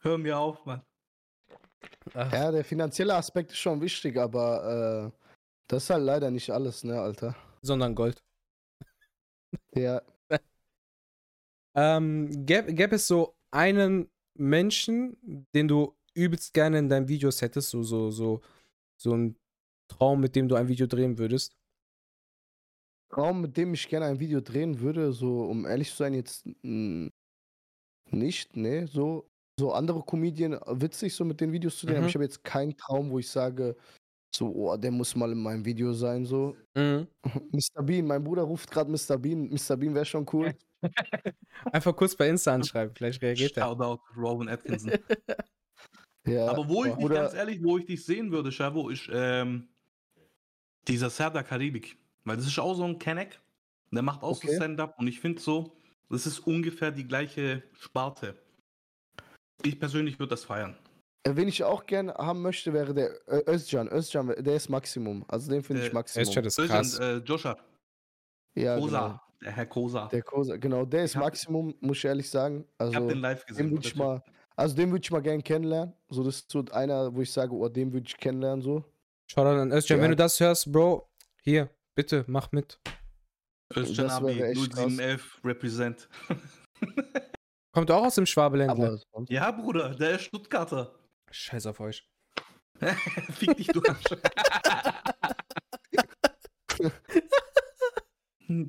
Hör 0.00 0.18
mir 0.18 0.38
auf, 0.38 0.64
Mann. 0.64 0.82
Ach, 2.14 2.32
Ja, 2.32 2.50
der 2.50 2.64
finanzielle 2.64 3.14
Aspekt 3.14 3.52
ist 3.52 3.58
schon 3.58 3.80
wichtig, 3.80 4.16
aber 4.16 5.12
äh, 5.14 5.26
das 5.68 5.84
ist 5.84 5.90
halt 5.90 6.04
leider 6.04 6.30
nicht 6.30 6.50
alles, 6.50 6.84
ne, 6.84 7.00
Alter. 7.00 7.36
sondern 7.62 7.94
Gold. 7.94 8.22
Ja, 9.74 10.02
Ähm, 11.74 12.46
gäbe 12.46 12.74
gäb 12.74 12.92
es 12.92 13.06
so 13.06 13.36
einen 13.52 14.10
Menschen, 14.36 15.16
den 15.54 15.68
du 15.68 15.94
übelst 16.14 16.52
gerne 16.52 16.78
in 16.78 16.88
deinen 16.88 17.08
Videos 17.08 17.42
hättest, 17.42 17.70
so, 17.70 17.82
so, 17.82 18.10
so, 18.10 18.40
so 19.00 19.14
ein 19.14 19.36
Traum, 19.88 20.20
mit 20.20 20.34
dem 20.34 20.48
du 20.48 20.56
ein 20.56 20.68
Video 20.68 20.86
drehen 20.86 21.18
würdest? 21.18 21.56
Raum, 23.16 23.40
mit 23.42 23.56
dem 23.56 23.74
ich 23.74 23.88
gerne 23.88 24.06
ein 24.06 24.20
Video 24.20 24.40
drehen 24.40 24.80
würde, 24.80 25.12
so 25.12 25.44
um 25.44 25.66
ehrlich 25.66 25.90
zu 25.90 25.96
sein, 25.96 26.14
jetzt 26.14 26.44
nicht, 28.12 28.56
ne, 28.56 28.86
so. 28.86 29.29
So 29.58 29.72
andere 29.72 30.02
Comedien, 30.02 30.54
äh, 30.54 30.60
witzig 30.80 31.14
so 31.14 31.24
mit 31.24 31.40
den 31.40 31.52
Videos 31.52 31.76
zu 31.78 31.86
aber 31.88 32.00
Mhm. 32.00 32.06
ich 32.06 32.14
habe 32.14 32.24
jetzt 32.24 32.42
keinen 32.44 32.76
Traum, 32.76 33.10
wo 33.10 33.18
ich 33.18 33.28
sage, 33.28 33.76
so, 34.34 34.46
oh, 34.54 34.76
der 34.76 34.90
muss 34.92 35.14
mal 35.16 35.32
in 35.32 35.42
meinem 35.42 35.64
Video 35.64 35.92
sein, 35.92 36.24
so. 36.24 36.56
Mhm. 36.74 37.08
Mr. 37.52 37.82
Bean, 37.82 38.06
mein 38.06 38.22
Bruder 38.22 38.42
ruft 38.42 38.70
gerade 38.70 38.90
Mr. 38.90 39.18
Bean. 39.18 39.48
Mr. 39.50 39.76
Bean 39.76 39.94
wäre 39.94 40.04
schon 40.04 40.26
cool. 40.32 40.54
Einfach 41.72 41.94
kurz 41.96 42.14
bei 42.16 42.28
Insta 42.28 42.54
anschreiben, 42.54 42.94
vielleicht 42.94 43.20
reagiert 43.22 43.56
er. 43.56 43.64
Shoutout 43.64 44.00
Robin 44.16 44.48
Atkinson. 44.48 44.92
Ja, 46.26 46.46
Aber 46.48 46.68
wo 46.68 46.84
ich 46.84 46.94
dich 46.94 47.08
ganz 47.08 47.34
ehrlich, 47.34 47.62
wo 47.62 47.78
ich 47.78 47.86
dich 47.86 48.04
sehen 48.04 48.30
würde, 48.30 48.50
Chavo, 48.52 48.88
ist 48.88 49.08
ähm, 49.12 49.68
dieser 50.86 51.10
Serdar 51.10 51.42
Karibik. 51.42 51.96
Weil 52.24 52.36
das 52.36 52.46
ist 52.46 52.58
auch 52.58 52.74
so 52.74 52.84
ein 52.84 52.98
Kenneck. 52.98 53.40
Der 53.90 54.02
macht 54.02 54.22
auch 54.22 54.36
so 54.36 54.46
Okay. 54.46 54.56
Stand-up 54.56 54.94
und 54.98 55.08
ich 55.08 55.18
finde 55.18 55.40
so, 55.40 55.76
das 56.08 56.26
ist 56.26 56.40
ungefähr 56.40 56.92
die 56.92 57.06
gleiche 57.06 57.62
Sparte. 57.72 58.36
Ich 59.62 59.78
persönlich 59.78 60.18
würde 60.18 60.30
das 60.30 60.44
feiern. 60.44 60.76
Äh, 61.26 61.36
Wen 61.36 61.48
ich 61.48 61.62
auch 61.64 61.84
gerne 61.86 62.14
haben 62.14 62.40
möchte, 62.42 62.72
wäre 62.72 62.94
der 62.94 63.10
Ö- 63.28 63.42
Özcan. 63.46 63.88
Özcan, 63.88 64.28
der 64.38 64.56
ist 64.56 64.68
Maximum. 64.68 65.24
Also 65.28 65.50
den 65.50 65.62
finde 65.62 65.82
ich 65.84 65.90
Äh, 65.90 65.94
Maximum. 65.94 66.26
Özcan 66.28 66.44
ist 66.44 66.58
Özcan, 66.58 66.76
krass. 66.78 66.98
Äh, 66.98 67.16
Joshua, 67.18 67.56
ja, 68.56 68.78
Kosa, 68.78 68.98
genau. 69.06 69.20
der 69.42 69.52
Herr 69.52 69.66
Kosa. 69.66 70.08
Der 70.08 70.22
Kosa, 70.22 70.56
genau, 70.56 70.84
der 70.84 71.04
ist 71.04 71.10
Ich 71.12 71.16
hab- 71.16 71.24
Maximum, 71.24 71.74
muss 71.80 71.98
ich 71.98 72.04
ehrlich 72.06 72.28
sagen. 72.30 72.64
ich 72.64 72.80
habe 72.86 72.96
Also 72.96 73.08
den 73.08 73.18
live 73.20 73.44
gesehen. 73.46 73.66
den 73.66 73.76
würde 73.76 73.86
ich 73.86 73.96
mal, 73.96 74.22
also 74.56 74.74
den 74.76 74.90
würde 74.90 75.02
ich 75.04 75.10
mal 75.10 75.20
gerne 75.22 75.42
kennenlernen. 75.42 75.94
So, 76.08 76.24
das 76.24 76.36
ist 76.36 76.50
so 76.50 76.64
einer, 76.72 77.14
wo 77.14 77.20
ich 77.20 77.32
sage, 77.32 77.52
oh, 77.54 77.68
den 77.68 77.92
würde 77.92 78.06
ich 78.06 78.16
kennenlernen, 78.16 78.62
so. 78.62 78.84
Schau 79.30 79.44
dann 79.44 79.58
an 79.58 79.72
Özcan, 79.72 79.98
Ja. 79.98 80.02
wenn 80.02 80.10
du 80.10 80.16
das 80.16 80.40
hörst, 80.40 80.72
Bro, 80.72 81.08
hier, 81.42 81.68
bitte, 81.94 82.24
mach 82.28 82.50
mit. 82.52 82.80
Özcan 83.76 84.10
Abi, 84.10 84.36
wäre 84.38 84.48
echt 84.48 84.72
krass. 84.72 84.86
0711 84.88 85.40
Represent. 85.44 86.08
Kommt 87.72 87.90
auch 87.90 88.04
aus 88.04 88.16
dem 88.16 88.26
sonst- 89.12 89.30
ja, 89.30 89.50
Bruder, 89.50 89.94
der 89.94 90.12
ist 90.16 90.22
Stuttgarter. 90.24 90.94
Scheiß 91.30 91.66
auf 91.66 91.80
euch. 91.80 92.06
Fick 93.32 93.56
dich, 93.56 93.68
du 93.68 93.82
Arsch. 93.82 94.04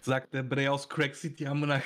Sagt 0.00 0.32
der 0.32 0.42
Bre 0.42 0.70
aus 0.70 0.88
Crack 0.88 1.14
City 1.14 1.46
am 1.46 1.60
Monarch. 1.60 1.82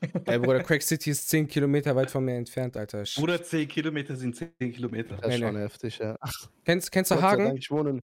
Ey, 0.24 0.38
Bruder, 0.38 0.62
Crack 0.62 0.82
City 0.82 1.10
ist 1.10 1.28
10 1.28 1.46
Kilometer 1.46 1.94
weit 1.94 2.10
von 2.10 2.24
mir 2.24 2.34
entfernt, 2.36 2.76
Alter. 2.76 3.02
Sch- 3.02 3.20
Bruder, 3.20 3.42
10 3.42 3.68
Kilometer 3.68 4.16
sind 4.16 4.34
10 4.34 4.50
Kilometer. 4.58 5.16
das 5.16 5.26
ist 5.34 5.40
Nee, 5.40 5.46
schon 5.46 5.54
nee. 5.54 5.60
heftig, 5.60 5.98
ja. 5.98 6.16
Kennst, 6.64 6.90
kennst 6.90 7.10
du 7.10 7.20
Hagen? 7.20 7.44
Dank, 7.44 7.58
ich 7.58 7.70
wohne 7.70 7.90
in, 7.90 8.00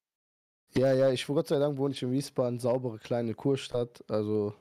ja, 0.78 0.94
ja, 0.94 1.12
ich 1.12 1.26
Gott 1.26 1.48
sei 1.48 1.58
Dank 1.58 1.78
wohne 1.78 1.94
ich 1.96 2.04
in 2.04 2.12
Wiesbaden, 2.12 2.60
saubere 2.60 3.00
kleine 3.00 3.34
Kurstadt. 3.34 4.04
Also 4.08 4.54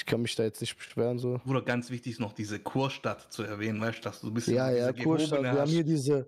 ich 0.00 0.06
kann 0.06 0.22
mich 0.22 0.34
da 0.34 0.44
jetzt 0.44 0.62
nicht 0.62 0.74
beschweren, 0.78 1.18
so. 1.18 1.38
Bruder, 1.44 1.60
ganz 1.60 1.90
wichtig 1.90 2.12
ist 2.12 2.20
noch 2.20 2.32
diese 2.32 2.58
Kurstadt 2.58 3.30
zu 3.30 3.42
erwähnen, 3.42 3.82
weißt 3.82 3.98
du, 3.98 4.02
dass 4.02 4.22
du 4.22 4.28
ein 4.28 4.34
bisschen 4.34 4.54
Ja, 4.54 4.70
diese 4.70 4.80
ja, 4.80 4.92
Kurstadt. 5.04 5.42
Wir 5.42 5.52
haben 5.52 5.68
hier 5.70 5.84
diese 5.84 6.26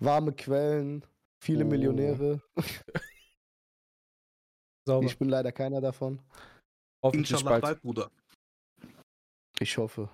warme 0.00 0.32
Quellen, 0.32 1.04
viele 1.38 1.64
Oh. 1.64 1.68
Millionäre. 1.68 2.42
Sauber. 4.84 5.06
Ich 5.06 5.16
bin 5.16 5.28
leider 5.28 5.52
keiner 5.52 5.80
davon. 5.80 6.20
Hoffentlich 7.04 7.30
Inshallah 7.30 7.50
bald. 7.50 7.62
bald, 7.62 7.82
Bruder. 7.82 8.10
Ich 9.60 9.78
hoffe. 9.78 10.08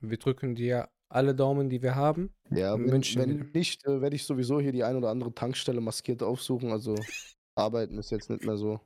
Wir 0.00 0.16
drücken 0.16 0.54
dir 0.54 0.88
alle 1.10 1.34
Daumen, 1.34 1.68
die 1.68 1.82
wir 1.82 1.94
haben. 1.94 2.32
Ja, 2.50 2.72
wenn, 2.72 2.86
München 2.86 3.20
wenn 3.20 3.50
nicht, 3.52 3.84
äh, 3.86 4.00
werde 4.00 4.16
ich 4.16 4.24
sowieso 4.24 4.60
hier 4.60 4.72
die 4.72 4.82
ein 4.82 4.96
oder 4.96 5.10
andere 5.10 5.34
Tankstelle 5.34 5.82
maskiert 5.82 6.22
aufsuchen. 6.22 6.72
Also 6.72 6.94
arbeiten 7.54 7.98
ist 7.98 8.10
jetzt 8.10 8.30
nicht 8.30 8.46
mehr 8.46 8.56
so. 8.56 8.80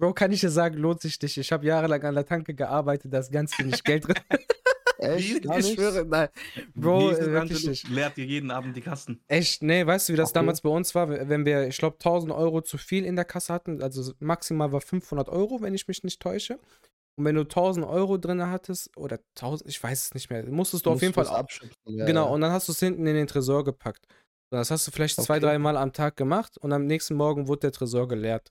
Bro, 0.00 0.14
kann 0.14 0.32
ich 0.32 0.40
dir 0.40 0.48
sagen, 0.50 0.78
lohnt 0.78 1.02
sich 1.02 1.20
nicht. 1.20 1.36
Ich 1.36 1.52
habe 1.52 1.66
jahrelang 1.66 2.02
an 2.04 2.14
der 2.14 2.24
Tanke 2.24 2.54
gearbeitet, 2.54 3.12
da 3.12 3.18
ist 3.18 3.30
ganz 3.30 3.58
wenig 3.58 3.84
Geld 3.84 4.04
drin. 4.08 4.14
Echt? 4.98 5.42
Gar 5.42 5.58
ich 5.58 5.74
schwöre, 5.74 6.04
nein. 6.06 6.28
Bro, 6.74 7.10
es, 7.10 7.18
äh, 7.18 7.30
wirklich 7.32 7.66
nicht. 7.66 7.88
Leert 7.88 8.16
ihr 8.18 8.24
jeden 8.24 8.50
Abend 8.50 8.74
die 8.76 8.80
Kassen. 8.80 9.22
Echt, 9.28 9.62
nee, 9.62 9.86
weißt 9.86 10.08
du, 10.08 10.12
wie 10.14 10.16
das 10.16 10.30
Okay. 10.30 10.38
damals 10.38 10.62
bei 10.62 10.70
uns 10.70 10.94
war? 10.94 11.08
Wenn 11.10 11.44
wir, 11.44 11.66
ich 11.68 11.76
glaube, 11.78 11.96
1000 11.98 12.32
Euro 12.32 12.62
zu 12.62 12.78
viel 12.78 13.04
in 13.04 13.16
der 13.16 13.24
Kasse 13.26 13.52
hatten, 13.52 13.82
also 13.82 14.12
maximal 14.20 14.72
war 14.72 14.80
500 14.80 15.28
Euro, 15.28 15.60
wenn 15.60 15.74
ich 15.74 15.86
mich 15.86 16.02
nicht 16.02 16.20
täusche. 16.20 16.58
Und 17.16 17.24
wenn 17.26 17.34
du 17.34 17.42
1000 17.42 17.84
Euro 17.86 18.16
drin 18.16 18.46
hattest, 18.46 18.96
oder 18.96 19.18
1000, 19.36 19.68
ich 19.70 19.82
weiß 19.82 20.04
es 20.06 20.14
nicht 20.14 20.30
mehr, 20.30 20.44
musstest 20.46 20.86
du 20.86 20.90
auf 20.90 21.02
jeden 21.02 21.12
Fall 21.14 21.28
abschöpfen, 21.28 21.76
ja, 21.96 22.06
Genau, 22.06 22.26
ja. 22.26 22.30
und 22.32 22.40
dann 22.40 22.52
hast 22.52 22.68
du 22.68 22.72
es 22.72 22.78
hinten 22.80 23.06
in 23.06 23.14
den 23.14 23.26
Tresor 23.26 23.64
gepackt. 23.64 24.06
Das 24.50 24.70
hast 24.70 24.86
du 24.86 24.90
vielleicht 24.90 25.16
zwei, 25.16 25.34
Okay. 25.36 25.46
drei 25.46 25.58
Mal 25.58 25.76
am 25.76 25.92
Tag 25.92 26.16
gemacht 26.16 26.56
und 26.58 26.72
am 26.72 26.86
nächsten 26.86 27.14
Morgen 27.14 27.48
wurde 27.48 27.60
der 27.60 27.72
Tresor 27.72 28.08
geleert. 28.08 28.50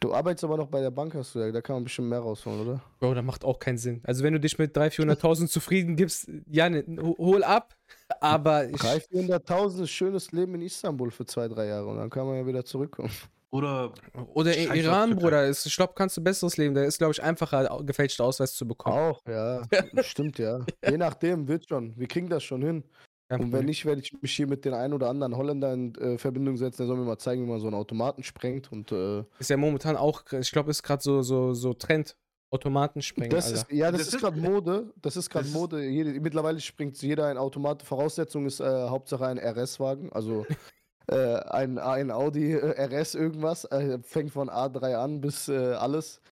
Du 0.00 0.14
arbeitest 0.14 0.44
aber 0.44 0.56
noch 0.56 0.68
bei 0.68 0.80
der 0.80 0.90
Bank, 0.92 1.14
hast 1.14 1.34
du 1.34 1.40
ja. 1.40 1.50
Da 1.50 1.60
kann 1.60 1.76
man 1.76 1.84
bestimmt 1.84 2.08
mehr 2.08 2.20
rausholen, 2.20 2.60
oder? 2.60 2.80
Bro, 3.00 3.14
das 3.14 3.24
macht 3.24 3.44
auch 3.44 3.58
keinen 3.58 3.78
Sinn. 3.78 4.00
Also 4.04 4.22
wenn 4.22 4.32
du 4.32 4.40
dich 4.40 4.56
mit 4.58 4.76
300.000, 4.76 5.18
400.000 5.20 5.46
zufrieden 5.48 5.96
gibst, 5.96 6.30
ja, 6.50 6.68
ne, 6.70 6.84
ho- 7.00 7.16
hol 7.18 7.42
ab. 7.42 7.74
Aber 8.20 8.68
ich, 8.68 8.76
300.000, 8.76 9.44
400.000 9.46 9.82
ist 9.82 9.90
schönes 9.90 10.32
Leben 10.32 10.54
in 10.54 10.62
Istanbul 10.62 11.10
für 11.10 11.26
zwei, 11.26 11.48
drei 11.48 11.66
Jahre. 11.66 11.86
Und 11.88 11.96
dann 11.96 12.10
kann 12.10 12.26
man 12.26 12.36
ja 12.36 12.46
wieder 12.46 12.64
zurückkommen. 12.64 13.10
Oder 13.50 13.92
oder 14.34 14.54
in 14.54 14.74
Iran. 14.74 15.16
Bruder, 15.16 15.46
ist, 15.46 15.64
ich 15.64 15.74
glaube, 15.74 15.94
kannst 15.96 16.16
du 16.18 16.20
besseres 16.22 16.58
Leben. 16.58 16.74
Da 16.74 16.84
ist, 16.84 16.98
glaube 16.98 17.12
ich, 17.12 17.22
einfacher, 17.22 17.82
gefälschte 17.82 18.22
Ausweis 18.22 18.54
zu 18.54 18.68
bekommen. 18.68 18.96
Auch, 18.98 19.22
ja. 19.26 19.62
Stimmt, 20.02 20.38
ja. 20.38 20.60
Je 20.86 20.98
nachdem, 20.98 21.48
wird 21.48 21.66
schon. 21.66 21.94
Wir 21.96 22.06
kriegen 22.06 22.28
das 22.28 22.44
schon 22.44 22.60
hin. 22.62 22.84
Kein 23.28 23.40
Und 23.40 23.52
wenn 23.52 23.66
nicht, 23.66 23.84
werde 23.84 24.00
ich 24.00 24.12
mich 24.22 24.32
hier 24.34 24.46
mit 24.46 24.64
den 24.64 24.72
ein 24.74 24.92
oder 24.94 25.08
anderen 25.10 25.36
Holländer 25.36 25.72
in 25.74 25.94
äh, 25.96 26.16
Verbindung 26.18 26.56
setzen. 26.56 26.78
Der 26.78 26.86
soll 26.86 26.96
mir 26.96 27.04
mal 27.04 27.18
zeigen, 27.18 27.44
wie 27.44 27.50
man 27.50 27.60
so 27.60 27.66
einen 27.66 27.76
Automaten 27.76 28.22
sprengt. 28.22 28.72
Und 28.72 28.90
äh, 28.90 29.22
Ist 29.38 29.50
ja 29.50 29.56
momentan 29.58 29.96
auch, 29.96 30.24
ich 30.32 30.50
glaube, 30.50 30.70
ist 30.70 30.82
gerade 30.82 31.02
so, 31.02 31.22
so, 31.22 31.52
so 31.54 31.74
Trend. 31.74 32.16
Automaten 32.50 33.02
sprengen, 33.02 33.28
das 33.28 33.50
ist, 33.50 33.70
ja, 33.70 33.90
das, 33.90 33.98
Das 34.00 34.08
ist 34.08 34.14
ist- 34.14 34.20
gerade 34.22 34.40
Mode. 34.40 34.90
Das 35.02 35.18
ist 35.18 35.28
gerade 35.28 35.46
Mode. 35.48 35.84
Jede, 35.86 36.18
mittlerweile 36.18 36.58
springt 36.60 36.96
jeder 37.02 37.26
ein 37.26 37.36
Automat. 37.36 37.82
Voraussetzung 37.82 38.46
ist 38.46 38.60
äh, 38.60 38.64
Hauptsache 38.64 39.26
ein 39.26 39.38
RS-Wagen. 39.38 40.10
Also 40.14 40.46
äh, 41.08 41.16
ein, 41.16 41.76
ein 41.78 42.10
Audi 42.10 42.54
äh, 42.54 42.82
RS 42.86 43.14
irgendwas. 43.16 43.66
Äh, 43.66 43.98
fängt 44.02 44.30
von 44.30 44.48
A3 44.48 44.94
an 44.94 45.20
bis 45.20 45.48
äh, 45.48 45.74
alles. 45.74 46.22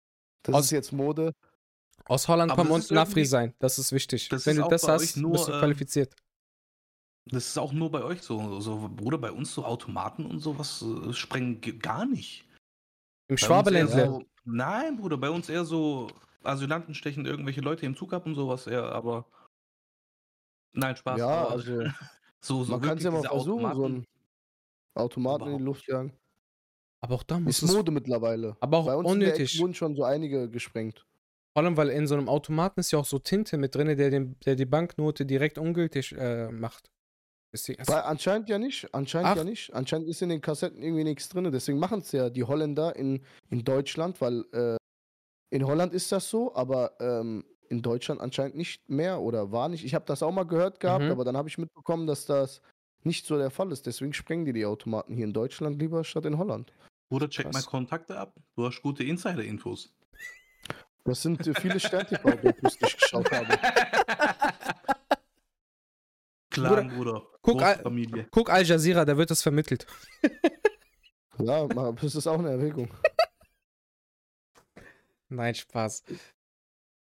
Das 0.43 0.55
Aus- 0.55 0.65
ist 0.65 0.71
jetzt 0.71 0.93
Mode. 0.95 1.33
Aus 2.07 2.29
Holland 2.29 2.51
kommen 2.53 2.71
und 2.71 2.91
Nafri 2.93 3.27
sein. 3.27 3.53
Das 3.59 3.79
ist 3.79 3.93
wichtig. 3.93 4.31
Das 4.31 4.47
Wenn 4.47 4.57
ist 4.57 4.65
du 4.65 4.69
das 4.71 4.89
hast, 4.89 5.17
nur, 5.19 5.33
bist 5.33 5.49
du 5.49 5.53
ähm, 5.53 5.59
qualifiziert. 5.59 6.15
Das 7.27 7.49
ist 7.49 7.59
auch 7.59 7.73
nur 7.73 7.91
bei 7.91 8.03
euch 8.05 8.23
so. 8.23 8.61
so 8.61 8.89
Bruder, 8.89 9.19
bei 9.19 9.33
uns 9.33 9.53
so 9.53 9.65
Automaten 9.65 10.27
und 10.27 10.39
sowas 10.39 10.83
äh, 10.83 11.13
sprengen 11.13 11.61
ge- 11.61 11.77
gar 11.79 12.07
nicht. 12.07 12.45
Im 13.29 13.37
Schwabeländle. 13.37 14.07
So, 14.07 14.25
nein, 14.45 14.97
Bruder, 14.97 15.17
bei 15.17 15.31
uns 15.31 15.49
eher 15.49 15.65
so 15.65 16.09
Asylanten 16.45 16.95
stechen 16.95 17.27
irgendwelche 17.27 17.61
Leute 17.61 17.85
im 17.85 17.97
Zug 17.97 18.13
ab 18.13 18.27
und 18.27 18.37
sowas 18.37 18.67
eher, 18.69 18.85
aber. 18.85 19.27
Nein, 20.73 20.95
Spaß. 20.95 21.19
ja, 21.19 21.27
aber 21.27 21.51
also 21.51 21.83
so, 22.41 22.63
so 22.65 22.73
man 22.73 22.81
kann 22.83 22.99
es 22.99 23.05
ja 23.05 23.11
mal 23.11 23.23
versuchen, 23.23 23.45
so 23.45 23.67
Automaten- 23.67 23.85
einen 23.95 24.07
Automaten 24.95 25.47
in 25.49 25.59
die 25.59 25.65
Luft 25.65 25.89
jagen. 25.89 26.13
Aber 27.01 27.17
auch 27.17 27.23
da 27.25 27.41
muss 27.41 27.63
Ist. 27.63 27.73
Mode 27.73 27.91
mittlerweile. 27.91 28.57
Aber 28.61 28.79
auch 28.79 28.87
Bei 28.87 28.97
uns 28.97 29.09
unnötig. 29.11 29.59
wurden 29.61 29.75
schon 29.75 29.97
so 29.97 30.05
einige 30.05 30.49
gesprengt. 30.49 31.05
Vor 31.53 31.63
allem, 31.65 31.77
weil 31.77 31.89
in 31.89 32.07
so 32.07 32.15
einem 32.15 32.29
Automaten 32.29 32.81
ist 32.81 32.91
ja 32.93 32.99
auch 32.99 33.05
so 33.05 33.19
Tinte 33.19 33.59
mit 33.59 33.75
drin, 33.75 33.97
der, 33.97 34.11
den, 34.11 34.39
der 34.41 34.57
die 34.57 34.65
Banknote 34.67 35.27
direkt 35.27 35.59
ungültig 35.59 36.13
äh, 36.17 36.51
macht. 36.51 36.91
Deswegen, 37.53 37.83
Weil 37.87 38.03
anscheinend 38.03 38.49
ja 38.49 38.59
nicht. 38.59 38.93
Anscheinend 38.95 39.29
Ach. 39.31 39.37
ja 39.37 39.45
nicht. 39.45 39.73
Anscheinend 39.75 40.09
ist 40.09 40.21
in 40.23 40.29
den 40.29 40.41
Kassetten 40.41 40.83
irgendwie 40.83 41.05
nichts 41.05 41.29
drin. 41.29 41.51
Deswegen 41.51 41.79
machen 41.79 42.01
es 42.01 42.13
ja 42.13 42.29
die 42.29 42.45
Holländer 42.45 42.95
in, 42.97 43.25
in 43.51 43.65
Deutschland, 43.65 44.21
weil 44.21 44.45
äh, 44.53 44.77
in 45.51 45.65
Holland 45.67 45.95
ist 45.95 46.11
das 46.13 46.29
so, 46.29 46.55
aber 46.55 46.93
ähm, 47.01 47.45
in 47.69 47.83
Deutschland 47.83 48.21
anscheinend 48.21 48.57
nicht 48.57 48.89
mehr 48.89 49.21
oder 49.21 49.53
war 49.53 49.69
nicht. 49.69 49.85
Ich 49.85 49.95
habe 49.95 50.05
das 50.07 50.23
auch 50.23 50.33
mal 50.33 50.45
gehört 50.45 50.81
gehabt, 50.81 51.05
Mhm. 51.05 51.11
aber 51.13 51.25
dann 51.25 51.37
habe 51.37 51.49
ich 51.49 51.57
mitbekommen, 51.59 52.07
dass 52.07 52.27
das 52.27 52.61
nicht 53.05 53.25
so 53.27 53.39
der 53.39 53.51
Fall 53.51 53.71
ist. 53.73 53.87
Deswegen 53.87 54.13
sprengen 54.13 54.45
die 54.45 54.53
die 54.53 54.67
Automaten 54.67 55.15
hier 55.15 55.25
in 55.25 55.33
Deutschland 55.33 55.81
lieber 55.81 56.03
statt 56.05 56.27
in 56.27 56.37
Holland. 56.39 56.73
Bruder, 57.09 57.29
check 57.31 57.45
Krass. 57.47 57.55
mal 57.55 57.63
Kontakte 57.71 58.19
ab. 58.19 58.35
Du 58.57 58.67
hast 58.67 58.83
gute 58.83 59.05
Insider-Infos. 59.05 59.93
Das 61.05 61.23
sind 61.23 61.47
äh, 61.47 61.55
viele 61.55 61.79
Stern-TV-Dokus, 61.79 62.77
die 62.79 62.85
ich 62.87 62.97
geschaut 62.99 63.31
habe. 63.31 63.47
Clan, 66.51 66.89
Bruder. 66.89 67.23
Guck, 67.47 67.59
Große 67.59 67.67
Al-. 67.85 68.27
Guck 68.31 68.51
Al 68.51 68.65
Jazeera, 68.65 69.05
da 69.05 69.17
wird 69.17 69.31
das 69.31 69.43
vermittelt. 69.43 69.87
Ja, 71.39 71.67
mal- 71.67 71.95
das 72.01 72.15
ist 72.15 72.27
auch 72.27 72.39
eine 72.39 72.49
Erwägung. 72.49 72.89
Nein, 75.29 75.55
Spaß. 75.55 76.03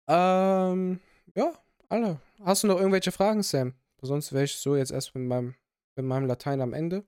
Ähm, 0.08 1.00
ja, 1.34 1.54
alle. 1.88 2.20
Hast 2.44 2.62
du 2.62 2.66
noch 2.66 2.76
irgendwelche 2.76 3.12
Fragen, 3.12 3.42
Sam? 3.42 3.72
Sonst 4.02 4.32
wäre 4.34 4.44
ich 4.44 4.56
so 4.56 4.76
jetzt 4.76 4.90
erst 4.92 5.14
mit 5.14 5.24
meinem, 5.26 5.54
mit 5.96 6.04
meinem 6.04 6.26
Latein 6.26 6.60
am 6.60 6.74
Ende. 6.74 7.06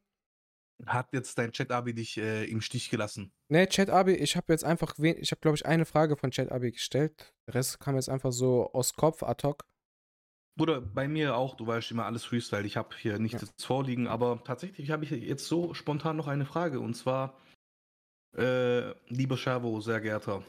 Hat 0.86 1.12
jetzt 1.12 1.36
dein 1.36 1.52
Chat-Abi 1.52 1.92
dich 1.92 2.16
äh, 2.16 2.44
im 2.46 2.62
Stich 2.62 2.88
gelassen? 2.88 3.30
Ne, 3.48 3.68
Chat 3.68 3.90
Abi, 3.90 4.14
ich 4.14 4.34
habe 4.36 4.50
jetzt 4.52 4.64
einfach, 4.64 4.94
wen 4.98 5.16
ich 5.18 5.30
habe 5.32 5.40
glaube 5.40 5.56
ich 5.56 5.66
eine 5.66 5.84
Frage 5.84 6.16
von 6.16 6.30
Chat 6.30 6.50
Abi 6.50 6.72
gestellt. 6.72 7.34
Der 7.46 7.56
Rest 7.56 7.78
kam 7.78 7.96
jetzt 7.96 8.08
einfach 8.08 8.32
so 8.32 8.72
aus 8.72 8.94
Kopf 8.94 9.22
ad 9.22 9.46
hoc. 9.46 9.64
Bruder, 10.58 10.80
bei 10.80 11.08
mir 11.08 11.36
auch, 11.36 11.54
du 11.56 11.66
weißt 11.66 11.90
immer 11.92 12.04
alles 12.04 12.24
Freestyle. 12.24 12.66
Ich 12.66 12.76
habe 12.76 12.94
hier 12.96 13.18
nichts 13.18 13.40
Ja. 13.42 13.48
vorliegen, 13.58 14.06
aber 14.06 14.42
tatsächlich 14.44 14.90
habe 14.90 15.04
ich 15.04 15.10
jetzt 15.10 15.46
so 15.46 15.72
spontan 15.72 16.16
noch 16.16 16.28
eine 16.28 16.44
Frage 16.44 16.78
und 16.80 16.94
zwar, 16.94 17.38
äh, 18.36 18.90
lieber 19.08 19.36
Chavo, 19.36 19.80
sehr 19.80 20.00
geehrter, 20.00 20.42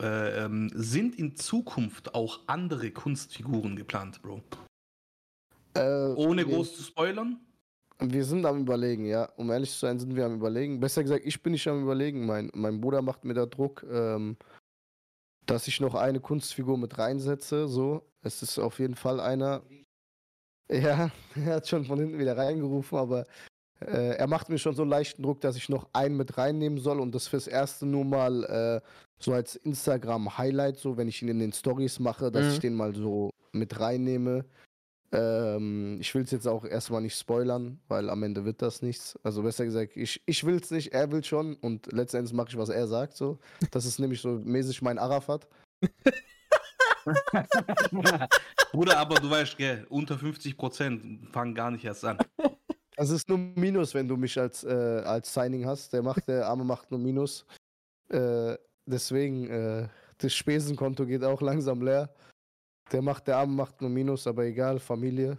äh, 0.00 0.44
ähm, 0.44 0.70
sind 0.74 1.16
in 1.18 1.34
Zukunft 1.36 2.14
auch 2.14 2.40
andere 2.46 2.92
Kunstfiguren 2.92 3.74
geplant, 3.74 4.22
Bro? 4.22 4.40
Äh, 5.74 6.14
Ohne 6.14 6.46
wir- 6.46 6.54
groß 6.56 6.76
zu 6.76 6.82
spoilern? 6.84 7.40
Wir 8.02 8.24
sind 8.24 8.46
am 8.46 8.60
Überlegen, 8.60 9.04
ja. 9.04 9.26
Um 9.36 9.50
ehrlich 9.50 9.70
zu 9.72 9.78
sein, 9.80 9.98
sind 9.98 10.16
wir 10.16 10.24
am 10.24 10.36
Überlegen. 10.36 10.80
Besser 10.80 11.02
gesagt, 11.02 11.24
ich 11.26 11.42
bin 11.42 11.52
nicht 11.52 11.66
am 11.68 11.82
Überlegen. 11.82 12.24
Mein, 12.24 12.50
mein 12.54 12.80
Bruder 12.80 13.02
macht 13.02 13.24
mir 13.24 13.34
da 13.34 13.44
Druck, 13.44 13.84
ähm, 13.90 14.36
dass 15.46 15.68
ich 15.68 15.80
noch 15.80 15.94
eine 15.94 16.20
Kunstfigur 16.20 16.78
mit 16.78 16.98
reinsetze. 16.98 17.68
So, 17.68 18.02
es 18.22 18.42
ist 18.42 18.58
auf 18.58 18.78
jeden 18.78 18.94
Fall 18.94 19.20
einer. 19.20 19.62
Ja, 20.70 21.10
er 21.34 21.54
hat 21.56 21.68
schon 21.68 21.84
von 21.84 21.98
hinten 21.98 22.18
wieder 22.18 22.36
reingerufen, 22.36 22.98
aber 22.98 23.26
äh, 23.80 24.16
er 24.16 24.26
macht 24.26 24.48
mir 24.48 24.58
schon 24.58 24.74
so 24.74 24.82
einen 24.82 24.90
leichten 24.90 25.22
Druck, 25.22 25.40
dass 25.40 25.56
ich 25.56 25.68
noch 25.68 25.88
einen 25.92 26.16
mit 26.16 26.36
reinnehmen 26.38 26.78
soll 26.78 27.00
und 27.00 27.14
das 27.14 27.28
fürs 27.28 27.46
erste 27.46 27.86
nur 27.86 28.04
mal 28.04 28.44
äh, 28.44 28.80
so 29.18 29.32
als 29.32 29.56
Instagram-Highlight, 29.56 30.76
so 30.78 30.96
wenn 30.96 31.08
ich 31.08 31.22
ihn 31.22 31.28
in 31.28 31.38
den 31.38 31.52
Stories 31.52 31.98
mache, 31.98 32.30
dass 32.30 32.46
Mhm. 32.46 32.52
ich 32.52 32.58
den 32.60 32.74
mal 32.74 32.94
so 32.94 33.30
mit 33.52 33.78
reinnehme. 33.80 34.44
Ähm, 35.12 35.98
ich 36.00 36.14
will 36.14 36.22
es 36.22 36.30
jetzt 36.30 36.46
auch 36.46 36.64
erstmal 36.64 37.00
nicht 37.00 37.18
spoilern, 37.18 37.80
weil 37.88 38.08
am 38.10 38.22
Ende 38.22 38.44
wird 38.44 38.62
das 38.62 38.80
nichts. 38.80 39.18
Also 39.22 39.42
besser 39.42 39.64
gesagt, 39.64 39.96
ich, 39.96 40.22
ich 40.24 40.44
will 40.44 40.56
es 40.56 40.70
nicht, 40.70 40.92
er 40.92 41.10
will 41.10 41.24
schon 41.24 41.56
und 41.56 41.92
letztendlich 41.92 42.32
mache 42.32 42.50
ich, 42.50 42.56
was 42.56 42.68
er 42.68 42.86
sagt. 42.86 43.16
So. 43.16 43.38
Das 43.72 43.86
ist 43.86 43.98
nämlich 43.98 44.20
so 44.20 44.28
mäßig 44.30 44.82
mein 44.82 44.98
Arafat. 44.98 45.48
Bruder, 48.72 48.98
aber 48.98 49.16
du 49.16 49.30
weißt, 49.30 49.56
gell, 49.56 49.86
unter 49.88 50.14
50% 50.14 51.30
fangen 51.32 51.54
gar 51.54 51.70
nicht 51.70 51.84
erst 51.84 52.04
an. 52.04 52.18
Das 52.96 53.10
ist 53.10 53.28
nur 53.28 53.38
Minus, 53.38 53.94
wenn 53.94 54.06
du 54.06 54.16
mich 54.16 54.38
als, 54.38 54.62
äh, 54.62 55.02
als 55.04 55.32
Signing 55.32 55.66
hast. 55.66 55.92
Der 55.92 56.02
macht, 56.02 56.28
der 56.28 56.46
Arme 56.46 56.64
macht 56.64 56.90
nur 56.90 57.00
Minus. 57.00 57.46
Äh, 58.10 58.56
deswegen, 58.84 59.48
äh, 59.48 59.88
das 60.18 60.34
Spesenkonto 60.34 61.06
geht 61.06 61.24
auch 61.24 61.40
langsam 61.40 61.82
leer. 61.82 62.10
Der 62.92 63.02
macht, 63.02 63.26
der 63.26 63.36
Arme 63.36 63.54
macht 63.54 63.80
nur 63.80 63.90
Minus, 63.90 64.26
aber 64.26 64.44
egal, 64.44 64.78
Familie. 64.78 65.38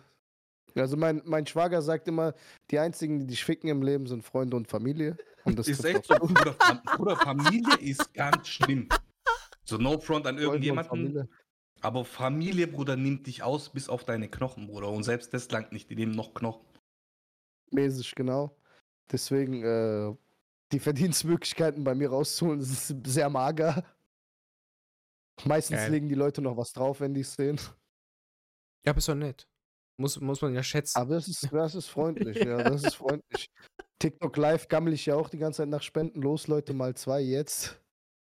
Also 0.76 0.96
mein, 0.96 1.22
mein 1.26 1.46
Schwager 1.46 1.82
sagt 1.82 2.08
immer, 2.08 2.34
die 2.70 2.80
einzigen, 2.80 3.20
die 3.20 3.28
dich 3.28 3.44
ficken 3.44 3.70
im 3.70 3.82
Leben, 3.82 4.08
sind 4.08 4.24
Freunde 4.24 4.56
und 4.56 4.68
Familie. 4.70 5.18
Und 5.44 5.60
das 5.60 5.68
ist 5.68 5.84
echt 5.84 6.06
so, 6.06 6.16
Bruder, 6.16 6.56
Bruder, 6.96 7.18
Familie 7.18 7.76
ist 7.80 8.14
ganz 8.14 8.48
schlimm. 8.48 8.88
So 9.66 9.78
no 9.78 10.00
front 10.00 10.28
an 10.28 10.38
irgendjemanden, 10.38 11.30
aber 11.82 12.06
Familie, 12.06 12.68
Bruder, 12.68 12.96
nimmt 12.96 13.28
dich 13.28 13.44
aus 13.44 13.70
bis 13.70 13.90
auf 13.90 14.04
deine 14.04 14.30
Knochen, 14.30 14.68
Bruder. 14.68 14.90
Und 14.90 15.04
selbst 15.04 15.34
das 15.34 15.50
langt 15.52 15.72
nicht, 15.72 15.90
die 15.90 15.96
nehmen 15.96 16.14
noch 16.14 16.34
Knochen. 16.34 16.66
Mäßig, 17.72 18.14
genau. 18.16 18.56
Deswegen, 19.12 19.64
äh, 19.64 20.16
die 20.72 20.80
Verdienstmöglichkeiten 20.80 21.84
bei 21.84 21.96
mir 21.96 22.10
rauszuholen, 22.10 22.60
ist 22.60 22.96
sehr 23.06 23.30
mager. 23.30 23.84
Meistens 25.46 25.78
Geil. 25.78 25.92
legen 25.92 26.10
die 26.10 26.16
Leute 26.16 26.42
noch 26.42 26.58
was 26.58 26.72
drauf, 26.74 27.00
wenn 27.00 27.14
die 27.14 27.22
es 27.22 27.34
sehen. 27.36 27.60
Ja, 28.86 28.94
bist 28.94 29.08
doch 29.10 29.16
nett. 29.16 29.48
Muss, 30.00 30.20
muss 30.20 30.42
man 30.42 30.54
ja 30.56 30.64
schätzen. 30.64 30.98
Aber 30.98 31.16
das 31.16 31.28
ist, 31.28 31.52
das 31.52 31.76
ist 31.76 31.88
freundlich, 31.88 32.38
ja, 32.38 32.58
das 32.64 32.84
ist 32.84 32.96
freundlich. 32.96 33.50
TikTok 34.00 34.36
Live 34.38 34.68
gammel 34.68 34.94
ich 34.94 35.06
ja 35.06 35.16
auch 35.16 35.30
die 35.30 35.38
ganze 35.38 35.58
Zeit 35.58 35.70
nach 35.70 35.84
Spenden. 35.84 36.22
Los, 36.22 36.48
Leute, 36.48 36.74
mal 36.74 36.96
zwei 36.96 37.22
jetzt. 37.22 37.80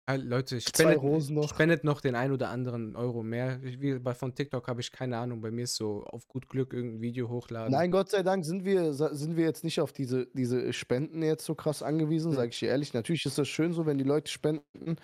Ah, 0.06 0.16
Leute, 0.16 0.60
spendet, 0.60 1.02
noch. 1.30 1.48
spendet 1.48 1.82
noch 1.82 2.02
den 2.02 2.14
ein 2.14 2.30
oder 2.30 2.50
anderen 2.50 2.94
Euro 2.94 3.22
mehr. 3.22 3.58
Wie 3.62 3.98
bei 3.98 4.12
von 4.12 4.34
TikTok 4.34 4.68
habe 4.68 4.82
ich 4.82 4.92
keine 4.92 5.16
Ahnung. 5.16 5.40
Bei 5.40 5.50
mir 5.50 5.64
ist 5.64 5.76
so 5.76 6.04
auf 6.04 6.28
gut 6.28 6.46
Glück 6.46 6.74
irgendein 6.74 7.00
Video 7.00 7.30
hochladen. 7.30 7.72
Nein, 7.72 7.90
Gott 7.90 8.10
sei 8.10 8.22
Dank 8.22 8.44
sind 8.44 8.66
wir, 8.66 8.92
sind 8.92 9.38
wir 9.38 9.44
jetzt 9.46 9.64
nicht 9.64 9.80
auf 9.80 9.94
diese, 9.94 10.26
diese 10.34 10.70
Spenden 10.74 11.22
jetzt 11.22 11.46
so 11.46 11.54
krass 11.54 11.82
angewiesen, 11.82 12.32
Hm. 12.32 12.36
sage 12.36 12.50
ich 12.50 12.58
dir 12.58 12.68
ehrlich. 12.68 12.92
Natürlich 12.92 13.24
ist 13.24 13.38
das 13.38 13.48
schön 13.48 13.72
so, 13.72 13.86
wenn 13.86 13.96
die 13.96 14.04
Leute 14.04 14.30
spenden. 14.30 14.96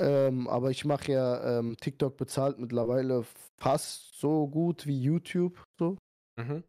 Ähm, 0.00 0.48
aber 0.48 0.70
ich 0.70 0.86
mache 0.86 1.12
ja 1.12 1.58
ähm, 1.58 1.76
TikTok 1.76 2.16
bezahlt 2.16 2.58
mittlerweile 2.58 3.22
fast 3.58 4.18
so 4.18 4.48
gut 4.48 4.86
wie 4.86 4.98
YouTube. 4.98 5.62
So. 5.78 5.98
Mhm. 6.36 6.64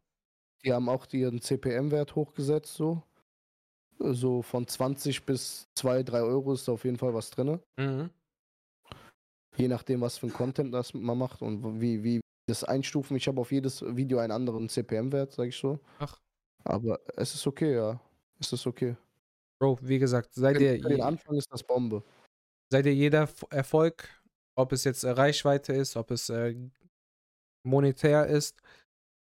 Die 0.65 0.73
haben 0.73 0.89
auch 0.89 1.07
ihren 1.13 1.41
CPM-Wert 1.41 2.15
hochgesetzt, 2.15 2.73
so. 2.73 3.01
So 3.99 4.41
von 4.41 4.67
20 4.67 5.25
bis 5.25 5.69
2, 5.75 6.03
3 6.03 6.21
Euro 6.23 6.51
ist 6.51 6.67
da 6.67 6.73
auf 6.73 6.83
jeden 6.83 6.97
Fall 6.97 7.13
was 7.13 7.29
drin. 7.29 7.59
Mhm. 7.77 8.09
Je 9.55 9.69
nachdem, 9.69 10.01
was 10.01 10.17
für 10.17 10.27
ein 10.27 10.33
Content 10.33 10.73
das 10.73 10.93
man 10.93 11.17
macht 11.17 11.41
und 11.41 11.79
wie, 11.79 12.03
wie 12.03 12.19
das 12.47 12.65
einstufen. 12.65 13.15
Ich 13.15 13.29
habe 13.29 13.39
auf 13.39 13.53
jedes 13.53 13.81
Video 13.81 14.17
einen 14.17 14.33
anderen 14.33 14.67
CPM-Wert, 14.67 15.31
sag 15.31 15.47
ich 15.47 15.57
so. 15.57 15.79
Ach. 15.99 16.19
Aber 16.65 16.99
es 17.15 17.33
ist 17.33 17.47
okay, 17.47 17.75
ja. 17.75 18.01
Es 18.39 18.51
ist 18.51 18.67
okay. 18.67 18.97
Bro, 19.57 19.77
wie 19.83 19.99
gesagt, 19.99 20.33
seid 20.33 20.59
ihr, 20.59 20.81
Für 20.81 20.89
den 20.89 21.01
Anfang 21.01 21.37
ist 21.37 21.49
das 21.49 21.63
Bombe. 21.63 22.03
Seid 22.71 22.85
ihr 22.85 22.95
jeder 22.95 23.27
Erfolg, 23.49 24.07
ob 24.55 24.71
es 24.71 24.83
jetzt 24.83 25.03
äh, 25.03 25.09
Reichweite 25.11 25.73
ist, 25.73 25.95
ob 25.97 26.11
es 26.11 26.29
äh, 26.29 26.55
monetär 27.63 28.27
ist, 28.27 28.59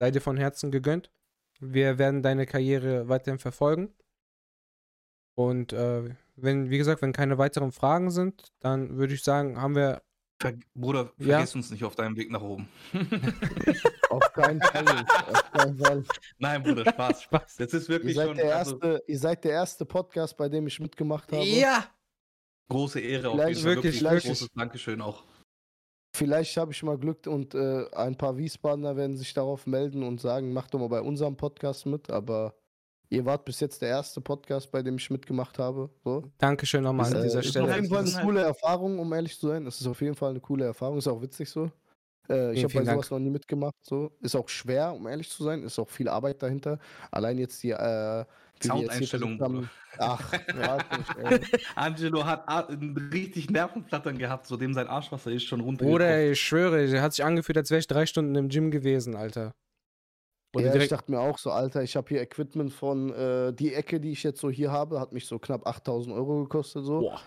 seid 0.01 0.15
ihr 0.15 0.21
von 0.21 0.37
Herzen 0.37 0.71
gegönnt. 0.71 1.11
Wir 1.61 1.99
werden 1.99 2.23
deine 2.23 2.47
Karriere 2.47 3.09
weiterhin 3.09 3.39
verfolgen. 3.39 3.95
Und 5.37 5.73
äh, 5.73 6.15
wenn, 6.37 6.71
wie 6.71 6.79
gesagt, 6.79 7.03
wenn 7.03 7.13
keine 7.13 7.39
weiteren 7.39 7.73
Fragen 7.73 8.11
sind, 8.11 8.53
dann 8.61 8.97
würde 8.97 9.15
ich 9.15 9.23
sagen, 9.23 9.61
haben 9.61 9.75
wir 9.75 10.03
Ver 10.41 10.55
Bruder, 10.75 11.13
Ja. 11.19 11.39
vergiss 11.39 11.57
uns 11.57 11.71
nicht 11.71 11.83
auf 11.83 11.97
deinem 11.97 12.17
Weg 12.17 12.31
nach 12.31 12.41
oben. 12.43 12.69
Auf 14.11 14.33
keinen 14.33 14.61
Fall. 14.63 15.05
auf 15.33 15.53
keinen 15.53 15.77
Fall. 15.77 16.05
Nein, 16.39 16.63
Bruder, 16.63 16.89
Spaß. 16.91 17.23
Spaß. 17.25 17.57
Das 17.57 17.75
ist 17.75 17.89
Ihr 17.89 17.95
wirklich 17.97 18.15
seid, 18.17 18.29
schon 18.29 18.37
der 18.37 18.57
also, 18.57 18.79
erste, 18.79 19.03
ihr 19.07 19.19
seid 19.19 19.45
der 19.45 19.53
erste 19.53 19.85
Podcast, 19.85 20.37
bei 20.37 20.49
dem 20.49 20.67
ich 20.67 20.81
mitgemacht 20.81 21.31
habe. 21.31 21.45
Ja! 21.45 21.85
Große 22.71 23.01
Ehre 23.01 23.29
auf 23.31 23.35
Vielleicht- 23.35 23.49
jeden 23.59 23.63
Fall. 23.63 23.75
wirklich, 23.85 24.03
Wirklich, 24.03 24.25
großes 24.25 24.49
Dankeschön 24.55 25.01
auch. 25.01 25.25
Vielleicht 26.17 26.57
habe 26.57 26.73
ich 26.73 26.83
mal 26.83 26.99
Glück 26.99 27.27
und 27.27 27.55
äh, 27.55 27.87
ein 27.93 28.17
paar 28.17 28.37
Wiesbadener 28.37 28.97
werden 28.97 29.17
sich 29.17 29.33
darauf 29.35 29.67
melden 29.67 30.03
und 30.03 30.21
sagen, 30.21 30.53
mach 30.53 30.69
doch 30.69 30.79
mal 30.81 30.89
bei 30.89 31.01
unserem 31.03 31.37
Podcast 31.37 31.87
mit. 31.87 32.11
Aber 32.11 32.55
ihr 33.11 33.25
wart 33.25 33.45
bis 33.45 33.61
jetzt 33.61 33.83
der 33.83 33.91
erste 33.91 34.21
Podcast, 34.21 34.71
bei 34.71 34.83
dem 34.83 34.97
ich 34.97 35.11
mitgemacht 35.11 35.59
habe. 35.59 35.91
So. 36.05 36.25
Dankeschön 36.39 36.83
nochmal 36.83 37.07
an 37.15 37.21
Äh, 37.21 37.23
dieser 37.25 37.41
ist 37.41 37.47
auf 37.47 37.51
Stelle. 37.51 37.75
jeden 37.75 37.89
Fall 37.89 38.05
eine 38.07 38.25
coole 38.25 38.41
Erfahrung, 38.43 38.99
um 38.99 39.13
ehrlich 39.13 39.39
zu 39.39 39.49
sein. 39.49 39.67
Es 39.67 39.81
ist 39.81 39.87
auf 39.87 40.01
jeden 40.01 40.15
Fall 40.15 40.31
eine 40.31 40.41
coole 40.41 40.65
Erfahrung. 40.65 40.99
Ist 40.99 41.07
auch 41.09 41.21
witzig 41.23 41.49
so. 41.51 41.71
Äh, 42.29 42.53
ich 42.53 42.59
habe 42.65 42.67
bei 42.67 42.69
vielen 42.69 42.85
Dank. 42.87 42.97
sowas 43.05 43.11
noch 43.11 43.19
nie 43.21 43.31
mitgemacht. 43.31 43.75
So. 43.83 44.11
Ist 44.21 44.35
auch 44.35 44.49
schwer, 44.49 44.93
um 44.95 45.07
ehrlich 45.07 45.31
zu 45.31 45.45
sein. 45.45 45.63
Ist 45.63 45.79
auch 45.79 45.89
viel 45.89 46.09
Arbeit 46.09 46.43
dahinter. 46.43 46.79
Allein 47.11 47.39
jetzt 47.39 47.63
die. 47.63 47.71
Soundeinstellungen, 48.63 49.71
Ach, 49.99 50.33
warte 50.55 50.99
nicht, 50.99 51.17
ey. 51.19 51.61
Angelo 51.75 52.25
hat 52.25 52.69
richtig 53.13 53.51
Nervenflattern 53.51 54.19
gehabt, 54.19 54.47
so 54.47 54.57
dem 54.57 54.75
sein 54.75 54.87
Arschwasser 54.87 55.31
ist 55.31 55.45
schon 55.45 55.61
runter. 55.61 55.85
Bruder, 55.85 56.31
ich 56.31 56.41
schwöre, 56.41 56.87
der 56.87 57.03
hat 57.03 57.15
sich 57.15 57.25
angefühlt, 57.25 57.59
als 57.59 57.71
wäre 57.71 57.81
ich 57.81 57.87
drei 57.87 58.07
Stunden 58.07 58.35
im 58.35 58.49
Gym 58.49 58.71
gewesen, 58.71 59.17
Alter. 59.17 59.55
Oder 60.55 60.75
ja, 60.75 60.83
ich 60.83 60.89
dachte 60.89 61.11
mir 61.11 61.21
auch 61.21 61.39
so, 61.39 61.51
Alter, 61.51 61.83
ich 61.83 61.95
habe 61.97 62.09
hier 62.09 62.23
Equipment 62.23 62.73
von 62.73 63.13
äh, 63.13 63.53
die 63.53 63.75
Ecke, 63.75 64.01
die 64.01 64.13
ich 64.13 64.23
jetzt 64.23 64.41
so 64.41 64.51
hier 64.51 64.73
habe, 64.73 64.99
hat 64.99 65.13
mich 65.13 65.27
so 65.27 65.39
knapp 65.39 65.67
8000 65.67 66.15
Euro 66.15 66.43
gekostet. 66.43 66.85
So. 66.85 67.01
Boah. 67.01 67.21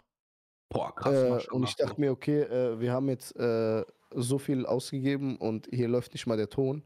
Boah, 0.70 0.96
krass. 0.96 1.46
äh, 1.46 1.52
und 1.52 1.64
ich 1.64 1.76
dachte 1.76 2.00
mir, 2.00 2.12
okay, 2.12 2.42
äh, 2.42 2.80
wir 2.80 2.94
haben 2.94 3.10
jetzt 3.10 3.36
äh, 3.36 3.84
so 4.16 4.40
viel 4.40 4.66
ausgegeben 4.66 5.38
und 5.38 5.68
hier 5.72 5.88
läuft 5.88 6.14
nicht 6.14 6.26
mal 6.26 6.38
der 6.38 6.50
Ton. 6.50 6.84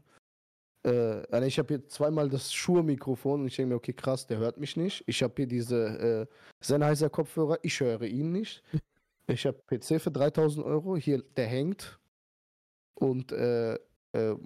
Äh, 0.86 1.22
also 1.30 1.46
ich 1.46 1.58
habe 1.58 1.74
hier 1.74 1.88
zweimal 1.88 2.28
das 2.30 2.52
Shure-Mikrofon 2.52 3.40
und 3.42 3.46
ich 3.48 3.56
denke 3.56 3.70
mir, 3.70 3.76
okay, 3.76 3.92
krass, 3.92 4.26
der 4.26 4.38
hört 4.38 4.58
mich 4.58 4.76
nicht. 4.76 5.02
Ich 5.06 5.22
habe 5.22 5.34
hier 5.36 5.46
diese 5.46 6.28
äh, 6.30 6.34
Sennheiser-Kopfhörer, 6.64 7.58
ich 7.62 7.80
höre 7.80 8.02
ihn 8.02 8.32
nicht. 8.32 8.62
Ich 9.26 9.44
habe 9.44 9.58
PC 9.66 10.00
für 10.00 10.12
3000 10.12 10.64
Euro, 10.64 10.96
hier, 10.96 11.22
der 11.36 11.46
hängt. 11.46 11.98
Und 12.94 13.32
äh, 13.32 13.74
äh, 13.74 14.36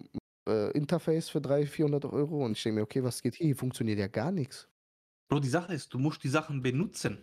äh, 0.48 0.70
Interface 0.72 1.28
für 1.28 1.40
300, 1.40 1.68
400 1.68 2.04
Euro. 2.06 2.44
Und 2.44 2.52
ich 2.52 2.62
denke 2.62 2.76
mir, 2.76 2.82
okay, 2.82 3.04
was 3.04 3.20
geht 3.20 3.34
hier? 3.34 3.46
Hier 3.48 3.56
funktioniert 3.56 3.98
ja 3.98 4.08
gar 4.08 4.32
nichts. 4.32 4.66
Bro, 5.28 5.40
die 5.40 5.48
Sache 5.48 5.74
ist, 5.74 5.92
du 5.92 5.98
musst 5.98 6.24
die 6.24 6.28
Sachen 6.28 6.62
benutzen. 6.62 7.18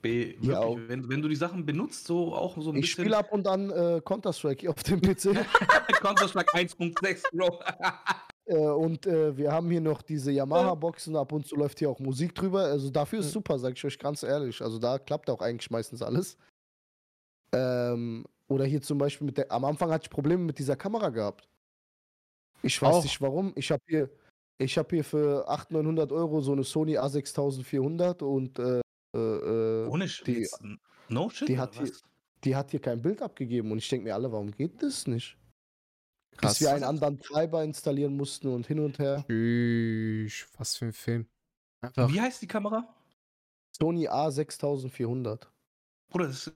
Be 0.00 0.34
wirklich, 0.38 0.54
auch. 0.54 0.78
wenn, 0.86 1.08
wenn 1.08 1.20
du 1.20 1.28
die 1.28 1.36
Sachen 1.36 1.66
benutzt, 1.66 2.06
so 2.06 2.34
auch 2.34 2.56
so 2.60 2.70
ein 2.70 2.76
Ich 2.76 2.82
bisschen. 2.82 3.04
spiele 3.04 3.16
ab 3.16 3.32
und 3.32 3.46
an 3.48 3.70
äh, 3.70 4.00
Counter-Strike 4.04 4.70
auf 4.70 4.82
dem 4.82 5.00
PC. 5.00 5.34
Counter-Strike 6.00 6.54
1.6, 6.54 7.22
Bro. 7.32 7.60
Äh, 8.46 8.56
und 8.56 9.06
äh, 9.06 9.36
wir 9.36 9.50
haben 9.52 9.70
hier 9.70 9.80
noch 9.80 10.02
diese 10.02 10.30
Yamaha-Boxen, 10.32 11.16
ab 11.16 11.32
und 11.32 11.46
zu 11.46 11.56
läuft 11.56 11.78
hier 11.78 11.88
auch 11.90 11.98
Musik 11.98 12.34
drüber. 12.34 12.60
Also 12.64 12.90
dafür 12.90 13.20
ist 13.20 13.26
Mhm. 13.26 13.30
super, 13.32 13.58
sag 13.58 13.74
ich 13.76 13.84
euch 13.84 13.98
ganz 13.98 14.22
ehrlich. 14.22 14.60
Also 14.60 14.78
da 14.78 14.98
klappt 14.98 15.30
auch 15.30 15.40
eigentlich 15.40 15.70
meistens 15.70 16.02
alles. 16.02 16.36
Ähm, 17.52 18.24
oder 18.48 18.64
hier 18.64 18.82
zum 18.82 18.98
Beispiel 18.98 19.26
mit 19.26 19.38
der. 19.38 19.50
Am 19.50 19.64
Anfang 19.64 19.90
hatte 19.90 20.04
ich 20.04 20.10
Probleme 20.10 20.42
mit 20.42 20.58
dieser 20.58 20.76
Kamera 20.76 21.08
gehabt. 21.08 21.48
Ich 22.62 22.80
weiß 22.80 22.96
Auch. 22.96 23.02
nicht 23.02 23.20
warum. 23.20 23.52
Ich 23.56 23.70
habe 23.70 23.82
hier, 23.86 24.10
ich 24.58 24.76
habe 24.76 24.88
hier 24.90 25.04
für 25.04 25.48
800, 25.48 25.82
900 25.84 26.12
Euro 26.12 26.40
so 26.40 26.52
eine 26.52 26.64
Sony 26.64 26.98
A6400 26.98 28.22
und 28.22 28.58
äh, 28.58 28.80
äh, 29.14 29.18
äh, 29.18 29.86
Ohne 29.88 30.04
die- 30.04 30.10
Schwitz. 30.10 30.58
No 31.08 31.28
shit. 31.28 31.48
die 31.48 31.58
hat 31.58 31.78
was? 31.80 32.02
die 32.42 32.56
hat 32.56 32.70
hier 32.70 32.80
kein 32.80 33.00
Bild 33.00 33.22
abgegeben. 33.22 33.70
Und 33.72 33.78
ich 33.78 33.88
denke 33.88 34.04
mir 34.04 34.14
alle, 34.14 34.30
warum 34.30 34.50
geht 34.50 34.82
das 34.82 35.06
nicht? 35.06 35.36
Krass. 36.36 36.58
Bis 36.58 36.60
wir 36.60 36.74
einen 36.74 36.84
anderen 36.84 37.20
Treiber 37.20 37.62
installieren 37.64 38.16
mussten 38.16 38.48
und 38.48 38.66
hin 38.66 38.80
und 38.80 38.98
her. 38.98 39.24
Tschüss, 39.28 40.46
was 40.56 40.76
für 40.76 40.86
ein 40.86 40.92
Film. 40.92 41.26
Einfach. 41.80 42.12
Wie 42.12 42.20
heißt 42.20 42.42
die 42.42 42.46
Kamera? 42.46 42.88
Sony 43.76 44.08
A6400. 44.08 45.46
Bruder, 46.10 46.26
das 46.28 46.46
ist, 46.46 46.54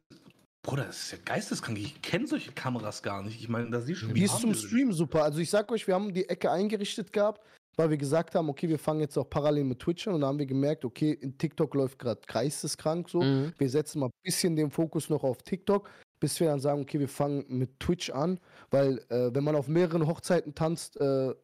Bruder, 0.63 0.85
das 0.85 0.99
ist 0.99 1.13
ja 1.13 1.19
geisteskrank. 1.25 1.79
Ich 1.79 2.01
kenne 2.03 2.27
solche 2.27 2.53
Kameras 2.53 3.03
gar 3.03 3.23
nicht. 3.23 3.41
Ich 3.41 3.49
meine, 3.49 3.71
da 3.71 3.81
siehst 3.81 4.03
du 4.03 4.09
Die 4.09 4.25
ist 4.25 4.39
zum. 4.41 4.55
Stream 4.55 4.93
super. 4.93 5.23
Also 5.25 5.39
ich 5.39 5.51
sag 5.51 5.71
euch, 5.73 5.87
wir 5.87 5.95
haben 5.95 6.13
die 6.13 6.29
Ecke 6.29 6.51
eingerichtet 6.51 7.13
gehabt, 7.13 7.43
weil 7.77 7.91
wir 7.91 7.97
gesagt 7.97 8.35
haben, 8.35 8.49
okay, 8.49 8.69
wir 8.69 8.79
fangen 8.79 9.01
jetzt 9.01 9.17
auch 9.17 9.29
parallel 9.29 9.65
mit 9.65 9.79
Twitch 9.79 10.07
an 10.09 10.15
und 10.15 10.21
da 10.23 10.27
haben 10.27 10.39
wir 10.39 10.47
gemerkt, 10.47 10.85
okay, 10.85 11.13
in 11.13 11.39
TikTok 11.39 11.75
läuft 11.75 11.99
gerade 11.99 12.21
geisteskrank 12.27 13.09
so. 13.09 13.23
Mhm. 13.23 13.53
Wir 13.57 13.71
setzen 13.71 14.01
mal 14.01 14.07
ein 14.07 14.23
bisschen 14.23 14.57
den 14.57 14.71
Fokus 14.71 15.09
noch 15.09 15.23
auf 15.23 15.43
TikTok, 15.43 15.89
bis 16.21 16.39
wir 16.41 16.49
dann 16.49 16.61
sagen, 16.61 16.83
okay, 16.83 16.99
wir 17.01 17.09
fangen 17.09 17.45
mit 17.49 17.79
Twitch 17.81 18.11
an, 18.11 18.41
weil 18.71 18.99
äh, 19.09 19.35
wenn 19.35 19.45
man 19.45 19.55
auf 19.57 19.69
mehreren 19.69 20.07
Hochzeiten 20.07 20.55
tanzt, 20.55 20.97
äh, 21.01 21.35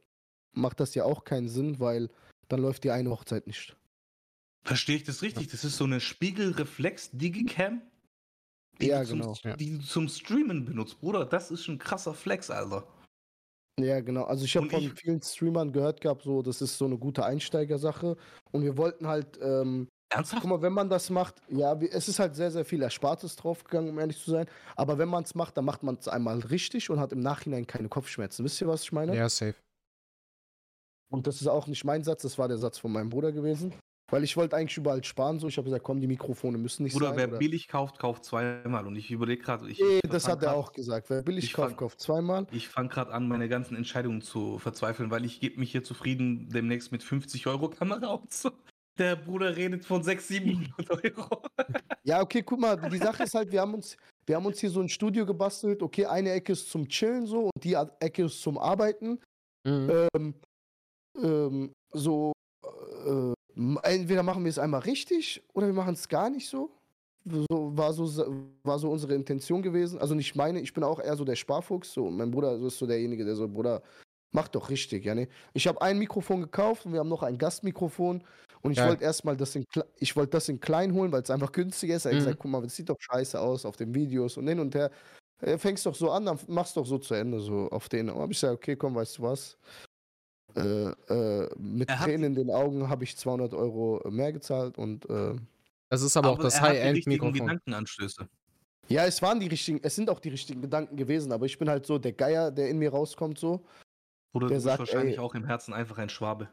macht 0.53 0.81
das 0.81 0.95
ja 0.95 1.05
auch 1.05 1.25
keinen 1.25 1.49
Sinn, 1.49 1.81
weil 1.81 2.11
dann 2.49 2.61
läuft 2.61 2.85
die 2.85 2.91
eine 2.91 3.11
Hochzeit 3.11 3.47
nicht. 3.47 3.77
Verstehe 4.67 4.97
ich 4.97 5.05
das 5.05 5.23
richtig? 5.23 5.49
Das 5.49 5.65
ist 5.65 5.77
so 5.77 5.85
eine 5.85 6.01
Spiegelreflex-Digicam? 6.01 7.83
Die 8.81 8.87
Ja, 8.89 9.01
du 9.01 9.07
zum, 9.09 9.21
genau. 9.21 9.37
Ja. 9.45 9.57
Die 9.57 9.79
du 9.79 9.85
zum 9.85 10.09
Streamen 10.09 10.65
benutzt, 10.65 11.01
Bruder. 11.01 11.25
Das 11.25 11.51
ist 11.51 11.69
ein 11.69 11.79
krasser 11.79 12.15
Flex, 12.15 12.51
Alter. 12.51 12.87
Ja, 13.79 14.01
genau. 14.01 14.25
Also 14.25 14.45
ich 14.45 14.57
habe 14.57 14.71
von 14.71 14.81
ich- 14.83 14.93
vielen 14.95 15.21
Streamern 15.21 15.73
gehört 15.73 16.01
gehabt, 16.01 16.23
so 16.23 16.43
das 16.43 16.63
ist 16.63 16.79
so 16.79 16.85
eine 16.87 16.97
gute 16.97 17.25
Einsteigersache 17.25 18.17
und 18.53 18.63
wir 18.63 18.77
wollten 18.77 19.07
halt 19.07 19.39
ähm, 19.43 19.89
Ernsthaft? 20.15 20.43
Guck 20.43 20.51
mal, 20.51 20.63
wenn 20.63 20.73
man 20.73 20.89
das 20.89 21.11
macht, 21.11 21.35
ja, 21.49 21.75
es 21.75 22.09
ist 22.09 22.19
halt 22.19 22.35
sehr, 22.35 22.51
sehr 22.51 22.65
viel 22.65 22.83
Erspartes 22.83 23.37
draufgegangen, 23.37 23.91
um 23.91 23.99
ehrlich 23.99 24.19
zu 24.23 24.31
sein. 24.31 24.47
Aber 24.77 24.99
wenn 24.99 25.09
man 25.09 25.25
es 25.25 25.35
macht, 25.35 25.57
dann 25.57 25.65
macht 25.65 25.83
man 25.83 25.97
es 25.97 26.09
einmal 26.09 26.39
richtig 26.41 26.91
und 26.91 27.01
hat 27.01 27.13
im 27.13 27.21
Nachhinein 27.21 27.67
keine 27.67 27.89
Kopfschmerzen. 27.89 28.45
Wisst 28.45 28.61
ihr, 28.61 28.69
was 28.69 28.83
ich 28.83 28.93
meine? 28.93 29.17
Ja, 29.17 29.29
safe. 29.29 29.55
Und 31.13 31.27
das 31.27 31.41
ist 31.41 31.47
auch 31.47 31.67
nicht 31.67 31.85
mein 31.85 32.03
Satz, 32.03 32.23
das 32.23 32.39
war 32.39 32.49
der 32.49 32.59
Satz 32.59 32.79
von 32.79 32.91
meinem 32.93 33.09
Bruder 33.11 33.31
gewesen. 33.33 33.75
Weil 34.11 34.23
ich 34.23 34.37
wollte 34.37 34.55
eigentlich 34.57 34.77
überall 34.77 35.03
sparen, 35.03 35.39
so. 35.41 35.49
Ich 35.49 35.57
habe 35.57 35.65
gesagt, 35.65 35.83
komm, 35.83 35.99
die 35.99 36.07
Mikrofone 36.07 36.59
müssen 36.59 36.83
nicht 36.83 36.93
Bruder, 36.93 37.09
sein. 37.09 37.17
wer 37.17 37.29
oder- 37.29 37.39
billig 37.39 37.69
kauft, 37.69 37.99
kauft 37.99 38.25
zweimal. 38.25 38.87
Und 38.87 38.97
ich 38.97 39.11
überlege 39.11 39.43
gerade, 39.43 39.69
ich, 39.69 39.81
Nee, 39.81 40.01
das 40.09 40.29
hat 40.29 40.43
er 40.43 40.49
grad- 40.49 40.57
auch 40.57 40.73
gesagt. 40.73 41.09
Wer 41.09 41.23
billig 41.23 41.53
kauft, 41.55 41.71
fang- 41.71 41.77
kauft 41.79 42.01
zweimal. 42.01 42.47
Ich 42.53 42.69
fange 42.69 42.91
gerade 42.91 43.13
an, 43.13 43.27
meine 43.29 43.49
ganzen 43.49 43.77
Entscheidungen 43.77 44.21
zu 44.21 44.59
verzweifeln, 44.59 45.11
weil 45.11 45.25
ich 45.25 45.41
gebe 45.41 45.59
mich 45.59 45.73
hier 45.73 45.83
zufrieden 45.85 46.51
demnächst 46.51 46.93
mit 46.93 47.03
50 47.03 47.47
Euro 47.47 47.71
Kamera 47.71 48.07
aus. 48.07 48.51
Der 48.99 49.17
Bruder 49.17 49.57
redet 49.57 49.85
von 49.85 50.03
600, 50.03 50.45
700 50.47 50.91
Euro. 50.91 51.43
Ja, 52.07 52.21
okay, 52.21 52.43
guck 52.43 52.61
mal, 52.61 52.77
die 52.77 52.99
Sache 52.99 53.23
ist 53.23 53.33
halt, 53.33 53.51
wir 53.51 53.63
haben 53.63 53.73
uns, 53.73 53.97
wir 54.27 54.37
haben 54.37 54.45
uns 54.45 54.61
hier 54.61 54.69
so 54.69 54.83
ein 54.83 54.91
Studio 54.91 55.25
gebastelt. 55.25 55.83
Okay, 55.83 56.05
eine 56.05 56.33
Ecke 56.33 56.53
ist 56.53 56.71
zum 56.71 56.87
Chillen 56.87 57.27
so 57.27 57.45
und 57.45 57.65
die 57.65 57.73
Ecke 57.73 58.27
ist 58.27 58.43
zum 58.43 58.59
Arbeiten. 58.59 59.19
Mhm. 59.67 60.09
ähm, 60.15 60.35
ähm, 61.23 61.73
so, 61.93 62.33
äh, 63.07 63.33
entweder 63.85 64.23
machen 64.23 64.45
wir 64.45 64.51
es 64.51 64.59
einmal 64.59 64.81
richtig 64.81 65.43
oder 65.55 65.67
wir 65.67 65.75
machen 65.75 65.95
es 65.95 66.09
gar 66.09 66.29
nicht 66.29 66.49
so. 66.49 66.71
So 67.25 67.73
war, 67.75 67.95
so. 67.95 68.05
war 68.65 68.79
so 68.79 68.91
unsere 68.91 69.15
Intention 69.15 69.63
gewesen. 69.63 69.99
Also 69.99 70.15
nicht 70.15 70.35
meine, 70.35 70.61
ich 70.61 70.75
bin 70.75 70.85
auch 70.85 71.01
eher 71.01 71.17
so 71.17 71.25
der 71.25 71.37
Sparfuchs. 71.37 71.93
So. 71.93 72.11
Mein 72.11 72.31
Bruder 72.31 72.57
ist 72.61 72.79
so 72.79 72.87
derjenige, 72.87 73.25
der 73.25 73.35
so, 73.35 73.49
Bruder, 73.49 73.83
mach 74.35 74.49
doch 74.49 74.69
richtig. 74.69 75.05
Ja, 75.05 75.15
ne? 75.15 75.29
Ich 75.55 75.67
habe 75.67 75.81
ein 75.81 75.99
Mikrofon 75.99 76.43
gekauft 76.43 76.85
und 76.85 76.93
wir 76.93 77.01
haben 77.01 77.09
noch 77.09 77.23
ein 77.23 77.39
Gastmikrofon. 77.39 78.23
Und 78.63 78.71
ich 78.73 78.79
Geil. 78.79 78.89
wollte 78.89 79.05
erstmal 79.05 79.37
das 79.37 79.55
in, 79.57 79.65
ich 79.99 80.17
wollte 80.17 80.31
das 80.31 80.49
in 80.49 80.59
klein 80.61 80.93
holen, 80.93 81.13
weil 81.13 81.23
es 81.23 81.31
einfach 81.31 81.53
günstiger 81.53 81.97
ist. 81.97 82.05
Er 82.07 82.11
hat 82.13 82.17
Mhm. 82.17 82.25
gesagt, 82.25 82.39
guck 82.41 82.51
mal, 82.51 82.63
das 82.63 82.75
sieht 82.77 82.89
doch 82.89 82.97
scheiße 82.99 83.39
aus 83.41 83.65
auf 83.65 83.77
den 83.77 83.95
Videos 83.95 84.37
und 84.37 84.49
hin 84.49 84.59
und 84.59 84.75
her. 84.75 84.91
Äh, 85.43 85.59
Fängst 85.59 85.85
doch 85.87 85.95
so 85.95 86.11
an, 86.11 86.25
dann 86.27 86.39
machst 86.49 86.77
doch 86.77 86.87
so 86.87 86.99
zu 86.99 87.15
Ende, 87.15 87.41
so 87.41 87.69
auf 87.71 87.89
den. 87.89 88.09
Und 88.11 88.19
hab 88.21 88.31
ich 88.31 88.41
gesagt, 88.41 88.55
okay, 88.55 88.75
komm, 88.77 88.95
weißt 88.95 89.19
du 89.19 89.23
was? 89.23 89.57
Äh, 90.57 90.61
äh, 90.63 91.49
mit 91.59 91.89
Er 91.89 91.99
hat- 91.99 92.07
Tränen 92.07 92.25
in 92.25 92.35
den 92.47 92.51
Augen 92.51 92.89
habe 92.89 93.05
ich 93.05 93.17
200 93.17 93.53
Euro 93.55 94.01
mehr 94.09 94.33
gezahlt 94.33 94.79
und 94.79 95.05
äh, 95.11 95.35
Das 95.91 96.01
ist 96.03 96.17
aber, 96.17 96.31
auch 96.31 96.39
das 96.39 96.61
High-End-Mikrofon. 96.61 97.33
Gedankenanstöße. 97.35 98.27
ja, 98.89 99.05
es 99.05 99.21
waren 99.21 99.41
die 99.41 99.49
richtigen, 99.49 99.81
es 99.83 99.95
sind 99.97 100.09
auch 100.09 100.21
die 100.21 100.29
richtigen 100.31 100.63
Gedanken 100.63 100.97
gewesen, 100.97 101.33
aber 101.33 101.45
ich 101.47 101.59
bin 101.59 101.69
halt 101.69 101.85
so 101.87 101.99
der 101.99 102.13
Geier, 102.13 102.51
der 102.51 102.69
in 102.71 102.79
mir 102.79 102.91
rauskommt, 102.91 103.39
so. 103.39 103.61
Bruder, 104.35 104.49
Der 104.49 104.59
du 104.59 104.65
bist 104.65 104.65
sagt, 104.65 104.79
wahrscheinlich 104.81 105.15
ey- 105.15 105.21
auch 105.21 105.35
im 105.37 105.45
Herzen 105.45 105.73
einfach 105.73 105.97
ein 105.99 106.09
Schwabe. 106.09 106.49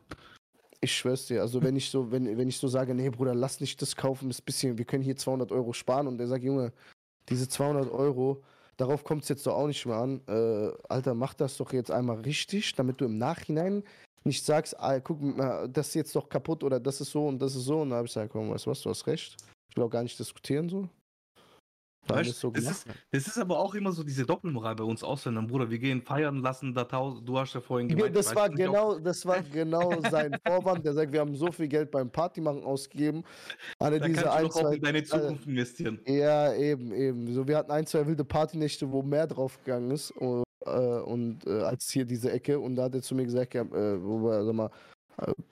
Ich 0.81 0.95
schwör's 0.95 1.25
dir, 1.25 1.41
also 1.41 1.61
wenn 1.63 1.75
ich 1.75 1.89
so, 1.89 2.11
wenn, 2.11 2.37
wenn 2.37 2.47
ich 2.47 2.57
so 2.57 2.67
sage, 2.67 2.93
nee, 2.95 3.09
Bruder, 3.09 3.33
lass 3.35 3.59
nicht 3.59 3.81
das 3.81 3.95
kaufen, 3.95 4.29
ist 4.29 4.41
bisschen, 4.45 4.77
wir 4.77 4.85
können 4.85 5.03
hier 5.03 5.15
200 5.17 5.51
Euro 5.51 5.73
sparen 5.73 6.07
und 6.07 6.17
der 6.19 6.27
sagt, 6.27 6.43
Junge, 6.43 6.71
diese 7.29 7.47
200 7.47 7.91
Euro, 7.91 8.43
darauf 8.77 9.03
kommt 9.03 9.23
es 9.23 9.29
jetzt 9.29 9.45
doch 9.47 9.55
auch 9.55 9.67
nicht 9.67 9.83
mehr 9.85 9.95
an. 9.97 10.21
Äh, 10.27 10.71
Alter, 10.89 11.13
mach 11.15 11.33
das 11.33 11.57
doch 11.57 11.73
jetzt 11.73 11.91
einmal 11.91 12.19
richtig, 12.21 12.73
damit 12.75 13.01
du 13.01 13.05
im 13.05 13.17
Nachhinein 13.17 13.83
nicht 14.23 14.45
sagst, 14.45 14.79
ah, 14.79 14.99
guck 14.99 15.19
mal, 15.21 15.67
das 15.69 15.87
ist 15.89 15.93
jetzt 15.95 16.15
doch 16.15 16.29
kaputt 16.29 16.63
oder 16.63 16.79
das 16.79 17.01
ist 17.01 17.11
so 17.11 17.27
und 17.27 17.39
das 17.39 17.55
ist 17.55 17.65
so. 17.65 17.81
Und 17.81 17.89
da 17.89 17.95
habe 17.97 18.05
ich 18.05 18.13
gesagt, 18.13 18.31
komm, 18.31 18.51
weißt 18.51 18.67
du 18.67 18.69
was, 18.69 18.81
du 18.81 18.89
hast 18.91 19.07
recht. 19.07 19.35
Ich 19.69 19.75
will 19.77 19.83
auch 19.83 19.89
gar 19.89 20.03
nicht 20.03 20.17
diskutieren 20.19 20.69
so. 20.69 20.87
Weißt, 22.07 22.39
so 22.39 22.49
das, 22.49 22.63
ist, 22.63 22.87
das 23.11 23.27
ist 23.27 23.37
aber 23.37 23.59
auch 23.59 23.75
immer 23.75 23.91
so 23.91 24.03
diese 24.03 24.25
Doppelmoral 24.25 24.75
bei 24.75 24.83
uns 24.83 25.03
Ausländern, 25.03 25.47
Bruder. 25.47 25.69
Wir 25.69 25.77
gehen 25.77 26.01
feiern 26.01 26.41
lassen, 26.41 26.73
da 26.73 26.83
tausend, 26.83 27.27
du 27.27 27.37
hast 27.37 27.53
ja 27.53 27.61
vorhin 27.61 27.87
gemeint, 27.87 28.15
das 28.15 28.35
war 28.35 28.49
du 28.49 28.55
genau, 28.55 28.97
das 28.99 29.25
war 29.25 29.41
genau 29.41 30.01
sein 30.11 30.35
Vorwand. 30.45 30.83
Der 30.83 30.93
sagt, 30.93 31.11
wir 31.11 31.19
haben 31.19 31.35
so 31.35 31.51
viel 31.51 31.67
Geld 31.67 31.91
beim 31.91 32.09
Partymachen 32.09 32.63
ausgegeben. 32.63 33.23
Alle 33.79 33.99
da 33.99 34.07
diese 34.07 34.23
kannst 34.23 34.35
du 34.35 34.39
ein, 34.39 34.47
doch 34.47 34.55
auch 34.65 34.71
in 34.71 34.81
deine 34.81 35.03
Zukunft 35.03 35.47
investieren. 35.47 35.99
Ja, 36.05 36.53
eben, 36.53 36.91
eben. 36.91 37.33
So, 37.33 37.47
wir 37.47 37.57
hatten 37.57 37.71
ein, 37.71 37.85
zwei 37.85 38.05
wilde 38.05 38.25
Partynächte, 38.25 38.91
wo 38.91 39.03
mehr 39.03 39.27
draufgegangen 39.27 39.91
ist. 39.91 40.11
Und, 40.11 40.43
äh, 40.65 40.69
und 40.69 41.45
äh, 41.45 41.61
als 41.61 41.89
hier 41.91 42.05
diese 42.05 42.31
Ecke. 42.31 42.59
Und 42.59 42.75
da 42.75 42.83
hat 42.83 42.95
er 42.95 43.01
zu 43.01 43.13
mir 43.13 43.25
gesagt, 43.25 43.53
ja, 43.53 43.61
äh, 43.61 44.03
wo 44.03 44.23
wir, 44.23 44.43
sag 44.43 44.55
mal, 44.55 44.71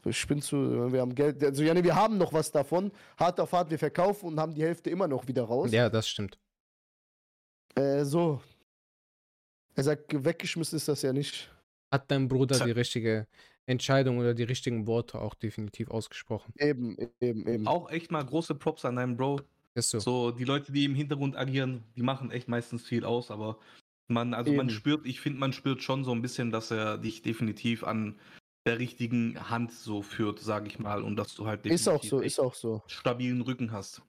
spinnst 0.09 0.51
du, 0.51 0.91
wir 0.91 1.01
haben 1.01 1.15
Geld. 1.15 1.43
Also, 1.43 1.63
ja, 1.63 1.73
nee, 1.73 1.83
wir 1.83 1.95
haben 1.95 2.17
noch 2.17 2.33
was 2.33 2.51
davon. 2.51 2.91
Hart 3.17 3.39
auf 3.39 3.51
hart, 3.51 3.69
wir 3.69 3.79
verkaufen 3.79 4.27
und 4.27 4.39
haben 4.39 4.53
die 4.53 4.63
Hälfte 4.63 4.89
immer 4.89 5.07
noch 5.07 5.27
wieder 5.27 5.43
raus. 5.43 5.71
Ja, 5.71 5.89
das 5.89 6.07
stimmt. 6.07 6.37
Äh, 7.75 8.03
so. 8.03 8.41
Er 9.75 9.83
sagt, 9.83 10.23
weggeschmissen 10.25 10.77
ist 10.77 10.87
das 10.87 11.01
ja 11.01 11.13
nicht. 11.13 11.51
Hat 11.91 12.09
dein 12.11 12.27
Bruder 12.27 12.55
Tja. 12.55 12.65
die 12.65 12.71
richtige 12.71 13.27
Entscheidung 13.65 14.17
oder 14.17 14.33
die 14.33 14.43
richtigen 14.43 14.87
Worte 14.87 15.19
auch 15.19 15.35
definitiv 15.35 15.89
ausgesprochen. 15.89 16.53
Eben, 16.57 16.97
eben, 17.19 17.47
eben. 17.47 17.67
Auch 17.67 17.89
echt 17.89 18.11
mal 18.11 18.25
große 18.25 18.55
Props 18.55 18.85
an 18.85 18.95
deinen 18.95 19.15
Bro. 19.15 19.41
Ist 19.75 19.91
so. 19.91 19.99
So, 19.99 20.31
die 20.31 20.43
Leute, 20.43 20.71
die 20.71 20.85
im 20.85 20.95
Hintergrund 20.95 21.37
agieren, 21.37 21.83
die 21.95 22.01
machen 22.01 22.31
echt 22.31 22.47
meistens 22.47 22.83
viel 22.83 23.05
aus, 23.05 23.31
aber 23.31 23.59
man, 24.07 24.33
also 24.33 24.51
man 24.51 24.67
Eben. 24.67 24.75
spürt, 24.75 25.05
ich 25.05 25.21
finde, 25.21 25.39
man 25.39 25.53
spürt 25.53 25.83
schon 25.83 26.03
so 26.03 26.11
ein 26.11 26.21
bisschen, 26.21 26.51
dass 26.51 26.71
er 26.71 26.97
dich 26.97 27.21
definitiv 27.21 27.83
an 27.83 28.15
der 28.65 28.79
richtigen 28.79 29.49
Hand 29.49 29.71
so 29.71 30.01
führt, 30.01 30.39
sage 30.39 30.67
ich 30.67 30.79
mal, 30.79 31.03
und 31.03 31.15
dass 31.15 31.35
du 31.35 31.47
halt 31.47 31.65
Ist 31.65 31.87
auch 31.87 32.03
so, 32.03 32.19
ist 32.19 32.39
auch 32.39 32.53
so. 32.53 32.83
stabilen 32.87 33.41
Rücken 33.41 33.71
hast. 33.71 34.01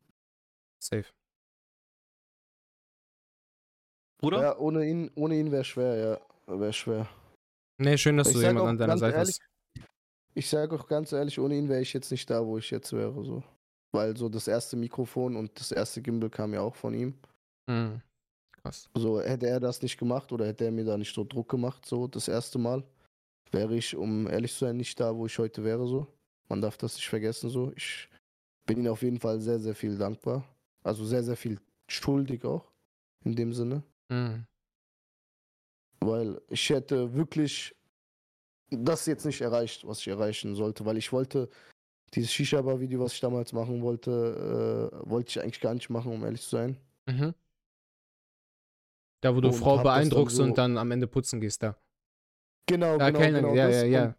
Safe. 0.83 1.07
Oder? 4.23 4.43
Ja, 4.43 4.59
ohne 4.59 4.87
ihn, 4.87 5.11
ohne 5.15 5.39
ihn 5.39 5.51
wäre 5.51 5.65
schwer, 5.65 5.97
ja. 6.47 6.59
Wäre 6.59 6.73
schwer. 6.73 7.09
Nee, 7.79 7.97
schön, 7.97 8.17
dass 8.17 8.29
Ich 8.29 8.35
du 8.35 8.41
sag 8.41 8.49
jemanden 8.49 8.71
an 8.71 8.79
deiner 8.79 8.99
Seite 8.99 9.17
ehrlich, 9.17 9.39
hast. 9.41 9.89
Ich 10.35 10.49
sage 10.49 10.75
auch 10.75 10.87
ganz 10.87 11.13
ehrlich, 11.13 11.39
ohne 11.39 11.57
ihn 11.57 11.69
wäre 11.69 11.81
ich 11.81 11.93
jetzt 11.93 12.11
nicht 12.11 12.29
da, 12.29 12.45
wo 12.45 12.59
ich 12.59 12.71
jetzt 12.71 12.93
wäre. 12.93 13.25
So. 13.25 13.43
Weil 13.93 14.17
so 14.17 14.29
das 14.29 14.47
erste 14.47 14.77
Mikrofon 14.77 15.37
und 15.37 15.59
das 15.59 15.73
erste 15.73 16.03
Gimbal 16.03 16.31
kam 16.31 16.53
ja 16.53 16.61
auch 16.61 16.75
von 16.75 16.93
ihm. 16.95 17.15
Mhm. 17.67 18.03
Krass. 18.63 18.91
So 18.95 19.21
hätte 19.21 19.47
er 19.47 19.61
das 19.61 19.81
nicht 19.81 19.97
gemacht 19.97 20.33
oder 20.33 20.47
hätte 20.47 20.67
er 20.67 20.71
mir 20.71 20.85
da 20.85 20.99
nicht 20.99 21.15
so 21.15 21.25
Druck 21.25 21.49
gemacht, 21.49 21.87
so 21.87 22.07
das 22.07 22.29
erste 22.29 22.59
Mal, 22.59 22.85
wäre 23.53 23.77
ich, 23.77 23.97
um 23.97 24.27
ehrlich 24.29 24.53
zu 24.53 24.67
sein, 24.67 24.77
nicht 24.77 24.99
da, 25.01 25.15
wo 25.15 25.27
ich 25.27 25.39
heute 25.39 25.65
wäre. 25.65 25.87
So. 25.87 26.07
Man 26.49 26.61
darf 26.61 26.77
das 26.77 26.97
nicht 26.97 27.09
vergessen. 27.09 27.51
So. 27.51 27.73
Ich 27.77 28.09
bin 28.67 28.79
ihm 28.79 28.91
auf 28.91 29.03
jeden 29.03 29.19
Fall 29.19 29.41
sehr, 29.41 29.59
sehr 29.59 29.75
viel 29.75 29.97
dankbar. 29.97 30.45
Also 30.83 31.05
sehr, 31.05 31.23
sehr 31.23 31.37
viel 31.37 31.61
schuldig 31.89 32.45
auch. 32.45 32.71
In 33.25 33.37
dem 33.37 33.53
Sinne. 33.53 33.83
Mhm. 34.09 34.47
Weil 36.01 36.41
ich 36.49 36.71
hätte 36.71 37.13
wirklich 37.15 37.75
das 38.71 39.07
jetzt 39.07 39.27
nicht 39.27 39.41
erreicht, 39.41 39.87
was 39.87 39.99
ich 39.99 40.09
erreichen 40.09 40.55
sollte, 40.55 40.87
weil 40.87 40.97
ich 40.97 41.13
wollte 41.13 41.51
dieses 42.15 42.33
Shisha-Bar-Video, 42.33 43.01
was 43.01 43.13
ich 43.13 43.21
damals 43.21 43.53
machen 43.53 43.83
wollte, 43.83 44.91
äh, 44.91 45.11
wollte 45.11 45.31
ich 45.31 45.41
eigentlich 45.41 45.61
gar 45.61 45.75
nicht 45.75 45.91
machen, 45.91 46.13
um 46.13 46.25
ehrlich 46.25 46.43
zu 46.43 46.51
sein. 46.51 46.77
Mhm. 47.07 47.35
Da, 49.21 49.37
wo 49.37 49.41
du 49.41 49.49
Und 49.49 49.55
Frau 49.55 49.83
beeindruckst 49.83 50.37
so- 50.37 50.43
und 50.43 50.57
dann 50.57 50.79
am 50.79 50.91
Ende 50.91 51.07
putzen 51.07 51.41
gehst, 51.41 51.63
da. 51.63 51.77
Genau, 52.71 52.99
Da 52.99 53.11
genau, 53.11 53.21
genau. 53.21 53.55
ja, 53.55 53.67
das. 53.67 53.77
ja, 53.83 53.85
ja. 53.87 54.15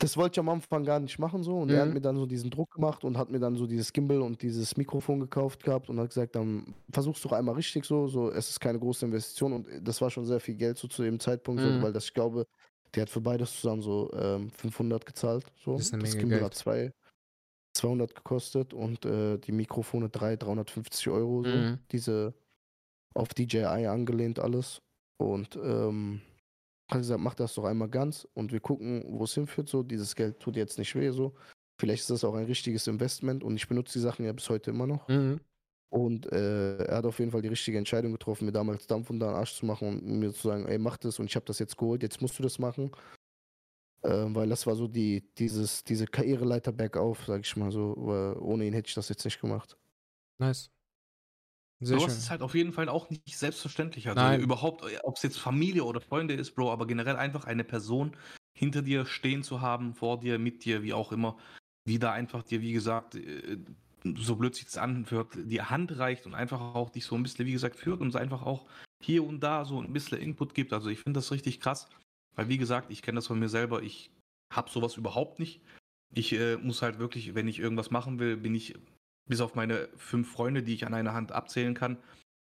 Das 0.00 0.16
wollte 0.16 0.34
ich 0.34 0.38
am 0.38 0.48
Anfang 0.48 0.84
gar 0.84 1.00
nicht 1.00 1.18
machen 1.18 1.42
so 1.42 1.58
und 1.58 1.70
er 1.70 1.80
hat 1.80 1.88
Mhm. 1.88 1.94
mir 1.94 2.00
dann 2.00 2.16
so 2.16 2.24
diesen 2.24 2.50
Druck 2.50 2.70
gemacht 2.70 3.02
und 3.02 3.18
hat 3.18 3.30
mir 3.30 3.40
dann 3.40 3.56
so 3.56 3.66
dieses 3.66 3.92
Gimbal 3.92 4.22
und 4.22 4.40
dieses 4.42 4.76
Mikrofon 4.76 5.18
gekauft 5.18 5.64
gehabt 5.64 5.90
und 5.90 5.98
hat 5.98 6.08
gesagt, 6.10 6.36
dann 6.36 6.72
versuch's 6.92 7.20
doch 7.22 7.32
einmal 7.32 7.56
richtig 7.56 7.84
so, 7.84 8.06
so 8.06 8.30
es 8.30 8.48
ist 8.48 8.60
keine 8.60 8.78
große 8.78 9.04
Investition 9.06 9.52
und 9.52 9.66
das 9.82 10.00
war 10.00 10.08
schon 10.10 10.24
sehr 10.24 10.38
viel 10.38 10.54
Geld 10.54 10.78
so 10.78 10.86
zu 10.86 11.02
dem 11.02 11.18
Zeitpunkt 11.18 11.62
Mhm. 11.64 11.76
so, 11.78 11.82
weil 11.82 11.92
das 11.92 12.04
ich 12.04 12.14
glaube, 12.14 12.46
der 12.94 13.02
hat 13.02 13.10
für 13.10 13.20
beides 13.20 13.60
zusammen 13.60 13.82
so 13.82 14.10
ähm, 14.14 14.50
500 14.50 15.04
gezahlt 15.04 15.44
so. 15.64 15.72
Das 15.72 15.86
ist 15.86 15.92
eine 15.94 16.02
Menge 16.04 16.16
Gimbal 16.16 16.38
Geld. 16.38 16.44
hat 16.44 16.54
zwei, 16.54 16.92
200 17.76 18.14
gekostet 18.14 18.72
und 18.72 19.04
äh, 19.04 19.36
die 19.38 19.52
Mikrofone 19.52 20.08
3, 20.10 20.36
350 20.36 21.08
Euro 21.08 21.42
so. 21.42 21.48
Mhm. 21.50 21.78
Diese 21.90 22.34
auf 23.16 23.34
DJI 23.34 23.86
angelehnt 23.88 24.38
alles 24.38 24.80
und 25.20 25.56
ähm, 25.56 26.20
hat 26.88 26.98
gesagt, 26.98 27.20
mach 27.20 27.34
das 27.34 27.54
doch 27.54 27.64
einmal 27.64 27.88
ganz 27.88 28.26
und 28.34 28.52
wir 28.52 28.60
gucken, 28.60 29.04
wo 29.08 29.24
es 29.24 29.34
hinführt. 29.34 29.68
So, 29.68 29.82
dieses 29.82 30.14
Geld 30.14 30.40
tut 30.40 30.56
jetzt 30.56 30.78
nicht 30.78 30.94
weh. 30.94 31.10
So, 31.10 31.34
vielleicht 31.78 32.02
ist 32.02 32.10
das 32.10 32.24
auch 32.24 32.34
ein 32.34 32.46
richtiges 32.46 32.86
Investment 32.86 33.44
und 33.44 33.56
ich 33.56 33.68
benutze 33.68 33.94
die 33.94 34.02
Sachen 34.02 34.24
ja 34.24 34.32
bis 34.32 34.48
heute 34.48 34.70
immer 34.70 34.86
noch. 34.86 35.06
Mhm. 35.08 35.40
Und 35.90 36.30
äh, 36.32 36.84
er 36.84 36.98
hat 36.98 37.06
auf 37.06 37.18
jeden 37.18 37.30
Fall 37.30 37.40
die 37.40 37.48
richtige 37.48 37.78
Entscheidung 37.78 38.12
getroffen, 38.12 38.44
mir 38.44 38.52
damals 38.52 38.86
Dampf 38.86 39.08
unter 39.08 39.28
den 39.28 39.36
Arsch 39.36 39.54
zu 39.54 39.64
machen 39.64 39.88
und 39.88 40.18
mir 40.18 40.32
zu 40.32 40.48
sagen, 40.48 40.66
ey, 40.66 40.78
mach 40.78 40.98
das 40.98 41.18
und 41.18 41.26
ich 41.26 41.36
habe 41.36 41.46
das 41.46 41.58
jetzt 41.58 41.78
geholt, 41.78 42.02
jetzt 42.02 42.20
musst 42.20 42.38
du 42.38 42.42
das 42.42 42.58
machen. 42.58 42.90
Ähm, 44.04 44.34
weil 44.34 44.48
das 44.48 44.66
war 44.66 44.76
so 44.76 44.86
die, 44.86 45.24
dieses, 45.38 45.82
diese 45.84 46.06
Karriereleiter 46.06 46.72
bergauf, 46.72 47.24
sag 47.26 47.40
ich 47.40 47.56
mal 47.56 47.72
so. 47.72 47.94
Ohne 48.40 48.66
ihn 48.66 48.74
hätte 48.74 48.88
ich 48.88 48.94
das 48.94 49.08
jetzt 49.08 49.24
nicht 49.24 49.40
gemacht. 49.40 49.76
Nice. 50.38 50.70
Sehr 51.80 51.98
Sowas 51.98 52.12
schön. 52.12 52.18
ist 52.18 52.30
halt 52.30 52.42
auf 52.42 52.54
jeden 52.54 52.72
Fall 52.72 52.88
auch 52.88 53.08
nicht 53.08 53.38
selbstverständlich. 53.38 54.08
Also 54.08 54.20
Nein. 54.20 54.40
überhaupt, 54.40 54.84
ob 55.04 55.16
es 55.16 55.22
jetzt 55.22 55.38
Familie 55.38 55.84
oder 55.84 56.00
Freunde 56.00 56.34
ist, 56.34 56.52
Bro, 56.54 56.72
aber 56.72 56.86
generell 56.86 57.16
einfach 57.16 57.44
eine 57.44 57.64
Person 57.64 58.16
hinter 58.56 58.82
dir 58.82 59.06
stehen 59.06 59.44
zu 59.44 59.60
haben, 59.60 59.94
vor 59.94 60.18
dir, 60.18 60.38
mit 60.38 60.64
dir, 60.64 60.82
wie 60.82 60.92
auch 60.92 61.12
immer, 61.12 61.38
die 61.86 62.00
da 62.00 62.12
einfach 62.12 62.42
dir, 62.42 62.60
wie 62.60 62.72
gesagt, 62.72 63.14
äh, 63.14 63.58
so 64.16 64.36
blöd 64.36 64.54
sich 64.54 64.64
das 64.64 64.78
anhört, 64.78 65.34
die 65.36 65.62
Hand 65.62 65.96
reicht 65.96 66.26
und 66.26 66.34
einfach 66.34 66.60
auch 66.60 66.90
dich 66.90 67.04
so 67.04 67.14
ein 67.14 67.22
bisschen, 67.22 67.46
wie 67.46 67.52
gesagt, 67.52 67.76
führt 67.76 68.00
und 68.00 68.14
einfach 68.16 68.42
auch 68.42 68.66
hier 69.00 69.24
und 69.24 69.40
da 69.40 69.64
so 69.64 69.80
ein 69.80 69.92
bisschen 69.92 70.18
Input 70.18 70.54
gibt. 70.54 70.72
Also 70.72 70.90
ich 70.90 70.98
finde 70.98 71.18
das 71.18 71.30
richtig 71.30 71.60
krass, 71.60 71.88
weil 72.34 72.48
wie 72.48 72.58
gesagt, 72.58 72.90
ich 72.90 73.02
kenne 73.02 73.16
das 73.16 73.28
von 73.28 73.38
mir 73.38 73.48
selber, 73.48 73.82
ich 73.82 74.10
habe 74.52 74.70
sowas 74.70 74.96
überhaupt 74.96 75.38
nicht. 75.38 75.62
Ich 76.14 76.32
äh, 76.32 76.56
muss 76.56 76.82
halt 76.82 76.98
wirklich, 76.98 77.34
wenn 77.34 77.48
ich 77.48 77.60
irgendwas 77.60 77.90
machen 77.90 78.18
will, 78.18 78.36
bin 78.36 78.54
ich 78.54 78.74
bis 79.28 79.40
auf 79.40 79.54
meine 79.54 79.88
fünf 79.96 80.30
Freunde, 80.32 80.62
die 80.62 80.74
ich 80.74 80.86
an 80.86 80.94
einer 80.94 81.12
Hand 81.14 81.32
abzählen 81.32 81.74
kann, 81.74 81.98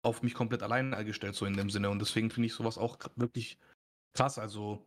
auf 0.03 0.22
mich 0.22 0.34
komplett 0.34 0.64
allein 0.64 0.91
gestellt, 1.05 1.35
so 1.35 1.45
in 1.45 1.55
dem 1.55 1.69
Sinne. 1.69 1.89
Und 1.89 1.99
deswegen 1.99 2.30
finde 2.30 2.47
ich 2.47 2.53
sowas 2.53 2.77
auch 2.77 2.97
wirklich 3.15 3.57
krass. 4.14 4.38
Also, 4.38 4.85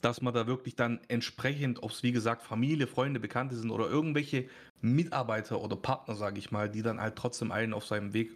dass 0.00 0.22
man 0.22 0.34
da 0.34 0.46
wirklich 0.46 0.74
dann 0.74 1.00
entsprechend, 1.08 1.82
ob 1.82 1.90
es 1.90 2.02
wie 2.02 2.12
gesagt 2.12 2.42
Familie, 2.42 2.86
Freunde, 2.86 3.20
Bekannte 3.20 3.56
sind 3.56 3.70
oder 3.70 3.88
irgendwelche 3.88 4.48
Mitarbeiter 4.80 5.60
oder 5.60 5.76
Partner, 5.76 6.14
sage 6.16 6.38
ich 6.38 6.50
mal, 6.50 6.68
die 6.70 6.82
dann 6.82 7.00
halt 7.00 7.16
trotzdem 7.16 7.52
einen 7.52 7.74
auf 7.74 7.86
seinem 7.86 8.12
Weg 8.14 8.32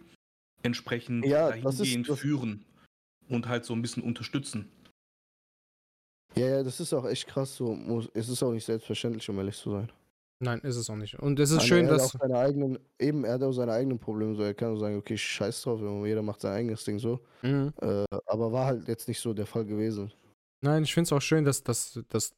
entsprechend 0.61 1.25
Ja, 1.25 1.49
ist- 1.49 1.63
dahingehend 1.65 2.09
das- 2.09 2.19
führen 2.19 2.65
und 3.27 3.47
halt 3.47 3.65
so 3.65 3.73
ein 3.73 3.81
bisschen 3.81 4.03
unterstützen. 4.03 4.71
Ja, 6.35 6.47
ja, 6.47 6.63
das 6.63 6.79
ist 6.79 6.93
auch 6.93 7.05
echt 7.05 7.27
krass. 7.27 7.55
So, 7.55 8.07
es 8.13 8.29
ist 8.29 8.43
auch 8.43 8.51
nicht 8.51 8.65
selbstverständlich, 8.65 9.27
um 9.29 9.37
ehrlich 9.39 9.57
zu 9.57 9.71
sein. 9.71 9.91
Nein, 10.41 10.59
ist 10.61 10.77
es 10.77 10.89
auch 10.89 10.95
nicht. 10.95 11.19
Und 11.19 11.37
es 11.39 11.49
ist 11.51 11.57
Meine, 11.57 11.67
schön, 11.67 11.85
er 11.85 11.91
hat 11.93 11.99
dass. 11.99 12.15
auch 12.15 12.19
seine 12.21 12.37
eigenen, 12.37 12.79
eben, 12.97 13.25
er 13.25 13.33
hat 13.33 13.43
auch 13.43 13.51
seine 13.51 13.73
eigenen 13.73 13.99
Probleme. 13.99 14.35
So, 14.35 14.43
er 14.43 14.53
kann 14.53 14.73
auch 14.73 14.77
sagen, 14.79 14.95
okay, 14.97 15.17
scheiß 15.17 15.61
drauf, 15.63 15.81
jeder 16.05 16.21
macht 16.21 16.39
sein 16.41 16.53
eigenes 16.53 16.83
Ding 16.85 16.97
so. 16.97 17.19
Mhm. 17.41 17.73
Äh, 17.81 18.05
aber 18.25 18.51
war 18.51 18.65
halt 18.67 18.87
jetzt 18.87 19.07
nicht 19.09 19.19
so 19.19 19.33
der 19.33 19.45
Fall 19.45 19.65
gewesen. 19.65 20.11
Nein, 20.63 20.83
ich 20.83 20.93
finde 20.93 21.07
es 21.07 21.13
auch 21.13 21.21
schön, 21.21 21.43
dass, 21.43 21.61
dass, 21.63 21.99
dass 22.07 22.31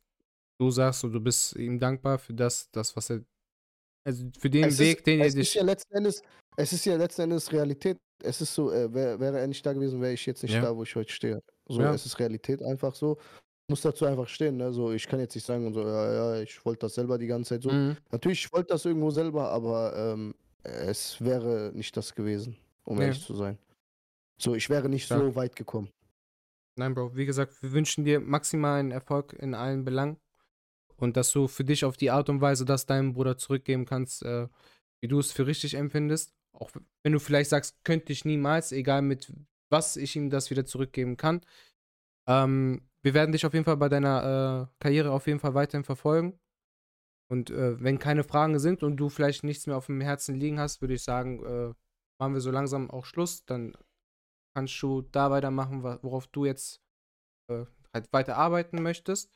du 0.59 0.71
sagst, 0.71 1.01
so, 1.01 1.09
du 1.09 1.19
bist 1.19 1.55
ihm 1.55 1.79
dankbar 1.79 2.17
für 2.17 2.33
das, 2.33 2.69
das 2.71 2.95
was 2.95 3.09
er. 3.11 3.21
Also 4.03 4.25
für 4.39 4.49
den 4.49 4.63
es 4.65 4.79
Weg, 4.79 4.97
ist, 4.99 5.07
den 5.07 5.19
er 5.19 5.27
es 5.27 5.35
ist 5.35 5.49
dich. 5.49 5.53
ja 5.55 5.63
letzten 5.63 5.93
Endes, 5.95 6.23
es 6.57 6.73
ist 6.73 6.85
ja 6.85 6.95
letzten 6.95 7.21
Endes 7.21 7.51
Realität. 7.51 7.97
Es 8.23 8.41
ist 8.41 8.53
so, 8.53 8.71
äh, 8.71 8.91
wär, 8.91 9.19
wäre 9.19 9.39
er 9.39 9.47
nicht 9.47 9.63
da 9.63 9.73
gewesen, 9.73 10.01
wäre 10.01 10.13
ich 10.13 10.25
jetzt 10.25 10.41
nicht 10.41 10.53
Ja. 10.55 10.61
da, 10.61 10.75
wo 10.75 10.81
ich 10.83 10.95
heute 10.95 11.11
stehe. 11.11 11.39
So, 11.69 11.81
Ja. 11.81 11.93
es 11.93 12.05
ist 12.07 12.17
Realität 12.19 12.63
einfach 12.63 12.95
so. 12.95 13.17
Muss 13.71 13.81
dazu 13.81 14.05
einfach 14.05 14.27
stehen, 14.27 14.57
ne? 14.57 14.73
So, 14.73 14.91
ich 14.91 15.07
kann 15.07 15.19
jetzt 15.21 15.33
nicht 15.33 15.45
sagen 15.45 15.65
und 15.65 15.73
so, 15.73 15.81
ja, 15.87 16.13
ja, 16.35 16.41
ich 16.41 16.63
wollte 16.65 16.81
das 16.81 16.95
selber 16.95 17.17
die 17.17 17.27
ganze 17.27 17.55
Zeit 17.55 17.63
so. 17.63 17.71
Mhm. 17.71 17.95
Natürlich, 18.11 18.45
ich 18.45 18.51
wollte 18.53 18.67
das 18.73 18.83
irgendwo 18.83 19.09
selber, 19.11 19.49
aber 19.49 19.95
ähm, 19.95 20.35
es 20.63 21.21
wäre 21.21 21.71
nicht 21.73 21.95
das 21.95 22.13
gewesen, 22.13 22.57
um 22.83 22.97
Nee. 22.97 23.05
ehrlich 23.05 23.23
zu 23.25 23.33
sein. 23.33 23.57
So, 24.37 24.55
ich 24.55 24.69
wäre 24.69 24.89
nicht 24.89 25.05
Stark. 25.05 25.21
so 25.21 25.35
weit 25.35 25.55
gekommen. 25.55 25.89
Nein, 26.75 26.93
Bro, 26.93 27.15
wie 27.15 27.25
gesagt, 27.25 27.61
wir 27.63 27.71
wünschen 27.71 28.03
dir 28.03 28.19
maximalen 28.19 28.91
Erfolg 28.91 29.33
in 29.33 29.53
allen 29.53 29.85
Belangen. 29.85 30.17
Und 30.97 31.15
dass 31.17 31.31
du 31.31 31.47
für 31.47 31.63
dich 31.63 31.85
auf 31.85 31.97
die 31.97 32.11
Art 32.11 32.29
und 32.29 32.41
Weise 32.41 32.65
das 32.65 32.85
deinem 32.85 33.13
Bruder 33.13 33.37
zurückgeben 33.37 33.85
kannst, 33.85 34.23
äh, 34.23 34.47
wie 35.01 35.07
du 35.07 35.17
es 35.19 35.31
für 35.31 35.47
richtig 35.47 35.73
empfindest. 35.75 36.33
Auch 36.53 36.71
wenn 37.03 37.13
du 37.13 37.19
vielleicht 37.19 37.49
sagst, 37.49 37.83
könnte 37.83 38.11
ich 38.13 38.25
niemals, 38.25 38.71
egal 38.71 39.01
mit 39.01 39.33
was 39.69 39.95
ich 39.95 40.15
ihm 40.15 40.29
das 40.29 40.49
wieder 40.51 40.65
zurückgeben 40.65 41.15
kann. 41.17 41.41
Ähm, 42.27 42.81
wir 43.03 43.13
werden 43.13 43.31
dich 43.31 43.45
auf 43.45 43.53
jeden 43.53 43.65
Fall 43.65 43.77
bei 43.77 43.89
deiner 43.89 44.69
äh, 44.69 44.75
Karriere 44.79 45.11
auf 45.11 45.27
jeden 45.27 45.39
Fall 45.39 45.53
weiterhin 45.53 45.83
verfolgen. 45.83 46.39
Und 47.29 47.49
äh, 47.49 47.81
wenn 47.81 47.97
keine 47.97 48.23
Fragen 48.23 48.59
sind 48.59 48.83
und 48.83 48.97
du 48.97 49.09
vielleicht 49.09 49.43
nichts 49.43 49.65
mehr 49.65 49.77
auf 49.77 49.85
dem 49.85 50.01
Herzen 50.01 50.35
liegen 50.35 50.59
hast, 50.59 50.81
würde 50.81 50.95
ich 50.95 51.03
sagen, 51.03 51.43
äh, 51.45 51.73
machen 52.19 52.33
wir 52.33 52.41
so 52.41 52.51
langsam 52.51 52.91
auch 52.91 53.05
Schluss. 53.05 53.45
Dann 53.45 53.73
kannst 54.53 54.81
du 54.81 55.01
da 55.01 55.31
weitermachen, 55.31 55.81
worauf 55.83 56.27
du 56.27 56.45
jetzt 56.45 56.81
äh, 57.49 57.65
halt 57.93 58.11
weiter 58.11 58.37
arbeiten 58.37 58.81
möchtest. 58.81 59.31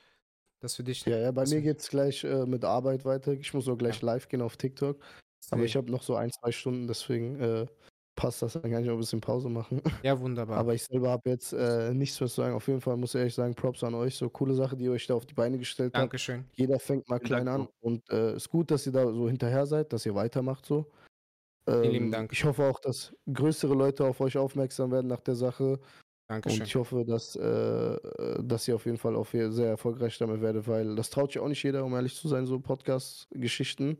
Das 0.62 0.76
für 0.76 0.84
dich. 0.84 1.06
Ja, 1.06 1.18
ja, 1.18 1.32
bei 1.32 1.46
mir 1.46 1.62
geht 1.62 1.80
es 1.80 1.90
gleich 1.90 2.24
äh, 2.24 2.46
mit 2.46 2.66
Arbeit 2.66 3.06
weiter. 3.06 3.34
Ich 3.34 3.54
muss 3.54 3.68
auch 3.68 3.78
gleich 3.78 4.02
live 4.02 4.28
gehen 4.28 4.42
auf 4.42 4.58
TikTok. 4.58 5.00
Aber 5.52 5.64
ich 5.64 5.76
habe 5.76 5.92
noch 5.92 6.02
so 6.02 6.16
ein, 6.16 6.32
zwei 6.32 6.52
Stunden, 6.52 6.88
deswegen 6.88 7.40
äh, 7.40 7.68
passt 8.16 8.42
das, 8.42 8.54
dann 8.54 8.72
kann 8.72 8.84
ich 8.84 8.90
auch 8.90 8.94
ein 8.94 9.00
bisschen 9.00 9.22
Pause 9.22 9.50
machen. 9.50 9.82
Ja, 10.04 10.20
wunderbar. 10.20 10.58
Aber 10.58 10.74
ich 10.74 10.84
selber 10.84 11.10
habe 11.10 11.30
jetzt 11.30 11.54
äh, 11.54 11.94
nichts 11.94 12.20
mehr 12.20 12.30
zu 12.30 12.36
sagen. 12.36 12.56
Auf 12.56 12.68
jeden 12.68 12.82
Fall 12.82 12.98
muss 12.98 13.14
ich 13.14 13.20
ehrlich 13.20 13.36
sagen, 13.36 13.56
Props 13.56 13.84
an 13.84 13.94
euch. 13.96 14.16
So 14.16 14.30
coole 14.30 14.54
Sache, 14.54 14.76
die 14.76 14.86
ihr 14.86 14.92
euch 14.92 15.08
da 15.08 15.16
auf 15.16 15.26
die 15.26 15.34
Beine 15.34 15.58
gestellt 15.58 15.94
habt. 15.94 16.04
Dankeschön. 16.04 16.46
Jeder 16.56 16.80
fängt 16.80 17.10
mal 17.10 17.20
klein 17.20 17.46
Dank, 17.46 17.62
an. 17.62 17.68
Und 17.82 18.10
äh, 18.10 18.36
ist 18.36 18.50
gut, 18.50 18.72
dass 18.72 18.86
ihr 18.86 18.92
da 18.94 19.06
so 19.12 19.28
hinterher 19.28 19.66
seid, 19.66 19.92
dass 19.94 20.06
ihr 20.06 20.16
weitermacht 20.16 20.66
so. 20.66 20.92
Vielen 21.68 21.92
lieben 21.92 22.06
Ähm, 22.06 22.12
Dank. 22.12 22.32
Ich 22.32 22.46
hoffe 22.46 22.64
auch, 22.70 22.80
dass 22.80 23.14
größere 23.32 23.74
Leute 23.74 24.06
auf 24.06 24.22
euch 24.22 24.38
aufmerksam 24.38 24.92
werden 24.92 25.08
nach 25.08 25.22
der 25.22 25.36
Sache. 25.36 25.80
Dankeschön. 26.28 26.62
Und 26.62 26.68
ich 26.68 26.76
hoffe, 26.76 27.06
dass, 27.06 27.36
äh, 27.36 27.98
dass 28.44 28.68
ihr 28.68 28.76
auf 28.76 28.86
jeden 28.86 28.98
Fall 28.98 29.16
auch 29.16 29.28
sehr 29.28 29.70
erfolgreich 29.70 30.18
damit 30.18 30.42
werdet, 30.42 30.68
weil 30.68 30.96
das 30.96 31.10
traut 31.10 31.32
sich 31.32 31.42
auch 31.42 31.48
nicht 31.48 31.64
jeder, 31.64 31.84
um 31.84 31.94
ehrlich 31.94 32.16
zu 32.16 32.28
sein, 32.28 32.46
so 32.46 32.60
Podcast-Geschichten. 32.60 33.98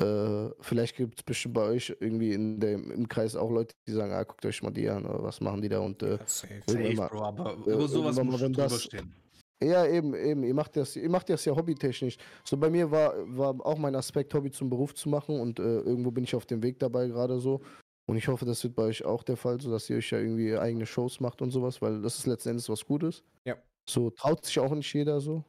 Äh, 0.00 0.50
vielleicht 0.60 0.96
gibt 0.96 1.18
es 1.18 1.22
bestimmt 1.24 1.54
bei 1.54 1.62
euch 1.62 1.94
irgendwie 2.00 2.32
in 2.32 2.60
dem, 2.60 2.90
im 2.90 3.08
Kreis 3.08 3.34
auch 3.34 3.50
Leute, 3.50 3.74
die 3.86 3.92
sagen, 3.92 4.12
ah, 4.12 4.22
guckt 4.22 4.44
euch 4.46 4.62
mal 4.62 4.70
die 4.70 4.88
an, 4.88 5.04
oder 5.04 5.22
was 5.22 5.40
machen 5.40 5.60
die 5.60 5.68
da 5.68 5.80
und 5.80 6.02
äh, 6.02 6.16
Ja, 6.16 6.18
safe. 6.26 6.62
Safe, 6.68 6.94
mal- 6.94 7.08
Bro, 7.08 7.24
aber 7.24 7.54
über 7.66 7.88
sowas 7.88 8.22
muss 8.22 8.40
wenn 8.40 8.52
drüber 8.52 8.70
stehen. 8.70 9.12
Ja, 9.60 9.84
eben, 9.86 10.14
eben. 10.14 10.44
Ihr 10.44 10.54
macht 10.54 10.76
das, 10.76 10.94
ihr 10.94 11.10
macht 11.10 11.28
das 11.28 11.44
ja 11.44 11.56
hobbytechnisch. 11.56 12.16
So 12.44 12.56
bei 12.56 12.70
mir 12.70 12.88
war, 12.92 13.14
war 13.36 13.54
auch 13.66 13.76
mein 13.76 13.96
Aspekt, 13.96 14.32
Hobby 14.34 14.52
zum 14.52 14.70
Beruf 14.70 14.94
zu 14.94 15.08
machen 15.08 15.40
und 15.40 15.58
äh, 15.58 15.80
irgendwo 15.80 16.12
bin 16.12 16.22
ich 16.22 16.34
auf 16.36 16.46
dem 16.46 16.62
Weg 16.62 16.78
dabei 16.78 17.08
gerade 17.08 17.40
so. 17.40 17.60
Und 18.06 18.16
ich 18.16 18.28
hoffe, 18.28 18.44
das 18.44 18.62
wird 18.62 18.76
bei 18.76 18.84
euch 18.84 19.04
auch 19.04 19.24
der 19.24 19.36
Fall, 19.36 19.60
so 19.60 19.70
dass 19.70 19.90
ihr 19.90 19.96
euch 19.96 20.10
ja 20.12 20.18
irgendwie 20.18 20.56
eigene 20.56 20.86
Shows 20.86 21.18
macht 21.18 21.42
und 21.42 21.50
sowas, 21.50 21.82
weil 21.82 22.00
das 22.02 22.18
ist 22.18 22.26
letzten 22.26 22.50
Endes 22.50 22.68
was 22.68 22.84
Gutes. 22.86 23.24
Ja. 23.44 23.56
So 23.90 24.10
traut 24.10 24.44
sich 24.44 24.60
auch 24.60 24.72
nicht 24.72 24.94
jeder 24.94 25.20
so. 25.20 25.44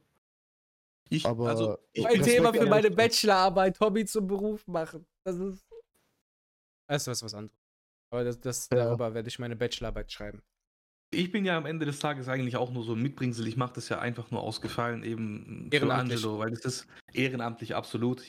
Ich, 1.10 1.26
Aber 1.26 1.48
also, 1.48 1.76
ich 1.92 2.04
Respekt 2.06 2.24
Thema 2.24 2.54
für 2.54 2.66
meine 2.66 2.90
Bachelorarbeit, 2.90 3.78
Hobby 3.80 4.04
zum 4.04 4.26
Beruf 4.26 4.66
machen. 4.66 5.06
Das 5.24 5.36
ist. 5.36 5.66
Das 6.88 7.06
ist 7.06 7.22
was 7.22 7.34
anderes. 7.34 7.56
Aber 8.12 8.24
das, 8.24 8.40
das, 8.40 8.68
Ja. 8.72 8.84
darüber 8.84 9.12
werde 9.12 9.28
ich 9.28 9.38
meine 9.38 9.56
Bachelorarbeit 9.56 10.10
schreiben. 10.10 10.42
Ich 11.12 11.32
bin 11.32 11.44
ja 11.44 11.56
am 11.56 11.66
Ende 11.66 11.86
des 11.86 11.98
Tages 11.98 12.28
eigentlich 12.28 12.56
auch 12.56 12.70
nur 12.70 12.84
so 12.84 12.92
ein 12.92 13.02
Mitbringsel. 13.02 13.46
Ich 13.48 13.56
mache 13.56 13.72
das 13.74 13.88
ja 13.88 13.98
einfach 13.98 14.30
nur 14.30 14.42
ausgefallen, 14.42 15.02
eben 15.02 15.68
für 15.68 15.76
Ehrenamtlich. 15.76 16.18
Angelo, 16.18 16.38
weil 16.38 16.50
das 16.50 16.64
ist 16.64 16.86
ehrenamtlich 17.12 17.74
absolut. 17.74 18.22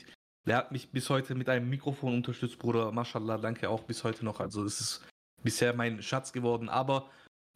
Der 0.46 0.56
hat 0.56 0.72
mich 0.72 0.90
bis 0.90 1.08
heute 1.08 1.36
mit 1.36 1.48
einem 1.48 1.70
Mikrofon 1.70 2.14
unterstützt, 2.14 2.58
Bruder. 2.58 2.90
Mashallah, 2.90 3.38
danke 3.38 3.70
auch 3.70 3.84
bis 3.84 4.02
heute 4.02 4.24
noch. 4.24 4.40
Also, 4.40 4.64
es 4.64 4.80
ist 4.80 5.06
bisher 5.44 5.72
mein 5.72 6.02
Schatz 6.02 6.32
geworden. 6.32 6.68
Aber 6.68 7.08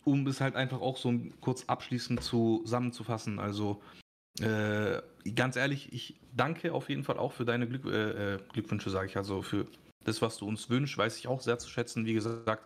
um 0.04 0.24
es 0.28 0.40
halt 0.40 0.54
einfach 0.54 0.80
auch 0.80 0.96
so 0.96 1.12
kurz 1.40 1.64
abschließend 1.64 2.22
zusammenzufassen, 2.22 3.40
also 3.40 3.82
äh, 4.40 5.00
ganz 5.34 5.56
ehrlich, 5.56 5.92
ich 5.92 6.20
danke 6.34 6.72
auf 6.72 6.88
jeden 6.88 7.04
Fall 7.04 7.18
auch 7.18 7.32
für 7.32 7.44
deine 7.44 7.66
Glück, 7.66 7.86
äh, 7.86 8.34
äh, 8.34 8.38
Glückwünsche, 8.52 8.90
sage 8.90 9.06
ich. 9.06 9.16
Also 9.16 9.42
für 9.42 9.66
das, 10.04 10.22
was 10.22 10.38
du 10.38 10.46
uns 10.46 10.70
wünschst, 10.70 10.98
weiß 10.98 11.18
ich 11.18 11.28
auch 11.28 11.40
sehr 11.40 11.58
zu 11.58 11.68
schätzen. 11.68 12.06
Wie 12.06 12.14
gesagt, 12.14 12.64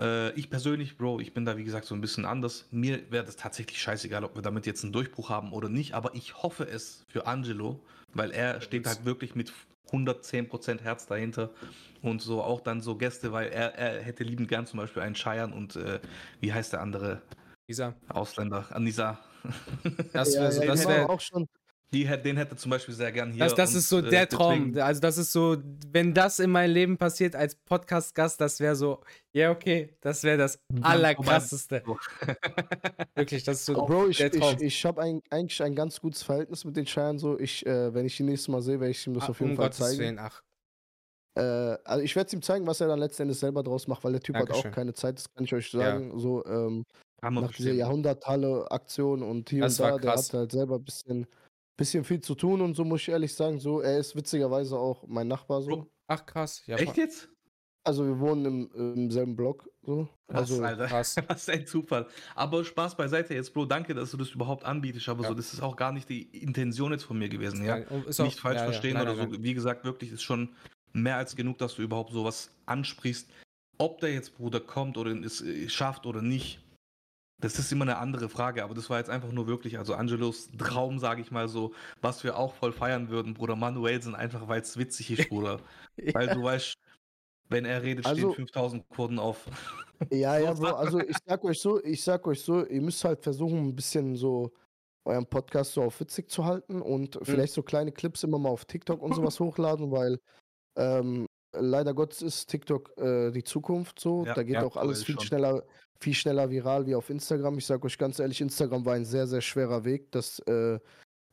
äh, 0.00 0.32
ich 0.32 0.50
persönlich, 0.50 0.96
Bro, 0.96 1.20
ich 1.20 1.32
bin 1.34 1.44
da 1.44 1.56
wie 1.56 1.64
gesagt 1.64 1.86
so 1.86 1.94
ein 1.94 2.00
bisschen 2.00 2.24
anders. 2.24 2.66
Mir 2.70 3.10
wäre 3.10 3.24
das 3.24 3.36
tatsächlich 3.36 3.80
scheißegal, 3.80 4.24
ob 4.24 4.34
wir 4.34 4.42
damit 4.42 4.66
jetzt 4.66 4.84
einen 4.84 4.92
Durchbruch 4.92 5.30
haben 5.30 5.52
oder 5.52 5.68
nicht, 5.68 5.94
aber 5.94 6.14
ich 6.14 6.42
hoffe 6.42 6.64
es 6.64 7.04
für 7.08 7.26
Angelo, 7.26 7.80
weil 8.14 8.30
er 8.30 8.60
steht 8.60 8.86
halt 8.86 9.04
wirklich 9.04 9.34
mit 9.34 9.52
110% 9.90 10.80
Herz 10.82 11.06
dahinter 11.06 11.50
und 12.02 12.20
so 12.20 12.42
auch 12.42 12.60
dann 12.60 12.80
so 12.80 12.96
Gäste, 12.96 13.32
weil 13.32 13.48
er, 13.48 13.74
er 13.74 14.02
hätte 14.02 14.22
liebend 14.22 14.48
gern 14.48 14.66
zum 14.66 14.78
Beispiel 14.78 15.02
einen 15.02 15.14
Scheiern 15.14 15.52
und 15.52 15.76
äh, 15.76 16.00
wie 16.40 16.52
heißt 16.52 16.72
der 16.72 16.80
andere 16.80 17.22
Lisa, 17.66 17.94
Ausländer? 18.08 18.66
Anisa. 18.70 19.18
Das 20.12 20.34
Ja, 20.34 20.40
wäre 20.42 20.52
so, 20.52 20.60
ja, 20.62 20.66
das 20.68 20.80
die 20.80 20.86
waren 20.86 20.96
wär, 20.96 21.10
auch 21.10 21.20
schon. 21.20 21.46
Die, 21.90 22.06
hätte- 22.06 22.24
den 22.24 22.36
hätte 22.36 22.54
zum 22.54 22.70
Beispiel 22.70 22.92
sehr 22.94 23.10
gern 23.12 23.32
hier. 23.32 23.44
das, 23.44 23.54
das 23.54 23.70
und, 23.72 23.78
ist 23.78 23.88
so 23.88 23.98
äh, 24.00 24.10
der 24.10 24.28
Traum. 24.28 24.58
deswegen- 24.58 24.80
Also, 24.80 25.00
das 25.00 25.16
ist 25.16 25.32
so, 25.32 25.56
wenn 25.90 26.12
das 26.12 26.38
in 26.38 26.50
meinem 26.50 26.74
Leben 26.74 26.98
passiert 26.98 27.34
als 27.34 27.54
Podcast-Gast, 27.54 28.38
das 28.42 28.60
wäre 28.60 28.76
so, 28.76 29.00
ja, 29.32 29.50
okay, 29.50 29.96
das 30.02 30.22
wäre 30.22 30.36
das 30.36 30.58
Dann 30.68 30.82
Allerkrasseste. 30.84 31.82
Wirklich, 33.14 33.42
das 33.44 33.60
ist 33.60 33.66
so 33.66 33.72
Bro, 33.86 34.08
ich, 34.08 34.18
der 34.18 34.30
Traum. 34.30 34.56
ich, 34.56 34.62
ich 34.62 34.84
habe 34.84 35.00
ein, 35.00 35.22
eigentlich 35.30 35.62
ein 35.62 35.74
ganz 35.74 35.98
gutes 36.00 36.22
Verhältnis 36.22 36.64
mit 36.66 36.76
den 36.76 36.86
Scheiern 36.86 37.18
so. 37.18 37.38
Ich, 37.38 37.64
äh, 37.66 37.92
wenn 37.94 38.04
ich 38.04 38.18
ihn 38.20 38.26
nächstes 38.26 38.48
Mal 38.48 38.60
sehe, 38.60 38.78
werde 38.80 38.90
ich 38.90 39.06
ihm 39.06 39.14
das 39.14 39.24
Ah, 39.24 39.28
auf 39.30 39.40
jeden 39.40 39.52
um 39.52 39.56
Fall 39.56 39.66
Gottes 39.66 39.78
zeigen. 39.78 39.98
Willen, 39.98 40.18
ach. 40.18 40.42
Äh, 41.36 41.40
also 41.84 42.02
ich 42.04 42.14
werde 42.16 42.26
es 42.26 42.32
ihm 42.34 42.42
zeigen, 42.42 42.66
was 42.66 42.80
er 42.82 42.88
dann 42.88 42.98
letzten 42.98 43.22
Endes 43.22 43.40
selber 43.40 43.62
draus 43.62 43.86
macht, 43.88 44.04
weil 44.04 44.12
der 44.12 44.20
Typ 44.20 44.34
hat 44.36 44.42
Dankeschön. 44.48 44.70
auch 44.70 44.74
keine 44.74 44.92
Zeit, 44.92 45.16
das 45.16 45.32
kann 45.32 45.44
ich 45.44 45.54
euch 45.54 45.72
Ja. 45.72 45.80
sagen. 45.80 46.18
So, 46.18 46.44
ähm, 46.44 46.84
Kann 47.20 47.34
man 47.34 47.44
nach 47.44 47.50
dieser 47.52 47.70
verstehen. 47.70 47.78
Jahrhunderthalle-Aktion 47.78 49.22
und 49.22 49.50
hier 49.50 49.62
Das 49.62 49.78
und 49.80 49.84
war 49.86 49.92
da, 49.92 49.98
der 49.98 50.12
hat 50.16 50.32
halt 50.32 50.52
selber 50.52 50.76
ein 50.76 50.84
bisschen, 50.84 51.26
bisschen 51.76 52.04
viel 52.04 52.20
zu 52.20 52.34
tun 52.34 52.60
und 52.60 52.74
so 52.74 52.84
muss 52.84 53.02
ich 53.02 53.08
ehrlich 53.08 53.34
sagen. 53.34 53.58
So, 53.58 53.80
er 53.80 53.98
ist 53.98 54.14
witzigerweise 54.16 54.78
auch 54.78 55.04
mein 55.06 55.28
Nachbar 55.28 55.62
so. 55.62 55.86
Ach, 56.06 56.24
krass. 56.24 56.62
Ja, 56.66 56.76
Echt 56.76 56.96
jetzt? 56.96 57.28
Also 57.84 58.04
wir 58.04 58.18
wohnen 58.20 58.44
im, 58.74 58.94
im 58.96 59.10
selben 59.10 59.34
Block 59.34 59.68
so. 59.82 60.08
Krass, 60.30 60.50
Also 60.50 60.62
Alter. 60.62 60.86
krass. 60.86 61.16
Was 61.28 61.48
ein 61.48 61.66
Zufall. 61.66 62.06
Aber 62.34 62.62
Spaß 62.64 62.96
beiseite 62.96 63.34
jetzt, 63.34 63.54
Bro. 63.54 63.64
Danke, 63.64 63.94
dass 63.94 64.10
du 64.10 64.16
das 64.18 64.30
überhaupt 64.30 64.64
anbietest. 64.64 65.08
Aber 65.08 65.22
Ja. 65.22 65.28
so, 65.30 65.34
das 65.34 65.52
ist 65.54 65.62
auch 65.62 65.74
gar 65.76 65.92
nicht 65.92 66.08
die 66.08 66.22
Intention 66.38 66.92
jetzt 66.92 67.04
von 67.04 67.18
mir 67.18 67.28
gewesen, 67.30 67.64
ja. 67.64 67.76
Ist 68.06 68.20
auch- 68.20 68.24
nicht 68.26 68.38
falsch 68.38 68.56
ja, 68.56 68.62
ja, 68.64 68.70
verstehen 68.70 68.94
nein, 68.94 69.02
oder 69.04 69.14
nein, 69.16 69.28
so. 69.30 69.34
nein. 69.36 69.42
Wie 69.42 69.54
gesagt, 69.54 69.84
wirklich 69.84 70.12
ist 70.12 70.22
schon 70.22 70.54
mehr 70.92 71.16
als 71.16 71.34
genug, 71.34 71.56
dass 71.58 71.76
du 71.76 71.82
überhaupt 71.82 72.12
sowas 72.12 72.50
ansprichst. 72.66 73.28
Ob 73.78 74.00
der 74.00 74.12
jetzt, 74.12 74.36
Bruder, 74.36 74.60
kommt 74.60 74.98
oder 74.98 75.12
es 75.24 75.40
äh, 75.40 75.68
schafft 75.68 76.04
oder 76.04 76.20
nicht, 76.20 76.60
das 77.40 77.58
ist 77.58 77.70
immer 77.72 77.84
eine 77.84 77.98
andere 77.98 78.28
Frage. 78.28 78.64
Aber 78.64 78.74
das 78.74 78.90
war 78.90 78.98
jetzt 78.98 79.10
einfach 79.10 79.30
nur 79.32 79.46
wirklich, 79.46 79.78
also 79.78 79.94
Angelos 79.94 80.48
Traum, 80.58 80.98
sage 80.98 81.20
ich 81.20 81.30
mal 81.30 81.48
so, 81.48 81.72
was 82.00 82.24
wir 82.24 82.36
auch 82.36 82.54
voll 82.54 82.72
feiern 82.72 83.08
würden, 83.10 83.34
Bruder. 83.34 83.56
Manuel 83.56 84.02
sind 84.02 84.14
einfach, 84.14 84.48
weil 84.48 84.60
es 84.60 84.76
witzig 84.76 85.10
ist, 85.12 85.28
Bruder. 85.28 85.60
Weil 86.14 86.28
du 86.28 86.42
weißt, 86.42 86.74
wenn 87.48 87.64
er 87.64 87.82
redet, 87.82 88.06
Also- 88.06 88.32
stehen 88.32 88.34
5000 88.46 88.88
Kurden 88.88 89.18
auf. 89.18 89.46
Ja, 90.10 90.38
So 90.38 90.44
ja, 90.44 90.52
Bro, 90.54 90.62
Sachen. 90.66 90.74
also 90.76 91.00
ich 91.00 91.16
sag 91.26 91.44
euch 91.44 91.60
so, 91.60 91.82
ich 91.84 92.02
sag 92.04 92.26
euch 92.26 92.40
so, 92.40 92.64
ihr 92.66 92.80
müsst 92.82 93.04
halt 93.04 93.22
versuchen, 93.22 93.68
ein 93.68 93.74
bisschen 93.74 94.16
so 94.16 94.52
euren 95.04 95.26
Podcast 95.26 95.72
so 95.72 95.82
auf 95.84 95.98
witzig 96.00 96.28
zu 96.30 96.44
halten 96.44 96.82
und 96.82 97.14
Mhm. 97.20 97.24
vielleicht 97.24 97.52
so 97.54 97.62
kleine 97.62 97.90
Clips 97.92 98.24
immer 98.24 98.38
mal 98.38 98.50
auf 98.50 98.64
TikTok 98.64 99.00
und 99.00 99.14
sowas 99.14 99.38
hochladen, 99.40 99.90
weil 99.90 100.18
ähm, 100.76 101.26
leider 101.52 101.94
Gottes 101.94 102.22
ist 102.22 102.46
TikTok 102.46 102.96
äh, 102.98 103.30
die 103.30 103.44
Zukunft 103.44 104.00
so. 104.00 104.24
Ja, 104.24 104.34
da 104.34 104.42
geht 104.42 104.54
ja, 104.54 104.64
auch 104.64 104.76
alles 104.76 105.02
viel 105.04 105.14
schon. 105.16 105.24
schneller, 105.26 105.64
viel 106.00 106.14
schneller 106.14 106.50
viral 106.50 106.86
wie 106.86 106.94
auf 106.94 107.10
Instagram. 107.10 107.58
Ich 107.58 107.66
sag 107.66 107.84
euch 107.84 107.98
ganz 107.98 108.18
ehrlich, 108.18 108.40
Instagram 108.40 108.84
war 108.84 108.94
ein 108.94 109.04
sehr, 109.04 109.26
sehr 109.26 109.40
schwerer 109.40 109.84
Weg, 109.84 110.12
dass 110.12 110.38
äh, 110.40 110.78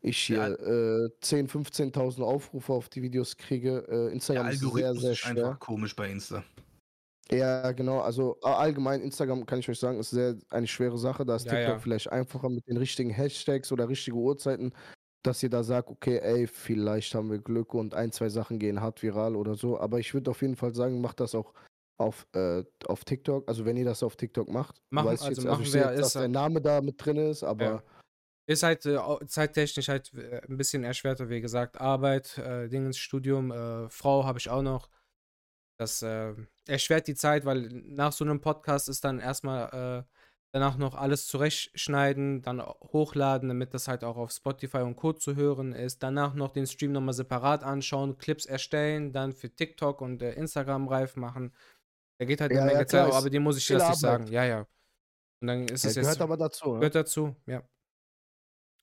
ich 0.01 0.29
Ja. 0.29 0.45
hier 0.47 0.59
äh, 0.59 1.09
10.000, 1.21 1.49
15.000 1.49 2.21
Aufrufe 2.23 2.73
auf 2.73 2.89
die 2.89 3.01
Videos 3.01 3.37
kriege. 3.37 3.85
Äh, 3.89 4.13
Instagram 4.13 4.47
ist 4.49 4.59
sehr, 4.61 4.95
sehr 4.95 5.11
ist 5.11 5.17
schwer. 5.19 5.45
einfach 5.47 5.59
komisch 5.59 5.95
bei 5.95 6.09
Insta. 6.09 6.43
Ja, 7.31 7.71
genau. 7.71 8.01
Also 8.01 8.39
allgemein 8.41 9.01
Instagram 9.01 9.45
kann 9.47 9.59
ich 9.59 9.67
euch 9.69 9.79
sagen, 9.79 9.99
ist 9.99 10.11
sehr 10.11 10.35
eine 10.51 10.67
schwere 10.67 10.97
Sache. 10.99 11.25
Da 11.25 11.35
ist 11.35 11.45
Ja, 11.45 11.53
TikTok 11.55 11.81
vielleicht 11.81 12.11
einfacher 12.11 12.49
mit 12.49 12.67
den 12.67 12.77
richtigen 12.77 13.09
Hashtags 13.09 13.71
oder 13.71 13.89
richtige 13.89 14.15
Uhrzeiten, 14.15 14.73
dass 15.25 15.41
ihr 15.43 15.49
da 15.49 15.63
sagt, 15.63 15.89
okay, 15.89 16.19
ey, 16.19 16.47
vielleicht 16.47 17.13
haben 17.15 17.29
wir 17.31 17.39
Glück 17.39 17.73
und 17.73 17.93
ein, 17.93 18.11
zwei 18.11 18.29
Sachen 18.29 18.59
gehen 18.59 18.81
hart 18.81 19.01
viral 19.03 19.35
oder 19.35 19.55
so. 19.55 19.79
Aber 19.79 19.99
ich 19.99 20.13
würde 20.13 20.31
auf 20.31 20.41
jeden 20.41 20.55
Fall 20.55 20.73
sagen, 20.73 21.01
macht 21.01 21.19
das 21.19 21.35
auch 21.35 21.53
auf, 21.97 22.27
äh, 22.33 22.63
auf 22.87 23.05
TikTok. 23.05 23.47
Also 23.47 23.65
wenn 23.65 23.77
ihr 23.77 23.85
das 23.85 24.03
auf 24.03 24.15
TikTok 24.15 24.49
macht, 24.49 24.81
Machen- 24.89 25.07
weiß 25.07 25.21
ich 25.21 25.27
also 25.27 25.29
jetzt, 25.29 25.39
also 25.39 25.49
machen 25.49 25.63
ich 25.63 25.71
sehe 25.71 25.83
wir- 25.83 25.91
jetzt, 25.91 26.01
dass 26.01 26.13
dein 26.13 26.21
halt- 26.23 26.31
Name 26.31 26.61
da 26.61 26.81
mit 26.81 27.03
drin 27.03 27.17
ist, 27.17 27.43
aber 27.43 27.65
Ja. 27.65 27.83
Ist 28.47 28.61
halt 28.61 28.85
äh, 28.85 28.99
zeittechnisch 29.25 29.87
halt 29.87 30.13
äh, 30.13 30.39
ein 30.47 30.55
bisschen 30.57 30.83
erschwerter, 30.83 31.29
wie 31.29 31.41
gesagt. 31.41 31.81
Arbeit, 31.81 32.37
äh, 32.37 32.67
Dingens, 32.69 32.97
Studium, 32.99 33.51
äh, 33.51 33.89
Frau 33.89 34.23
habe 34.23 34.37
ich 34.37 34.51
auch 34.51 34.61
noch. 34.61 34.87
Das 35.79 36.03
äh, 36.03 36.33
erschwert 36.67 37.07
die 37.07 37.15
Zeit, 37.15 37.43
weil 37.45 37.61
nach 37.71 38.11
so 38.11 38.23
einem 38.23 38.41
Podcast 38.41 38.87
ist 38.87 39.03
dann 39.03 39.19
erstmal 39.19 40.05
danach 40.55 40.77
noch 40.77 40.95
alles 40.95 41.27
zurechtschneiden, 41.27 42.41
dann 42.41 42.61
hochladen, 42.61 43.49
damit 43.49 43.73
das 43.73 43.89
halt 43.89 44.05
auch 44.05 44.15
auf 44.15 44.31
Spotify 44.31 44.77
und 44.77 44.95
Co. 44.95 45.11
zu 45.11 45.35
hören 45.35 45.73
ist. 45.73 46.01
Danach 46.01 46.33
noch 46.33 46.53
den 46.53 46.65
Stream 46.65 46.93
nochmal 46.93 47.13
separat 47.13 47.61
anschauen, 47.61 48.17
Clips 48.17 48.45
erstellen, 48.45 49.11
dann 49.11 49.33
für 49.33 49.49
TikTok 49.53 49.99
und 49.99 50.21
äh, 50.21 50.31
Instagram 50.35 50.87
reif 50.87 51.17
machen. 51.17 51.53
Da 52.19 52.25
geht 52.25 52.39
halt 52.39 52.53
Ja, 52.53 52.59
eine 52.59 52.67
Menge 52.67 52.79
ja, 52.79 52.87
Zeit, 52.87 53.11
aber 53.11 53.29
die 53.29 53.39
muss 53.39 53.57
ich 53.57 53.67
viel 53.67 53.77
das 53.79 53.89
nicht 53.89 53.99
sagen. 53.99 54.27
Ja, 54.27 54.45
ja. 54.45 54.65
Und 55.41 55.47
dann 55.47 55.67
ist 55.67 55.83
ja, 55.83 55.89
es 55.89 55.95
gehört 55.95 56.13
jetzt. 56.13 56.21
aber 56.21 56.37
dazu. 56.37 56.71
Ne? 56.71 56.79
Gehört 56.79 56.95
dazu, 56.95 57.35
ja. 57.47 57.61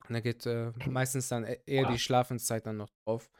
Und 0.08 0.12
da 0.14 0.20
geht 0.20 0.44
äh, 0.44 0.72
meistens 0.90 1.28
dann 1.28 1.44
e- 1.44 1.60
eher 1.64 1.86
die 1.86 1.98
Schlafenszeit 1.98 2.66
dann 2.66 2.76
noch 2.76 2.90
drauf. 3.06 3.30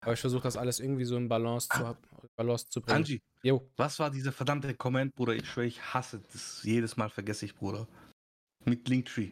Aber 0.00 0.14
ich 0.14 0.20
versuche 0.20 0.42
das 0.42 0.56
alles 0.56 0.80
irgendwie 0.80 1.04
so 1.04 1.16
in 1.16 1.28
Balance 1.28 1.68
zu, 1.68 1.78
hab- 1.86 2.07
Balance 2.36 2.68
zu 2.68 2.80
bringen. 2.80 2.96
Angie, 2.98 3.20
Jo, 3.42 3.70
was 3.76 3.98
war 3.98 4.10
dieser 4.10 4.32
verdammte 4.32 4.74
Comment, 4.74 5.14
Bruder? 5.14 5.34
Ich 5.34 5.48
schwöre, 5.48 5.66
ich 5.66 5.94
hasse 5.94 6.20
das. 6.32 6.62
Jedes 6.64 6.96
Mal 6.96 7.08
vergesse 7.08 7.44
ich, 7.44 7.54
Bruder. 7.54 7.86
Mit 8.64 8.88
Linktree. 8.88 9.30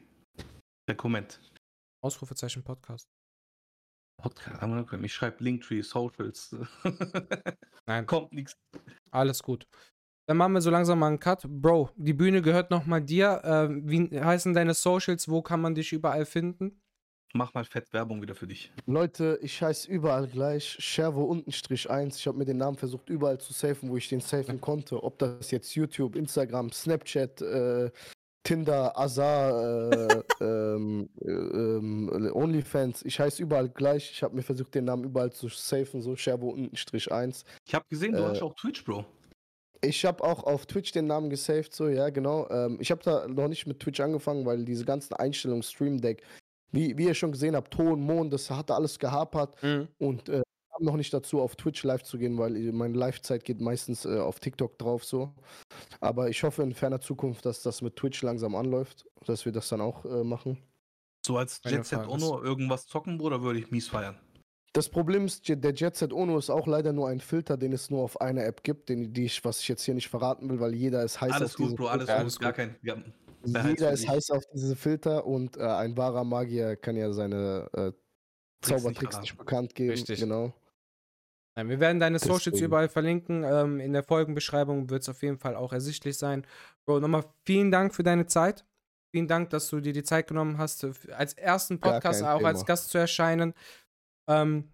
Der 0.89 0.97
Comment. 0.97 1.41
Ausrufezeichen 2.05 2.63
Podcast. 2.63 3.09
Podcast. 4.23 4.63
Ich 5.03 5.15
schreibe 5.15 5.43
Linktree, 5.43 5.83
Socials. 5.83 6.55
Nein, 7.87 8.07
Kommt 8.07 8.33
nichts. 8.33 8.55
alles 9.11 9.43
gut. 9.43 9.67
Dann 10.29 10.39
machen 10.39 10.55
wir 10.55 10.61
so 10.61 10.71
langsam 10.71 10.99
mal 10.99 11.09
einen 11.09 11.21
Cut. 11.21 11.45
Bro, 11.49 11.91
die 11.97 12.15
Bühne 12.15 12.43
gehört 12.43 12.71
nochmal 12.71 13.03
dir. 13.03 13.43
Äh, 13.45 13.69
wie 13.87 14.21
heißen 14.21 14.55
deine 14.55 14.75
Socials? 14.75 15.29
Wo 15.29 15.43
kann 15.43 15.61
man 15.61 15.75
dich 15.75 15.93
überall 15.93 16.27
finden? 16.27 16.81
Mach 17.35 17.53
mal 17.55 17.65
fett 17.65 17.93
Werbung 17.93 18.23
wieder 18.23 18.35
für 18.35 18.47
dich. 18.47 18.73
Leute, 18.87 19.39
ich 19.43 19.61
heiße 19.61 19.91
überall 19.91 20.27
gleich. 20.27 20.77
Schervo 20.79 21.25
unten 21.25 21.53
Strich 21.53 21.91
1. 21.91 22.17
Ich 22.17 22.27
habe 22.27 22.39
mir 22.39 22.45
den 22.45 22.57
Namen 22.57 22.77
versucht, 22.77 23.11
überall 23.11 23.39
zu 23.39 23.53
safen, 23.53 23.91
wo 23.91 23.97
ich 23.97 24.09
den 24.09 24.21
safen 24.21 24.61
konnte. 24.61 25.03
Ob 25.03 25.19
das 25.19 25.51
jetzt 25.51 25.75
YouTube, 25.75 26.17
Instagram, 26.17 26.73
Snapchat, 26.73 27.43
äh, 27.43 27.91
Tinder, 28.43 28.97
Azar, 28.97 29.91
äh, 29.93 30.23
ähm, 30.41 31.09
äh, 31.21 31.31
ähm, 31.31 32.31
OnlyFans. 32.33 33.05
Ich 33.05 33.19
heiße 33.19 33.43
überall 33.43 33.69
gleich. 33.69 34.11
Ich 34.13 34.23
habe 34.23 34.37
mir 34.37 34.43
versucht, 34.43 34.75
den 34.75 34.85
Namen 34.85 35.05
überall 35.05 35.33
zu 35.33 35.49
safen, 35.49 36.01
so 36.01 36.17
Schervo 36.17 36.51
unten 36.51 36.77
Strich 36.77 37.11
1. 37.11 37.45
Ich 37.67 37.75
habe 37.75 37.85
gesehen, 37.91 38.13
du 38.13 38.23
Äh, 38.23 38.29
hast 38.29 38.43
auch 38.43 38.55
Twitch, 38.55 38.85
Bro. 38.85 39.05
Ich 39.83 40.05
habe 40.05 40.25
auch 40.25 40.45
auf 40.45 40.65
Twitch 40.67 40.93
den 40.93 41.07
Namen 41.07 41.29
gesaved, 41.29 41.75
so, 41.75 41.89
ja, 41.89 42.09
genau. 42.09 42.49
Ähm, 42.51 42.79
ich 42.81 42.91
habe 42.91 43.03
da 43.03 43.29
noch 43.29 43.49
nicht 43.49 43.67
mit 43.67 43.81
Twitch 43.81 44.01
angefangen, 44.01 44.47
weil 44.47 44.65
diese 44.65 44.85
ganzen 44.85 45.15
Einstellungen, 45.15 45.63
Stream 45.63 46.01
Deck, 46.01 46.23
wie, 46.73 46.97
wie 46.99 47.05
ihr 47.07 47.15
schon 47.15 47.33
gesehen 47.33 47.57
habt, 47.57 47.73
Ton, 47.73 48.01
Mond, 48.01 48.33
das 48.33 48.51
hatte 48.51 48.75
alles 48.75 48.99
gehapert 48.99 49.61
Mhm. 49.63 49.89
und 49.99 50.29
äh, 50.29 50.43
kam 50.73 50.85
noch 50.85 50.97
nicht 50.97 51.13
dazu, 51.15 51.41
auf 51.41 51.57
Twitch 51.57 51.83
live 51.85 52.03
zu 52.03 52.19
gehen, 52.19 52.37
weil 52.39 52.57
äh, 52.57 52.73
meine 52.73 52.97
Live-Zeit 52.97 53.45
geht 53.45 53.61
meistens 53.61 54.05
äh, 54.05 54.19
auf 54.19 54.41
TikTok 54.41 54.79
drauf, 54.79 55.05
so. 55.05 55.33
Aber 56.01 56.29
ich 56.29 56.43
hoffe 56.43 56.63
in 56.63 56.75
ferner 56.75 57.01
Zukunft, 57.01 57.47
dass 57.47 57.63
das 57.63 57.83
mit 57.83 57.97
Twitch 57.97 58.23
langsam 58.23 58.55
anläuft, 58.55 59.07
dass 59.25 59.45
wir 59.45 59.53
das 59.53 59.69
dann 59.69 59.81
auch 59.81 60.05
äh, 60.05 60.23
machen. 60.25 60.59
So 61.25 61.39
als 61.39 61.61
Jet 61.65 61.85
Set. 61.85 62.07
Ono 62.07 62.43
irgendwas 62.43 62.87
zocken, 62.87 63.19
Bruder, 63.19 63.43
würde 63.43 63.59
ich 63.59 63.71
mies 63.71 63.89
feiern. 63.89 64.17
Das 64.73 64.89
Problem 64.91 65.25
ist, 65.25 65.49
der 65.49 65.73
Jet 65.73 65.97
Set 65.97 66.13
Ono 66.13 66.37
ist 66.37 66.51
auch 66.51 66.67
leider 66.67 66.93
nur 66.93 67.09
ein 67.09 67.19
Filter, 67.21 67.57
den 67.57 67.73
es 67.73 67.89
nur 67.91 68.03
auf 68.03 68.21
einer 68.21 68.45
App 68.45 68.63
gibt, 68.63 68.91
den, 68.91 69.13
die 69.15 69.25
ich, 69.25 69.43
was 69.45 69.61
ich 69.61 69.69
jetzt 69.69 69.83
hier 69.85 69.95
nicht 69.95 70.09
verraten 70.09 70.51
will, 70.51 70.61
weil 70.61 70.75
jeder 70.75 71.03
ist 71.03 71.19
heiß 71.21 71.33
Alles 71.33 71.55
auf 71.55 71.57
gut, 71.57 71.77
Bro, 71.77 71.87
alles 71.87 72.07
gut. 72.07 72.15
alles 72.15 72.39
Gar 72.39 72.53
gut. 72.53 72.57
kein. 72.57 72.77
Ja, 72.83 72.97
Jeder 73.45 73.93
ist 73.93 74.09
heiß 74.09 74.31
auf 74.31 74.45
diese 74.53 74.77
Filter 74.77 75.27
und 75.27 75.57
äh, 75.57 75.63
ein 75.63 75.97
wahrer 75.97 76.25
Magier 76.25 76.77
kann 76.77 76.97
ja 76.97 77.13
seine 77.13 77.69
äh, 77.73 77.93
Tricks 78.61 78.83
Zaubertricks 78.83 79.17
nicht 79.17 79.23
nicht, 79.23 79.39
bekannt 79.39 79.75
geben. 79.75 79.91
Richtig. 79.91 80.21
Genau. 80.21 80.53
Nein, 81.57 81.69
wir 81.71 81.81
werden 81.81 82.01
deine 82.01 82.19
Socials 82.19 82.45
Deswegen. 82.45 82.67
überall 82.67 82.89
verlinken. 82.89 83.43
Ähm, 83.45 83.81
in 83.81 83.93
der 83.93 84.03
Folgenbeschreibung 84.03 84.91
wird 84.91 85.03
es 85.03 85.09
auf 85.09 85.23
jeden 85.23 85.39
Fall 85.39 85.57
auch 85.57 85.73
ersichtlich 85.73 86.19
sein. 86.19 86.47
Bro, 86.85 87.01
nochmal 87.01 87.25
vielen 87.45 87.71
Dank 87.71 87.95
für 87.95 88.03
deine 88.03 88.27
Zeit. 88.27 88.67
Vielen 89.15 89.29
Dank, 89.29 89.51
dass 89.51 89.69
du 89.69 89.81
dir 89.81 89.95
die 89.95 90.03
Zeit 90.03 90.27
genommen 90.27 90.59
hast, 90.59 90.85
äh, 90.85 90.93
als 91.13 91.33
ersten 91.33 91.81
Podcast 91.81 92.23
auch 92.23 92.43
als 92.43 92.59
Thema. 92.59 92.67
Gast 92.67 92.91
zu 92.91 92.99
erscheinen. 92.99 93.55
Ähm, 94.29 94.71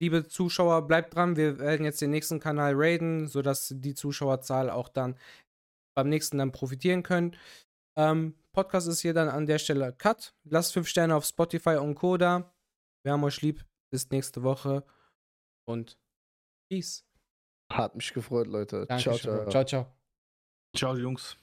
liebe 0.00 0.26
Zuschauer, 0.26 0.88
bleibt 0.88 1.14
dran. 1.14 1.36
Wir 1.36 1.60
werden 1.60 1.84
jetzt 1.84 2.00
den 2.00 2.10
nächsten 2.10 2.40
Kanal 2.40 2.72
raiden, 2.74 3.28
sodass 3.28 3.72
die 3.76 3.94
Zuschauerzahl 3.94 4.70
auch 4.70 4.88
dann 4.88 5.16
beim 5.94 6.08
nächsten 6.08 6.38
dann 6.38 6.52
profitieren 6.52 7.02
können. 7.02 7.36
Ähm, 7.96 8.34
Podcast 8.52 8.88
ist 8.88 9.00
hier 9.00 9.14
dann 9.14 9.28
an 9.28 9.46
der 9.46 9.58
Stelle 9.58 9.92
Cut. 9.92 10.34
Lasst 10.44 10.72
5 10.72 10.88
Sterne 10.88 11.14
auf 11.14 11.24
Spotify 11.24 11.76
und 11.76 11.94
Co. 11.94 12.16
da. 12.16 12.52
Wir 13.04 13.12
haben 13.12 13.24
euch 13.24 13.40
lieb. 13.42 13.64
Bis 13.92 14.08
nächste 14.10 14.42
Woche 14.44 14.84
und 15.68 15.98
Peace. 16.70 17.04
Hat 17.72 17.94
mich 17.96 18.12
gefreut, 18.12 18.46
Leute. 18.46 18.86
Danke 18.86 19.02
ciao, 19.02 19.18
ciao. 19.18 19.48
ciao, 19.48 19.64
ciao. 19.64 19.86
Ciao, 20.76 20.96
Jungs. 20.96 21.36